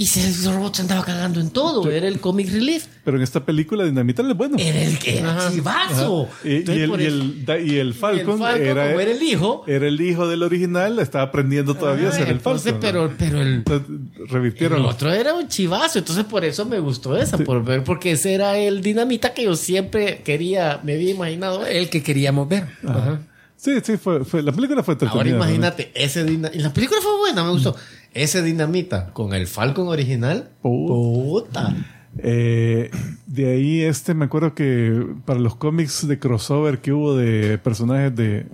[0.00, 1.90] Y se, el robot se andaba cagando en todo.
[1.90, 2.86] Era el comic relief.
[3.04, 4.56] Pero en esta película Dinamita es bueno.
[4.56, 6.28] Era el que era chivazo.
[6.44, 7.04] Y, y Entonces, el, y,
[7.50, 9.64] el, y el Falcon, el Falcon, era, como era el hijo.
[9.66, 12.80] era el hijo del original, estaba aprendiendo todavía a ser el Entonces, Falcon.
[12.80, 13.88] pero, pero el, Entonces,
[14.20, 14.84] el revirtieron.
[14.84, 15.98] otro era un chivazo.
[15.98, 17.36] Entonces, por eso me gustó esa.
[17.38, 21.66] Por ver, porque ese era el dinamita que yo siempre quería, me había imaginado.
[21.66, 22.68] El que queríamos ver.
[22.86, 23.20] Ajá.
[23.56, 26.56] Sí, sí, fue, fue- la película fue Ahora imagínate, ese dinamita.
[26.56, 27.74] Y la película fue buena, me gustó.
[28.14, 30.50] Ese dinamita con el Falcon original.
[30.62, 31.74] Puta.
[32.18, 32.90] Eh,
[33.26, 38.14] de ahí, este, me acuerdo que para los cómics de crossover que hubo de personajes
[38.16, 38.46] de.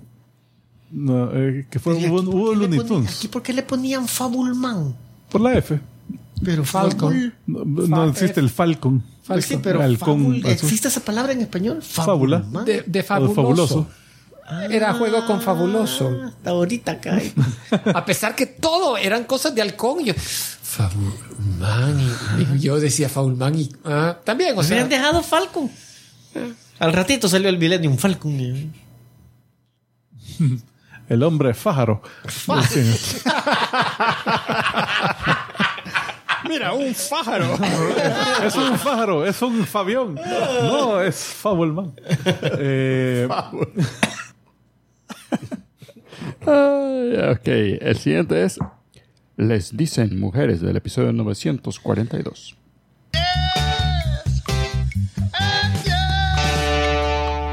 [0.90, 3.16] No, eh, que fue, ¿Y hubo, hubo qué le Looney ponían- Tunes.
[3.18, 4.94] ¿Aquí por qué le ponían Fabulman?
[5.30, 5.80] Por la F.
[6.44, 7.32] Pero Falcon.
[7.46, 9.02] No, no existe el Falcon.
[9.26, 10.50] Pues sí, pero Halcón fabul- azul.
[10.50, 11.80] ¿existe esa palabra en español?
[11.80, 12.40] Fábula.
[12.40, 12.64] Fabulman.
[12.66, 13.88] De, de O fabuloso.
[14.70, 16.16] Era juego con fabuloso.
[16.26, 17.32] Hasta ahorita cae.
[17.94, 20.00] A pesar que todo eran cosas de halcón.
[20.00, 21.98] Y yo, Faulman.
[22.38, 25.70] Y, y yo decía Faulman y ah, también, o Se sea, habían dejado Falcon.
[26.78, 28.72] Al ratito salió el Millennium Falcon.
[31.08, 32.02] El hombre fájaro.
[36.48, 37.58] Mira, un pájaro.
[38.44, 40.14] es un pájaro, es un Fabión.
[40.14, 41.92] No, es Fabulman.
[42.58, 43.28] Eh,
[46.46, 47.46] Ay, ok,
[47.80, 48.58] el siguiente es
[49.36, 52.56] Les dicen mujeres del episodio 942.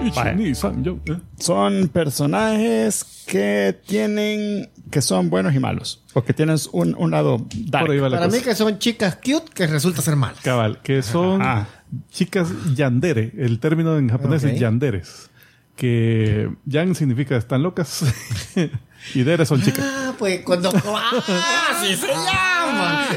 [0.04, 1.18] Ichi-ni-san, yo, ¿eh?
[1.38, 6.04] Son personajes que tienen, que son buenos y malos.
[6.14, 7.86] O que tienen un, un lado dark.
[7.86, 8.38] Por ahí va la Para cosa.
[8.38, 10.40] mí que son chicas cute que resulta ser malas.
[10.42, 11.68] Cabal, que son Ajá.
[12.10, 13.32] chicas yandere.
[13.38, 15.30] El término en japonés es yanderes.
[15.82, 18.04] Que yan significa están locas
[19.16, 19.84] y deres son chicas.
[19.84, 20.72] Ah, pues cuando...
[20.86, 21.72] ¡Ah!
[21.72, 23.08] ¡Así se llama!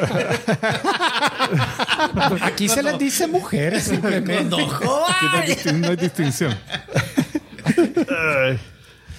[2.46, 4.32] aquí se les dice mujeres simplemente.
[4.32, 6.56] Cuando Que no, hay distin- no hay distinción.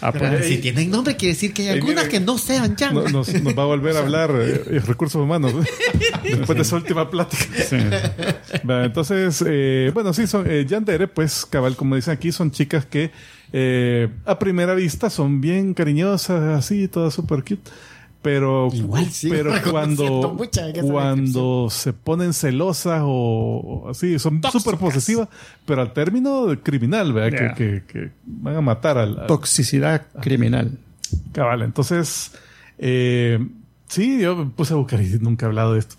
[0.01, 2.89] Ah, pues, Pero si tienen nombre, quiere decir que hay algunas que no sean ya.
[2.91, 5.53] No- nos, nos va a volver a hablar eh, recursos humanos
[6.23, 7.45] después de esa última plática.
[8.67, 12.87] Va, Entonces, eh, bueno, sí, son eh, yandere, pues, cabal, como dicen aquí, son chicas
[12.87, 13.11] que
[13.57, 17.61] eh, a primera vista son bien cariñosas, así, todas super cute.
[18.21, 20.35] Pero, Igual sí, pero cuando,
[20.81, 25.29] cuando se ponen celosas o, o así, son súper posesivas,
[25.65, 27.37] pero al término criminal, ¿verdad?
[27.39, 27.53] Yeah.
[27.53, 30.71] Que, que- que van a matar al, al- toxicidad criminal.
[31.33, 32.31] Cabal, entonces,
[32.79, 33.37] eh,
[33.87, 35.95] sí, yo me puse a buscar y nunca he hablado de esto.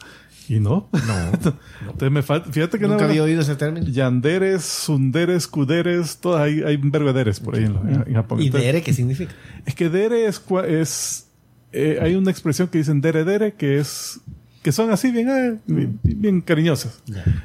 [0.48, 0.88] Y no.
[0.92, 1.30] No.
[1.82, 3.10] entonces me falta, fíjate que Nunca no.
[3.10, 3.86] había oído ese término.
[3.88, 7.76] Yanderes, sunderes, kuderes, todas hay, hay un verbo de deres por ahí en,
[8.06, 8.40] en Japón.
[8.40, 9.32] ¿Y Entonces, dere qué significa?
[9.64, 11.26] es que dere es, cua- es
[11.72, 14.20] eh, hay una expresión que dicen dere dere que es
[14.62, 17.00] que son así bien, eh, bien, bien cariñosas.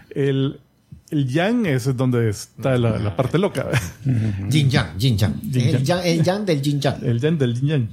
[0.10, 0.60] El,
[1.12, 3.68] el yang es donde está la, la parte loca.
[4.50, 5.42] Jin Yang, Jin Yang.
[5.42, 7.04] Yin El yang, el yang del Jin Yang.
[7.04, 7.88] El yang del yin yang.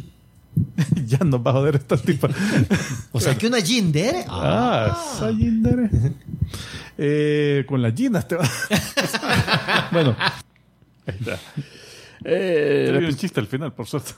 [1.07, 2.29] ya nos va a joder esta tipa.
[3.13, 4.25] O sea que una Jin dere.
[4.29, 5.91] Ah, esa yindere.
[6.97, 8.49] Eh, con las ginas te va.
[9.93, 10.17] bueno,
[12.25, 14.13] Eh, hay un chiste al final, por suerte.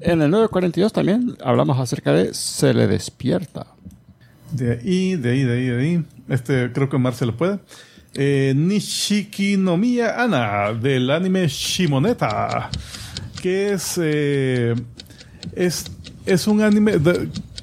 [0.00, 3.66] en el 942 también hablamos acerca de Se le despierta.
[4.52, 6.04] De ahí, de ahí, de ahí, de ahí.
[6.28, 7.58] Este creo que Mar se lo puede.
[8.14, 12.70] Eh, Nishiki no Miya Ana, del anime Shimoneta.
[13.40, 13.98] Que es.
[14.00, 14.74] eh,
[15.54, 15.90] es,
[16.26, 16.94] es un anime.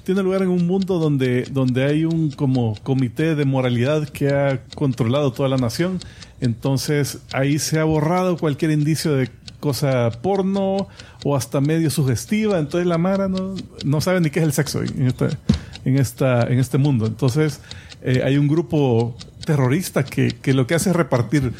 [0.03, 4.61] tiene lugar en un mundo donde, donde hay un como comité de moralidad que ha
[4.75, 5.99] controlado toda la nación.
[6.41, 10.87] Entonces ahí se ha borrado cualquier indicio de cosa porno
[11.23, 12.59] o hasta medio sugestiva.
[12.59, 16.77] Entonces la Mara no, no sabe ni qué es el sexo en, esta, en este
[16.77, 17.05] mundo.
[17.05, 17.59] Entonces
[18.01, 21.53] eh, hay un grupo terrorista que, que lo que hace es repartir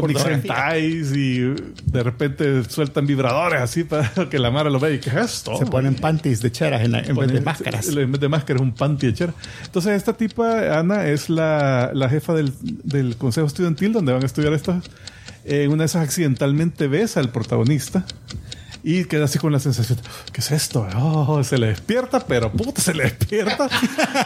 [0.00, 4.98] cómics hentais y de repente sueltan vibradores así para que la Mara lo vea y
[4.98, 5.56] ¿qué es esto?
[5.58, 7.88] Se ponen panties de cheras en, la- en vez de máscaras.
[7.88, 9.34] En vez de máscaras, un panty de chera.
[9.64, 14.26] Entonces, esta tipa, Ana, es la, la jefa del, del consejo estudiantil donde van a
[14.26, 14.84] estudiar estas.
[15.46, 18.04] En una de esas accidentalmente besa al protagonista.
[18.86, 19.98] Y queda así con la sensación,
[20.30, 20.86] ¿qué es esto?
[20.94, 23.66] Oh, se le despierta, pero puta, se le despierta.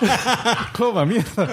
[0.77, 1.49] Coma mierda.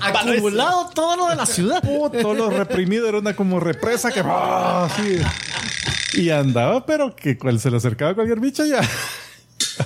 [0.00, 1.82] Acumulado todo lo de la ciudad.
[1.82, 5.18] Todo lo reprimido era una como represa que ah, así.
[6.14, 8.80] Y andaba, pero que cuando se le acercaba cualquier bicho ya.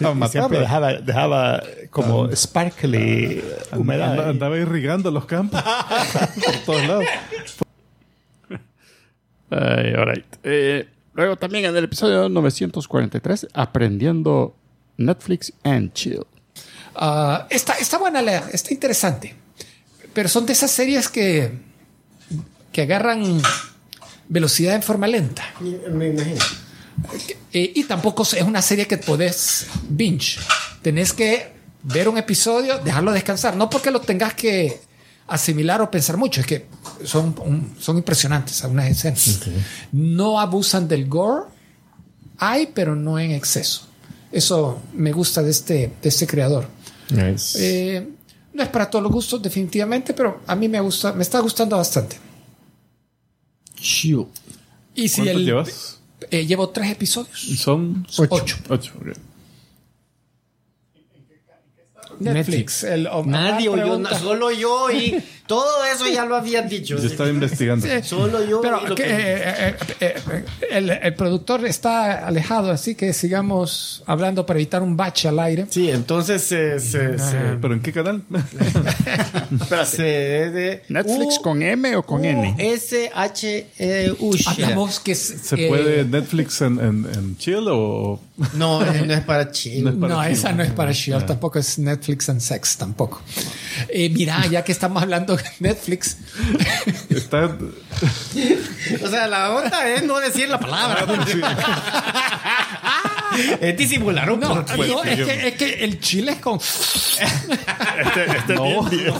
[0.00, 4.12] A Siempre dejaba, dejaba como sparkly humedad.
[4.12, 5.60] Andaba, andaba irrigando los campos
[6.44, 7.04] por todos lados.
[9.50, 10.26] Ay, all right.
[10.44, 14.54] Eh, luego también en el episodio 943, aprendiendo
[14.98, 16.24] Netflix and Chill.
[16.94, 19.34] Ah, está, está buena, la- está interesante.
[20.12, 21.50] Pero son de esas series que,
[22.72, 23.40] que agarran
[24.28, 25.44] velocidad en forma lenta.
[25.60, 26.40] Me imagino.
[27.52, 30.38] Eh, y tampoco es una serie que podés binge.
[30.80, 33.56] Tenés que ver un episodio, dejarlo descansar.
[33.56, 34.80] No porque lo tengas que
[35.28, 36.66] asimilar o pensar mucho, es que
[37.04, 39.40] son, un- son impresionantes algunas escenas.
[39.92, 41.44] No abusan del gore,
[42.38, 43.82] hay, pero no en exceso.
[44.32, 46.66] Eso me gusta de este, de este creador.
[47.58, 48.08] Eh,
[48.52, 51.76] no es para todos los gustos, definitivamente, pero a mí me gusta, me está gustando
[51.76, 52.16] bastante.
[53.76, 54.28] Chiu.
[54.94, 56.00] Y si ¿Cuántos el, llevas?
[56.30, 57.38] eh, llevo tres episodios.
[57.58, 58.56] Son Ocho.
[58.68, 59.16] Ocho, ok.
[62.20, 62.84] Netflix.
[62.84, 66.96] el- o- Nadie oyó, solo yo y todo eso ya lo habían dicho.
[66.98, 67.86] Yo estaba investigando.
[68.02, 68.60] Solo yo.
[68.60, 74.02] Pero que, que- eh, eh, eh, eh, el, el productor está alejado, así que sigamos
[74.06, 75.66] hablando para evitar un bache al aire.
[75.70, 76.78] Sí, entonces se.
[76.80, 78.22] se, se, ¿Pero en qué canal?
[79.96, 82.54] de- ¿Netflix U- con M o con N?
[82.58, 87.66] S H E U Hablamos que es, ¿Se eh, puede Netflix en, en, en chill
[87.68, 88.20] o...?
[88.54, 89.90] No, eh, no es para chino.
[89.90, 93.22] No es para No, esa no es para Shield, tampoco es Netflix and Sex, tampoco.
[93.88, 96.16] Eh, mira, ya que estamos hablando de Netflix,
[97.08, 97.56] Está...
[99.02, 101.06] O sea, la onda es no decir la palabra.
[103.60, 104.76] Es disimular un no, poco.
[104.76, 106.58] no, es, que, es que el chile es con.
[108.48, 109.14] No, No,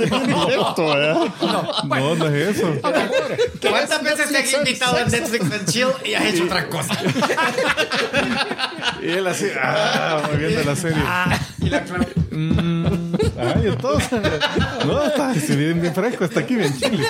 [1.86, 2.74] no, no es eso.
[2.80, 6.96] ¿Cuántas veces te han invitado a Netflix and Chill y has hecho otra cosa?
[9.02, 11.02] Y él así, ah, viendo la serie.
[11.60, 14.20] Y la clave- Mm, ay, entonces.
[14.84, 17.02] No, está bien, bien fresco, está aquí bien chile.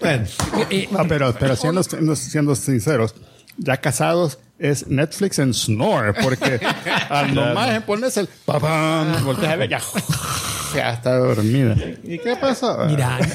[0.00, 0.26] Bueno,
[0.70, 3.14] eh, No, pero, pero siendo, siendo, siendo sinceros,
[3.56, 6.60] ya casados es Netflix en Snore, porque
[7.08, 9.80] al nomás pones el papam, volteas a ver, ya,
[10.74, 11.74] ya está dormida.
[12.02, 12.84] ¿Y qué pasó?
[12.86, 13.18] mira,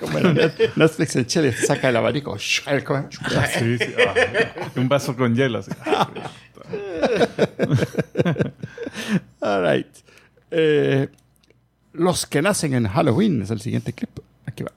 [0.00, 2.36] Como era Net- Netflix en Chile, saca el abanico.
[2.66, 2.78] Ah,
[3.58, 4.14] sí, sí, ah,
[4.76, 5.58] un vaso con hielo.
[5.60, 5.70] Así.
[9.40, 9.86] All right.
[10.50, 11.08] Eh,
[11.94, 14.10] los que nacen en Halloween es el siguiente clip.
[14.46, 14.72] Aquí va.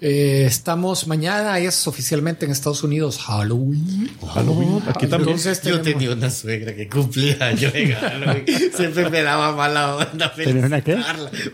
[0.00, 4.08] eh, estamos mañana, es oficialmente en Estados Unidos Halloween.
[4.32, 4.80] Halloween.
[4.88, 5.36] Aquí también.
[5.36, 8.44] Entonces yo tenemos- tenía una suegra que cumplía en Halloween.
[8.76, 10.32] Siempre me daba mala onda.
[10.34, 10.96] ¿Tenés una qué?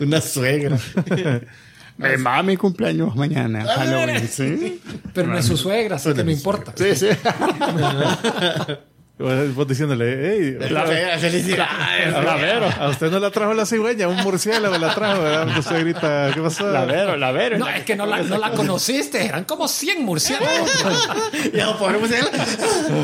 [0.00, 0.78] Una suegra.
[1.96, 3.64] Mi mami cumpleaños mañana.
[3.66, 4.80] Halloween, ¿sí?
[5.14, 6.72] pero no es su suegra, así que no importa.
[6.76, 7.06] Sí, sí.
[9.16, 12.12] Vos diciéndole, hey, La suegra, felicidades.
[12.24, 12.68] La Vero.
[12.80, 15.46] a usted no la trajo la cigüeña, un murciélago la trajo, ¿verdad?
[15.46, 16.68] Entonces grita, ¿qué pasó?
[16.68, 17.56] La Vero, la Vero.
[17.58, 20.70] No, es que no la, no la conociste, eran como 100 murciélagos.
[21.52, 22.24] Ya, pobre mujer.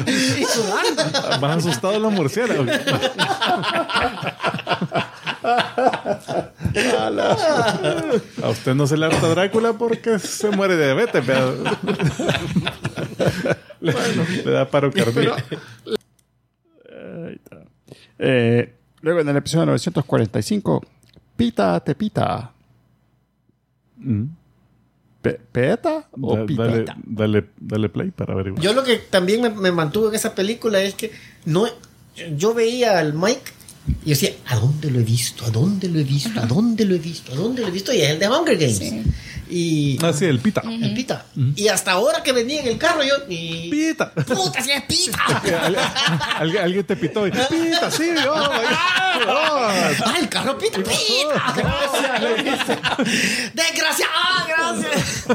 [0.06, 1.40] y sudando.
[1.40, 2.66] Más asustados los murciélagos.
[8.42, 11.54] A usted no se le harta Drácula porque se muere de diabetes, pero...
[13.80, 13.94] le,
[14.44, 15.36] le da paro cardíaco.
[17.26, 17.62] Ahí está.
[18.18, 20.82] Eh, luego en el episodio 945,
[21.36, 22.52] Pita te pita.
[25.22, 26.64] Pe- ¿Peta o Da- pita?
[26.66, 28.62] dale, dale, dale play para averiguar.
[28.62, 31.10] Yo lo que también me, me mantuvo en esa película es que
[31.44, 31.66] no,
[32.36, 33.52] yo veía al Mike
[34.04, 35.44] y decía, ¿a dónde lo he visto?
[35.44, 36.38] ¿A dónde lo he visto?
[36.40, 37.32] ¿A dónde lo he visto?
[37.32, 37.92] ¿A dónde lo he visto?
[37.92, 38.80] Y es el de Hunger Games.
[39.48, 40.62] Y Ah, sí, el pita.
[40.64, 41.26] el Pita.
[41.56, 43.68] Y hasta ahora que venía en el carro yo, y...
[43.68, 44.12] Pita.
[44.12, 45.18] ¡Puta, si es Pita!
[46.38, 48.32] Alguien, alguien te pitó y pita, sí, oh.
[48.32, 49.68] Oh.
[50.06, 50.78] ¡Ah, el carro Pita!
[50.78, 51.54] ¡Pita!
[51.56, 52.22] ¡Gracias!
[52.22, 52.78] le dice.
[53.54, 54.46] ¡Desgraciado!
[54.46, 55.26] ¡Gracias!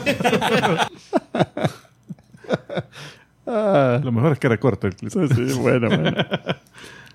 [4.03, 5.11] Lo mejor es que era corto el clip.
[5.11, 6.15] Sí, sí, bueno, bueno.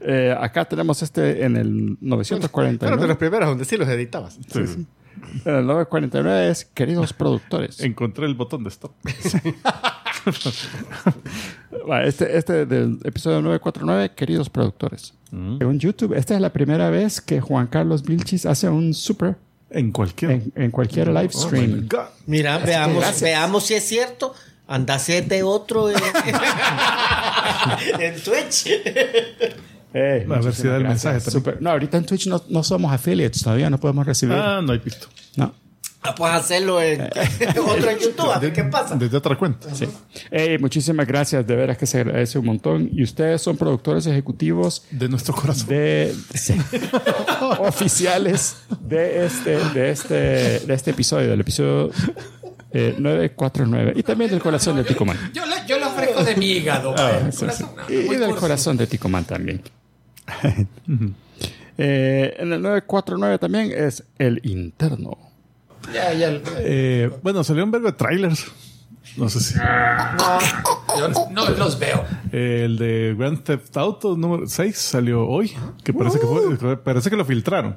[0.03, 3.17] Eh, acá tenemos este en el 949.
[3.17, 4.39] primeros donde sí los editabas.
[4.51, 4.87] Sí, sí.
[5.45, 7.81] En el 949 es queridos productores.
[7.81, 8.93] Encontré el botón de stop.
[12.05, 15.15] Este, este del episodio 949, queridos productores.
[15.33, 19.37] En YouTube, esta es la primera vez que Juan Carlos Vilchis hace un super
[19.70, 20.31] En cualquier.
[20.31, 21.87] en, en cualquier live Oh, my stream.
[21.89, 22.07] God.
[22.27, 24.35] Mira, veamos, veamos si es cierto.
[24.67, 25.97] Anda, de otro en,
[28.01, 28.69] en Twitch.
[29.93, 31.31] Eh, A ver si da el muchísimas mensaje.
[31.31, 34.36] Super- No, ahorita en Twitch no, no somos affiliates, todavía no podemos recibir.
[34.36, 35.09] Ah, no hay pisto.
[35.36, 35.52] No.
[36.02, 37.02] Ah, Puedes hacerlo en
[37.67, 38.94] otro en YouTube, a ver qué pasa.
[38.97, 39.75] Desde otra cuenta.
[39.75, 39.86] Sí.
[40.31, 42.89] Ey, muchísimas gracias, de veras que se agradece un montón.
[42.91, 45.69] Y ustedes son productores ejecutivos De nuestro corazón.
[45.69, 46.55] de sí,
[47.59, 50.15] oficiales de este, de este,
[50.60, 51.91] de este episodio, del episodio
[52.73, 55.19] eh, 949 y también del corazón de Ticumán.
[55.35, 56.94] Yo le, yo le ofrezco de mi hígado.
[56.94, 59.62] corazón, no, Y, y del corazón de Ticoman también.
[61.83, 65.17] Eh, en el 949 también es el interno.
[65.94, 66.28] Ya, ya.
[66.28, 68.47] el- Eh, bueno, salió un verbo de trailers.
[69.17, 69.55] No sé si.
[69.55, 72.05] Yo no los veo.
[72.31, 75.52] El de Grand Theft Auto número 6 salió hoy.
[75.83, 76.76] Que parece que fue.
[76.76, 77.76] Parece que lo filtraron.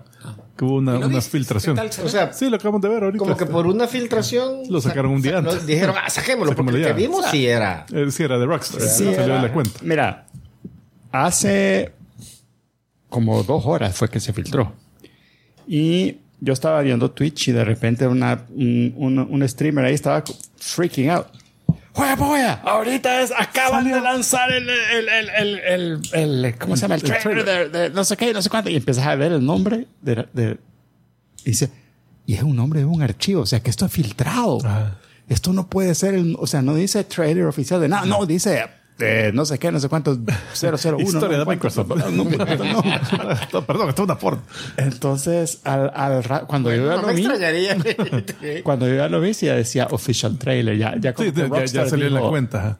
[0.57, 1.79] Que hubo una, filtración.
[2.33, 3.17] Sí, lo acabamos de ver ahorita.
[3.23, 4.63] como que por una filtración.
[4.69, 5.65] Lo sacaron un día antes.
[5.65, 7.85] Dijeron, ah, saquémoslo, porque que vimos sí era.
[7.91, 8.81] Eh, sí, era de Rockstar.
[8.81, 9.79] Sí, salió era- de la cuenta.
[9.81, 10.25] Mira,
[11.11, 11.93] hace
[13.13, 14.73] como dos horas fue que se filtró.
[15.67, 20.23] Y yo estaba viendo Twitch y de repente una, un, un- un streamer ahí estaba
[20.57, 21.27] freaking out.
[21.93, 22.53] ¡Juega, polla!
[22.65, 26.95] Ahorita es, acaban de lanzar el, el, el, el, ¿cómo se llama?
[26.95, 28.69] El, trailer de, de no sé qué, no sé cuánto.
[28.71, 30.57] Y empiezas a ver el nombre de, de-
[31.45, 31.69] y dice,
[32.25, 34.57] y es un nombre de un archivo, o sea que esto es filtrado.
[34.65, 34.95] Ah.
[35.29, 38.65] Esto no puede ser, o sea, no dice trailer oficial de nada, no, dice
[38.99, 40.99] eh, no sé qué, no sé cuántos 001.
[40.99, 41.87] Historia no, de Microsoft.
[41.89, 42.83] No, no, no.
[43.53, 44.39] No, Perdón, esto es una Ford.
[44.77, 47.77] Entonces, al, al ra- cuando yo ya No lo me vi, extrañaría.
[48.63, 51.85] cuando yo ya lo vi, ya decía official trailer, ya, ya, como Sí, ya- ya
[51.89, 52.77] salió en la cuenta, ajá.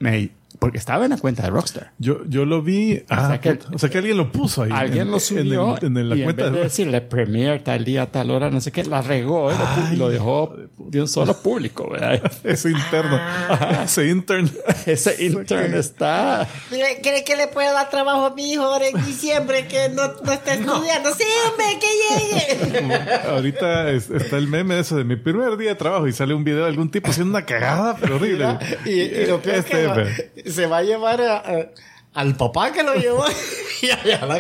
[0.64, 1.92] Porque estaba en la cuenta de Rockstar.
[2.00, 3.04] Yo, yo lo vi.
[3.10, 4.72] Ah, sea que- o sea que alguien lo puso ahí.
[4.74, 7.02] Alguien en- lo subió En, el- en la y cuenta en vez de de decirle
[7.02, 10.08] premiere tal día, tal hora, no sé qué, la regó y lo pu- Ay, lo,
[10.10, 12.22] dejó de un solo público, ¿verdad?
[12.46, 13.18] Ese interno.
[13.20, 13.82] Ah.
[13.86, 14.50] Ese intern.
[14.86, 16.48] Ese intern está...
[16.72, 20.04] Mire, ¿Cree que le puede dar trabajo a mi hijo ahora en diciembre que no,
[20.24, 21.10] no está estudiando?
[21.14, 22.96] Sí, hombre, que llegue.
[23.30, 26.46] Ahorita es- está el meme ese de mi primer día de trabajo y sale un
[26.46, 28.58] video de algún tipo haciendo una cagada, pero horrible.
[28.86, 30.32] y, y lo peor es que Este, va- ve.
[30.54, 31.66] Se va a llevar a- a-
[32.14, 33.26] al papá que lo llevó
[33.82, 34.36] y allá la.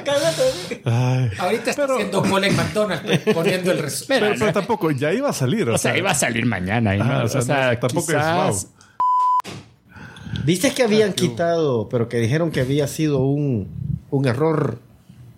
[0.85, 1.31] Ay.
[1.39, 4.19] Ahorita está haciendo cola en McDonald's poniendo el resumen.
[4.19, 5.67] Pero, pero tampoco, ya iba a salir.
[5.69, 6.95] O, O sea, iba a salir mañana.
[6.95, 7.41] y Ajá, no, o sea,
[7.73, 10.43] no, tampoco es quizás- wow.
[10.45, 13.69] ¿Viste que habían quitado, pero que dijeron que había sido un,
[14.11, 14.79] un error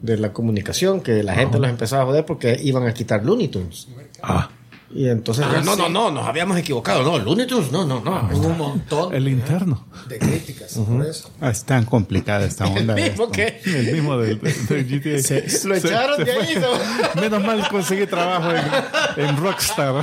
[0.01, 3.47] de la comunicación, que la gente los empezaba a joder porque iban a quitar Looney
[3.49, 3.87] Tunes?
[4.23, 4.49] Ah,
[4.97, 5.81] Y entonces, Ah, no, sí.
[5.81, 7.03] no, no, nos habíamos equivocado.
[7.03, 8.29] No, Looney Tunes, no, no, no.
[8.31, 9.85] Hubo un montón el interno.
[10.07, 11.29] de críticas por eso.
[11.41, 12.95] Ah, Es tan complicada esta onda.
[12.95, 15.67] Mismo que El mismo del, GTA.
[15.67, 16.55] lo echaron de ahí.
[16.55, 17.21] ¿no?
[17.21, 20.01] Menos mal conseguí trabajo en, en Rockstar.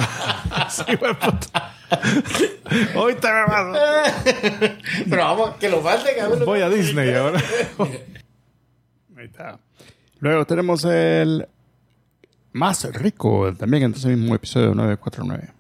[0.69, 0.83] Sí.
[2.95, 3.29] Hoy te.
[5.09, 6.45] Pero vamos, que lo uno.
[6.45, 7.41] Voy a Disney ahora.
[9.17, 9.59] Ahí está.
[10.21, 11.49] Luego tenemos el
[12.53, 15.51] más rico, también en ese mismo episodio 949.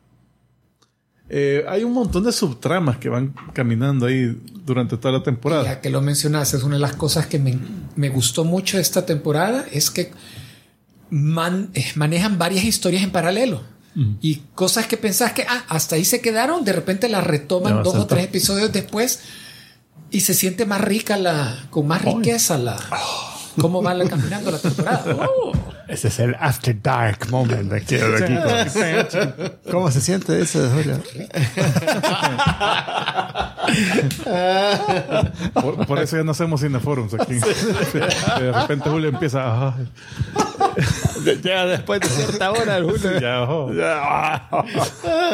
[1.34, 5.64] Eh, hay un montón de subtramas que van caminando ahí durante toda la temporada.
[5.64, 7.58] Ya que lo mencionaste, es una de las cosas que me,
[7.96, 10.12] me gustó mucho de esta temporada, es que
[11.08, 13.62] man- eh, manejan varias historias en paralelo.
[14.22, 17.94] Y cosas que pensás que ah, hasta ahí se quedaron, de repente las retoman dos
[17.96, 19.20] o tres episodios después
[20.10, 22.78] y se siente más rica la, con más riqueza la,
[23.60, 25.04] cómo va la- caminando la temporada.
[25.28, 25.52] Oh.
[25.92, 27.96] Ese es el After Dark moment de aquí.
[27.96, 29.18] de aquí.
[29.70, 30.58] ¿Cómo se siente eso?
[30.70, 30.98] Julio?
[35.52, 37.34] Por, por eso ya no hacemos cineforums aquí.
[37.34, 39.68] De repente Julio empieza.
[39.76, 39.86] "Ay,
[41.42, 43.20] Ya después de cierta hora, el Julio.
[43.20, 43.70] ya, ojo.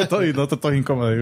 [0.01, 1.13] Estoy, no te estoy incómodo.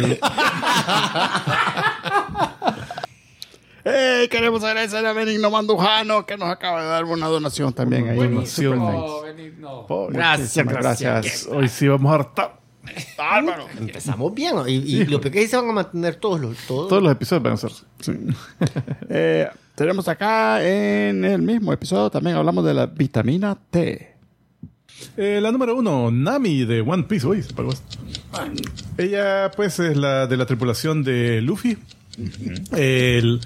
[3.88, 4.26] ¡Hey!
[4.28, 8.18] Queremos agradecer a Benigno Mandujano que nos acaba de dar una donación también ahí.
[8.28, 8.66] Nice.
[8.66, 9.86] Oh, vení, no.
[10.10, 11.48] Gracias, gracias.
[11.48, 12.58] Hoy sí vamos a hartar.
[13.78, 14.56] Empezamos bien.
[14.56, 14.66] ¿no?
[14.66, 16.56] Y, y lo que se van a mantener todos los.
[16.66, 17.70] Todos, Todos los episodios van a ser.
[18.00, 18.12] Sí.
[19.08, 24.16] Eh, tenemos acá en el mismo episodio también hablamos de la vitamina T.
[25.16, 27.24] Eh, la número uno, Nami de One Piece.
[27.24, 27.98] Uy, se apagó esto.
[28.98, 31.78] Ella, pues, es la de la tripulación de Luffy.
[32.72, 33.40] El,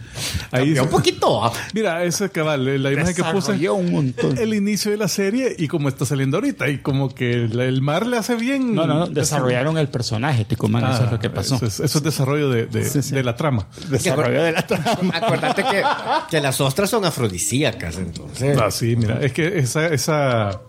[0.52, 1.44] ahí un poquito.
[1.44, 1.52] ah.
[1.74, 3.68] Mira, esa cabal, eh, la imagen que puse.
[3.70, 4.39] Un montón.
[4.39, 6.68] El inicio de la serie y como está saliendo ahorita.
[6.68, 8.74] Y como que el, el mar le hace bien.
[8.74, 11.57] No, no, no, desarrollaron el personaje, Ticumán, eso es lo que pasó.
[11.57, 13.15] Eso es, eso es desarrollo de, de- Sí, sí.
[13.15, 13.66] de la trama.
[13.89, 15.12] Desarrollo de la trama.
[15.15, 15.82] Acuérdate que,
[16.31, 18.57] que las ostras son afrodisíacas, entonces.
[18.58, 20.60] Ah, sí, mira, es que esa, esa,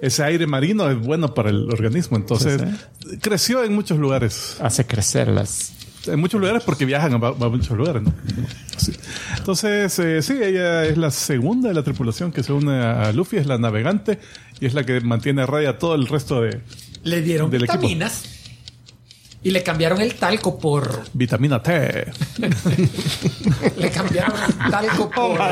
[0.00, 2.16] ese aire marino es bueno para el organismo.
[2.16, 2.60] Entonces,
[3.20, 4.56] creció en muchos lugares.
[4.60, 5.72] Hace crecer las.
[6.08, 8.12] En muchos lugares porque viajan a, a muchos lugares, ¿no?
[8.76, 8.92] Sí.
[9.36, 13.36] Entonces, eh, sí, ella es la segunda de la tripulación que se une a Luffy,
[13.36, 14.18] es la navegante
[14.60, 16.60] y es la que mantiene a raya todo el resto de
[17.04, 17.78] Le dieron Del equipo.
[17.78, 18.24] vitaminas
[19.40, 21.04] y le cambiaron el talco por.
[21.12, 22.10] vitamina T.
[23.78, 25.40] Le cambiaron el talco por.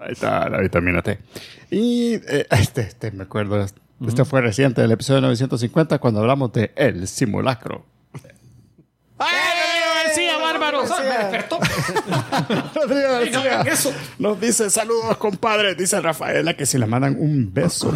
[0.00, 1.18] Ahí está la vitamina T.
[1.70, 3.80] Y eh, este, este, me acuerdo, este
[4.24, 7.84] fue reciente del episodio 950 cuando hablamos de El Simulacro.
[9.18, 9.57] decía,
[10.82, 11.08] bárbaro!
[11.08, 11.58] Me despertó.
[12.74, 13.92] Rodrigo no hagan eso.
[14.18, 15.74] Nos dice saludos, compadre.
[15.74, 17.92] Dice Rafaela que si le mandan un beso.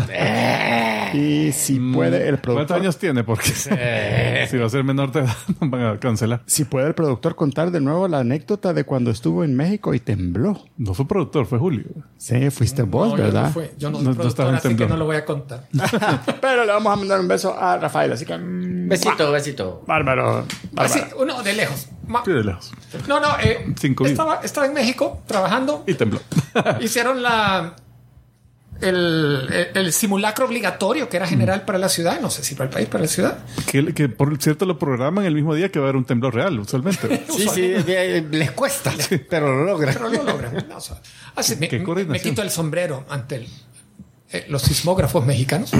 [1.12, 2.76] y si puede el ¿Cuántos productor.
[2.80, 3.24] años tiene?
[3.24, 3.50] Porque
[4.50, 6.42] si va a ser menor de edad, nos van a cancelar.
[6.46, 10.00] Si puede el productor contar de nuevo la anécdota de cuando estuvo en México y
[10.00, 10.62] tembló.
[10.76, 11.84] No fue productor, fue Julio.
[12.16, 13.42] Sí, fuiste vos, No, yo ¿verdad?
[13.44, 13.72] no fue.
[13.78, 15.68] Yo no soy No- productor, estaba en así que no lo voy a contar.
[16.40, 18.36] Pero le vamos a mandar un beso a Rafael, así que.
[18.36, 19.82] mm, Besito, besito.
[19.86, 20.44] Bárbaro.
[20.76, 21.22] Así, bárbaro.
[21.22, 21.88] uno de lejos.
[22.06, 22.72] Ma- Sí, de lejos.
[23.08, 23.72] No, no, eh,
[24.06, 25.84] estaba, estaba en México trabajando.
[25.86, 26.20] Y tembló.
[26.80, 27.76] Hicieron la
[28.80, 32.68] el, el- el simulacro obligatorio que era general para la ciudad, no sé si para
[32.68, 33.38] el país, para la ciudad.
[33.70, 36.34] que, que por cierto lo programan el mismo día que va a haber un temblor
[36.34, 37.24] real, usualmente.
[37.30, 38.92] Sí, sí, eh, les cuesta,
[39.30, 39.94] pero lo logran.
[39.94, 40.66] Pero lo logran.
[40.68, 40.96] No, o sea,
[41.36, 42.12] así, me, Qué me- coordinación.
[42.24, 43.48] me quito el sombrero ante el-
[44.32, 45.70] eh, los sismógrafos mexicanos.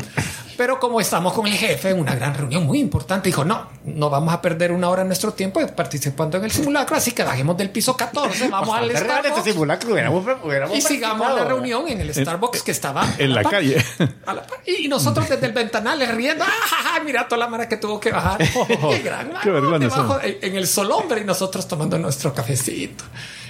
[0.56, 4.10] Pero como estamos con el jefe en una gran reunión muy importante, dijo, no, no
[4.10, 7.56] vamos a perder una hora de nuestro tiempo participando en el simulacro, así que bajemos
[7.56, 12.00] del piso 14, vamos al este Starbucks simulacro hubiéramos, hubiéramos y sigamos la reunión en
[12.00, 13.82] el Starbucks que estaba en la calle.
[14.26, 14.60] A la par.
[14.66, 18.12] Y nosotros desde el ventanal les riendo, ¡ah, mira toda la mara que tuvo que
[18.12, 18.38] bajar.
[18.90, 20.02] qué gran qué vergüenza.
[20.02, 23.04] debajo, en, el solombre y nosotros tomando nuestro cafecito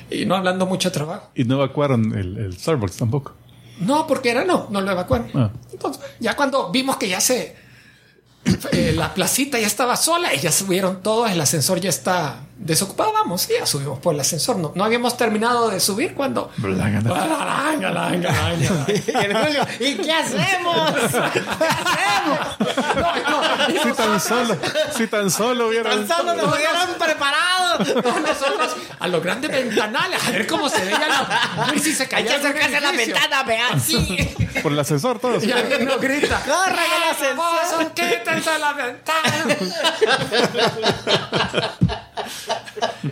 [0.08, 1.30] y no hablando mucho de trabajo.
[1.34, 3.41] Y no evacuaron el, el Starbucks tampoco.
[3.80, 5.30] No, porque era no, no lo evacuaron.
[5.34, 5.50] Ah.
[5.72, 7.56] Entonces, ya cuando vimos que ya se
[8.72, 13.12] eh, la placita ya estaba sola y ya subieron todos, el ascensor ya está desocupado,
[13.12, 14.56] vamos, y ya subimos por el ascensor.
[14.56, 16.50] No, no habíamos terminado de subir cuando.
[19.80, 20.92] ¿Y qué hacemos?
[23.82, 24.56] Si tan solo,
[24.96, 26.06] si tan solo hubieran...
[26.06, 27.78] Tan solo nos hubieran preparado.
[27.78, 31.18] Nosotros a los grandes ventanales, a ver cómo se veía la.
[31.64, 33.68] A ver si se Hay caía a la ventana, vea.
[33.82, 34.16] Sí.
[34.62, 35.42] Por el ascensor todos.
[35.44, 37.36] Y alguien nos grita: Corran al ascensor.
[37.36, 39.46] ¡Famoso, quítense a la ventana!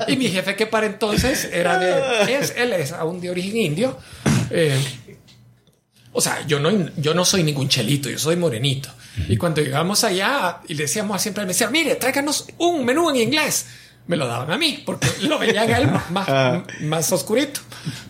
[0.07, 2.35] y mi jefe, que para entonces era de.
[2.35, 3.99] Es, él es aún de origen indio.
[4.51, 4.79] eh,
[6.13, 8.89] o sea, yo no, yo no soy ningún chelito, yo soy morenito.
[9.29, 13.17] Y cuando llegamos allá y le decíamos siempre, me decía, mire, tráiganos un menú en
[13.17, 13.67] inglés.
[14.11, 16.29] Me lo daban a mí porque lo veían a él más,
[16.81, 17.61] más oscurito.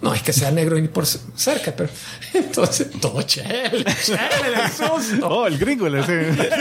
[0.00, 1.90] No es que sea negro ni por cerca, pero
[2.32, 5.28] entonces todo chel, chel, el susto.
[5.28, 6.56] Oh, el gringo le decía.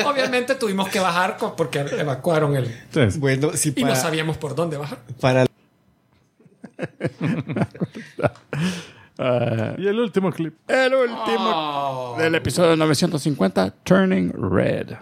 [0.00, 4.38] No, obviamente tuvimos que bajar porque evacuaron el Entonces, Bueno, si y no para, sabíamos
[4.38, 5.00] por dónde bajar.
[5.20, 5.44] para
[9.78, 10.54] y el último clip.
[10.66, 14.94] El último del episodio 950, Turning Red.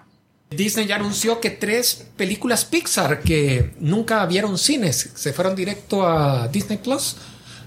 [0.56, 6.48] Disney ya anunció que tres películas Pixar que nunca vieron cines se fueron directo a
[6.48, 7.16] Disney Plus.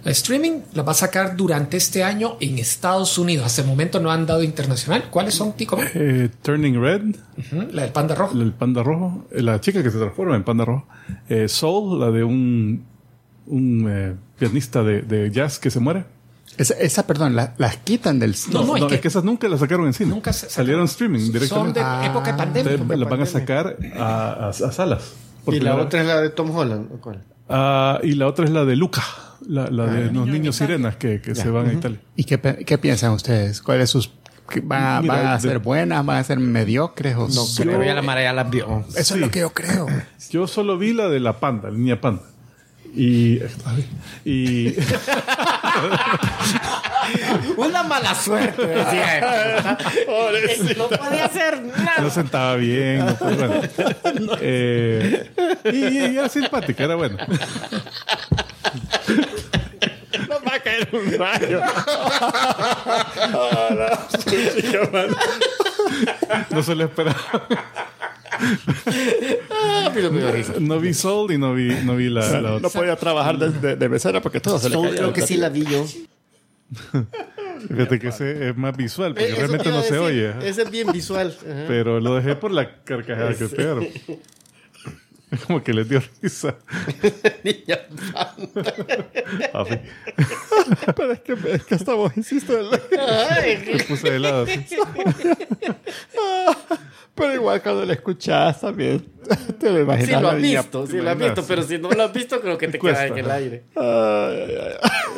[0.06, 3.46] a Streaming las va a sacar durante este año en Estados Unidos.
[3.46, 5.10] Hasta el momento no han dado internacional.
[5.10, 5.78] ¿Cuáles son, Tico?
[5.94, 7.16] Eh, Turning Red,
[7.72, 8.40] La del panda rojo.
[8.40, 10.88] el panda rojo, eh, la chica que se transforma en panda rojo.
[11.28, 12.86] Eh, Soul, la de un,
[13.48, 16.06] un eh, pianista de, de jazz que se muere.
[16.58, 18.36] Esa, esa, perdón, la- las quitan del...
[18.52, 20.10] No, no, es es que- que esas nunca las sacaron en cine.
[20.10, 21.80] Nunca se salieron streaming Son directamente.
[21.84, 22.72] de época de pandemia.
[22.74, 25.14] Entonces, las van a sacar a, a- a salas.
[25.48, 26.90] y la otra es la de Tom Holland.
[26.94, 27.24] ¿o cuál?
[27.50, 29.04] Ah, y la otra es la de Luca,
[29.48, 32.00] la, la de los niños sirenas que, que se van a Italia.
[32.16, 33.62] ¿Y qué, qué piensan ustedes?
[33.62, 34.12] ¿Cuáles sus...
[34.64, 36.06] ¿Van a, Mira, van a de- ser buenas?
[36.06, 37.16] ¿Van a ser mediocres?
[37.18, 38.86] O No, super- pero ya la Mara ya las vio.
[38.96, 39.86] Eso es lo que yo creo.
[40.30, 42.24] Yo solo vi la de la panda, la niña panda.
[42.96, 43.40] Y.
[44.26, 44.76] y
[47.58, 49.78] Una mala suerte, decía.
[50.78, 51.94] no podía hacer nada.
[52.02, 53.06] no sentaba bien.
[53.06, 53.62] no fue- bueno.
[54.42, 55.30] Eh,
[55.66, 57.26] y, y era simpática, era buena.
[60.30, 61.62] Nos va a caer un rayo.
[66.50, 67.18] No se lo esperaba.
[69.94, 70.54] Pero me dio risa.
[70.60, 72.70] No vi Soul y no vi, no vi la, la No otra.
[72.70, 75.50] podía trabajar de, de, de mesera porque todo se le Soul creo que sí la
[75.50, 75.86] vi yo.
[77.70, 80.08] Fíjate que ese es más visual, porque Eh, eso realmente no a se decir.
[80.32, 80.48] oye.
[80.48, 81.36] Ese es bien visual.
[81.40, 81.66] Ajá.
[81.68, 83.88] Pero lo dejé por la carcajada que pegaron.
[85.46, 86.56] Como que les dio risa.
[87.44, 87.80] Niña.
[90.96, 92.70] Pero es que, es que hasta vos hiciste el...
[92.70, 94.46] Me puse de lado.
[97.18, 99.04] Pero igual cuando lo escuchás también
[99.60, 100.22] te lo Sí imaginas.
[100.22, 100.62] lo la has niña.
[100.62, 102.94] visto, sí lo has visto, pero si no lo has visto creo que te queda
[102.94, 103.08] Cuesta.
[103.08, 103.64] en el aire.
[103.76, 104.48] Ay.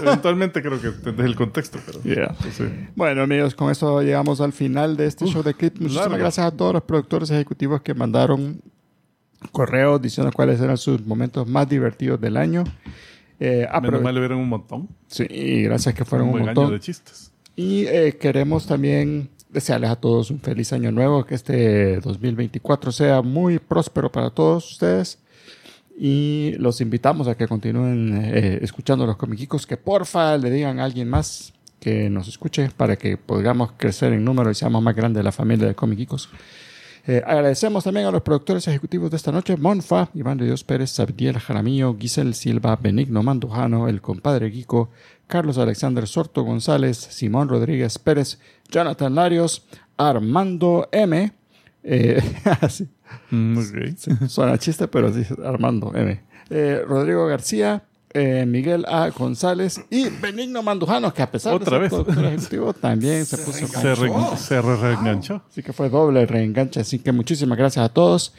[0.02, 2.02] Eventualmente creo que entendés el contexto, pero.
[2.03, 2.36] Yeah.
[2.52, 2.64] Sí.
[2.95, 5.80] Bueno, amigos, con eso llegamos al final de este show de clip.
[5.80, 8.61] Muchísimas gracias a todos los productores ejecutivos que mandaron
[9.52, 12.64] correos diciendo cuáles eran sus momentos más divertidos del año.
[13.42, 14.90] Eh, Menos mal le vieron un montón.
[15.08, 16.72] Sí, y gracias que fueron un un, montón.
[16.72, 17.32] de chistes.
[17.56, 23.22] Y eh, queremos también desearles a todos un feliz año nuevo, que este 2024 sea
[23.22, 25.19] muy próspero para todos ustedes.
[25.98, 30.86] Y los invitamos a que continúen eh, escuchando los comiquicos, que porfa le digan a
[30.86, 35.24] alguien más que nos escuche para que podamos crecer en número y seamos más grandes
[35.24, 36.30] la familia de comiquicos.
[37.08, 40.92] Eh, agradecemos también a los productores ejecutivos de esta noche, Monfa, Iván de Dios Pérez,
[40.92, 44.90] Sabdiel Jaramillo, Giselle Silva, Benigno Mandujano, el compadre Guico,
[45.30, 49.64] Carlos Alexander Sorto González, Simón Rodríguez Pérez, Jonathan Larios,
[49.95, 51.32] Armando M.
[51.83, 52.22] eh,
[52.61, 52.90] así,
[53.32, 54.27] Mm, ok.
[54.27, 56.22] Suena chiste, pero sí, Armando M.
[56.49, 57.83] Eh, Rodrigo García,
[58.14, 59.09] eh, Miguel A.
[59.09, 61.91] González y Benigno Mandujano, que a pesar Otra de vez.
[61.91, 65.41] ser productor ejecutivo, también se, puso Se, re- se re- reenganchó.
[65.49, 66.80] Así que fue doble reenganche.
[66.82, 68.33] Así que muchísimas gracias a todos.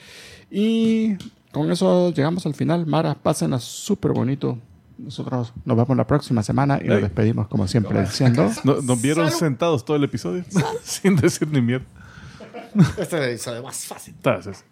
[0.51, 1.15] Y
[1.53, 2.87] con eso llegamos al final.
[2.87, 4.59] Mara, pásenla súper bonito.
[5.05, 8.51] Nosotros nos vemos la próxima semana y nos despedimos como siempre diciendo...
[8.65, 10.45] No- Nos vieron sentados todo el episodio
[10.83, 11.87] sin decir ni mierda.
[12.99, 14.15] Este es el episodio más fácil.
[14.17, 14.65] Entonces,